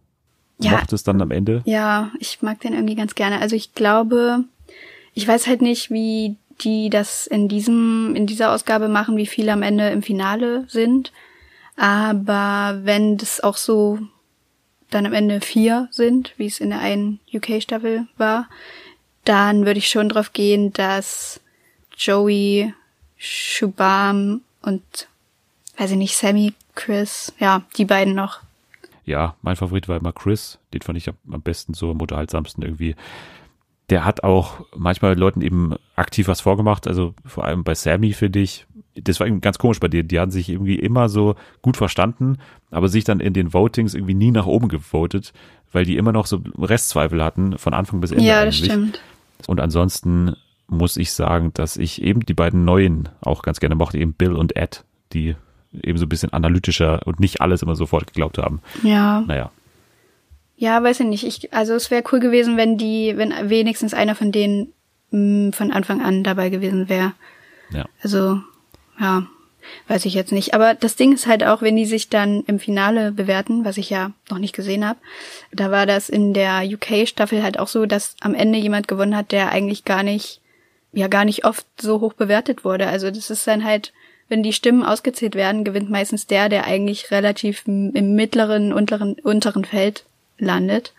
Ja. 0.60 0.72
mochtest 0.72 1.08
dann 1.08 1.22
am 1.22 1.32
Ende. 1.32 1.62
Ja, 1.66 2.12
ich 2.20 2.42
mag 2.42 2.62
den 2.62 2.74
irgendwie 2.74 2.96
ganz 2.96 3.16
gerne. 3.16 3.40
Also 3.42 3.56
ich 3.56 3.74
glaube, 3.74 4.44
ich 5.14 5.28
weiß 5.28 5.48
halt 5.48 5.62
nicht, 5.62 5.92
wie 5.92 6.38
die 6.62 6.90
das 6.90 7.28
in 7.28 7.48
diesem, 7.48 8.16
in 8.16 8.28
dieser 8.28 8.54
Ausgabe 8.54 8.88
machen, 8.88 9.18
wie 9.18 9.26
viele 9.26 9.52
am 9.52 9.62
Ende 9.62 9.90
im 9.90 10.02
Finale 10.02 10.66
sind. 10.70 11.12
Aber 11.76 12.80
wenn 12.84 13.18
das 13.18 13.42
auch 13.42 13.58
so 13.58 14.00
dann 14.90 15.06
am 15.06 15.14
Ende 15.14 15.42
vier 15.42 15.90
sind, 15.92 16.34
wie 16.38 16.46
es 16.46 16.60
in 16.60 16.70
der 16.70 16.80
einen 16.80 17.20
UK-Staffel 17.34 18.08
war, 18.18 18.48
dann 19.26 19.66
würde 19.66 19.80
ich 19.80 19.90
schon 19.90 20.08
drauf 20.08 20.32
gehen, 20.32 20.72
dass 20.72 21.42
Joey, 21.98 22.74
Shubham 23.18 24.42
und 24.62 24.84
weiß 25.78 25.92
ich 25.92 25.98
nicht, 25.98 26.16
Sammy, 26.16 26.54
Chris, 26.76 27.34
ja, 27.40 27.64
die 27.78 27.86
beiden 27.86 28.16
noch. 28.16 28.40
Ja, 29.06 29.36
mein 29.42 29.56
Favorit 29.56 29.88
war 29.88 29.98
immer 29.98 30.12
Chris. 30.12 30.60
Den 30.74 30.82
fand 30.82 30.98
ich 30.98 31.08
am, 31.08 31.42
besten 31.42 31.74
so 31.74 31.92
am 31.92 32.02
unterhaltsamsten 32.02 32.64
irgendwie. 32.64 32.96
Der 33.90 34.04
hat 34.04 34.24
auch 34.24 34.66
manchmal 34.76 35.18
Leuten 35.18 35.42
eben 35.42 35.76
aktiv 35.96 36.28
was 36.28 36.42
vorgemacht. 36.42 36.88
Also 36.88 37.14
vor 37.24 37.46
allem 37.46 37.64
bei 37.64 37.76
Sammy 37.76 38.14
finde 38.14 38.40
ich, 38.40 38.66
das 38.96 39.20
war 39.20 39.28
irgendwie 39.28 39.42
ganz 39.42 39.60
komisch 39.60 39.80
bei 39.80 39.88
denen. 39.88 40.08
Die 40.08 40.20
haben 40.20 40.32
sich 40.32 40.50
irgendwie 40.50 40.80
immer 40.80 41.08
so 41.08 41.36
gut 41.62 41.78
verstanden, 41.78 42.38
aber 42.72 42.88
sich 42.88 43.04
dann 43.04 43.20
in 43.20 43.34
den 43.34 43.54
Votings 43.54 43.94
irgendwie 43.94 44.16
nie 44.16 44.32
nach 44.32 44.48
oben 44.48 44.70
gewotet, 44.70 45.34
weil 45.72 45.86
die 45.86 45.98
immer 45.98 46.12
noch 46.12 46.26
so 46.26 46.42
Restzweifel 46.58 47.24
hatten 47.24 47.60
von 47.60 47.76
Anfang 47.76 48.02
bis 48.02 48.12
Ende 48.12 48.24
ja, 48.24 48.44
das 48.44 48.56
eigentlich. 48.56 48.72
stimmt. 48.72 49.02
Und 49.46 49.60
ansonsten 49.60 50.36
muss 50.68 50.98
ich 50.98 51.12
sagen, 51.12 51.52
dass 51.54 51.78
ich 51.78 52.02
eben 52.02 52.22
die 52.22 52.34
beiden 52.34 52.66
neuen 52.66 53.10
auch 53.22 53.44
ganz 53.44 53.60
gerne 53.60 53.76
mochte, 53.76 54.00
eben 54.00 54.14
Bill 54.14 54.34
und 54.34 54.56
Ed, 54.56 54.84
die 55.14 55.36
eben 55.84 55.98
so 55.98 56.06
ein 56.06 56.10
bisschen 56.10 56.34
analytischer 56.34 57.02
und 57.06 57.20
nicht 57.20 57.42
alles 57.42 57.62
immer 57.62 57.76
sofort 57.76 58.08
geglaubt 58.08 58.38
haben. 58.38 58.62
Ja. 58.84 59.22
Naja, 59.22 59.52
Ja, 60.58 60.82
weiß 60.82 61.02
ich 61.02 61.08
nicht. 61.08 61.26
Ich, 61.26 61.54
also 61.54 61.74
es 61.74 61.92
wäre 61.92 62.04
cool 62.12 62.20
gewesen, 62.20 62.58
wenn 62.58 62.78
die, 62.78 63.14
wenn 63.18 63.34
wenigstens 63.50 63.94
einer 63.94 64.16
von 64.16 64.32
denen 64.32 64.74
mh, 65.12 65.52
von 65.54 65.72
Anfang 65.72 66.02
an 66.02 66.24
dabei 66.24 66.50
gewesen 66.50 66.88
wäre. 66.90 67.14
ja. 67.72 67.86
Also, 68.02 68.40
ja, 69.00 69.26
weiß 69.88 70.06
ich 70.06 70.14
jetzt 70.14 70.32
nicht. 70.32 70.54
Aber 70.54 70.74
das 70.76 70.96
Ding 70.96 71.12
ist 71.14 71.28
halt 71.28 71.44
auch, 71.44 71.62
wenn 71.62 71.76
die 71.76 71.86
sich 71.86 72.10
dann 72.10 72.44
im 72.48 72.60
Finale 72.60 73.12
bewerten, 73.12 73.66
was 73.66 73.78
ich 73.78 73.90
ja 73.90 74.12
noch 74.30 74.38
nicht 74.38 74.56
gesehen 74.56 74.88
habe, 74.88 75.00
da 75.52 75.72
war 75.72 75.86
das 75.86 76.08
in 76.08 76.34
der 76.34 76.62
UK-Staffel 76.64 77.44
halt 77.44 77.60
auch 77.60 77.68
so, 77.68 77.86
dass 77.86 78.16
am 78.22 78.34
Ende 78.36 78.60
jemand 78.60 78.88
gewonnen 78.88 79.16
hat, 79.16 79.32
der 79.32 79.50
eigentlich 79.52 79.84
gar 79.84 80.04
nicht, 80.04 80.40
ja 80.94 81.08
gar 81.08 81.26
nicht 81.26 81.44
oft 81.46 81.66
so 81.82 82.00
hoch 82.00 82.14
bewertet 82.14 82.64
wurde. 82.64 82.88
Also 82.88 83.10
das 83.12 83.30
ist 83.30 83.46
dann 83.48 83.66
halt, 83.66 83.92
wenn 84.28 84.44
die 84.44 84.54
Stimmen 84.54 84.84
ausgezählt 84.84 85.36
werden, 85.36 85.64
gewinnt 85.64 85.90
meistens 85.90 86.28
der, 86.28 86.50
der 86.50 86.66
eigentlich 86.66 87.12
relativ 87.12 87.64
im 87.68 88.16
mittleren, 88.16 88.74
unteren, 88.74 89.16
unteren 89.22 89.66
Feld 89.66 90.06
landet. 90.38 90.94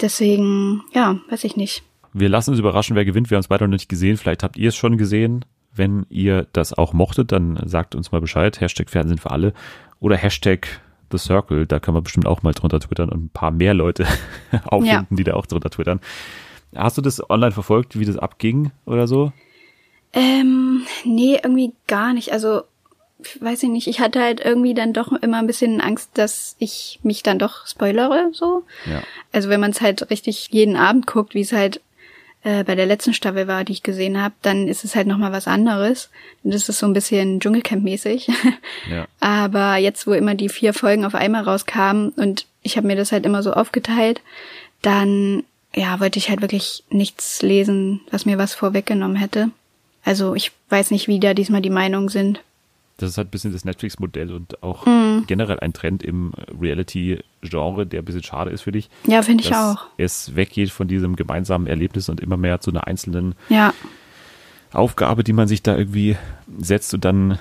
Deswegen, 0.00 0.82
ja, 0.92 1.20
weiß 1.30 1.44
ich 1.44 1.56
nicht. 1.56 1.82
Wir 2.12 2.28
lassen 2.28 2.50
uns 2.50 2.58
überraschen, 2.58 2.96
wer 2.96 3.04
gewinnt. 3.04 3.30
Wir 3.30 3.36
haben 3.36 3.42
es 3.42 3.48
beide 3.48 3.64
noch 3.64 3.72
nicht 3.72 3.88
gesehen. 3.88 4.16
Vielleicht 4.16 4.42
habt 4.42 4.56
ihr 4.56 4.68
es 4.68 4.76
schon 4.76 4.98
gesehen. 4.98 5.44
Wenn 5.74 6.04
ihr 6.10 6.46
das 6.52 6.74
auch 6.74 6.92
mochtet, 6.92 7.32
dann 7.32 7.58
sagt 7.64 7.94
uns 7.94 8.12
mal 8.12 8.20
Bescheid. 8.20 8.60
Hashtag 8.60 8.90
Fernsehen 8.90 9.18
für 9.18 9.30
alle 9.30 9.54
oder 10.00 10.16
Hashtag 10.16 10.80
The 11.10 11.18
Circle. 11.18 11.66
Da 11.66 11.78
kann 11.78 11.94
man 11.94 12.02
bestimmt 12.02 12.26
auch 12.26 12.42
mal 12.42 12.52
drunter 12.52 12.80
twittern 12.80 13.08
und 13.08 13.24
ein 13.24 13.30
paar 13.30 13.52
mehr 13.52 13.72
Leute 13.72 14.06
auffinden, 14.64 15.16
die 15.16 15.24
da 15.24 15.34
auch 15.34 15.46
drunter 15.46 15.70
twittern. 15.70 16.00
Hast 16.74 16.98
du 16.98 17.02
das 17.02 17.28
online 17.30 17.52
verfolgt, 17.52 17.98
wie 17.98 18.04
das 18.04 18.16
abging 18.16 18.72
oder 18.84 19.06
so? 19.06 19.32
Ähm, 20.12 20.86
nee, 21.04 21.38
irgendwie 21.42 21.72
gar 21.86 22.12
nicht. 22.12 22.32
Also, 22.32 22.62
weiß 23.40 23.62
ich 23.62 23.68
nicht. 23.68 23.86
Ich 23.86 24.00
hatte 24.00 24.20
halt 24.20 24.40
irgendwie 24.40 24.74
dann 24.74 24.92
doch 24.92 25.12
immer 25.12 25.38
ein 25.38 25.46
bisschen 25.46 25.80
Angst, 25.80 26.10
dass 26.14 26.56
ich 26.58 27.00
mich 27.02 27.22
dann 27.22 27.38
doch 27.38 27.66
spoilere, 27.66 28.30
so. 28.32 28.64
Ja. 28.86 29.02
Also, 29.32 29.48
wenn 29.48 29.60
man 29.60 29.70
es 29.70 29.80
halt 29.80 30.10
richtig 30.10 30.48
jeden 30.50 30.76
Abend 30.76 31.06
guckt, 31.06 31.34
wie 31.34 31.40
es 31.40 31.52
halt 31.52 31.80
äh, 32.44 32.64
bei 32.64 32.74
der 32.74 32.86
letzten 32.86 33.14
Staffel 33.14 33.46
war, 33.46 33.64
die 33.64 33.72
ich 33.72 33.82
gesehen 33.82 34.20
habe, 34.20 34.34
dann 34.42 34.66
ist 34.66 34.84
es 34.84 34.96
halt 34.96 35.06
nochmal 35.06 35.32
was 35.32 35.46
anderes. 35.46 36.10
Das 36.42 36.68
ist 36.68 36.78
so 36.78 36.86
ein 36.86 36.92
bisschen 36.92 37.40
Dschungelcamp-mäßig. 37.40 38.30
Ja. 38.90 39.06
Aber 39.20 39.76
jetzt, 39.76 40.06
wo 40.06 40.12
immer 40.12 40.34
die 40.34 40.48
vier 40.48 40.74
Folgen 40.74 41.04
auf 41.04 41.14
einmal 41.14 41.44
rauskamen 41.44 42.10
und 42.10 42.46
ich 42.62 42.76
habe 42.76 42.86
mir 42.86 42.96
das 42.96 43.12
halt 43.12 43.24
immer 43.26 43.42
so 43.42 43.52
aufgeteilt, 43.52 44.20
dann 44.82 45.44
ja, 45.74 46.00
wollte 46.00 46.18
ich 46.18 46.28
halt 46.28 46.42
wirklich 46.42 46.84
nichts 46.90 47.42
lesen, 47.42 48.00
was 48.10 48.26
mir 48.26 48.38
was 48.38 48.54
vorweggenommen 48.54 49.16
hätte. 49.16 49.50
Also 50.04 50.34
ich 50.34 50.52
weiß 50.68 50.90
nicht, 50.90 51.08
wie 51.08 51.20
da 51.20 51.34
diesmal 51.34 51.62
die 51.62 51.70
Meinungen 51.70 52.08
sind. 52.08 52.42
Das 52.98 53.10
ist 53.10 53.16
halt 53.18 53.28
ein 53.28 53.30
bisschen 53.30 53.52
das 53.52 53.64
Netflix-Modell 53.64 54.32
und 54.32 54.62
auch 54.62 54.86
Mhm. 54.86 55.24
generell 55.26 55.58
ein 55.60 55.72
Trend 55.72 56.02
im 56.02 56.32
Reality-Genre, 56.60 57.86
der 57.86 58.02
ein 58.02 58.04
bisschen 58.04 58.22
schade 58.22 58.50
ist 58.50 58.62
für 58.62 58.72
dich. 58.72 58.90
Ja, 59.06 59.22
finde 59.22 59.44
ich 59.44 59.54
auch. 59.54 59.86
es 59.96 60.36
weggeht 60.36 60.70
von 60.70 60.88
diesem 60.88 61.16
gemeinsamen 61.16 61.66
Erlebnis 61.66 62.08
und 62.08 62.20
immer 62.20 62.36
mehr 62.36 62.60
zu 62.60 62.70
einer 62.70 62.86
einzelnen 62.86 63.34
Ja, 63.48 63.72
Aufgabe, 64.72 65.22
die 65.24 65.32
man 65.32 65.48
sich 65.48 65.62
da 65.62 65.76
irgendwie 65.76 66.16
setzt 66.58 66.94
und 66.94 67.04
dann 67.04 67.38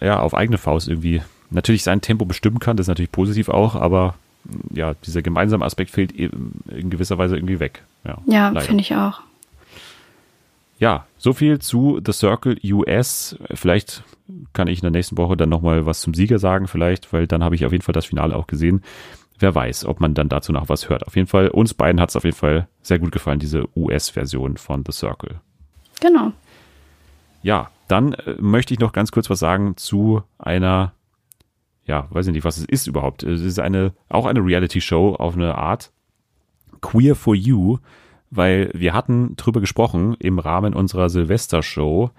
ja 0.00 0.20
auf 0.20 0.34
eigene 0.34 0.58
Faust 0.58 0.88
irgendwie 0.88 1.22
natürlich 1.50 1.82
sein 1.82 2.00
Tempo 2.00 2.24
bestimmen 2.24 2.58
kann. 2.58 2.76
Das 2.76 2.84
ist 2.84 2.88
natürlich 2.88 3.12
positiv 3.12 3.48
auch, 3.48 3.74
aber 3.74 4.14
ja, 4.72 4.94
dieser 5.06 5.22
gemeinsame 5.22 5.64
Aspekt 5.64 5.90
fehlt 5.90 6.12
in 6.12 6.90
gewisser 6.90 7.16
Weise 7.16 7.36
irgendwie 7.36 7.60
weg. 7.60 7.82
Ja, 8.04 8.18
ja 8.26 8.60
finde 8.60 8.82
ich 8.82 8.94
auch. 8.94 9.20
Ja, 10.78 11.06
so 11.18 11.32
viel 11.32 11.60
zu 11.60 12.00
The 12.04 12.12
Circle 12.12 12.58
US. 12.72 13.36
Vielleicht 13.52 14.02
kann 14.52 14.68
ich 14.68 14.78
in 14.78 14.82
der 14.82 14.90
nächsten 14.90 15.16
Woche 15.16 15.36
dann 15.36 15.48
nochmal 15.48 15.86
was 15.86 16.00
zum 16.00 16.14
Sieger 16.14 16.38
sagen, 16.38 16.66
vielleicht, 16.66 17.12
weil 17.12 17.26
dann 17.26 17.44
habe 17.44 17.54
ich 17.54 17.64
auf 17.64 17.72
jeden 17.72 17.82
Fall 17.82 17.92
das 17.92 18.06
Finale 18.06 18.34
auch 18.34 18.46
gesehen. 18.46 18.82
Wer 19.38 19.54
weiß, 19.54 19.84
ob 19.86 20.00
man 20.00 20.14
dann 20.14 20.28
dazu 20.28 20.52
noch 20.52 20.68
was 20.68 20.88
hört. 20.88 21.06
Auf 21.06 21.16
jeden 21.16 21.26
Fall, 21.26 21.48
uns 21.48 21.74
beiden 21.74 22.00
hat 22.00 22.10
es 22.10 22.16
auf 22.16 22.24
jeden 22.24 22.36
Fall 22.36 22.68
sehr 22.82 22.98
gut 22.98 23.12
gefallen, 23.12 23.38
diese 23.38 23.64
US-Version 23.76 24.56
von 24.56 24.84
The 24.86 24.92
Circle. 24.92 25.40
Genau. 26.00 26.32
Ja, 27.42 27.70
dann 27.88 28.14
äh, 28.14 28.36
möchte 28.40 28.74
ich 28.74 28.80
noch 28.80 28.92
ganz 28.92 29.12
kurz 29.12 29.28
was 29.28 29.40
sagen 29.40 29.76
zu 29.76 30.22
einer, 30.38 30.92
ja, 31.84 32.06
weiß 32.10 32.28
ich 32.28 32.32
nicht, 32.32 32.44
was 32.44 32.58
es 32.58 32.64
ist 32.64 32.86
überhaupt. 32.86 33.22
Es 33.22 33.42
ist 33.42 33.58
eine, 33.58 33.92
auch 34.08 34.26
eine 34.26 34.40
Reality-Show 34.40 35.16
auf 35.16 35.34
eine 35.34 35.56
Art. 35.56 35.92
Queer 36.80 37.14
for 37.14 37.34
You, 37.34 37.78
weil 38.34 38.70
wir 38.74 38.92
hatten 38.92 39.36
drüber 39.36 39.60
gesprochen 39.60 40.16
im 40.18 40.38
Rahmen 40.38 40.74
unserer 40.74 41.08
Silvester-Show. 41.08 42.10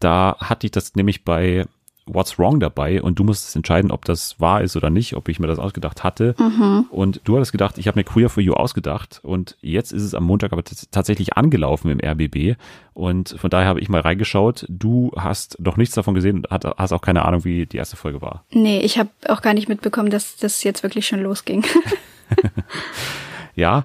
Da 0.00 0.36
hatte 0.38 0.66
ich 0.66 0.70
das 0.70 0.94
nämlich 0.94 1.24
bei 1.24 1.66
What's 2.08 2.38
Wrong 2.38 2.58
dabei 2.60 3.02
und 3.02 3.18
du 3.18 3.24
musstest 3.24 3.54
entscheiden, 3.54 3.90
ob 3.90 4.04
das 4.04 4.40
wahr 4.40 4.62
ist 4.62 4.76
oder 4.76 4.90
nicht, 4.90 5.14
ob 5.14 5.28
ich 5.28 5.38
mir 5.38 5.46
das 5.46 5.58
ausgedacht 5.58 6.04
hatte. 6.04 6.34
Mhm. 6.38 6.86
Und 6.90 7.20
du 7.24 7.36
hattest 7.36 7.52
gedacht, 7.52 7.78
ich 7.78 7.86
habe 7.86 7.98
mir 7.98 8.04
Queer 8.04 8.28
for 8.28 8.42
You 8.42 8.54
ausgedacht 8.54 9.20
und 9.22 9.56
jetzt 9.60 9.92
ist 9.92 10.02
es 10.02 10.14
am 10.14 10.24
Montag 10.24 10.52
aber 10.52 10.62
tatsächlich 10.90 11.36
angelaufen 11.36 11.90
im 11.90 12.00
RBB 12.00 12.56
und 12.94 13.36
von 13.38 13.50
daher 13.50 13.68
habe 13.68 13.80
ich 13.80 13.88
mal 13.88 14.00
reingeschaut. 14.00 14.66
Du 14.68 15.12
hast 15.16 15.60
noch 15.60 15.76
nichts 15.76 15.94
davon 15.94 16.14
gesehen 16.14 16.44
und 16.44 16.50
hast 16.50 16.92
auch 16.92 17.02
keine 17.02 17.24
Ahnung, 17.24 17.44
wie 17.44 17.66
die 17.66 17.76
erste 17.76 17.96
Folge 17.96 18.22
war. 18.22 18.44
Nee, 18.50 18.80
ich 18.80 18.98
habe 18.98 19.10
auch 19.28 19.42
gar 19.42 19.54
nicht 19.54 19.68
mitbekommen, 19.68 20.10
dass 20.10 20.36
das 20.36 20.62
jetzt 20.64 20.82
wirklich 20.82 21.06
schon 21.06 21.20
losging. 21.20 21.64
ja, 23.54 23.84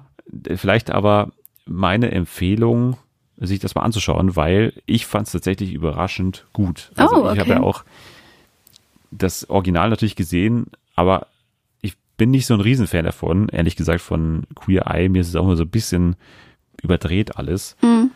vielleicht 0.56 0.90
aber 0.90 1.32
meine 1.66 2.10
Empfehlung, 2.10 2.96
sich 3.36 3.58
das 3.58 3.74
mal 3.74 3.82
anzuschauen, 3.82 4.36
weil 4.36 4.74
ich 4.86 5.06
fand 5.06 5.26
es 5.26 5.32
tatsächlich 5.32 5.72
überraschend 5.72 6.46
gut. 6.52 6.92
Also 6.96 7.16
oh, 7.16 7.24
okay. 7.24 7.34
ich 7.34 7.40
habe 7.40 7.50
ja 7.50 7.60
auch 7.60 7.84
das 9.10 9.48
Original 9.50 9.90
natürlich 9.90 10.16
gesehen, 10.16 10.66
aber 10.94 11.26
ich 11.80 11.96
bin 12.16 12.30
nicht 12.30 12.46
so 12.46 12.54
ein 12.54 12.60
Riesenfan 12.60 13.04
davon, 13.04 13.48
ehrlich 13.48 13.76
gesagt, 13.76 14.00
von 14.00 14.44
Queer 14.54 14.86
Eye. 14.86 15.08
Mir 15.08 15.20
ist 15.20 15.28
es 15.28 15.36
auch 15.36 15.46
nur 15.46 15.56
so 15.56 15.64
ein 15.64 15.70
bisschen 15.70 16.16
überdreht 16.82 17.36
alles. 17.36 17.76
Mhm. 17.82 18.10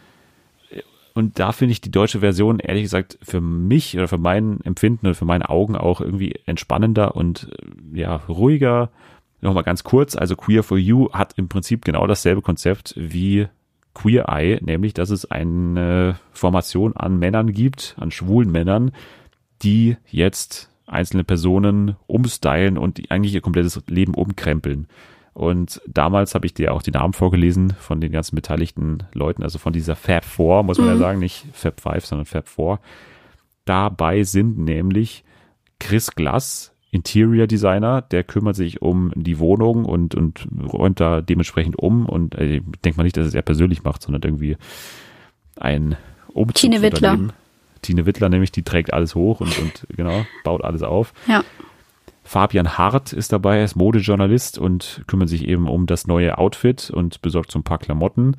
Und 1.15 1.41
da 1.41 1.51
finde 1.51 1.73
ich 1.73 1.81
die 1.81 1.91
deutsche 1.91 2.21
Version, 2.21 2.61
ehrlich 2.61 2.85
gesagt, 2.85 3.19
für 3.23 3.41
mich 3.41 3.97
oder 3.97 4.07
für 4.07 4.19
mein 4.19 4.61
Empfinden 4.61 5.09
und 5.09 5.17
für 5.17 5.25
meine 5.25 5.49
Augen 5.49 5.75
auch 5.75 6.01
irgendwie 6.01 6.37
entspannender 6.47 7.17
und 7.17 7.51
ja, 7.93 8.15
ruhiger. 8.29 8.91
Nochmal 9.41 9.63
ganz 9.63 9.85
kurz, 9.85 10.17
also 10.17 10.35
Queer 10.35 10.63
for 10.63 10.79
You 10.79 11.11
hat 11.13 11.35
im 11.37 11.49
Prinzip 11.49 11.85
genau 11.85 12.07
dasselbe 12.07 12.43
Konzept 12.43 12.95
wie 12.97 13.47
Queer 13.95 14.29
Eye, 14.29 14.59
nämlich 14.63 14.95
dass 14.95 15.11
es 15.11 15.31
eine 15.31 16.19
Formation 16.33 16.97
an 16.97 17.19
Männern 17.19 17.53
gibt, 17.53 17.97
an 17.99 18.11
schwulen 18.11 18.51
Männern, 18.51 18.93
die 19.63 19.97
jetzt 20.07 20.71
einzelne 20.87 21.25
Personen 21.25 21.97
umstylen 22.07 22.79
und 22.79 23.11
eigentlich 23.11 23.35
ihr 23.35 23.41
komplettes 23.41 23.81
Leben 23.87 24.15
umkrempeln. 24.15 24.87
Und 25.35 25.81
damals 25.87 26.35
habe 26.35 26.47
ich 26.47 26.55
dir 26.55 26.73
auch 26.73 26.83
die 26.83 26.91
Namen 26.91 27.13
vorgelesen 27.13 27.75
von 27.79 28.01
den 28.01 28.11
ganzen 28.11 28.35
beteiligten 28.35 29.05
Leuten, 29.13 29.45
also 29.45 29.59
von 29.59 29.73
dieser 29.73 29.95
Fab 29.95 30.25
4, 30.25 30.65
muss 30.65 30.79
man 30.79 30.89
mhm. 30.89 30.93
ja 30.95 30.99
sagen, 30.99 31.19
nicht 31.21 31.47
Fab 31.53 31.81
5, 31.81 32.07
sondern 32.07 32.27
Fab 32.27 32.49
4. 32.49 32.81
Dabei 33.65 34.25
sind 34.25 34.59
nämlich 34.59 35.25
Chris 35.79 36.11
Glass, 36.13 36.73
Interior 36.91 37.47
Designer, 37.47 38.01
der 38.01 38.25
kümmert 38.25 38.57
sich 38.57 38.81
um 38.81 39.13
die 39.15 39.39
Wohnung 39.39 39.85
und, 39.85 40.15
und 40.15 40.49
räumt 40.73 41.01
da 41.01 41.21
dementsprechend 41.21 41.79
um. 41.79 42.07
Und 42.07 42.35
äh, 42.35 42.61
denkt 42.85 42.97
man 42.97 43.05
nicht, 43.05 43.17
dass 43.17 43.27
es 43.27 43.35
er 43.35 43.43
persönlich 43.43 43.85
macht, 43.85 44.03
sondern 44.03 44.23
irgendwie 44.23 44.57
ein 45.57 45.97
Umzug. 46.29 46.55
Tine 46.55 46.83
Wittler. 46.83 47.19
Tine 47.83 48.07
Wittler 48.07 48.29
nämlich, 48.29 48.53
die 48.53 48.63
trägt 48.63 48.93
alles 48.93 49.15
hoch 49.15 49.41
und, 49.41 49.57
und 49.59 49.87
genau, 49.95 50.25
baut 50.45 50.65
alles 50.65 50.83
auf. 50.83 51.13
Ja. 51.27 51.45
Fabian 52.25 52.77
Hart 52.77 53.13
ist 53.13 53.33
dabei, 53.33 53.59
er 53.59 53.65
ist 53.65 53.77
Modejournalist 53.77 54.59
und 54.59 55.03
kümmert 55.07 55.29
sich 55.29 55.47
eben 55.47 55.67
um 55.69 55.87
das 55.87 56.07
neue 56.07 56.37
Outfit 56.37 56.91
und 56.91 57.23
besorgt 57.23 57.51
so 57.53 57.59
ein 57.59 57.63
paar 57.63 57.79
Klamotten. 57.79 58.37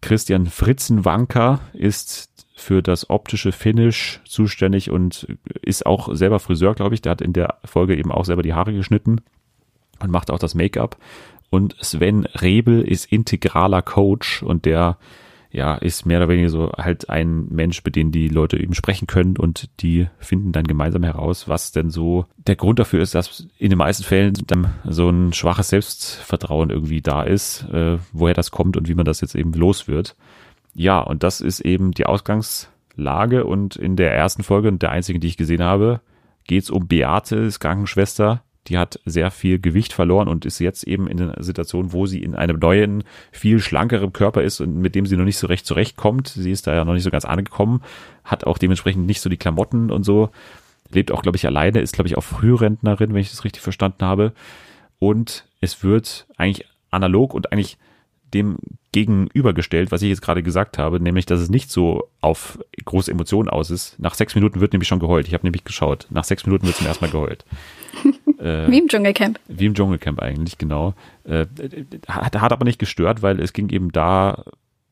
Christian 0.00 0.46
Fritzenwanker 0.46 1.60
ist 1.72 2.33
für 2.54 2.82
das 2.82 3.10
optische 3.10 3.52
Finish 3.52 4.20
zuständig 4.24 4.90
und 4.90 5.26
ist 5.60 5.86
auch 5.86 6.14
selber 6.14 6.38
Friseur, 6.38 6.74
glaube 6.74 6.94
ich. 6.94 7.02
Der 7.02 7.10
hat 7.10 7.20
in 7.20 7.32
der 7.32 7.58
Folge 7.64 7.96
eben 7.96 8.12
auch 8.12 8.24
selber 8.24 8.42
die 8.42 8.54
Haare 8.54 8.72
geschnitten 8.72 9.20
und 10.00 10.10
macht 10.10 10.30
auch 10.30 10.38
das 10.38 10.54
Make-up. 10.54 10.96
Und 11.50 11.76
Sven 11.80 12.26
Rebel 12.26 12.82
ist 12.82 13.12
integraler 13.12 13.82
Coach 13.82 14.42
und 14.42 14.64
der 14.64 14.98
ja, 15.54 15.76
ist 15.76 16.04
mehr 16.04 16.18
oder 16.18 16.28
weniger 16.28 16.48
so 16.50 16.72
halt 16.72 17.08
ein 17.08 17.46
Mensch, 17.48 17.82
mit 17.84 17.94
dem 17.94 18.10
die 18.10 18.26
Leute 18.26 18.58
eben 18.58 18.74
sprechen 18.74 19.06
können 19.06 19.36
und 19.36 19.68
die 19.80 20.08
finden 20.18 20.50
dann 20.50 20.66
gemeinsam 20.66 21.04
heraus, 21.04 21.48
was 21.48 21.70
denn 21.70 21.90
so 21.90 22.26
der 22.36 22.56
Grund 22.56 22.80
dafür 22.80 23.00
ist, 23.00 23.14
dass 23.14 23.46
in 23.58 23.70
den 23.70 23.78
meisten 23.78 24.02
Fällen 24.02 24.34
dann 24.48 24.74
so 24.84 25.08
ein 25.08 25.32
schwaches 25.32 25.68
Selbstvertrauen 25.68 26.70
irgendwie 26.70 27.02
da 27.02 27.22
ist, 27.22 27.68
äh, 27.72 27.98
woher 28.12 28.34
das 28.34 28.50
kommt 28.50 28.76
und 28.76 28.88
wie 28.88 28.96
man 28.96 29.04
das 29.04 29.20
jetzt 29.20 29.36
eben 29.36 29.52
los 29.52 29.86
wird. 29.86 30.16
Ja, 30.74 31.00
und 31.00 31.22
das 31.22 31.40
ist 31.40 31.60
eben 31.60 31.92
die 31.92 32.06
Ausgangslage 32.06 33.44
und 33.44 33.76
in 33.76 33.96
der 33.96 34.12
ersten 34.14 34.42
Folge 34.42 34.68
und 34.68 34.82
der 34.82 34.90
einzigen, 34.90 35.20
die 35.20 35.28
ich 35.28 35.36
gesehen 35.36 35.62
habe, 35.62 36.00
geht's 36.46 36.70
um 36.70 36.88
Beate, 36.88 37.36
ist 37.36 37.60
Krankenschwester, 37.60 38.42
die 38.66 38.78
hat 38.78 38.98
sehr 39.04 39.30
viel 39.30 39.58
Gewicht 39.58 39.92
verloren 39.92 40.26
und 40.26 40.44
ist 40.46 40.58
jetzt 40.58 40.84
eben 40.84 41.06
in 41.06 41.20
einer 41.20 41.42
Situation, 41.42 41.92
wo 41.92 42.06
sie 42.06 42.22
in 42.22 42.34
einem 42.34 42.58
neuen, 42.58 43.04
viel 43.30 43.60
schlankeren 43.60 44.12
Körper 44.12 44.42
ist 44.42 44.60
und 44.60 44.76
mit 44.76 44.94
dem 44.94 45.06
sie 45.06 45.16
noch 45.16 45.24
nicht 45.24 45.38
so 45.38 45.46
recht 45.46 45.66
zurechtkommt. 45.66 46.28
Sie 46.28 46.50
ist 46.50 46.66
da 46.66 46.74
ja 46.74 46.84
noch 46.84 46.94
nicht 46.94 47.02
so 47.02 47.10
ganz 47.10 47.24
angekommen, 47.24 47.82
hat 48.24 48.44
auch 48.46 48.58
dementsprechend 48.58 49.06
nicht 49.06 49.20
so 49.20 49.28
die 49.28 49.36
Klamotten 49.36 49.90
und 49.90 50.02
so, 50.04 50.30
lebt 50.90 51.12
auch, 51.12 51.22
glaube 51.22 51.36
ich, 51.36 51.46
alleine, 51.46 51.80
ist, 51.80 51.94
glaube 51.94 52.08
ich, 52.08 52.16
auch 52.16 52.24
Frührentnerin, 52.24 53.12
wenn 53.12 53.20
ich 53.20 53.30
das 53.30 53.44
richtig 53.44 53.62
verstanden 53.62 54.04
habe. 54.04 54.32
Und 54.98 55.46
es 55.60 55.84
wird 55.84 56.26
eigentlich 56.36 56.66
analog 56.90 57.34
und 57.34 57.52
eigentlich 57.52 57.76
dem 58.34 58.56
gegenübergestellt, 58.92 59.90
was 59.90 60.02
ich 60.02 60.08
jetzt 60.08 60.22
gerade 60.22 60.42
gesagt 60.42 60.78
habe, 60.78 61.00
nämlich, 61.00 61.26
dass 61.26 61.40
es 61.40 61.50
nicht 61.50 61.70
so 61.70 62.08
auf 62.20 62.58
große 62.84 63.10
Emotionen 63.10 63.48
aus 63.48 63.70
ist. 63.70 63.98
Nach 63.98 64.14
sechs 64.14 64.34
Minuten 64.34 64.60
wird 64.60 64.72
nämlich 64.72 64.88
schon 64.88 65.00
geheult. 65.00 65.26
Ich 65.26 65.34
habe 65.34 65.46
nämlich 65.46 65.64
geschaut. 65.64 66.06
Nach 66.10 66.24
sechs 66.24 66.46
Minuten 66.46 66.66
wird 66.66 66.76
zum 66.76 66.86
ersten 66.86 67.04
Mal 67.04 67.10
geheult. 67.10 67.44
äh, 68.38 68.70
wie 68.70 68.78
im 68.78 68.88
Dschungelcamp. 68.88 69.40
Wie 69.48 69.66
im 69.66 69.74
Dschungelcamp 69.74 70.20
eigentlich, 70.20 70.58
genau. 70.58 70.94
Äh, 71.24 71.46
hat, 72.08 72.40
hat 72.40 72.52
aber 72.52 72.64
nicht 72.64 72.78
gestört, 72.78 73.22
weil 73.22 73.40
es 73.40 73.52
ging 73.52 73.68
eben 73.70 73.90
da 73.90 74.44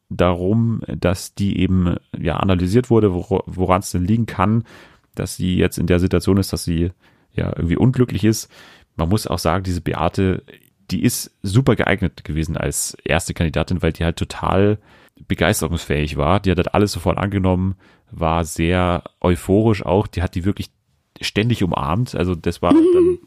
darum, 0.08 0.82
dass 0.86 1.34
die 1.34 1.58
eben 1.58 1.96
ja 2.18 2.36
analysiert 2.36 2.90
wurde, 2.90 3.12
woran 3.14 3.80
es 3.80 3.90
denn 3.90 4.04
liegen 4.04 4.26
kann, 4.26 4.64
dass 5.14 5.36
sie 5.36 5.56
jetzt 5.56 5.78
in 5.78 5.86
der 5.86 6.00
Situation 6.00 6.36
ist, 6.38 6.52
dass 6.52 6.64
sie 6.64 6.90
ja 7.34 7.52
irgendwie 7.54 7.76
unglücklich 7.76 8.24
ist. 8.24 8.50
Man 8.96 9.08
muss 9.08 9.26
auch 9.26 9.38
sagen, 9.38 9.64
diese 9.64 9.80
Beate 9.80 10.42
die 10.92 11.02
ist 11.02 11.30
super 11.42 11.74
geeignet 11.74 12.22
gewesen 12.22 12.56
als 12.56 12.96
erste 13.02 13.32
Kandidatin, 13.32 13.82
weil 13.82 13.92
die 13.92 14.04
halt 14.04 14.16
total 14.16 14.78
begeisterungsfähig 15.26 16.16
war. 16.18 16.38
Die 16.40 16.50
hat 16.50 16.58
halt 16.58 16.74
alles 16.74 16.92
sofort 16.92 17.16
angenommen, 17.16 17.76
war 18.10 18.44
sehr 18.44 19.02
euphorisch 19.20 19.84
auch. 19.86 20.06
Die 20.06 20.22
hat 20.22 20.34
die 20.34 20.44
wirklich 20.44 20.70
ständig 21.20 21.62
umarmt. 21.62 22.14
Also 22.14 22.34
das 22.34 22.60
war 22.60 22.74
dann, 22.74 23.18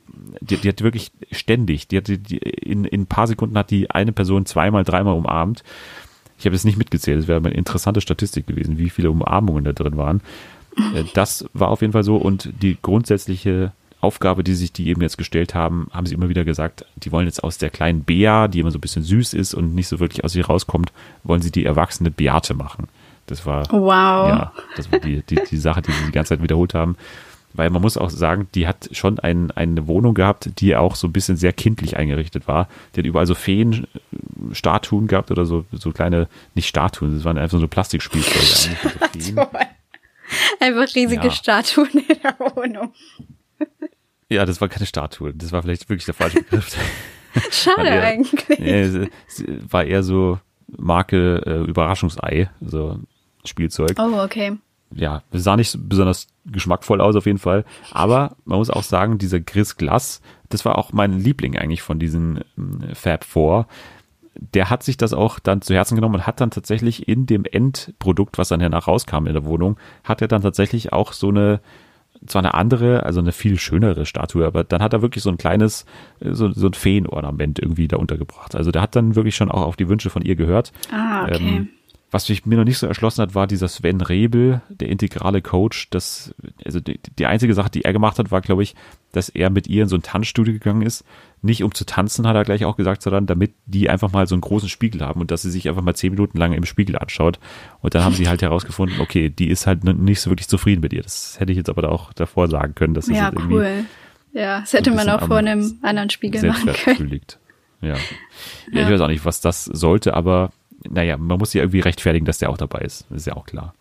die, 0.42 0.58
die 0.58 0.70
hat 0.70 0.82
wirklich 0.84 1.12
ständig, 1.32 1.88
die 1.88 1.98
hat 1.98 2.08
die, 2.08 2.38
in, 2.38 2.86
in 2.86 3.02
ein 3.02 3.08
paar 3.08 3.26
Sekunden 3.26 3.58
hat 3.58 3.72
die 3.72 3.90
eine 3.90 4.12
Person 4.12 4.46
zweimal, 4.46 4.84
dreimal 4.84 5.16
umarmt. 5.16 5.64
Ich 6.38 6.46
habe 6.46 6.56
es 6.56 6.66
nicht 6.66 6.78
mitgezählt. 6.78 7.20
Es 7.20 7.28
wäre 7.28 7.40
eine 7.40 7.50
interessante 7.50 8.02
Statistik 8.02 8.46
gewesen, 8.46 8.78
wie 8.78 8.92
viele 8.92 9.10
Umarmungen 9.10 9.64
da 9.64 9.74
drin 9.74 9.98
waren. 9.98 10.22
Äh, 10.94 11.06
das 11.16 11.46
war 11.54 11.70
auf 11.70 11.82
jeden 11.82 11.94
Fall 11.94 12.04
so 12.04 12.18
und 12.18 12.50
die 12.62 12.78
grundsätzliche 12.80 13.72
Aufgabe, 14.06 14.44
die 14.44 14.54
sich 14.54 14.72
die 14.72 14.88
eben 14.88 15.02
jetzt 15.02 15.18
gestellt 15.18 15.56
haben, 15.56 15.88
haben 15.92 16.06
sie 16.06 16.14
immer 16.14 16.30
wieder 16.30 16.46
gesagt, 16.46 16.86
die 16.96 17.12
wollen 17.12 17.26
jetzt 17.26 17.44
aus 17.44 17.58
der 17.58 17.70
kleinen 17.70 18.04
Bea, 18.04 18.48
die 18.48 18.60
immer 18.60 18.72
so 18.72 18.78
ein 18.78 18.82
bisschen 18.82 19.04
süß 19.04 19.34
ist 19.34 19.54
und 19.54 19.76
nicht 19.76 19.88
so 19.88 20.00
wirklich 20.00 20.24
aus 20.24 20.36
ihr 20.36 20.46
rauskommt, 20.46 20.94
wollen 21.24 21.42
sie 21.42 21.52
die 21.52 21.66
erwachsene 21.66 22.12
Beate 22.12 22.54
machen. 22.54 22.88
Das 23.26 23.46
war, 23.46 23.68
wow. 23.72 24.30
ja, 24.30 24.54
das 24.78 24.92
war 24.92 25.00
die, 25.00 25.24
die, 25.24 25.40
die 25.50 25.58
Sache, 25.58 25.82
die 25.82 25.92
sie 25.92 26.06
die 26.06 26.12
ganze 26.12 26.30
Zeit 26.30 26.44
wiederholt 26.44 26.74
haben. 26.74 26.96
Weil 27.54 27.70
man 27.70 27.82
muss 27.82 27.98
auch 27.98 28.10
sagen, 28.10 28.48
die 28.54 28.68
hat 28.68 28.90
schon 28.92 29.18
ein, 29.18 29.50
eine 29.52 29.88
Wohnung 29.88 30.14
gehabt, 30.14 30.60
die 30.60 30.76
auch 30.76 30.96
so 30.96 31.08
ein 31.08 31.14
bisschen 31.14 31.38
sehr 31.38 31.54
kindlich 31.54 31.96
eingerichtet 31.96 32.50
war. 32.50 32.68
Die 32.94 33.00
hat 33.00 33.06
überall 33.06 33.26
so 33.26 33.34
Feen-Statuen 33.34 35.08
gehabt 35.08 35.32
oder 35.32 35.46
so, 35.46 35.64
so 35.72 35.92
kleine, 35.92 36.28
nicht 36.54 36.68
Statuen, 36.68 37.16
das 37.16 37.24
waren 37.24 37.38
einfach 37.38 37.60
so 37.60 37.68
Plastikspielzeuge 37.68 38.78
eigentlich. 39.02 39.34
So 39.34 39.48
einfach 40.60 40.96
riesige 40.96 41.28
ja. 41.28 41.32
Statuen 41.32 41.90
in 41.92 42.18
der 42.22 42.36
Wohnung. 42.40 42.94
Ja, 44.30 44.46
das 44.46 44.60
war 44.62 44.70
keine 44.70 44.86
Statue. 44.86 45.34
Das 45.34 45.52
war 45.52 45.62
vielleicht 45.62 45.88
wirklich 45.90 46.06
der 46.06 46.14
falsche 46.14 46.42
Begriff. 46.42 46.76
Schade 47.52 47.88
eher, 47.88 48.04
eigentlich. 48.04 48.60
Äh, 48.60 49.10
war 49.70 49.84
eher 49.84 50.04
so 50.04 50.40
Marke 50.68 51.42
äh, 51.46 51.70
Überraschungsei, 51.70 52.50
so 52.62 53.00
Spielzeug. 53.44 53.96
Oh, 54.00 54.24
okay. 54.24 54.58
ja, 54.92 55.22
sah 55.32 55.56
nicht 55.56 55.78
besonders 55.88 56.28
geschmackvoll 56.46 57.02
aus 57.02 57.16
auf 57.16 57.26
jeden 57.26 57.38
Fall. 57.38 57.66
Aber 57.92 58.36
man 58.46 58.58
muss 58.58 58.70
auch 58.70 58.84
sagen, 58.84 59.18
dieser 59.18 59.40
Chris 59.42 59.78
Glass, 59.78 60.22
das 60.50 60.66
war 60.66 60.78
auch 60.78 60.94
mein 60.94 61.20
Liebling 61.20 61.58
eigentlich 61.58 61.82
von 61.82 62.00
diesen 62.00 62.38
äh, 62.38 62.96
Fab 62.96 63.24
Four. 63.24 63.68
Der 64.38 64.70
hat 64.70 64.84
sich 64.84 64.98
das 64.98 65.14
auch 65.14 65.40
dann 65.40 65.62
zu 65.62 65.74
Herzen 65.74 65.96
genommen 65.96 66.16
und 66.16 66.28
hat 66.28 66.42
dann 66.42 66.52
tatsächlich 66.52 67.08
in 67.08 67.26
dem 67.26 67.46
Endprodukt, 67.46 68.38
was 68.38 68.50
dann 68.50 68.60
danach 68.60 68.88
rauskam 68.88 69.28
in 69.28 69.34
der 69.34 69.46
Wohnung, 69.46 69.78
hat 70.04 70.22
er 70.22 70.28
dann 70.28 70.42
tatsächlich 70.42 70.92
auch 70.92 71.14
so 71.14 71.30
eine, 71.30 71.62
zwar 72.28 72.42
eine 72.42 72.54
andere, 72.54 73.04
also 73.04 73.20
eine 73.20 73.32
viel 73.32 73.58
schönere 73.58 74.06
Statue, 74.06 74.46
aber 74.46 74.64
dann 74.64 74.82
hat 74.82 74.94
er 74.94 75.02
wirklich 75.02 75.24
so 75.24 75.30
ein 75.30 75.38
kleines, 75.38 75.86
so, 76.20 76.52
so 76.52 76.68
ein 76.68 76.74
Feenornament 76.74 77.60
irgendwie 77.60 77.88
da 77.88 77.98
untergebracht. 77.98 78.56
Also 78.56 78.72
der 78.72 78.82
hat 78.82 78.96
dann 78.96 79.16
wirklich 79.16 79.36
schon 79.36 79.52
auch 79.52 79.62
auf 79.62 79.76
die 79.76 79.90
Wünsche 79.90 80.10
von 80.10 80.22
ihr 80.22 80.36
gehört. 80.36 80.72
Ah, 80.92 81.24
okay. 81.24 81.58
Ähm, 81.58 81.70
was 82.16 82.28
sich 82.28 82.46
mir 82.46 82.56
noch 82.56 82.64
nicht 82.64 82.78
so 82.78 82.88
erschlossen 82.88 83.22
hat, 83.22 83.36
war 83.36 83.46
dieser 83.46 83.68
Sven 83.68 84.00
Rebel, 84.00 84.62
der 84.70 84.88
integrale 84.88 85.42
Coach. 85.42 85.90
Das, 85.90 86.34
also 86.64 86.80
die, 86.80 86.98
die 87.20 87.26
einzige 87.26 87.54
Sache, 87.54 87.70
die 87.70 87.84
er 87.84 87.92
gemacht 87.92 88.18
hat, 88.20 88.32
war, 88.32 88.40
glaube 88.40 88.64
ich, 88.64 88.74
dass 89.12 89.28
er 89.28 89.50
mit 89.50 89.68
ihr 89.68 89.84
in 89.84 89.90
so 89.90 89.98
ein 89.98 90.02
Tanzstudio 90.02 90.54
gegangen 90.54 90.82
ist. 90.82 91.04
Nicht 91.42 91.62
um 91.62 91.74
zu 91.74 91.86
tanzen, 91.86 92.26
hat 92.26 92.38
er 92.38 92.46
gleich 92.46 92.64
auch 92.64 92.78
gesagt, 92.78 93.02
sondern 93.02 93.26
damit 93.26 93.52
die 93.66 93.90
einfach 93.90 94.14
mal 94.14 94.28
so 94.28 94.36
einen 94.36 94.40
großen 94.40 94.70
Spiegel 94.70 95.02
haben 95.02 95.20
und 95.20 95.30
dass 95.30 95.42
sie 95.42 95.52
sich 95.52 95.68
einfach 95.68 95.82
mal 95.82 95.94
zehn 95.94 96.12
Minuten 96.12 96.38
lang 96.38 96.54
im 96.54 96.64
Spiegel 96.64 96.98
anschaut. 96.98 97.38
Und 97.82 97.96
dann 97.96 98.06
haben 98.06 98.16
sie 98.16 98.30
halt 98.30 98.42
herausgefunden, 98.42 99.02
okay, 99.02 99.30
die 99.30 99.50
ist 99.50 99.68
halt 99.68 99.84
nicht 99.84 100.22
so 100.22 100.30
wirklich 100.30 100.48
zufrieden 100.48 100.80
mit 100.80 100.94
ihr. 100.94 101.04
Das 101.04 101.38
hätte 101.42 101.52
ich 101.52 101.58
jetzt 101.58 101.70
aber 101.70 101.92
auch 101.92 102.14
davor 102.14 102.48
sagen 102.48 102.76
können. 102.76 102.94
Dass 102.94 103.10
ja, 103.10 103.24
halt 103.24 103.36
cool. 103.50 103.84
Ja, 104.32 104.62
das 104.62 104.72
hätte 104.72 104.92
man 104.92 105.10
auch 105.10 105.28
vor 105.28 105.36
einem 105.36 105.80
anderen 105.82 106.10
Spiegel 106.10 106.48
machen 106.48 106.72
können. 106.72 107.10
Liegt. 107.10 107.40
Ja. 107.82 107.96
ja. 108.72 108.84
Ich 108.84 108.90
weiß 108.90 109.02
auch 109.02 109.10
nicht, 109.10 109.26
was 109.26 109.42
das 109.42 109.66
sollte, 109.66 110.14
aber 110.14 110.54
naja, 110.90 111.18
man 111.18 111.38
muss 111.38 111.54
ja 111.54 111.62
irgendwie 111.62 111.80
rechtfertigen, 111.80 112.26
dass 112.26 112.40
der 112.40 112.50
auch 112.50 112.58
dabei 112.58 112.80
ist. 112.80 113.06
Ist 113.12 113.28
ja 113.28 113.36
auch 113.36 113.46
klar. 113.46 113.74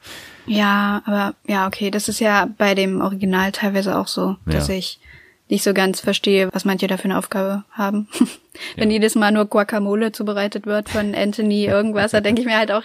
Ja, 0.46 1.02
aber 1.06 1.34
ja, 1.46 1.66
okay, 1.66 1.90
das 1.90 2.08
ist 2.08 2.20
ja 2.20 2.48
bei 2.58 2.74
dem 2.74 3.00
Original 3.00 3.52
teilweise 3.52 3.96
auch 3.98 4.08
so, 4.08 4.36
dass 4.46 4.68
ja. 4.68 4.74
ich 4.74 4.98
nicht 5.48 5.62
so 5.62 5.74
ganz 5.74 6.00
verstehe, 6.00 6.48
was 6.52 6.64
manche 6.64 6.86
da 6.86 6.96
für 6.96 7.04
eine 7.04 7.18
Aufgabe 7.18 7.64
haben. 7.70 8.08
Wenn 8.76 8.90
ja. 8.90 8.94
jedes 8.94 9.14
Mal 9.14 9.32
nur 9.32 9.46
Guacamole 9.46 10.12
zubereitet 10.12 10.66
wird 10.66 10.88
von 10.88 11.14
Anthony 11.14 11.66
irgendwas, 11.66 12.12
da 12.12 12.20
denke 12.20 12.40
ich 12.40 12.46
mir 12.46 12.58
halt 12.58 12.72
auch, 12.72 12.82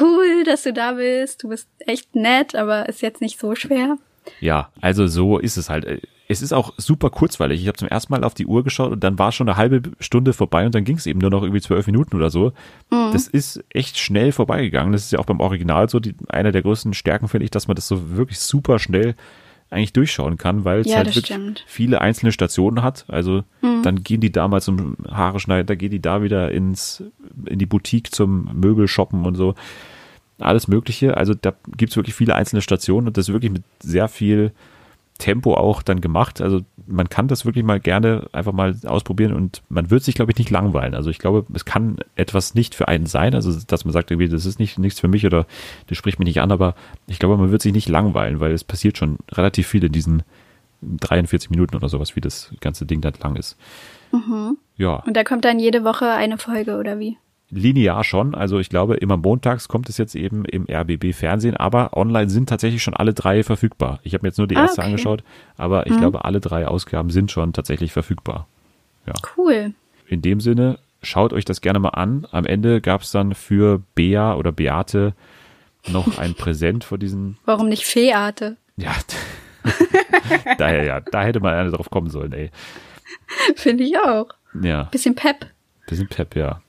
cool, 0.00 0.44
dass 0.44 0.62
du 0.62 0.72
da 0.72 0.92
bist, 0.92 1.42
du 1.42 1.48
bist 1.48 1.68
echt 1.78 2.14
nett, 2.14 2.54
aber 2.54 2.88
ist 2.88 3.02
jetzt 3.02 3.20
nicht 3.20 3.38
so 3.38 3.54
schwer. 3.54 3.98
Ja, 4.40 4.70
also 4.80 5.06
so 5.06 5.38
ist 5.38 5.56
es 5.56 5.70
halt 5.70 6.02
es 6.28 6.42
ist 6.42 6.52
auch 6.52 6.74
super 6.76 7.10
kurzweilig. 7.10 7.60
Ich 7.60 7.68
habe 7.68 7.78
zum 7.78 7.88
ersten 7.88 8.12
Mal 8.12 8.24
auf 8.24 8.34
die 8.34 8.46
Uhr 8.46 8.64
geschaut 8.64 8.92
und 8.92 9.04
dann 9.04 9.18
war 9.18 9.32
schon 9.32 9.48
eine 9.48 9.56
halbe 9.56 9.82
Stunde 10.00 10.32
vorbei 10.32 10.66
und 10.66 10.74
dann 10.74 10.84
ging 10.84 10.96
es 10.96 11.06
eben 11.06 11.20
nur 11.20 11.30
noch 11.30 11.42
irgendwie 11.42 11.60
zwölf 11.60 11.86
Minuten 11.86 12.16
oder 12.16 12.30
so. 12.30 12.52
Mhm. 12.90 13.10
Das 13.12 13.28
ist 13.28 13.64
echt 13.70 13.98
schnell 13.98 14.32
vorbeigegangen. 14.32 14.92
Das 14.92 15.04
ist 15.04 15.12
ja 15.12 15.18
auch 15.18 15.26
beim 15.26 15.40
Original 15.40 15.88
so. 15.88 16.00
Die, 16.00 16.14
einer 16.28 16.52
der 16.52 16.62
größten 16.62 16.94
Stärken 16.94 17.28
finde 17.28 17.44
ich, 17.44 17.50
dass 17.50 17.68
man 17.68 17.76
das 17.76 17.86
so 17.86 18.16
wirklich 18.16 18.40
super 18.40 18.78
schnell 18.78 19.14
eigentlich 19.70 19.92
durchschauen 19.92 20.36
kann, 20.36 20.64
weil 20.64 20.80
es 20.80 20.88
ja, 20.88 20.98
halt 20.98 21.08
wirklich 21.08 21.26
stimmt. 21.26 21.64
viele 21.66 22.00
einzelne 22.00 22.32
Stationen 22.32 22.82
hat. 22.82 23.04
Also 23.08 23.42
mhm. 23.62 23.82
dann 23.82 24.02
gehen 24.02 24.20
die 24.20 24.32
da 24.32 24.48
mal 24.48 24.60
zum 24.60 24.96
Haare 25.10 25.40
schneiden, 25.40 25.66
da 25.66 25.74
gehen 25.74 25.90
die 25.90 26.02
da 26.02 26.22
wieder 26.22 26.50
ins 26.50 27.02
in 27.46 27.58
die 27.58 27.66
Boutique 27.66 28.12
zum 28.12 28.48
Möbel 28.52 28.88
shoppen 28.88 29.24
und 29.26 29.34
so. 29.34 29.54
Alles 30.38 30.68
Mögliche. 30.68 31.16
Also 31.16 31.34
da 31.34 31.54
gibt's 31.76 31.96
wirklich 31.96 32.14
viele 32.14 32.34
einzelne 32.34 32.62
Stationen 32.62 33.08
und 33.08 33.16
das 33.16 33.28
wirklich 33.28 33.50
mit 33.50 33.62
sehr 33.80 34.08
viel 34.08 34.52
Tempo 35.18 35.54
auch 35.54 35.82
dann 35.82 36.00
gemacht. 36.00 36.40
Also 36.40 36.60
man 36.86 37.08
kann 37.08 37.28
das 37.28 37.44
wirklich 37.44 37.64
mal 37.64 37.80
gerne 37.80 38.28
einfach 38.32 38.52
mal 38.52 38.74
ausprobieren 38.84 39.32
und 39.32 39.62
man 39.68 39.90
wird 39.90 40.02
sich, 40.02 40.14
glaube 40.14 40.32
ich, 40.32 40.38
nicht 40.38 40.50
langweilen. 40.50 40.94
Also 40.94 41.10
ich 41.10 41.18
glaube, 41.18 41.44
es 41.54 41.64
kann 41.64 41.98
etwas 42.14 42.54
nicht 42.54 42.74
für 42.74 42.88
einen 42.88 43.06
sein. 43.06 43.34
Also 43.34 43.58
dass 43.66 43.84
man 43.84 43.92
sagt, 43.92 44.10
irgendwie, 44.10 44.28
das 44.28 44.46
ist 44.46 44.58
nicht 44.58 44.78
nichts 44.78 45.00
für 45.00 45.08
mich 45.08 45.26
oder 45.26 45.46
das 45.86 45.98
spricht 45.98 46.18
mich 46.18 46.26
nicht 46.26 46.40
an, 46.40 46.52
aber 46.52 46.74
ich 47.06 47.18
glaube, 47.18 47.36
man 47.36 47.50
wird 47.50 47.62
sich 47.62 47.72
nicht 47.72 47.88
langweilen, 47.88 48.40
weil 48.40 48.52
es 48.52 48.64
passiert 48.64 48.98
schon 48.98 49.18
relativ 49.32 49.66
viel 49.66 49.84
in 49.84 49.92
diesen 49.92 50.22
43 50.82 51.50
Minuten 51.50 51.76
oder 51.76 51.88
sowas, 51.88 52.16
wie 52.16 52.20
das 52.20 52.52
ganze 52.60 52.86
Ding 52.86 53.00
dann 53.00 53.14
lang 53.22 53.36
ist. 53.36 53.56
Mhm. 54.12 54.58
Ja. 54.76 54.96
Und 54.96 55.16
da 55.16 55.24
kommt 55.24 55.44
dann 55.44 55.58
jede 55.58 55.84
Woche 55.84 56.10
eine 56.10 56.38
Folge 56.38 56.78
oder 56.78 56.98
wie? 56.98 57.16
Linear 57.50 58.04
schon. 58.04 58.34
Also 58.34 58.58
ich 58.58 58.68
glaube, 58.68 58.96
immer 58.96 59.16
montags 59.16 59.68
kommt 59.68 59.88
es 59.88 59.98
jetzt 59.98 60.14
eben 60.14 60.44
im 60.44 60.66
RBB 60.68 61.12
Fernsehen, 61.12 61.56
aber 61.56 61.96
online 61.96 62.28
sind 62.28 62.48
tatsächlich 62.48 62.82
schon 62.82 62.94
alle 62.94 63.14
drei 63.14 63.42
verfügbar. 63.42 64.00
Ich 64.02 64.14
habe 64.14 64.22
mir 64.22 64.28
jetzt 64.28 64.38
nur 64.38 64.48
die 64.48 64.56
ah, 64.56 64.62
erste 64.62 64.80
ah, 64.80 64.84
okay. 64.84 64.92
angeschaut, 64.92 65.24
aber 65.56 65.86
ich 65.86 65.92
hm. 65.92 66.00
glaube, 66.00 66.24
alle 66.24 66.40
drei 66.40 66.66
Ausgaben 66.66 67.10
sind 67.10 67.30
schon 67.30 67.52
tatsächlich 67.52 67.92
verfügbar. 67.92 68.46
Ja. 69.06 69.14
Cool. 69.36 69.74
In 70.08 70.22
dem 70.22 70.40
Sinne, 70.40 70.78
schaut 71.02 71.32
euch 71.32 71.44
das 71.44 71.60
gerne 71.60 71.78
mal 71.78 71.90
an. 71.90 72.26
Am 72.30 72.44
Ende 72.44 72.80
gab 72.80 73.02
es 73.02 73.12
dann 73.12 73.34
für 73.34 73.82
Bea 73.94 74.34
oder 74.34 74.52
Beate 74.52 75.14
noch 75.88 76.18
ein 76.18 76.34
Präsent 76.36 76.84
vor 76.84 76.98
diesen. 76.98 77.38
Warum 77.44 77.68
nicht 77.68 77.84
Feate? 77.84 78.56
Ja. 78.76 78.94
daher 80.58 80.84
ja, 80.84 81.00
da 81.00 81.22
hätte 81.22 81.40
man 81.40 81.54
einer 81.54 81.70
drauf 81.70 81.90
kommen 81.90 82.10
sollen, 82.10 82.32
ey. 82.32 82.50
Finde 83.56 83.84
ich 83.84 83.98
auch. 83.98 84.28
Ja. 84.60 84.84
Bisschen 84.84 85.14
Pep. 85.14 85.46
Bisschen 85.86 86.08
Pep, 86.08 86.34
ja. 86.34 86.60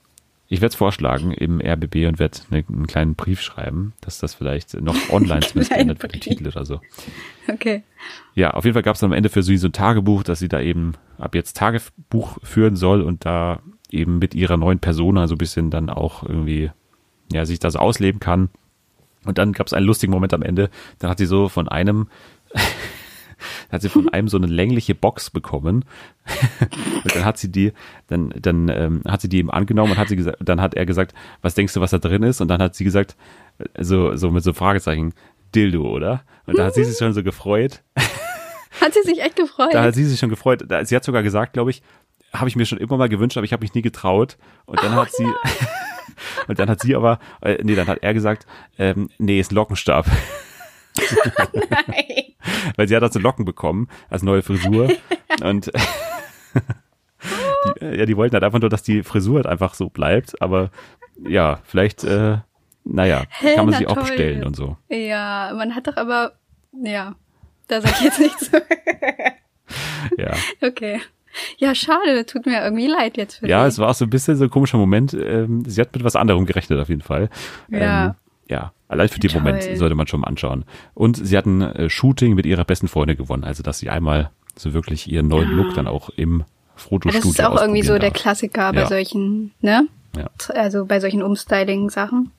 Ich 0.49 0.61
werde 0.61 0.71
es 0.71 0.75
vorschlagen 0.75 1.31
im 1.31 1.59
RBB 1.59 2.07
und 2.07 2.19
werde 2.19 2.39
ne, 2.49 2.63
einen 2.67 2.87
kleinen 2.87 3.15
Brief 3.15 3.41
schreiben, 3.41 3.93
dass 4.01 4.19
das 4.19 4.33
vielleicht 4.33 4.79
noch 4.79 4.95
online 5.09 5.41
zumindest 5.47 5.71
geändert 5.71 6.01
wird, 6.01 6.13
den 6.13 6.21
Titel 6.21 6.47
oder 6.47 6.65
so. 6.65 6.79
Okay. 7.49 7.83
Ja, 8.33 8.51
auf 8.51 8.63
jeden 8.63 8.73
Fall 8.73 8.83
gab 8.83 8.95
es 8.95 9.03
am 9.03 9.11
Ende 9.11 9.29
für 9.29 9.43
sie 9.43 9.57
so 9.57 9.67
ein 9.67 9.73
Tagebuch, 9.73 10.23
dass 10.23 10.39
sie 10.39 10.47
da 10.47 10.61
eben 10.61 10.93
ab 11.17 11.35
jetzt 11.35 11.57
Tagebuch 11.57 12.37
führen 12.43 12.75
soll 12.75 13.01
und 13.01 13.25
da 13.25 13.59
eben 13.89 14.19
mit 14.19 14.35
ihrer 14.35 14.57
neuen 14.57 14.79
Persona 14.79 15.27
so 15.27 15.35
ein 15.35 15.39
bisschen 15.39 15.69
dann 15.69 15.89
auch 15.89 16.23
irgendwie, 16.23 16.71
ja, 17.31 17.45
sich 17.45 17.59
das 17.59 17.75
ausleben 17.75 18.19
kann. 18.19 18.49
Und 19.25 19.37
dann 19.37 19.51
gab 19.51 19.67
es 19.67 19.73
einen 19.73 19.85
lustigen 19.85 20.13
Moment 20.13 20.33
am 20.33 20.43
Ende, 20.43 20.69
dann 20.99 21.09
hat 21.09 21.17
sie 21.17 21.25
so 21.25 21.49
von 21.49 21.67
einem 21.67 22.07
hat 23.71 23.81
sie 23.81 23.89
von 23.89 24.09
einem 24.09 24.27
so 24.27 24.37
eine 24.37 24.47
längliche 24.47 24.95
Box 24.95 25.29
bekommen. 25.29 25.85
und 27.03 27.15
dann 27.15 27.25
hat 27.25 27.37
sie 27.37 27.51
die, 27.51 27.73
dann, 28.07 28.33
dann 28.39 28.69
ähm, 28.69 29.01
hat 29.07 29.21
sie 29.21 29.29
die 29.29 29.39
ihm 29.39 29.49
angenommen 29.49 29.91
und 29.91 29.97
hat 29.97 30.09
sie 30.09 30.15
gesagt, 30.15 30.37
dann 30.41 30.61
hat 30.61 30.75
er 30.75 30.85
gesagt, 30.85 31.13
was 31.41 31.55
denkst 31.55 31.73
du, 31.73 31.81
was 31.81 31.91
da 31.91 31.97
drin 31.97 32.23
ist? 32.23 32.41
Und 32.41 32.47
dann 32.47 32.61
hat 32.61 32.75
sie 32.75 32.83
gesagt, 32.83 33.15
so, 33.79 34.15
so 34.15 34.31
mit 34.31 34.43
so 34.43 34.53
Fragezeichen, 34.53 35.13
Dildo, 35.55 35.83
oder? 35.83 36.23
Und 36.45 36.57
da 36.57 36.65
hat 36.65 36.73
sie 36.73 36.83
sich 36.83 36.97
schon 36.97 37.13
so 37.13 37.23
gefreut. 37.23 37.83
Hat 38.81 38.93
sie 38.93 39.01
sich 39.01 39.21
echt 39.21 39.35
gefreut? 39.35 39.73
Da 39.73 39.83
hat 39.83 39.95
sie 39.95 40.05
sich 40.05 40.19
schon 40.19 40.29
gefreut. 40.29 40.63
Sie 40.83 40.95
hat 40.95 41.03
sogar 41.03 41.23
gesagt, 41.23 41.53
glaube 41.53 41.71
ich, 41.71 41.81
habe 42.31 42.47
ich 42.47 42.55
mir 42.55 42.65
schon 42.65 42.77
immer 42.77 42.97
mal 42.97 43.09
gewünscht, 43.09 43.37
aber 43.37 43.45
ich 43.45 43.53
habe 43.53 43.61
mich 43.61 43.73
nie 43.73 43.81
getraut. 43.81 44.37
Und 44.65 44.81
dann 44.83 44.93
oh, 44.93 45.01
hat 45.01 45.11
sie, 45.11 45.25
und 46.47 46.59
dann 46.59 46.69
hat 46.69 46.81
sie 46.81 46.95
aber, 46.95 47.19
äh, 47.41 47.57
nee, 47.63 47.75
dann 47.75 47.87
hat 47.87 48.03
er 48.03 48.13
gesagt, 48.13 48.45
ähm, 48.77 49.09
nee, 49.17 49.39
ist 49.39 49.51
ein 49.51 49.55
Lockenstab. 49.55 50.05
Nein. 51.53 52.16
Weil 52.75 52.87
sie 52.87 52.95
hat 52.95 53.03
dazu 53.03 53.19
Locken 53.19 53.45
bekommen 53.45 53.87
als 54.09 54.23
neue 54.23 54.41
Frisur. 54.41 54.89
und 55.43 55.71
die, 57.81 57.85
ja, 57.85 58.05
die 58.05 58.17
wollten 58.17 58.33
halt 58.33 58.43
einfach 58.43 58.59
nur, 58.59 58.69
dass 58.69 58.83
die 58.83 59.03
Frisur 59.03 59.35
halt 59.37 59.47
einfach 59.47 59.73
so 59.73 59.89
bleibt. 59.89 60.41
Aber 60.41 60.69
ja, 61.27 61.59
vielleicht, 61.63 62.03
äh, 62.03 62.37
naja, 62.83 63.23
Hä, 63.29 63.55
kann 63.55 63.65
man 63.65 63.73
na 63.73 63.77
sie 63.77 63.87
auch 63.87 63.97
bestellen 63.97 64.43
und 64.43 64.55
so. 64.55 64.77
Ja, 64.89 65.51
man 65.55 65.75
hat 65.75 65.87
doch 65.87 65.97
aber, 65.97 66.33
ja, 66.71 67.15
da 67.67 67.81
sag 67.81 67.91
ich 67.91 68.01
jetzt 68.01 68.19
nichts. 68.19 68.51
ja. 70.17 70.33
Okay. 70.61 71.01
Ja, 71.57 71.75
schade, 71.75 72.25
tut 72.25 72.45
mir 72.45 72.63
irgendwie 72.63 72.87
leid 72.87 73.17
jetzt 73.17 73.37
für 73.37 73.47
Ja, 73.47 73.63
sie. 73.63 73.67
es 73.69 73.79
war 73.79 73.89
auch 73.89 73.93
so 73.93 74.05
ein 74.05 74.09
bisschen 74.09 74.37
so 74.37 74.45
ein 74.45 74.49
komischer 74.49 74.77
Moment. 74.77 75.13
Ähm, 75.13 75.63
sie 75.67 75.81
hat 75.81 75.93
mit 75.93 76.03
was 76.03 76.15
anderem 76.15 76.45
gerechnet 76.45 76.79
auf 76.79 76.89
jeden 76.89 77.01
Fall. 77.01 77.29
Ja. 77.69 78.07
Ähm, 78.07 78.13
ja, 78.49 78.71
allein 78.87 79.09
für 79.09 79.19
den 79.19 79.31
Toll. 79.31 79.41
Moment 79.41 79.63
sollte 79.77 79.95
man 79.95 80.07
schon 80.07 80.21
mal 80.21 80.27
anschauen. 80.27 80.65
Und 80.93 81.17
sie 81.17 81.37
hatten 81.37 81.61
äh, 81.61 81.89
Shooting 81.89 82.33
mit 82.35 82.45
ihrer 82.45 82.65
besten 82.65 82.87
Freundin 82.87 83.17
gewonnen, 83.17 83.43
also 83.43 83.63
dass 83.63 83.79
sie 83.79 83.89
einmal 83.89 84.31
so 84.55 84.73
wirklich 84.73 85.11
ihren 85.11 85.27
neuen 85.27 85.49
ja. 85.49 85.55
Look 85.55 85.75
dann 85.75 85.87
auch 85.87 86.09
im 86.09 86.43
Fotostudio 86.75 87.31
Das 87.31 87.39
ist 87.39 87.45
auch 87.45 87.61
irgendwie 87.61 87.83
so 87.83 87.93
darf. 87.93 88.01
der 88.01 88.11
Klassiker 88.11 88.71
bei 88.73 88.81
ja. 88.81 88.87
solchen, 88.87 89.51
ne? 89.61 89.87
Ja. 90.15 90.29
Also 90.55 90.85
bei 90.85 90.99
solchen 90.99 91.21
Umstyling-Sachen. 91.21 92.31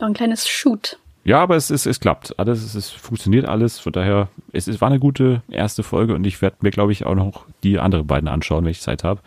Noch 0.00 0.08
ein 0.08 0.14
kleines 0.14 0.48
Shoot. 0.48 0.98
Ja, 1.24 1.40
aber 1.40 1.54
es, 1.54 1.70
es, 1.70 1.86
es 1.86 2.00
klappt. 2.00 2.38
Alles, 2.38 2.64
es, 2.64 2.74
es 2.74 2.90
funktioniert 2.90 3.46
alles. 3.46 3.78
Von 3.78 3.92
daher, 3.92 4.28
es, 4.52 4.66
es 4.66 4.80
war 4.80 4.88
eine 4.88 4.98
gute 4.98 5.42
erste 5.48 5.84
Folge 5.84 6.14
und 6.14 6.26
ich 6.26 6.42
werde 6.42 6.56
mir, 6.60 6.70
glaube 6.70 6.90
ich, 6.90 7.06
auch 7.06 7.14
noch 7.14 7.44
die 7.62 7.78
anderen 7.78 8.06
beiden 8.06 8.28
anschauen, 8.28 8.64
wenn 8.64 8.72
ich 8.72 8.80
Zeit 8.80 9.04
habe. 9.04 9.20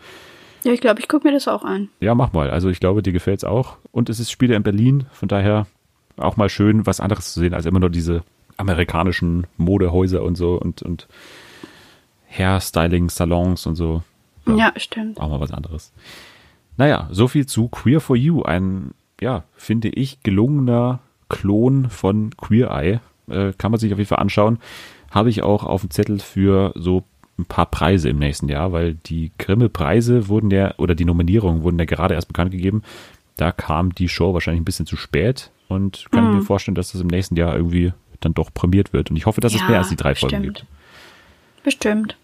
Ja, 0.64 0.72
ich 0.72 0.80
glaube, 0.80 1.00
ich 1.00 1.08
gucke 1.08 1.26
mir 1.26 1.32
das 1.32 1.48
auch 1.48 1.64
an. 1.64 1.88
Ja, 2.00 2.14
mach 2.14 2.32
mal. 2.32 2.50
Also 2.50 2.68
ich 2.68 2.80
glaube, 2.80 3.02
dir 3.02 3.12
gefällt 3.12 3.38
es 3.38 3.44
auch. 3.44 3.76
Und 3.92 4.10
es 4.10 4.20
ist 4.20 4.30
Spiele 4.30 4.54
in 4.56 4.62
Berlin, 4.62 5.06
von 5.12 5.28
daher 5.28 5.66
auch 6.16 6.36
mal 6.36 6.48
schön, 6.48 6.86
was 6.86 7.00
anderes 7.00 7.32
zu 7.32 7.40
sehen, 7.40 7.54
als 7.54 7.66
immer 7.66 7.80
nur 7.80 7.90
diese 7.90 8.22
amerikanischen 8.56 9.46
Modehäuser 9.56 10.22
und 10.22 10.36
so 10.36 10.54
und, 10.54 10.82
und 10.82 11.08
Hairstyling-Salons 12.30 13.66
und 13.66 13.76
so. 13.76 14.02
Ja, 14.46 14.56
ja, 14.56 14.72
stimmt. 14.76 15.20
Auch 15.20 15.28
mal 15.28 15.40
was 15.40 15.52
anderes. 15.52 15.92
Naja, 16.76 17.08
so 17.10 17.28
viel 17.28 17.46
zu 17.46 17.68
Queer 17.68 18.00
for 18.00 18.16
You. 18.16 18.42
Ein, 18.42 18.92
ja, 19.20 19.44
finde 19.56 19.88
ich, 19.88 20.22
gelungener 20.22 21.00
Klon 21.28 21.90
von 21.90 22.30
Queer 22.36 22.70
Eye. 22.70 23.00
Äh, 23.28 23.52
kann 23.58 23.70
man 23.70 23.80
sich 23.80 23.92
auf 23.92 23.98
jeden 23.98 24.08
Fall 24.08 24.18
anschauen. 24.18 24.58
Habe 25.10 25.30
ich 25.30 25.42
auch 25.42 25.64
auf 25.64 25.80
dem 25.80 25.90
Zettel 25.90 26.18
für 26.18 26.72
so 26.76 27.04
ein 27.38 27.44
paar 27.44 27.66
Preise 27.66 28.08
im 28.08 28.18
nächsten 28.18 28.48
Jahr, 28.48 28.72
weil 28.72 28.94
die 28.94 29.32
Grimme-Preise 29.38 30.28
wurden 30.28 30.50
ja, 30.50 30.74
oder 30.78 30.94
die 30.94 31.04
Nominierungen 31.04 31.62
wurden 31.62 31.78
ja 31.78 31.84
gerade 31.84 32.14
erst 32.14 32.28
bekannt 32.28 32.50
gegeben. 32.50 32.82
Da 33.36 33.52
kam 33.52 33.94
die 33.94 34.08
Show 34.08 34.32
wahrscheinlich 34.32 34.62
ein 34.62 34.66
bisschen 34.66 34.86
zu 34.86 34.96
spät 34.96 35.50
und 35.68 36.06
kann 36.10 36.28
mhm. 36.28 36.36
mir 36.36 36.42
vorstellen, 36.42 36.74
dass 36.74 36.92
das 36.92 37.00
im 37.00 37.08
nächsten 37.08 37.36
Jahr 37.36 37.54
irgendwie 37.54 37.92
dann 38.20 38.34
doch 38.34 38.52
prämiert 38.52 38.92
wird. 38.92 39.10
Und 39.10 39.16
ich 39.16 39.26
hoffe, 39.26 39.40
dass 39.40 39.52
ja, 39.52 39.62
es 39.62 39.68
mehr 39.68 39.78
als 39.78 39.88
die 39.88 39.96
drei 39.96 40.10
bestimmt. 40.10 40.32
Folgen 40.32 40.44
gibt. 40.44 40.66
Bestimmt. 41.64 42.16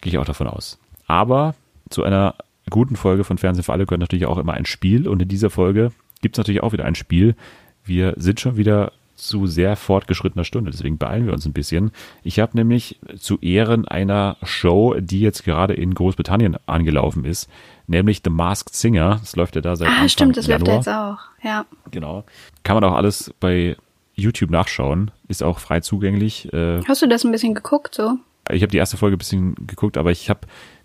Gehe 0.00 0.12
ich 0.12 0.18
auch 0.18 0.24
davon 0.24 0.46
aus. 0.46 0.78
Aber 1.06 1.54
zu 1.90 2.02
einer 2.02 2.34
guten 2.70 2.96
Folge 2.96 3.24
von 3.24 3.38
Fernsehen 3.38 3.64
für 3.64 3.72
alle 3.72 3.86
gehört 3.86 4.00
natürlich 4.00 4.26
auch 4.26 4.38
immer 4.38 4.54
ein 4.54 4.66
Spiel. 4.66 5.06
Und 5.08 5.20
in 5.22 5.28
dieser 5.28 5.50
Folge 5.50 5.92
gibt 6.22 6.36
es 6.36 6.38
natürlich 6.38 6.62
auch 6.62 6.72
wieder 6.72 6.84
ein 6.84 6.94
Spiel. 6.94 7.36
Wir 7.84 8.14
sind 8.16 8.40
schon 8.40 8.56
wieder 8.56 8.92
zu 9.14 9.46
sehr 9.46 9.76
fortgeschrittener 9.76 10.44
Stunde, 10.44 10.70
deswegen 10.70 10.98
beeilen 10.98 11.26
wir 11.26 11.32
uns 11.32 11.46
ein 11.46 11.52
bisschen. 11.52 11.92
Ich 12.22 12.40
habe 12.40 12.56
nämlich 12.56 12.98
zu 13.18 13.38
Ehren 13.40 13.86
einer 13.86 14.36
Show, 14.42 14.94
die 14.98 15.20
jetzt 15.20 15.44
gerade 15.44 15.74
in 15.74 15.94
Großbritannien 15.94 16.56
angelaufen 16.66 17.24
ist, 17.24 17.48
nämlich 17.86 18.22
The 18.24 18.30
Masked 18.30 18.74
Singer. 18.74 19.18
Das 19.20 19.36
läuft 19.36 19.54
ja 19.56 19.60
da 19.60 19.76
seit 19.76 19.88
ah, 19.88 19.92
Anfang 19.92 20.08
stimmt, 20.08 20.36
das 20.36 20.46
Januar. 20.46 20.76
läuft 20.76 20.86
ja 20.86 20.92
jetzt 20.92 21.18
auch. 21.18 21.44
Ja. 21.44 21.66
Genau. 21.90 22.24
Kann 22.62 22.76
man 22.76 22.84
auch 22.84 22.94
alles 22.94 23.32
bei 23.40 23.76
YouTube 24.14 24.50
nachschauen, 24.50 25.10
ist 25.28 25.42
auch 25.42 25.58
frei 25.58 25.80
zugänglich. 25.80 26.52
Äh, 26.52 26.82
Hast 26.86 27.02
du 27.02 27.08
das 27.08 27.24
ein 27.24 27.32
bisschen 27.32 27.54
geguckt 27.54 27.94
so? 27.94 28.16
Ich 28.50 28.62
habe 28.62 28.70
die 28.70 28.78
erste 28.78 28.96
Folge 28.96 29.16
ein 29.16 29.18
bisschen 29.18 29.54
geguckt, 29.66 29.96
aber 29.96 30.10
ich 30.10 30.28
habe 30.30 30.40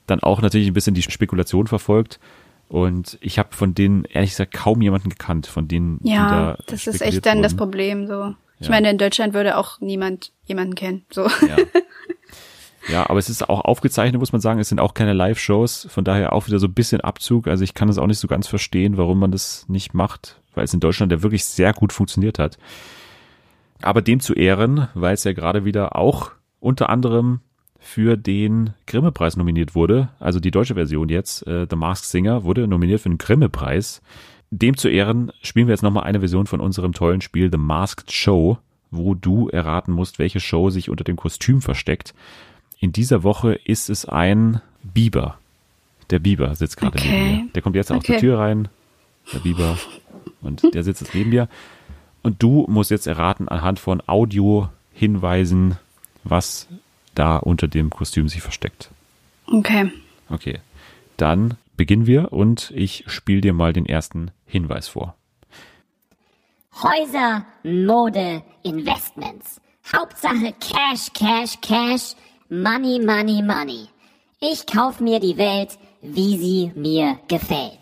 dann 0.07 0.22
auch 0.22 0.41
natürlich 0.41 0.68
ein 0.68 0.73
bisschen 0.73 0.95
die 0.95 1.01
Spekulation 1.01 1.68
verfolgt. 1.68 2.19
Und 2.69 3.17
ich 3.19 3.39
habe 3.39 3.49
von 3.55 3.73
denen 3.73 4.05
ehrlich 4.05 4.29
gesagt 4.29 4.53
kaum 4.53 4.81
jemanden 4.81 5.09
gekannt, 5.09 5.47
von 5.47 5.67
denen. 5.67 5.99
Ja, 6.03 6.29
da 6.29 6.63
das 6.67 6.85
ist 6.85 7.01
echt 7.01 7.25
dann 7.25 7.37
wurden. 7.37 7.43
das 7.43 7.57
Problem. 7.57 8.07
So, 8.07 8.35
ich 8.59 8.67
ja. 8.67 8.71
meine, 8.71 8.91
in 8.91 8.99
Deutschland 8.99 9.33
würde 9.33 9.57
auch 9.57 9.81
niemand 9.81 10.31
jemanden 10.45 10.75
kennen. 10.75 11.03
So. 11.09 11.23
Ja. 11.25 11.57
ja, 12.89 13.09
aber 13.09 13.17
es 13.17 13.27
ist 13.27 13.49
auch 13.49 13.61
aufgezeichnet, 13.61 14.19
muss 14.19 14.33
man 14.33 14.39
sagen. 14.39 14.59
Es 14.59 14.69
sind 14.69 14.79
auch 14.79 14.93
keine 14.93 15.13
Live-Shows, 15.13 15.87
von 15.89 16.03
daher 16.03 16.31
auch 16.31 16.45
wieder 16.45 16.59
so 16.59 16.67
ein 16.67 16.73
bisschen 16.73 17.01
Abzug. 17.01 17.47
Also 17.47 17.63
ich 17.63 17.73
kann 17.73 17.87
das 17.87 17.97
auch 17.97 18.05
nicht 18.05 18.19
so 18.19 18.27
ganz 18.27 18.47
verstehen, 18.47 18.97
warum 18.97 19.17
man 19.17 19.31
das 19.31 19.65
nicht 19.67 19.95
macht, 19.95 20.39
weil 20.53 20.63
es 20.63 20.73
in 20.73 20.79
Deutschland 20.79 21.11
ja 21.11 21.23
wirklich 21.23 21.45
sehr 21.45 21.73
gut 21.73 21.91
funktioniert 21.91 22.37
hat. 22.37 22.59
Aber 23.81 24.03
dem 24.03 24.19
zu 24.19 24.35
Ehren, 24.35 24.89
weil 24.93 25.15
es 25.15 25.23
ja 25.23 25.33
gerade 25.33 25.65
wieder 25.65 25.95
auch 25.95 26.33
unter 26.59 26.89
anderem 26.89 27.39
für 27.80 28.18
den 28.18 28.72
Grimme-Preis 28.88 29.38
nominiert 29.38 29.73
wurde. 29.76 30.10
Also 30.19 30.39
die 30.39 30.51
deutsche 30.51 30.76
Version 30.76 31.10
jetzt, 31.10 31.47
äh, 31.47 31.65
The 31.69 31.76
Masked 31.76 32.07
Singer, 32.07 32.43
wurde 32.43 32.68
nominiert 32.68 33.01
für 33.01 33.10
den 33.10 33.18
Grimme-Preis. 33.18 34.01
Dem 34.51 34.77
zu 34.77 34.89
Ehren 34.89 35.31
spielen 35.41 35.68
wir 35.68 35.73
jetzt 35.73 35.84
nochmal 35.84 36.03
eine 36.03 36.19
Version 36.19 36.47
von 36.47 36.60
unserem 36.60 36.93
tollen 36.93 37.22
Spiel 37.22 37.49
The 37.51 37.57
Masked 37.57 38.11
Show, 38.11 38.57
wo 38.91 39.14
du 39.15 39.47
erraten 39.49 39.93
musst, 39.93 40.19
welche 40.19 40.39
Show 40.39 40.69
sich 40.69 40.89
unter 40.89 41.03
dem 41.03 41.15
Kostüm 41.15 41.61
versteckt. 41.61 42.14
In 42.80 42.91
dieser 42.91 43.23
Woche 43.23 43.53
ist 43.53 43.89
es 43.89 44.06
ein 44.06 44.61
Biber. 44.84 45.38
Der 46.10 46.19
Biber 46.19 46.56
sitzt 46.56 46.77
gerade 46.77 46.97
okay. 46.97 47.10
neben 47.10 47.45
mir. 47.45 47.51
Der 47.53 47.61
kommt 47.61 47.76
jetzt 47.76 47.91
okay. 47.91 47.99
aus 47.99 48.06
der 48.06 48.19
Tür 48.19 48.39
rein. 48.39 48.68
Der 49.34 49.39
Biber. 49.39 49.77
Und 50.41 50.73
der 50.73 50.84
sitzt 50.84 51.01
jetzt 51.01 51.14
neben 51.14 51.30
mir. 51.30 51.47
Und 52.23 52.41
du 52.41 52.65
musst 52.68 52.91
jetzt 52.91 53.07
erraten 53.07 53.47
anhand 53.47 53.80
von 53.80 54.01
Audio-Hinweisen, 54.06 55.77
was 56.23 56.68
da 57.19 57.37
unter 57.37 57.67
dem 57.67 57.89
Kostüm 57.89 58.29
sich 58.29 58.41
versteckt. 58.41 58.89
Okay. 59.45 59.91
Okay. 60.29 60.59
Dann 61.17 61.55
beginnen 61.75 62.07
wir 62.07 62.31
und 62.31 62.71
ich 62.73 63.03
spiele 63.07 63.41
dir 63.41 63.53
mal 63.53 63.73
den 63.73 63.85
ersten 63.85 64.31
Hinweis 64.45 64.87
vor. 64.87 65.15
Häuser, 66.81 67.45
Mode, 67.63 68.41
Investments. 68.63 69.59
Hauptsache 69.93 70.53
Cash, 70.59 71.11
Cash, 71.13 71.59
Cash, 71.61 72.15
Money, 72.49 72.99
Money, 72.99 73.41
Money. 73.41 73.89
Ich 74.39 74.65
kauf 74.65 74.99
mir 74.99 75.19
die 75.19 75.35
Welt, 75.35 75.77
wie 76.01 76.37
sie 76.37 76.71
mir 76.75 77.19
gefällt. 77.27 77.79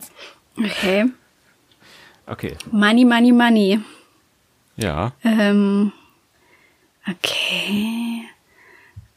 Okay. 0.58 1.06
Okay. 2.26 2.56
Money, 2.72 3.06
Money, 3.06 3.32
Money. 3.32 3.80
Ja. 4.78 5.12
Ähm, 5.24 5.92
okay. 7.08 8.17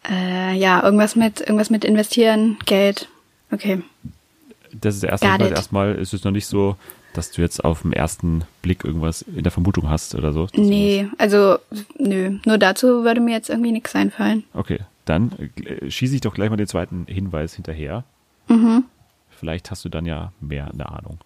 Äh, 0.09 0.55
ja, 0.57 0.83
irgendwas 0.83 1.17
mit, 1.17 1.41
irgendwas 1.41 1.71
mit 1.71 1.85
investieren, 1.85 2.59
Geld. 2.65 3.09
Okay. 3.51 3.83
Das 4.73 4.95
ist 4.95 5.03
der 5.03 5.11
erste 5.11 5.31
Hinweis. 5.31 5.51
Erstmal 5.51 5.95
ist 5.97 6.15
es 6.15 6.25
noch 6.25 6.31
nicht 6.31 6.47
so, 6.47 6.77
dass 7.13 7.33
du 7.33 7.43
jetzt 7.43 7.65
auf 7.65 7.83
den 7.83 7.93
ersten 7.93 8.45
Blick 8.63 8.85
irgendwas 8.85 9.23
in 9.23 9.43
der 9.43 9.53
Vermutung 9.53 9.91
hast 9.91 10.15
oder 10.15 10.33
so. 10.33 10.47
Nee, 10.55 11.09
also 11.19 11.59
nö. 11.99 12.39
Nur 12.45 12.59
dazu 12.59 13.05
würde 13.05 13.21
mir 13.21 13.33
jetzt 13.33 13.51
irgendwie 13.51 13.73
nichts 13.73 13.95
einfallen. 13.95 14.45
Okay, 14.55 14.79
dann 15.05 15.33
äh, 15.65 15.91
schieße 15.91 16.15
ich 16.15 16.21
doch 16.21 16.35
gleich 16.35 16.51
mal 16.51 16.57
den 16.57 16.69
zweiten 16.69 17.07
Hinweis 17.09 17.55
hinterher. 17.55 18.05
Mhm. 18.49 18.85
Vielleicht 19.31 19.71
hast 19.71 19.85
du 19.85 19.89
dann 19.89 20.07
ja 20.07 20.33
mehr 20.41 20.71
eine 20.73 20.89
Ahnung. 20.89 21.19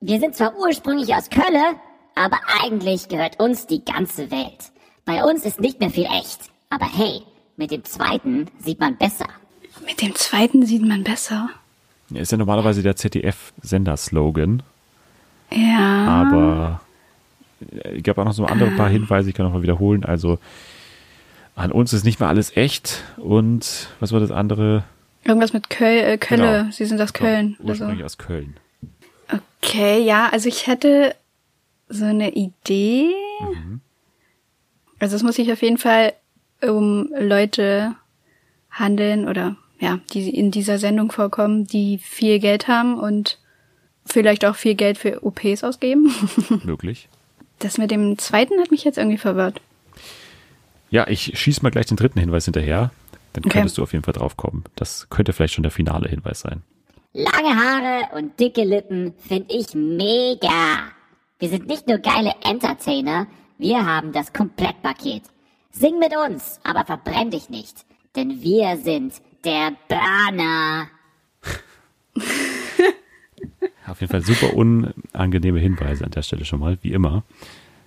Wir 0.00 0.18
sind 0.18 0.34
zwar 0.34 0.56
ursprünglich 0.58 1.14
aus 1.14 1.30
Köln, 1.30 1.76
aber 2.14 2.38
eigentlich 2.62 3.08
gehört 3.08 3.40
uns 3.40 3.66
die 3.66 3.84
ganze 3.84 4.30
Welt. 4.30 4.72
Bei 5.04 5.24
uns 5.24 5.44
ist 5.44 5.60
nicht 5.60 5.80
mehr 5.80 5.90
viel 5.90 6.06
echt. 6.06 6.40
Aber 6.70 6.86
hey, 6.86 7.22
mit 7.62 7.70
dem 7.70 7.84
zweiten 7.84 8.48
sieht 8.58 8.80
man 8.80 8.96
besser. 8.96 9.26
Mit 9.86 10.02
dem 10.02 10.16
zweiten 10.16 10.66
sieht 10.66 10.82
man 10.82 11.04
besser. 11.04 11.48
Ja, 12.10 12.20
ist 12.20 12.32
ja 12.32 12.38
normalerweise 12.38 12.82
der 12.82 12.96
ZDF-Sender-Slogan. 12.96 14.64
Ja. 15.52 16.06
Aber 16.08 16.80
äh, 17.84 17.92
ich 17.92 18.08
habe 18.08 18.20
auch 18.20 18.24
noch 18.24 18.32
so 18.32 18.46
andere 18.46 18.72
paar 18.72 18.88
Hinweise, 18.88 19.28
ich 19.28 19.36
kann 19.36 19.46
noch 19.46 19.52
mal 19.52 19.62
wiederholen. 19.62 20.04
Also 20.04 20.40
an 21.54 21.70
uns 21.70 21.92
ist 21.92 22.04
nicht 22.04 22.18
mehr 22.18 22.28
alles 22.28 22.56
echt. 22.56 23.04
Und 23.16 23.90
was 24.00 24.10
war 24.10 24.18
das 24.18 24.32
andere? 24.32 24.82
Irgendwas 25.22 25.52
mit 25.52 25.70
Köl 25.70 25.98
äh, 25.98 26.18
Kölle. 26.18 26.62
Genau. 26.62 26.72
Sie 26.72 26.84
sind 26.84 27.00
aus 27.00 27.12
Köln. 27.12 27.54
Genau, 27.58 27.70
ursprünglich 27.70 28.02
also. 28.02 28.06
aus 28.06 28.18
Köln. 28.18 28.56
Okay, 29.62 30.02
ja, 30.02 30.28
also 30.32 30.48
ich 30.48 30.66
hätte 30.66 31.14
so 31.88 32.06
eine 32.06 32.32
Idee. 32.32 33.14
Mhm. 33.40 33.80
Also 34.98 35.14
es 35.14 35.22
muss 35.22 35.36
sich 35.36 35.52
auf 35.52 35.62
jeden 35.62 35.78
Fall 35.78 36.14
um 36.62 37.08
Leute 37.18 37.94
handeln 38.70 39.28
oder 39.28 39.56
ja, 39.80 39.98
die 40.12 40.30
in 40.30 40.50
dieser 40.50 40.78
Sendung 40.78 41.10
vorkommen, 41.10 41.66
die 41.66 41.98
viel 41.98 42.38
Geld 42.38 42.68
haben 42.68 42.98
und 42.98 43.38
vielleicht 44.06 44.44
auch 44.44 44.54
viel 44.54 44.74
Geld 44.74 44.98
für 44.98 45.24
OPs 45.24 45.64
ausgeben. 45.64 46.14
Möglich. 46.64 47.08
Das 47.58 47.78
mit 47.78 47.90
dem 47.90 48.18
zweiten 48.18 48.60
hat 48.60 48.70
mich 48.70 48.84
jetzt 48.84 48.98
irgendwie 48.98 49.18
verwirrt. 49.18 49.60
Ja, 50.90 51.06
ich 51.08 51.38
schieße 51.38 51.62
mal 51.62 51.70
gleich 51.70 51.86
den 51.86 51.96
dritten 51.96 52.20
Hinweis 52.20 52.44
hinterher. 52.44 52.90
Dann 53.32 53.44
okay. 53.44 53.54
könntest 53.58 53.78
du 53.78 53.82
auf 53.82 53.92
jeden 53.92 54.04
Fall 54.04 54.14
drauf 54.14 54.36
kommen. 54.36 54.64
Das 54.76 55.08
könnte 55.10 55.32
vielleicht 55.32 55.54
schon 55.54 55.62
der 55.62 55.72
finale 55.72 56.08
Hinweis 56.08 56.40
sein. 56.40 56.62
Lange 57.14 57.56
Haare 57.56 58.16
und 58.16 58.38
dicke 58.38 58.64
Lippen 58.64 59.14
finde 59.18 59.54
ich 59.54 59.74
mega. 59.74 60.90
Wir 61.38 61.48
sind 61.48 61.66
nicht 61.66 61.88
nur 61.88 61.98
geile 61.98 62.34
Entertainer, 62.44 63.26
wir 63.58 63.84
haben 63.84 64.12
das 64.12 64.32
Komplettpaket. 64.32 65.22
Sing 65.72 65.98
mit 65.98 66.14
uns, 66.14 66.60
aber 66.62 66.84
verbrenn 66.84 67.30
dich 67.30 67.48
nicht, 67.48 67.84
denn 68.14 68.42
wir 68.42 68.76
sind 68.76 69.14
der 69.44 69.72
Burner. 69.88 70.88
Auf 73.86 74.00
jeden 74.00 74.10
Fall 74.10 74.22
super 74.22 74.54
unangenehme 74.54 75.58
Hinweise 75.58 76.04
an 76.04 76.10
der 76.10 76.22
Stelle 76.22 76.44
schon 76.44 76.60
mal, 76.60 76.78
wie 76.82 76.92
immer. 76.92 77.24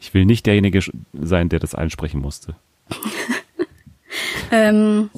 Ich 0.02 0.14
will 0.14 0.26
nicht 0.26 0.46
derjenige 0.46 0.82
sein, 1.14 1.50
der 1.50 1.60
das 1.60 1.74
einsprechen 1.76 2.22
musste. 2.22 2.56
ähm, 4.52 5.10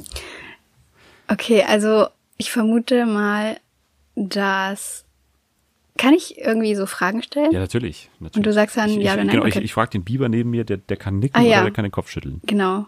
okay, 1.28 1.64
also 1.64 2.08
ich 2.38 2.52
vermute 2.52 3.06
mal, 3.06 3.60
dass 4.16 5.07
kann 5.98 6.14
ich 6.14 6.38
irgendwie 6.38 6.76
so 6.76 6.86
Fragen 6.86 7.24
stellen? 7.24 7.52
Ja, 7.52 7.60
natürlich. 7.60 8.10
natürlich. 8.20 8.38
Und 8.38 8.46
du 8.46 8.54
sagst 8.54 8.78
dann 8.78 8.90
ich, 8.90 8.98
ja 8.98 9.14
oder 9.14 9.24
nein? 9.24 9.36
Genau, 9.36 9.46
okay. 9.46 9.60
ich, 9.60 9.66
ich 9.66 9.74
frage 9.74 9.92
den 9.92 10.04
Biber 10.04 10.30
neben 10.30 10.50
mir, 10.50 10.64
der, 10.64 10.78
der 10.78 10.98
kann 10.98 11.20
nicken 11.20 11.40
ah, 11.40 11.44
ja. 11.44 11.58
oder 11.58 11.66
der 11.66 11.74
kann 11.74 11.84
den 11.84 11.92
Kopf 11.92 12.10
schütteln. 12.10 12.42
Genau. 12.46 12.86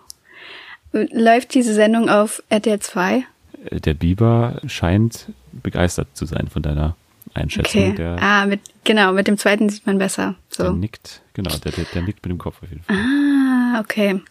Läuft 0.92 1.54
diese 1.54 1.74
Sendung 1.74 2.10
auf 2.10 2.42
RTL 2.50 2.80
2? 2.80 3.26
Äh, 3.66 3.80
der 3.80 3.94
Biber 3.94 4.62
scheint 4.68 5.28
begeistert 5.52 6.08
zu 6.14 6.26
sein 6.26 6.48
von 6.48 6.62
deiner 6.62 6.96
Einschätzung. 7.34 7.82
Okay. 7.82 7.96
Der, 7.96 8.18
ah, 8.22 8.46
mit, 8.46 8.62
genau, 8.84 9.14
mit 9.14 9.28
dem 9.28 9.38
zweiten 9.38 9.70
sieht 9.70 9.86
man 9.86 9.98
besser. 9.98 10.36
So. 10.50 10.64
Der 10.64 10.72
nickt, 10.74 11.22
genau, 11.34 11.56
der, 11.58 11.72
der, 11.72 11.86
der 11.86 12.02
nickt 12.02 12.24
mit 12.24 12.32
dem 12.32 12.40
Kopf 12.40 12.64
auf 12.64 12.70
jeden 12.70 12.84
Fall. 12.84 12.96
Ah, 12.96 13.80
okay. 13.80 14.10
Ähm, 14.10 14.24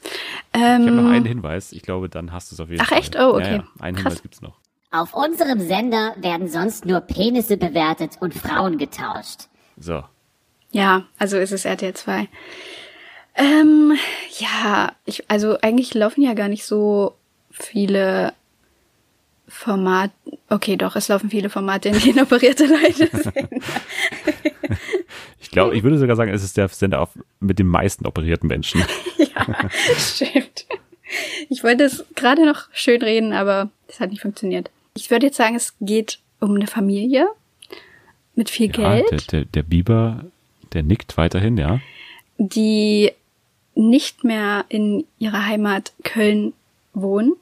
ich 0.53 0.61
habe 0.61 0.91
noch 0.91 1.11
einen 1.11 1.27
Hinweis. 1.27 1.73
Ich 1.73 1.83
glaube, 1.83 2.09
dann 2.09 2.33
hast 2.33 2.51
du 2.51 2.57
es 2.57 2.61
auf 2.61 2.71
jeden 2.71 2.81
ach, 2.81 2.89
Fall. 2.89 2.99
Ach 2.99 3.03
echt? 3.03 3.17
Oh, 3.17 3.35
okay. 3.35 3.45
Ja, 3.45 3.57
ja. 3.57 3.65
Einen 3.79 3.97
Krass. 3.97 4.05
Hinweis 4.05 4.23
gibt's 4.23 4.43
noch. 4.43 4.58
Auf 4.91 5.13
unserem 5.13 5.61
Sender 5.61 6.15
werden 6.17 6.49
sonst 6.49 6.87
nur 6.87 7.01
Penisse 7.01 7.59
bewertet 7.59 8.13
und 8.21 8.33
Frauen 8.33 8.79
getauscht. 8.79 9.49
So. 9.77 10.03
Ja, 10.71 11.05
also 11.19 11.37
ist 11.37 11.53
es 11.53 11.67
RTL 11.67 11.93
2. 11.93 12.29
Ähm, 13.35 13.97
ja, 14.39 14.93
ich, 15.05 15.31
also 15.31 15.59
eigentlich 15.61 15.93
laufen 15.95 16.23
ja 16.23 16.33
gar 16.33 16.49
nicht 16.49 16.65
so 16.65 17.15
viele 17.51 18.33
Formate. 19.47 20.13
Okay, 20.49 20.77
doch, 20.77 20.97
es 20.97 21.09
laufen 21.09 21.29
viele 21.31 21.51
Formate, 21.51 21.91
in 21.91 22.01
denen 22.01 22.21
operierte 22.23 22.65
Leute 22.65 23.09
sind. 23.13 23.49
ich 25.41 25.51
glaube, 25.51 25.77
ich 25.77 25.83
würde 25.83 25.99
sogar 25.99 26.17
sagen, 26.17 26.33
es 26.33 26.43
ist 26.43 26.57
der 26.57 26.69
Sender 26.69 27.03
auf, 27.03 27.11
mit 27.41 27.59
den 27.59 27.67
meisten 27.67 28.07
operierten 28.07 28.49
Menschen. 28.49 28.83
ja, 29.19 29.69
stimmt. 29.99 30.67
Ich 31.51 31.63
wollte 31.63 31.85
es 31.85 32.05
gerade 32.15 32.45
noch 32.47 32.69
schön 32.73 33.03
reden, 33.03 33.33
aber 33.35 33.71
es 33.87 34.01
hat 34.01 34.11
nicht 34.11 34.23
funktioniert. 34.23 34.71
Ich 34.99 35.13
würde 35.13 35.27
jetzt 35.27 35.37
sagen, 35.37 35.55
es 35.55 35.75
geht 35.81 36.19
um 36.41 36.57
eine 36.57 36.67
Familie 36.67 37.29
mit 38.35 38.51
viel 38.51 38.67
ja, 38.67 38.73
Geld. 38.73 39.11
Der, 39.11 39.19
der, 39.19 39.45
der 39.45 39.63
Biber, 39.63 40.25
der 40.73 40.83
nickt 40.83 41.17
weiterhin, 41.17 41.57
ja. 41.57 41.81
Die 42.39 43.13
nicht 43.77 44.25
mehr 44.25 44.65
in 44.69 45.05
ihrer 45.21 45.47
Heimat 45.47 45.93
Köln 46.03 46.53
wohnen, 46.95 47.35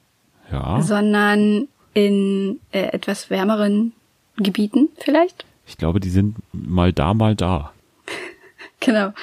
Ja, 0.53 0.83
sondern 0.83 1.69
in 1.95 2.61
äh, 2.73 2.93
etwas 2.93 3.31
wärmeren 3.31 3.93
Gebieten 4.37 4.91
vielleicht. 4.99 5.47
ich 5.67 5.79
glaube, 5.79 5.99
die 5.99 6.11
sind 6.11 6.37
mal 6.53 6.93
da, 6.93 7.15
mal 7.15 7.35
da. 7.35 7.73
Genau. 8.81 9.15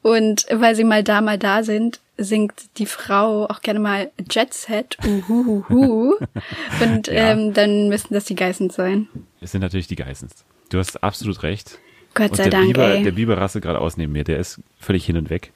Und 0.00 0.46
weil 0.50 0.74
sie 0.74 0.84
mal 0.84 1.04
da, 1.04 1.20
mal 1.20 1.38
da 1.38 1.62
sind, 1.62 2.00
singt 2.18 2.78
die 2.78 2.86
Frau 2.86 3.46
auch 3.46 3.60
gerne 3.62 3.80
mal 3.80 4.10
Jet 4.30 4.52
Set. 4.54 4.96
Uhuhuhu. 5.06 6.14
Und 6.80 7.06
Ja. 7.08 7.12
ähm, 7.32 7.52
dann 7.54 7.88
müssten 7.88 8.14
das 8.14 8.24
die 8.24 8.34
Geissens 8.34 8.74
sein. 8.74 9.08
Es 9.40 9.52
sind 9.52 9.60
natürlich 9.62 9.86
die 9.86 9.96
Geissens. 9.96 10.44
Du 10.70 10.78
hast 10.78 11.02
absolut 11.02 11.42
recht. 11.42 11.78
Gott 12.14 12.30
Und 12.30 12.36
sei 12.36 12.42
der 12.44 12.52
Dank, 12.52 12.66
Biber, 12.66 12.88
ey. 12.94 13.02
der 13.02 13.12
Biber-Rasse 13.12 13.60
geradeaus 13.60 13.96
neben 13.96 14.12
mir, 14.12 14.24
der 14.24 14.38
ist 14.38 14.60
völlig 14.78 15.04
hin 15.06 15.16
und 15.16 15.30
weg. 15.30 15.52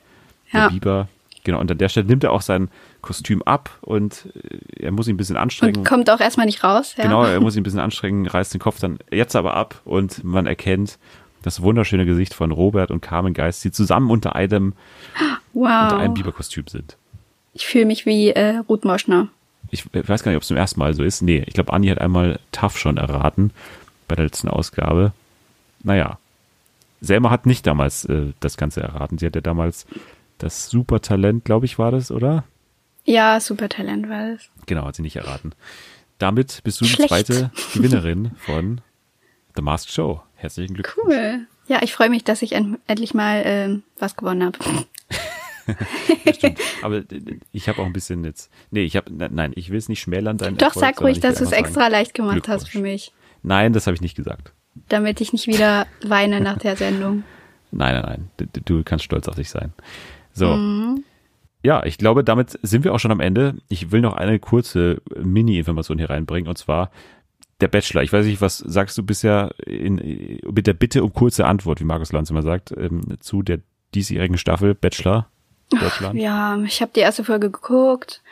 Der 0.53 0.61
Ja. 0.61 0.69
Biber, 0.71 1.09
genau, 1.45 1.61
und 1.61 1.71
an 1.71 1.77
der 1.79 1.89
Stelle 1.91 2.07
nimmt 2.07 2.25
er 2.25 2.33
auch 2.33 2.41
sein 2.41 2.71
Kostüm 3.03 3.43
ab 3.43 3.71
und 3.83 4.27
äh, 4.79 4.85
er 4.85 4.93
muss 4.93 5.07
ihn 5.09 5.15
ein 5.15 5.19
bisschen 5.19 5.37
anstrengen. 5.37 5.77
Und 5.77 5.85
kommt 5.87 6.09
auch 6.11 6.21
erstmal 6.21 6.47
nicht 6.47 6.65
raus. 6.65 6.95
Ja. 6.97 7.05
Genau, 7.05 7.25
er 7.25 7.41
muss 7.43 7.55
ihn 7.57 7.61
ein 7.61 7.65
bisschen 7.65 7.81
anstrengen, 7.81 8.27
reißt 8.27 8.55
den 8.55 8.61
Kopf 8.61 8.81
dann 8.81 8.99
jetzt 9.11 9.37
aber 9.37 9.55
ab 9.55 9.83
und 9.85 10.25
man 10.25 10.47
erkennt 10.47 10.99
das 11.43 11.61
wunderschöne 11.63 12.07
Gesicht 12.07 12.33
von 12.35 12.51
Robert 12.51 12.91
und 12.91 13.03
Carmen 13.03 13.35
Geist, 13.35 13.63
die 13.63 13.71
zusammen 13.71 14.11
unter 14.11 14.35
einem, 14.35 14.73
unter 15.63 15.99
einem 15.99 16.09
Wow. 16.11 16.15
Biberkostüm 16.15 16.67
sind. 16.69 16.97
Ich 17.53 17.67
fühle 17.67 17.87
mich 17.87 18.05
wie 18.07 18.31
äh, 18.31 18.59
Ruth 18.69 18.85
Moschner. 18.85 19.29
Ich 19.71 19.85
weiß 19.93 20.23
gar 20.23 20.31
nicht, 20.31 20.37
ob 20.37 20.43
es 20.43 20.49
zum 20.49 20.57
ersten 20.57 20.79
Mal 20.79 20.95
so 20.95 21.03
ist. 21.03 21.23
Nee, 21.23 21.43
ich 21.47 21.55
glaube, 21.55 21.73
Anni 21.73 21.89
hat 21.89 22.01
einmal 22.01 22.39
Tough 22.53 22.79
schon 22.79 22.99
erraten 22.99 23.51
bei 24.09 24.15
der 24.15 24.27
letzten 24.27 24.49
Ausgabe. 24.49 25.13
Naja, 25.83 26.19
Selma 27.01 27.31
hat 27.31 27.47
nicht 27.47 27.67
damals 27.67 28.05
äh, 28.05 28.33
das 28.41 28.57
Ganze 28.57 28.83
erraten. 28.83 29.19
Sie 29.19 29.27
hat 29.27 29.35
ja 29.35 29.41
damals 29.41 29.87
das 30.39 30.69
Supertalent, 30.69 31.45
glaube 31.45 31.67
ich, 31.67 31.79
war 31.79 31.91
das, 31.91 32.11
oder? 32.11 32.45
Ja, 33.05 33.41
super 33.41 33.69
Talent 33.69 34.09
war 34.09 34.33
das. 34.33 34.43
Genau, 34.67 34.85
hat 34.85 34.97
sie 34.97 35.03
nicht 35.03 35.17
erraten. 35.17 35.53
Damit 36.19 36.61
bist 36.65 36.81
du 36.81 36.85
die 36.85 36.91
Schlecht. 36.91 37.09
zweite 37.09 37.51
Gewinnerin 37.75 38.33
von 38.39 38.81
The 39.55 39.63
Masked 39.63 39.93
Show. 39.93 40.23
Herzlichen 40.37 40.75
Glückwunsch. 40.75 41.15
Cool. 41.15 41.47
Ja, 41.69 41.83
ich 41.83 41.93
freue 41.95 42.11
mich, 42.11 42.25
dass 42.25 42.43
ich 42.43 42.53
en 42.53 42.79
endlich 42.87 43.15
mal 43.15 43.43
ähm, 43.45 43.83
was 43.99 44.17
gewonnen 44.17 44.45
habe. 44.45 44.59
Stimmt. 46.35 46.59
Aber 46.83 46.97
äh, 46.97 47.39
ich 47.53 47.69
habe 47.69 47.81
auch 47.81 47.87
ein 47.87 47.93
bisschen 47.93 48.25
jetzt. 48.25 48.51
Nee, 48.71 48.83
ich 48.83 48.97
habe. 48.97 49.11
Nein, 49.13 49.53
ich 49.55 49.71
will 49.71 49.79
es 49.79 49.89
nicht 49.89 50.01
schmälern, 50.01 50.39
dein 50.39 50.57
Doch, 50.57 50.69
Erfolg, 50.69 50.85
sag 50.85 51.01
ruhig, 51.03 51.21
dass 51.21 51.39
du 51.39 51.45
es 51.45 51.53
extra 51.53 51.83
sagen, 51.83 51.93
leicht 51.93 52.15
gemacht 52.15 52.49
hast 52.49 52.69
für 52.69 52.81
mich. 52.81 53.13
Nein, 53.43 53.73
das 53.73 53.87
habe 53.87 53.95
ich 53.95 54.01
nicht 54.01 54.17
gesagt. 54.17 54.53
Damit 54.89 55.21
ich 55.21 55.33
nicht 55.33 55.47
wieder 55.47 55.87
weine 56.05 56.41
nach 56.41 56.59
der 56.59 56.77
Sendung. 56.77 57.25
Nein, 57.73 57.95
nein, 57.95 58.29
nein. 58.39 58.49
Du, 58.53 58.61
du 58.63 58.85
kannst 58.85 59.05
stolz 59.05 59.29
auf 59.29 59.35
dich 59.35 59.51
sein. 59.51 59.73
So. 60.33 60.55
Mhm. 60.55 61.05
Ja, 61.63 61.85
ich 61.85 61.99
glaube, 61.99 62.23
damit 62.23 62.59
sind 62.63 62.85
wir 62.85 62.95
auch 62.95 63.01
schon 63.01 63.11
am 63.11 63.21
Ende. 63.21 63.57
Ich 63.69 63.91
will 63.91 64.01
noch 64.01 64.15
eine 64.15 64.39
kurze 64.39 65.03
Mini-Information 65.21 65.99
hier 65.99 66.09
reinbringen 66.09 66.49
und 66.49 66.57
zwar 66.57 66.91
der 67.61 67.69
Bachelor. 67.69 68.03
Ich 68.03 68.13
weiß 68.13 68.25
nicht, 68.27 68.41
was 68.41 68.59
sagst 68.59 68.97
du 68.97 69.03
bisher 69.03 69.51
in, 69.67 70.41
mit 70.49 70.67
der 70.67 70.75
Bitte 70.75 71.03
um 71.03 71.13
kurze 71.13 71.45
Antwort, 71.45 71.81
wie 71.81 71.85
Markus 71.85 72.13
Lanz 72.13 72.31
immer 72.31 72.43
sagt, 72.43 72.73
ähm, 72.77 73.17
zu 73.21 73.43
der 73.43 73.61
diesjährigen 73.95 74.39
Staffel 74.39 74.75
Bachelor 74.75 75.29
Deutschland? 75.71 76.19
Ja, 76.19 76.59
ich 76.65 76.81
habe 76.81 76.93
die 76.95 77.01
erste 77.01 77.25
Folge 77.25 77.51
geguckt. 77.51 78.23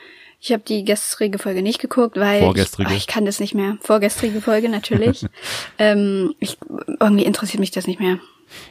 Ich 0.40 0.52
habe 0.52 0.62
die 0.62 0.84
gestrige 0.84 1.38
Folge 1.38 1.62
nicht 1.62 1.80
geguckt, 1.80 2.16
weil 2.16 2.40
Vorgestrige? 2.40 2.90
Ich, 2.90 2.94
ach, 2.94 2.98
ich 2.98 3.06
kann 3.06 3.24
das 3.24 3.40
nicht 3.40 3.54
mehr. 3.54 3.78
Vorgestrige 3.80 4.40
Folge 4.40 4.68
natürlich. 4.68 5.24
ähm, 5.78 6.34
ich, 6.38 6.58
irgendwie 7.00 7.24
interessiert 7.24 7.60
mich 7.60 7.70
das 7.70 7.86
nicht 7.86 7.98
mehr. 7.98 8.18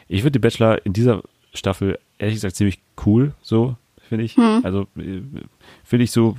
Ich 0.06 0.22
finde 0.22 0.32
die 0.32 0.38
Bachelor 0.38 0.84
in 0.86 0.92
dieser 0.92 1.22
Staffel 1.52 1.98
ehrlich 2.18 2.36
gesagt 2.36 2.56
ziemlich 2.56 2.78
cool, 3.04 3.34
so 3.42 3.76
finde 4.08 4.24
ich. 4.24 4.36
Hm. 4.36 4.60
Also 4.62 4.82
äh, 4.96 5.22
finde 5.84 6.04
ich 6.04 6.12
so 6.12 6.36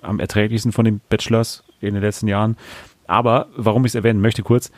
am 0.00 0.20
erträglichsten 0.20 0.72
von 0.72 0.84
den 0.84 1.00
Bachelors 1.08 1.64
in 1.80 1.94
den 1.94 2.02
letzten 2.02 2.28
Jahren. 2.28 2.56
Aber 3.06 3.48
warum 3.56 3.84
ich 3.84 3.90
es 3.90 3.94
erwähnen 3.94 4.20
möchte 4.20 4.42
kurz, 4.42 4.70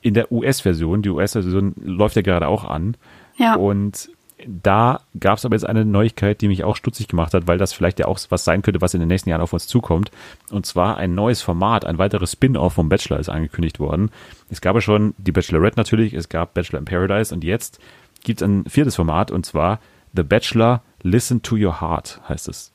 in 0.00 0.14
der 0.14 0.30
US-Version, 0.30 1.02
die 1.02 1.10
US-Version 1.10 1.74
läuft 1.82 2.16
ja 2.16 2.22
gerade 2.22 2.48
auch 2.48 2.64
an. 2.64 2.96
Ja. 3.36 3.54
Und 3.56 4.10
da 4.46 5.00
gab 5.18 5.38
es 5.38 5.44
aber 5.44 5.54
jetzt 5.56 5.64
eine 5.64 5.84
Neuigkeit, 5.84 6.40
die 6.40 6.48
mich 6.48 6.64
auch 6.64 6.76
stutzig 6.76 7.08
gemacht 7.08 7.34
hat, 7.34 7.46
weil 7.46 7.58
das 7.58 7.72
vielleicht 7.72 7.98
ja 7.98 8.06
auch 8.06 8.18
was 8.28 8.44
sein 8.44 8.62
könnte, 8.62 8.80
was 8.80 8.94
in 8.94 9.00
den 9.00 9.08
nächsten 9.08 9.30
Jahren 9.30 9.40
auf 9.40 9.52
uns 9.52 9.66
zukommt. 9.66 10.10
Und 10.50 10.66
zwar 10.66 10.96
ein 10.96 11.14
neues 11.14 11.42
Format, 11.42 11.84
ein 11.84 11.98
weiteres 11.98 12.32
Spin-off 12.32 12.74
vom 12.74 12.88
Bachelor 12.88 13.18
ist 13.18 13.28
angekündigt 13.28 13.80
worden. 13.80 14.10
Es 14.50 14.60
gab 14.60 14.74
ja 14.74 14.80
schon 14.80 15.14
die 15.18 15.32
Bachelorette 15.32 15.76
natürlich, 15.76 16.14
es 16.14 16.28
gab 16.28 16.54
Bachelor 16.54 16.78
in 16.78 16.84
Paradise 16.84 17.34
und 17.34 17.42
jetzt 17.42 17.80
gibt 18.22 18.40
es 18.40 18.46
ein 18.46 18.64
viertes 18.66 18.96
Format 18.96 19.30
und 19.30 19.44
zwar 19.44 19.80
The 20.14 20.22
Bachelor 20.22 20.82
Listen 21.02 21.42
to 21.42 21.56
Your 21.56 21.80
Heart 21.80 22.20
heißt 22.28 22.48
es. 22.48 22.72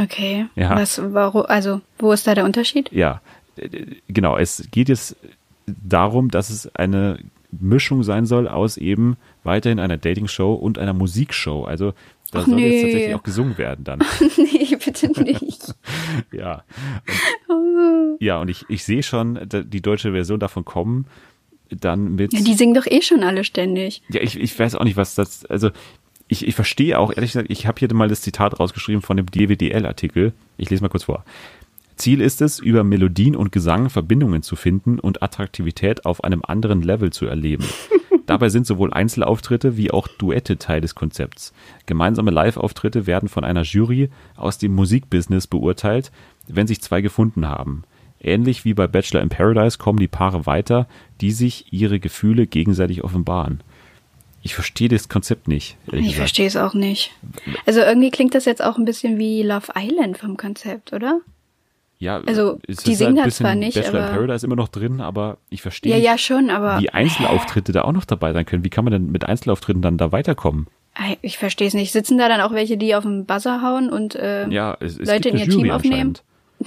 Okay. 0.00 0.46
Ja. 0.56 0.76
Was, 0.76 1.00
warum, 1.12 1.46
also, 1.46 1.80
wo 1.98 2.12
ist 2.12 2.26
da 2.26 2.34
der 2.34 2.44
Unterschied? 2.44 2.90
Ja, 2.92 3.20
genau. 4.08 4.36
Es 4.36 4.68
geht 4.70 4.88
jetzt 4.88 5.16
darum, 5.66 6.30
dass 6.30 6.50
es 6.50 6.74
eine 6.74 7.18
Mischung 7.52 8.02
sein 8.02 8.26
soll 8.26 8.48
aus 8.48 8.76
eben 8.76 9.16
weiterhin 9.44 9.80
einer 9.80 9.96
Dating-Show 9.96 10.54
und 10.54 10.78
einer 10.78 10.92
Musikshow. 10.92 11.64
Also 11.64 11.92
da 12.30 12.40
Ach, 12.40 12.46
soll 12.46 12.60
jetzt 12.60 12.70
nee. 12.70 12.82
tatsächlich 12.82 13.14
auch 13.14 13.22
gesungen 13.22 13.58
werden 13.58 13.84
dann. 13.84 13.98
nee, 14.36 14.76
bitte 14.76 15.08
nicht. 15.22 15.74
ja. 16.32 16.62
Und, 17.48 18.18
ja, 18.20 18.40
und 18.40 18.48
ich, 18.48 18.64
ich 18.68 18.84
sehe 18.84 19.02
schon 19.02 19.38
die 19.48 19.82
deutsche 19.82 20.12
Version 20.12 20.38
davon 20.38 20.64
kommen, 20.64 21.06
dann 21.70 22.14
mit. 22.14 22.32
Ja, 22.32 22.40
die 22.40 22.54
singen 22.54 22.74
doch 22.74 22.86
eh 22.86 23.02
schon 23.02 23.22
alle 23.22 23.44
ständig. 23.44 24.02
Ja, 24.10 24.20
ich, 24.20 24.38
ich 24.38 24.56
weiß 24.56 24.76
auch 24.76 24.84
nicht, 24.84 24.96
was 24.96 25.14
das, 25.14 25.44
also 25.46 25.70
ich, 26.28 26.46
ich 26.46 26.54
verstehe 26.54 26.98
auch, 26.98 27.10
ehrlich 27.10 27.32
gesagt, 27.32 27.50
ich 27.50 27.66
habe 27.66 27.78
hier 27.80 27.92
mal 27.92 28.08
das 28.08 28.20
Zitat 28.20 28.60
rausgeschrieben 28.60 29.02
von 29.02 29.16
dem 29.16 29.26
DWDL-Artikel. 29.26 30.32
Ich 30.58 30.70
lese 30.70 30.82
mal 30.82 30.88
kurz 30.88 31.04
vor. 31.04 31.24
Ziel 32.00 32.20
ist 32.22 32.40
es, 32.40 32.58
über 32.58 32.82
Melodien 32.82 33.36
und 33.36 33.52
Gesang 33.52 33.90
Verbindungen 33.90 34.42
zu 34.42 34.56
finden 34.56 34.98
und 34.98 35.22
Attraktivität 35.22 36.06
auf 36.06 36.24
einem 36.24 36.42
anderen 36.42 36.82
Level 36.82 37.12
zu 37.12 37.26
erleben. 37.26 37.64
Dabei 38.26 38.48
sind 38.48 38.66
sowohl 38.66 38.92
Einzelauftritte 38.92 39.76
wie 39.76 39.90
auch 39.90 40.08
Duette 40.08 40.56
Teil 40.56 40.80
des 40.80 40.94
Konzepts. 40.94 41.52
Gemeinsame 41.86 42.30
Live-Auftritte 42.30 43.06
werden 43.06 43.28
von 43.28 43.44
einer 43.44 43.62
Jury 43.62 44.08
aus 44.36 44.56
dem 44.56 44.74
Musikbusiness 44.74 45.46
beurteilt, 45.46 46.10
wenn 46.48 46.66
sich 46.66 46.80
zwei 46.80 47.00
gefunden 47.00 47.48
haben. 47.48 47.84
Ähnlich 48.20 48.64
wie 48.64 48.72
bei 48.72 48.86
Bachelor 48.86 49.20
in 49.20 49.28
Paradise 49.28 49.78
kommen 49.78 49.98
die 49.98 50.08
Paare 50.08 50.46
weiter, 50.46 50.86
die 51.20 51.32
sich 51.32 51.72
ihre 51.72 52.00
Gefühle 52.00 52.46
gegenseitig 52.46 53.04
offenbaren. 53.04 53.62
Ich 54.42 54.54
verstehe 54.54 54.88
das 54.88 55.08
Konzept 55.08 55.48
nicht. 55.48 55.76
Ich 55.92 56.16
verstehe 56.16 56.46
es 56.46 56.56
auch 56.56 56.72
nicht. 56.72 57.12
Also 57.66 57.80
irgendwie 57.80 58.10
klingt 58.10 58.34
das 58.34 58.46
jetzt 58.46 58.62
auch 58.64 58.78
ein 58.78 58.86
bisschen 58.86 59.18
wie 59.18 59.42
Love 59.42 59.72
Island 59.76 60.16
vom 60.16 60.38
Konzept, 60.38 60.94
oder? 60.94 61.20
Ja, 62.00 62.20
Also, 62.26 62.58
die 62.66 62.72
ist 62.72 62.84
singen 62.98 63.18
ein 63.18 63.24
da 63.26 63.30
zwar 63.30 63.54
nicht, 63.54 63.74
Bachelor 63.74 63.98
in 63.98 64.04
aber- 64.06 64.14
Paradise 64.14 64.46
immer 64.46 64.56
noch 64.56 64.68
drin, 64.68 65.00
aber 65.02 65.36
ich 65.50 65.60
verstehe 65.62 65.92
Ja, 65.96 65.98
ja, 66.12 66.18
schon, 66.18 66.48
aber 66.50 66.80
wie 66.80 66.88
Einzelauftritte 66.90 67.72
da 67.72 67.82
auch 67.82 67.92
noch 67.92 68.06
dabei 68.06 68.32
sein 68.32 68.46
können. 68.46 68.64
Wie 68.64 68.70
kann 68.70 68.84
man 68.84 68.92
denn 68.92 69.12
mit 69.12 69.24
Einzelauftritten 69.26 69.82
dann 69.82 69.98
da 69.98 70.10
weiterkommen? 70.10 70.66
Ei, 70.94 71.18
ich 71.22 71.36
verstehe 71.38 71.68
es 71.68 71.74
nicht. 71.74 71.92
Sitzen 71.92 72.16
da 72.18 72.28
dann 72.28 72.40
auch 72.40 72.52
welche, 72.52 72.76
die 72.78 72.94
auf 72.94 73.04
den 73.04 73.26
Buzzer 73.26 73.62
hauen 73.62 73.90
und 73.90 74.14
äh, 74.16 74.48
Ja, 74.48 74.76
es, 74.80 74.98
es 74.98 75.08
Leute 75.08 75.28
in 75.28 75.36
ihr 75.38 75.44
Team 75.44 75.60
Jury 75.60 75.70
aufnehmen? 75.72 76.14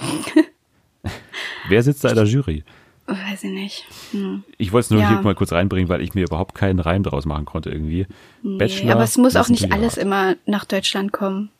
anscheinend. 0.00 0.44
Wer 1.68 1.82
sitzt 1.82 2.04
da 2.04 2.10
in 2.10 2.14
der 2.16 2.24
Jury? 2.24 2.64
weiß 3.06 3.44
ich 3.44 3.50
nicht. 3.50 3.84
Hm. 4.12 4.44
Ich 4.56 4.72
wollte 4.72 4.84
es 4.86 4.90
nur 4.90 5.00
Ja. 5.02 5.08
hier 5.10 5.20
mal 5.20 5.34
kurz 5.34 5.52
reinbringen, 5.52 5.90
weil 5.90 6.00
ich 6.00 6.14
mir 6.14 6.24
überhaupt 6.24 6.54
keinen 6.54 6.78
Reim 6.78 7.02
draus 7.02 7.26
machen 7.26 7.44
konnte 7.44 7.68
irgendwie. 7.70 8.06
Nee, 8.42 8.56
Bachelor, 8.56 8.92
aber 8.94 9.02
es 9.02 9.18
muss 9.18 9.36
auch 9.36 9.48
nicht 9.50 9.72
alles 9.72 9.98
immer 9.98 10.36
nach 10.46 10.64
Deutschland 10.64 11.12
kommen. 11.12 11.50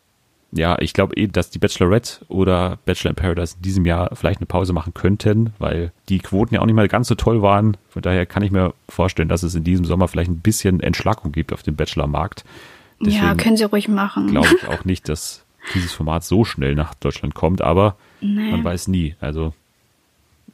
Ja, 0.57 0.77
ich 0.81 0.93
glaube 0.93 1.17
eh, 1.17 1.27
dass 1.27 1.51
die 1.51 1.59
Bachelorette 1.59 2.25
oder 2.29 2.79
Bachelor 2.85 3.11
in 3.11 3.17
Paradise 3.17 3.57
in 3.57 3.63
diesem 3.63 3.85
Jahr 3.87 4.11
vielleicht 4.15 4.39
eine 4.39 4.47
Pause 4.47 4.73
machen 4.73 4.95
könnten, 4.95 5.53
weil 5.59 5.91
die 6.09 6.21
Quoten 6.21 6.55
ja 6.55 6.61
auch 6.61 6.67
nicht 6.67 6.77
mal 6.77 6.87
ganz 6.87 7.09
so 7.09 7.17
toll 7.17 7.43
waren. 7.43 7.77
Von 7.89 8.03
daher 8.03 8.25
kann 8.25 8.45
ich 8.45 8.53
mir 8.53 8.73
vorstellen, 8.89 9.29
dass 9.29 9.43
es 9.43 9.57
in 9.57 9.65
diesem 9.65 9.85
Sommer 9.85 10.07
vielleicht 10.07 10.31
ein 10.31 10.39
bisschen 10.41 10.79
Entschlackung 10.81 11.33
gibt 11.33 11.53
auf 11.53 11.65
dem 11.65 11.75
Bachelor-Markt. 11.75 12.45
ja, 13.01 13.07
Deswegen 13.11 13.37
können 13.37 13.57
sie 13.57 13.65
ruhig 13.65 13.89
machen. 13.89 14.29
glaube 14.29 14.47
ich 14.57 14.69
auch 14.69 14.85
nicht, 14.85 15.09
dass 15.09 15.45
dieses 15.75 15.93
Format 15.93 16.23
so 16.25 16.45
schnell 16.45 16.75
nach 16.77 16.95
Deutschland 16.95 17.35
kommt, 17.35 17.61
aber 17.61 17.97
Nee. 18.21 18.51
man 18.53 18.63
weiß 18.65 18.89
nie. 18.89 19.17
Also 19.21 19.53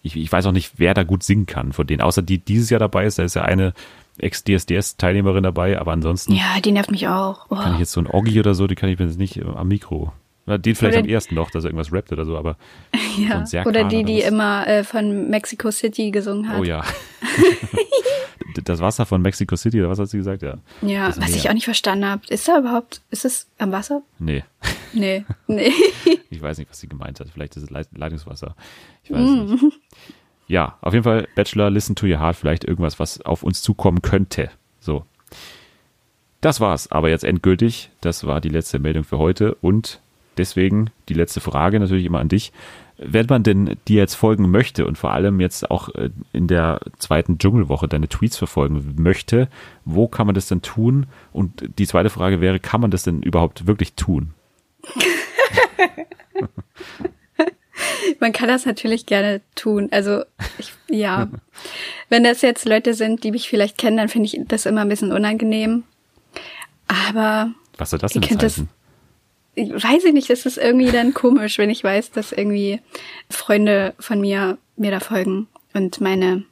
ich, 0.02 0.16
ich 0.16 0.32
weiß 0.32 0.46
auch 0.46 0.52
nicht, 0.52 0.72
wer 0.78 0.94
da 0.94 1.02
gut 1.04 1.22
singen 1.22 1.44
kann 1.46 1.72
von 1.74 1.86
denen. 1.86 2.00
Außer 2.00 2.22
die 2.22 2.38
dieses 2.38 2.70
Jahr 2.70 2.80
dabei 2.80 3.04
ist, 3.04 3.18
da 3.18 3.22
ist 3.24 3.34
ja 3.34 3.42
eine 3.42 3.74
Ex-DSDS-Teilnehmerin 4.20 5.42
dabei, 5.42 5.78
aber 5.78 5.92
ansonsten 5.92 6.32
Ja, 6.34 6.60
die 6.64 6.72
nervt 6.72 6.90
mich 6.90 7.08
auch. 7.08 7.46
Oh. 7.50 7.56
kann 7.56 7.74
ich 7.74 7.80
jetzt 7.80 7.92
so 7.92 8.00
ein 8.00 8.06
Oggi 8.06 8.38
oder 8.38 8.54
so, 8.54 8.66
die 8.66 8.74
kann 8.74 8.88
ich 8.88 8.98
mir 8.98 9.06
jetzt 9.06 9.18
nicht 9.18 9.36
äh, 9.36 9.44
am 9.44 9.68
Mikro. 9.68 10.12
Den 10.46 10.74
vielleicht 10.74 10.96
Oder- 10.96 11.04
am 11.04 11.10
ersten 11.10 11.34
noch, 11.36 11.50
dass 11.50 11.64
er 11.64 11.68
irgendwas 11.70 11.92
rappt 11.92 12.10
oder 12.12 12.24
so, 12.24 12.36
aber 12.36 12.56
so 13.16 13.22
ja. 13.22 13.46
Serkan 13.46 13.70
Oder 13.70 13.84
die, 13.84 14.02
die 14.04 14.20
immer 14.20 14.66
äh, 14.66 14.82
von 14.84 15.28
Mexico 15.30 15.70
City 15.70 16.10
gesungen 16.10 16.48
hat. 16.48 16.58
oh 16.60 16.64
ja. 16.64 16.82
das 18.64 18.80
Wasser 18.80 19.06
von 19.06 19.22
Mexico 19.22 19.56
City, 19.56 19.80
oder 19.80 19.90
was 19.90 19.98
hat 19.98 20.08
sie 20.08 20.18
gesagt? 20.18 20.42
Ja. 20.42 20.56
Ja, 20.82 21.08
was 21.08 21.18
Meer. 21.18 21.28
ich 21.30 21.48
auch 21.48 21.54
nicht 21.54 21.64
verstanden 21.64 22.04
habe. 22.04 22.22
Ist 22.28 22.46
da 22.48 22.58
überhaupt, 22.58 23.00
ist 23.10 23.24
es 23.24 23.48
am 23.58 23.72
Wasser? 23.72 24.02
Nee, 24.18 24.44
Nee, 24.92 25.24
nee. 25.46 25.72
ich 26.30 26.42
weiß 26.42 26.58
nicht, 26.58 26.68
was 26.68 26.80
sie 26.80 26.88
gemeint 26.88 27.20
hat. 27.20 27.28
Vielleicht 27.32 27.56
ist 27.56 27.62
es 27.62 27.70
Leit- 27.70 27.88
Leitungswasser. 27.96 28.56
Ich 29.04 29.12
weiß 29.12 29.20
es 29.20 29.62
nicht. 29.62 29.76
Ja, 30.50 30.76
auf 30.80 30.94
jeden 30.94 31.04
Fall 31.04 31.28
Bachelor, 31.36 31.70
Listen 31.70 31.94
to 31.94 32.06
Your 32.06 32.18
Heart, 32.18 32.34
vielleicht 32.34 32.64
irgendwas, 32.64 32.98
was 32.98 33.20
auf 33.20 33.44
uns 33.44 33.62
zukommen 33.62 34.02
könnte. 34.02 34.50
So. 34.80 35.04
Das 36.40 36.58
war's, 36.58 36.90
aber 36.90 37.08
jetzt 37.08 37.22
endgültig. 37.22 37.90
Das 38.00 38.26
war 38.26 38.40
die 38.40 38.48
letzte 38.48 38.80
Meldung 38.80 39.04
für 39.04 39.18
heute 39.18 39.54
und 39.60 40.00
deswegen 40.38 40.90
die 41.08 41.14
letzte 41.14 41.40
Frage 41.40 41.78
natürlich 41.78 42.04
immer 42.04 42.18
an 42.18 42.28
dich. 42.28 42.52
Wenn 42.98 43.26
man 43.28 43.44
denn 43.44 43.76
dir 43.86 43.98
jetzt 43.98 44.16
folgen 44.16 44.50
möchte 44.50 44.86
und 44.86 44.98
vor 44.98 45.12
allem 45.12 45.38
jetzt 45.38 45.70
auch 45.70 45.88
äh, 45.94 46.10
in 46.32 46.48
der 46.48 46.80
zweiten 46.98 47.38
Dschungelwoche 47.38 47.86
deine 47.86 48.08
Tweets 48.08 48.36
verfolgen 48.36 48.96
möchte, 48.98 49.48
wo 49.84 50.08
kann 50.08 50.26
man 50.26 50.34
das 50.34 50.48
denn 50.48 50.62
tun? 50.62 51.06
Und 51.32 51.78
die 51.78 51.86
zweite 51.86 52.10
Frage 52.10 52.40
wäre, 52.40 52.58
kann 52.58 52.80
man 52.80 52.90
das 52.90 53.04
denn 53.04 53.22
überhaupt 53.22 53.68
wirklich 53.68 53.94
tun? 53.94 54.34
Man 58.20 58.32
kann 58.32 58.48
das 58.48 58.66
natürlich 58.66 59.06
gerne 59.06 59.40
tun. 59.54 59.88
Also, 59.90 60.24
ich, 60.58 60.72
ja. 60.88 61.28
Wenn 62.08 62.24
das 62.24 62.42
jetzt 62.42 62.66
Leute 62.66 62.94
sind, 62.94 63.24
die 63.24 63.30
mich 63.30 63.48
vielleicht 63.48 63.78
kennen, 63.78 63.96
dann 63.96 64.08
finde 64.08 64.26
ich 64.26 64.40
das 64.46 64.66
immer 64.66 64.82
ein 64.82 64.88
bisschen 64.88 65.12
unangenehm. 65.12 65.84
Aber. 66.88 67.52
Was 67.78 67.90
soll 67.90 67.98
das 67.98 68.12
denn 68.12 68.22
heißen? 68.22 68.38
Das, 68.38 68.62
weiß 69.56 70.04
ich 70.04 70.12
nicht, 70.12 70.30
das 70.30 70.46
ist 70.46 70.58
irgendwie 70.58 70.90
dann 70.90 71.14
komisch, 71.14 71.58
wenn 71.58 71.70
ich 71.70 71.82
weiß, 71.84 72.12
dass 72.12 72.32
irgendwie 72.32 72.80
Freunde 73.28 73.94
von 73.98 74.20
mir 74.20 74.58
mir 74.76 74.90
da 74.90 75.00
folgen 75.00 75.48
und 75.74 76.00
meine 76.00 76.44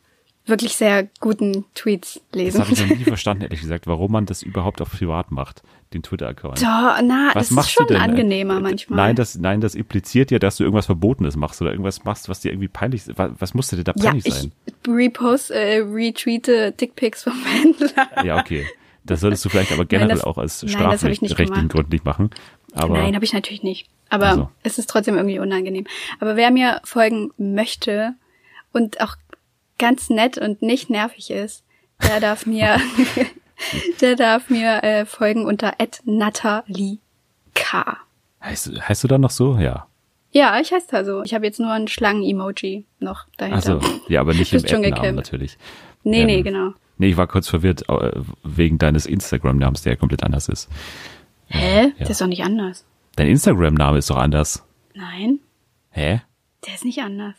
wirklich 0.47 0.77
sehr 0.77 1.09
guten 1.21 1.65
Tweets 1.75 2.21
lesen. 2.33 2.59
Das 2.59 2.69
habe 2.69 2.73
ich 2.75 2.89
noch 2.89 2.97
nie 2.97 3.05
verstanden, 3.05 3.45
ehrlich 3.45 3.61
gesagt, 3.61 3.87
warum 3.87 4.13
man 4.13 4.27
das 4.27 4.43
überhaupt 4.43 4.81
auf 4.81 4.91
privat 4.91 5.31
macht, 5.31 5.63
den 5.95 6.03
Twitter-Account. 6.03 6.61
Doch, 6.61 7.01
na, 7.03 7.31
was 7.35 7.49
das 7.49 7.67
ist 7.67 7.71
schon 7.71 7.97
angenehmer 7.97 8.61
manchmal. 8.61 8.97
Nein 8.97 9.17
das, 9.17 9.37
nein, 9.37 9.61
das 9.61 9.75
impliziert 9.75 10.31
ja, 10.31 10.39
dass 10.39 10.57
du 10.57 10.65
irgendwas 10.65 10.87
Verbotenes 10.87 11.37
machst 11.37 11.63
oder 11.63 11.71
irgendwas 11.71 12.05
machst, 12.05 12.29
was 12.29 12.41
dir 12.41 12.53
irgendwie 12.53 12.69
peinlich 12.69 13.07
ist. 13.07 13.19
Was, 13.19 13.33
was 13.39 13.55
musste 13.55 13.77
dir 13.77 13.85
da 13.85 13.93
peinlich 13.93 14.27
ja, 14.27 14.33
sein? 14.33 14.53
Ich 14.67 14.75
repost, 14.89 15.51
äh, 15.51 15.79
retweete 15.79 16.73
Dickpics 16.73 17.25
vom 17.25 17.45
Händler. 17.45 18.25
Ja, 18.25 18.39
okay. 18.39 18.67
Das 19.05 19.21
solltest 19.21 19.45
du 19.45 19.49
vielleicht 19.49 19.73
aber 19.73 19.87
generell 19.87 20.09
nein, 20.09 20.17
das, 20.19 20.25
auch 20.25 20.37
aus 20.37 20.65
strafrechtlichen 20.67 21.69
Gründen 21.69 21.91
nicht 21.91 22.05
machen. 22.05 22.31
Aber 22.75 22.99
nein, 22.99 23.15
habe 23.15 23.25
ich 23.25 23.33
natürlich 23.33 23.63
nicht. 23.63 23.89
Aber 24.11 24.27
also. 24.27 24.51
es 24.63 24.79
ist 24.79 24.91
trotzdem 24.91 25.17
irgendwie 25.17 25.39
unangenehm. 25.39 25.87
Aber 26.21 26.37
wer 26.37 26.51
mir 26.51 26.81
folgen 26.85 27.31
möchte 27.39 28.15
und 28.73 29.01
auch 29.01 29.17
ganz 29.79 30.11
nett 30.11 30.37
und 30.37 30.61
nicht 30.61 30.91
nervig 30.91 31.31
ist, 31.31 31.65
der 32.03 32.21
darf 32.21 32.47
mir, 32.47 32.79
der 34.01 34.17
darf 34.17 34.51
mir 34.51 34.83
äh, 34.83 35.05
folgen 35.07 35.45
unter 35.45 35.75
@natalie 36.05 36.99
K. 37.55 37.99
Heißt, 38.43 38.71
heißt 38.89 39.05
du 39.05 39.09
da 39.09 39.19
noch 39.19 39.31
so? 39.31 39.57
Ja. 39.59 39.87
Ja, 40.31 40.61
ich 40.61 40.73
heiße 40.73 40.89
da 40.91 41.05
so. 41.05 41.23
Ich 41.23 41.35
habe 41.35 41.47
jetzt 41.47 41.59
nur 41.59 41.73
ein 41.73 41.89
Schlangen-Emoji 41.89 42.85
noch 43.01 43.27
dahinter. 43.39 43.57
Also, 43.75 43.81
ja, 44.09 44.21
aber 44.21 44.35
nicht 44.35 44.53
im 44.73 44.85
App-Namen 44.85 45.17
natürlich. 45.17 45.57
Nee, 46.05 46.21
ähm, 46.21 46.27
nee, 46.27 46.43
genau. 46.43 46.73
Nee, 46.99 47.09
ich 47.09 47.17
war 47.17 47.27
kurz 47.27 47.49
verwirrt 47.49 47.89
äh, 47.89 48.13
wegen 48.45 48.79
deines 48.79 49.07
Instagram-Namens, 49.07 49.83
der 49.83 49.95
ja 49.95 49.97
komplett 49.97 50.25
anders 50.25 50.49
ist. 50.49 50.69
Hä? 51.47 51.87
Ja. 51.87 51.93
Der 51.99 52.11
ist 52.11 52.21
doch 52.21 52.27
nicht 52.27 52.43
anders. 52.43 52.85
Dein 53.17 53.29
Instagram-Name 53.29 53.99
ist 53.99 54.11
doch 54.11 54.17
anders. 54.17 54.65
Nein. 54.95 55.39
Hä? 55.91 56.21
Der 56.67 56.75
ist 56.75 56.85
nicht 56.85 57.01
anders. 57.01 57.35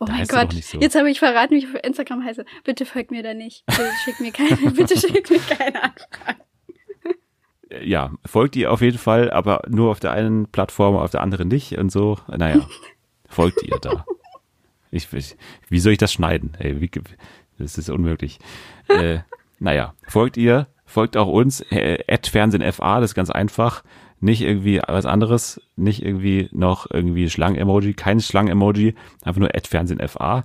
Oh 0.00 0.04
da 0.04 0.12
mein 0.12 0.26
Gott, 0.26 0.52
so. 0.52 0.78
jetzt 0.80 0.94
habe 0.94 1.10
ich 1.10 1.18
verraten, 1.18 1.54
wie 1.54 1.58
ich 1.58 1.66
auf 1.66 1.74
Instagram 1.82 2.24
heiße. 2.24 2.44
Bitte 2.64 2.86
folgt 2.86 3.10
mir 3.10 3.22
da 3.22 3.34
nicht. 3.34 3.64
Bitte 3.66 3.90
schick 4.04 4.20
mir 4.20 4.32
keine, 4.32 4.56
bitte 4.70 4.98
schick 4.98 5.30
mir 5.30 5.38
keine 5.38 5.82
Anfragen. 5.82 6.40
Ja, 7.82 8.12
folgt 8.24 8.56
ihr 8.56 8.72
auf 8.72 8.82
jeden 8.82 8.98
Fall, 8.98 9.30
aber 9.30 9.62
nur 9.68 9.90
auf 9.90 10.00
der 10.00 10.12
einen 10.12 10.46
Plattform, 10.46 10.96
auf 10.96 11.10
der 11.10 11.22
anderen 11.22 11.48
nicht 11.48 11.76
und 11.78 11.90
so. 11.90 12.18
Naja, 12.28 12.66
folgt 13.28 13.62
ihr 13.62 13.78
da. 13.80 14.04
Ich, 14.90 15.12
ich, 15.12 15.36
wie 15.68 15.80
soll 15.80 15.92
ich 15.92 15.98
das 15.98 16.12
schneiden? 16.12 16.56
Ey, 16.58 16.80
wie, 16.80 16.90
das 17.58 17.78
ist 17.78 17.90
unmöglich. 17.90 18.38
äh, 18.88 19.20
naja, 19.58 19.94
folgt 20.06 20.36
ihr, 20.36 20.68
folgt 20.84 21.16
auch 21.16 21.26
uns, 21.26 21.62
äh, 21.72 21.98
Fernsehen 22.30 22.72
FA, 22.72 23.00
das 23.00 23.10
ist 23.10 23.14
ganz 23.14 23.30
einfach 23.30 23.82
nicht 24.24 24.40
irgendwie 24.40 24.80
was 24.86 25.06
anderes, 25.06 25.60
nicht 25.76 26.02
irgendwie 26.02 26.48
noch 26.50 26.86
irgendwie 26.90 27.28
Schlangen-Emoji, 27.28 27.92
kein 27.92 28.20
Schlangen-Emoji, 28.20 28.94
einfach 29.22 29.40
nur 29.40 29.50
Fernsehen 29.68 30.00
FA. 30.08 30.44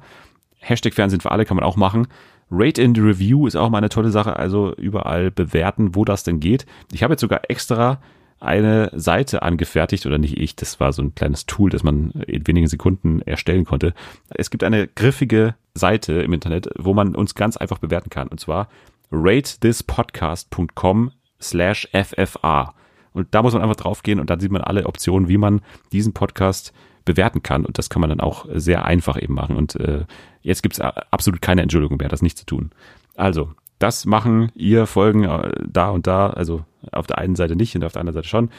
Hashtag 0.60 0.94
Fernsehen 0.94 1.22
für 1.22 1.32
alle 1.32 1.46
kann 1.46 1.56
man 1.56 1.64
auch 1.64 1.78
machen. 1.78 2.08
Rate 2.52 2.82
in 2.82 2.94
the 2.94 3.02
Review 3.02 3.48
ist 3.48 3.56
auch 3.56 3.70
mal 3.70 3.78
eine 3.78 3.90
tolle 3.90 4.12
Sache, 4.12 4.36
also 4.36 4.76
überall 4.76 5.32
bewerten, 5.32 5.96
wo 5.96 6.04
das 6.04 6.24
denn 6.24 6.42
geht. 6.42 6.66
Ich 6.92 7.04
habe 7.04 7.14
jetzt 7.14 7.22
sogar 7.22 7.42
extra 7.48 8.02
eine 8.42 8.92
Seite 8.94 9.44
angefertigt, 9.44 10.06
oder 10.06 10.18
nicht 10.18 10.38
ich, 10.38 10.58
das 10.58 10.82
war 10.82 10.92
so 10.92 11.02
ein 11.02 11.16
kleines 11.16 11.46
Tool, 11.46 11.70
das 11.70 11.84
man 11.84 12.12
in 12.28 12.46
wenigen 12.48 12.68
Sekunden 12.68 13.22
erstellen 13.22 13.64
konnte. 13.64 13.94
Es 14.30 14.50
gibt 14.50 14.66
eine 14.66 14.88
griffige 14.88 15.56
Seite 15.74 16.22
im 16.22 16.34
Internet, 16.34 16.70
wo 16.78 16.94
man 16.94 17.16
uns 17.16 17.36
ganz 17.36 17.56
einfach 17.56 17.78
bewerten 17.78 18.10
kann, 18.10 18.28
und 18.28 18.42
zwar 18.42 18.68
ratethispodcast.com 19.12 21.12
slash 21.42 21.88
FFA. 21.94 22.74
Und 23.14 23.28
da 23.32 23.42
muss 23.42 23.54
man 23.54 23.62
einfach 23.62 23.76
draufgehen 23.76 24.20
und 24.20 24.30
dann 24.30 24.40
sieht 24.40 24.52
man 24.52 24.62
alle 24.62 24.86
Optionen, 24.86 25.30
wie 25.30 25.38
man 25.38 25.62
diesen 25.92 26.14
Podcast 26.14 26.74
bewerten 27.06 27.42
kann. 27.42 27.66
Und 27.66 27.78
das 27.78 27.90
kann 27.90 28.02
man 28.02 28.10
dann 28.10 28.20
auch 28.20 28.46
sehr 28.54 28.86
einfach 28.86 29.22
eben 29.22 29.34
machen. 29.34 29.56
Und 29.56 29.76
äh, 29.76 30.06
jetzt 30.42 30.62
gibt 30.62 30.76
es 30.76 30.82
absolut 30.82 31.42
keine 31.42 31.62
Entschuldigung 31.62 31.98
mehr, 31.98 32.10
das 32.10 32.22
nicht 32.22 32.38
zu 32.38 32.46
tun. 32.46 32.72
Also, 33.16 33.52
das 33.80 34.06
machen 34.06 34.52
ihr 34.56 34.86
Folgen 34.86 35.24
äh, 35.24 35.52
da 35.68 35.90
und 35.90 36.06
da, 36.06 36.30
also 36.30 36.66
auf 36.92 37.08
der 37.08 37.18
einen 37.18 37.36
Seite 37.36 37.56
nicht 37.56 37.76
und 37.76 37.84
auf 37.84 37.94
der 37.94 38.02
anderen 38.02 38.16
Seite 38.16 38.28
schon. 38.28 38.50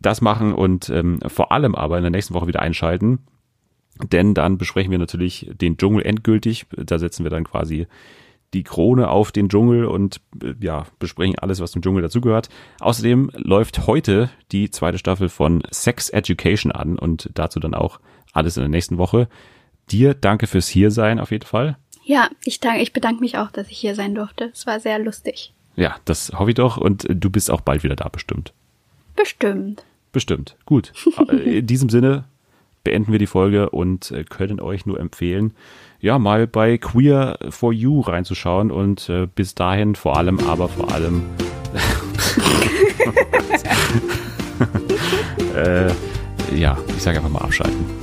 Das 0.00 0.20
machen 0.20 0.52
und 0.54 0.88
ähm, 0.90 1.18
vor 1.26 1.50
allem 1.50 1.74
aber 1.74 1.96
in 1.96 2.04
der 2.04 2.10
nächsten 2.10 2.34
Woche 2.34 2.46
wieder 2.46 2.60
einschalten. 2.62 3.18
Denn 4.12 4.34
dann 4.34 4.58
besprechen 4.58 4.92
wir 4.92 4.98
natürlich 4.98 5.50
den 5.52 5.76
Dschungel 5.76 6.06
endgültig. 6.06 6.66
Da 6.70 6.98
setzen 6.98 7.24
wir 7.24 7.30
dann 7.30 7.44
quasi 7.44 7.88
die 8.54 8.62
Krone 8.62 9.08
auf 9.08 9.32
den 9.32 9.48
Dschungel 9.48 9.84
und 9.84 10.20
äh, 10.42 10.54
ja, 10.60 10.86
besprechen 10.98 11.38
alles, 11.38 11.60
was 11.60 11.72
zum 11.72 11.82
Dschungel 11.82 12.02
dazugehört. 12.02 12.48
Außerdem 12.80 13.30
läuft 13.34 13.86
heute 13.86 14.30
die 14.52 14.70
zweite 14.70 14.98
Staffel 14.98 15.28
von 15.28 15.62
Sex 15.70 16.08
Education 16.08 16.72
an 16.72 16.98
und 16.98 17.30
dazu 17.34 17.60
dann 17.60 17.74
auch 17.74 18.00
alles 18.32 18.56
in 18.56 18.62
der 18.62 18.70
nächsten 18.70 18.98
Woche. 18.98 19.28
Dir 19.90 20.14
danke 20.14 20.46
fürs 20.46 20.68
Hiersein 20.68 21.20
auf 21.20 21.30
jeden 21.30 21.46
Fall. 21.46 21.76
Ja, 22.04 22.30
ich 22.44 22.60
danke, 22.60 22.82
ich 22.82 22.92
bedanke 22.92 23.20
mich 23.20 23.36
auch, 23.36 23.50
dass 23.50 23.68
ich 23.70 23.78
hier 23.78 23.94
sein 23.94 24.14
durfte. 24.14 24.50
Es 24.52 24.66
war 24.66 24.80
sehr 24.80 24.98
lustig. 24.98 25.52
Ja, 25.76 25.96
das 26.06 26.32
hoffe 26.34 26.50
ich 26.50 26.56
doch 26.56 26.76
und 26.76 27.06
du 27.08 27.30
bist 27.30 27.50
auch 27.50 27.60
bald 27.60 27.84
wieder 27.84 27.96
da 27.96 28.08
bestimmt. 28.08 28.52
Bestimmt. 29.14 29.84
Bestimmt. 30.10 30.56
Gut. 30.64 30.92
in 31.44 31.66
diesem 31.66 31.88
Sinne 31.88 32.24
beenden 32.82 33.12
wir 33.12 33.18
die 33.18 33.26
Folge 33.26 33.70
und 33.70 34.10
äh, 34.10 34.24
können 34.24 34.60
euch 34.60 34.86
nur 34.86 34.98
empfehlen, 34.98 35.52
ja, 36.00 36.18
mal 36.18 36.46
bei 36.46 36.78
Queer 36.78 37.38
for 37.50 37.72
You 37.72 38.00
reinzuschauen 38.00 38.70
und 38.70 39.08
äh, 39.08 39.26
bis 39.26 39.54
dahin 39.54 39.94
vor 39.94 40.16
allem, 40.16 40.38
aber 40.40 40.68
vor 40.68 40.92
allem 40.92 41.24
äh, 45.54 45.90
ja, 46.56 46.76
ich 46.96 47.02
sage 47.02 47.18
einfach 47.18 47.30
mal 47.30 47.42
abschalten. 47.42 47.97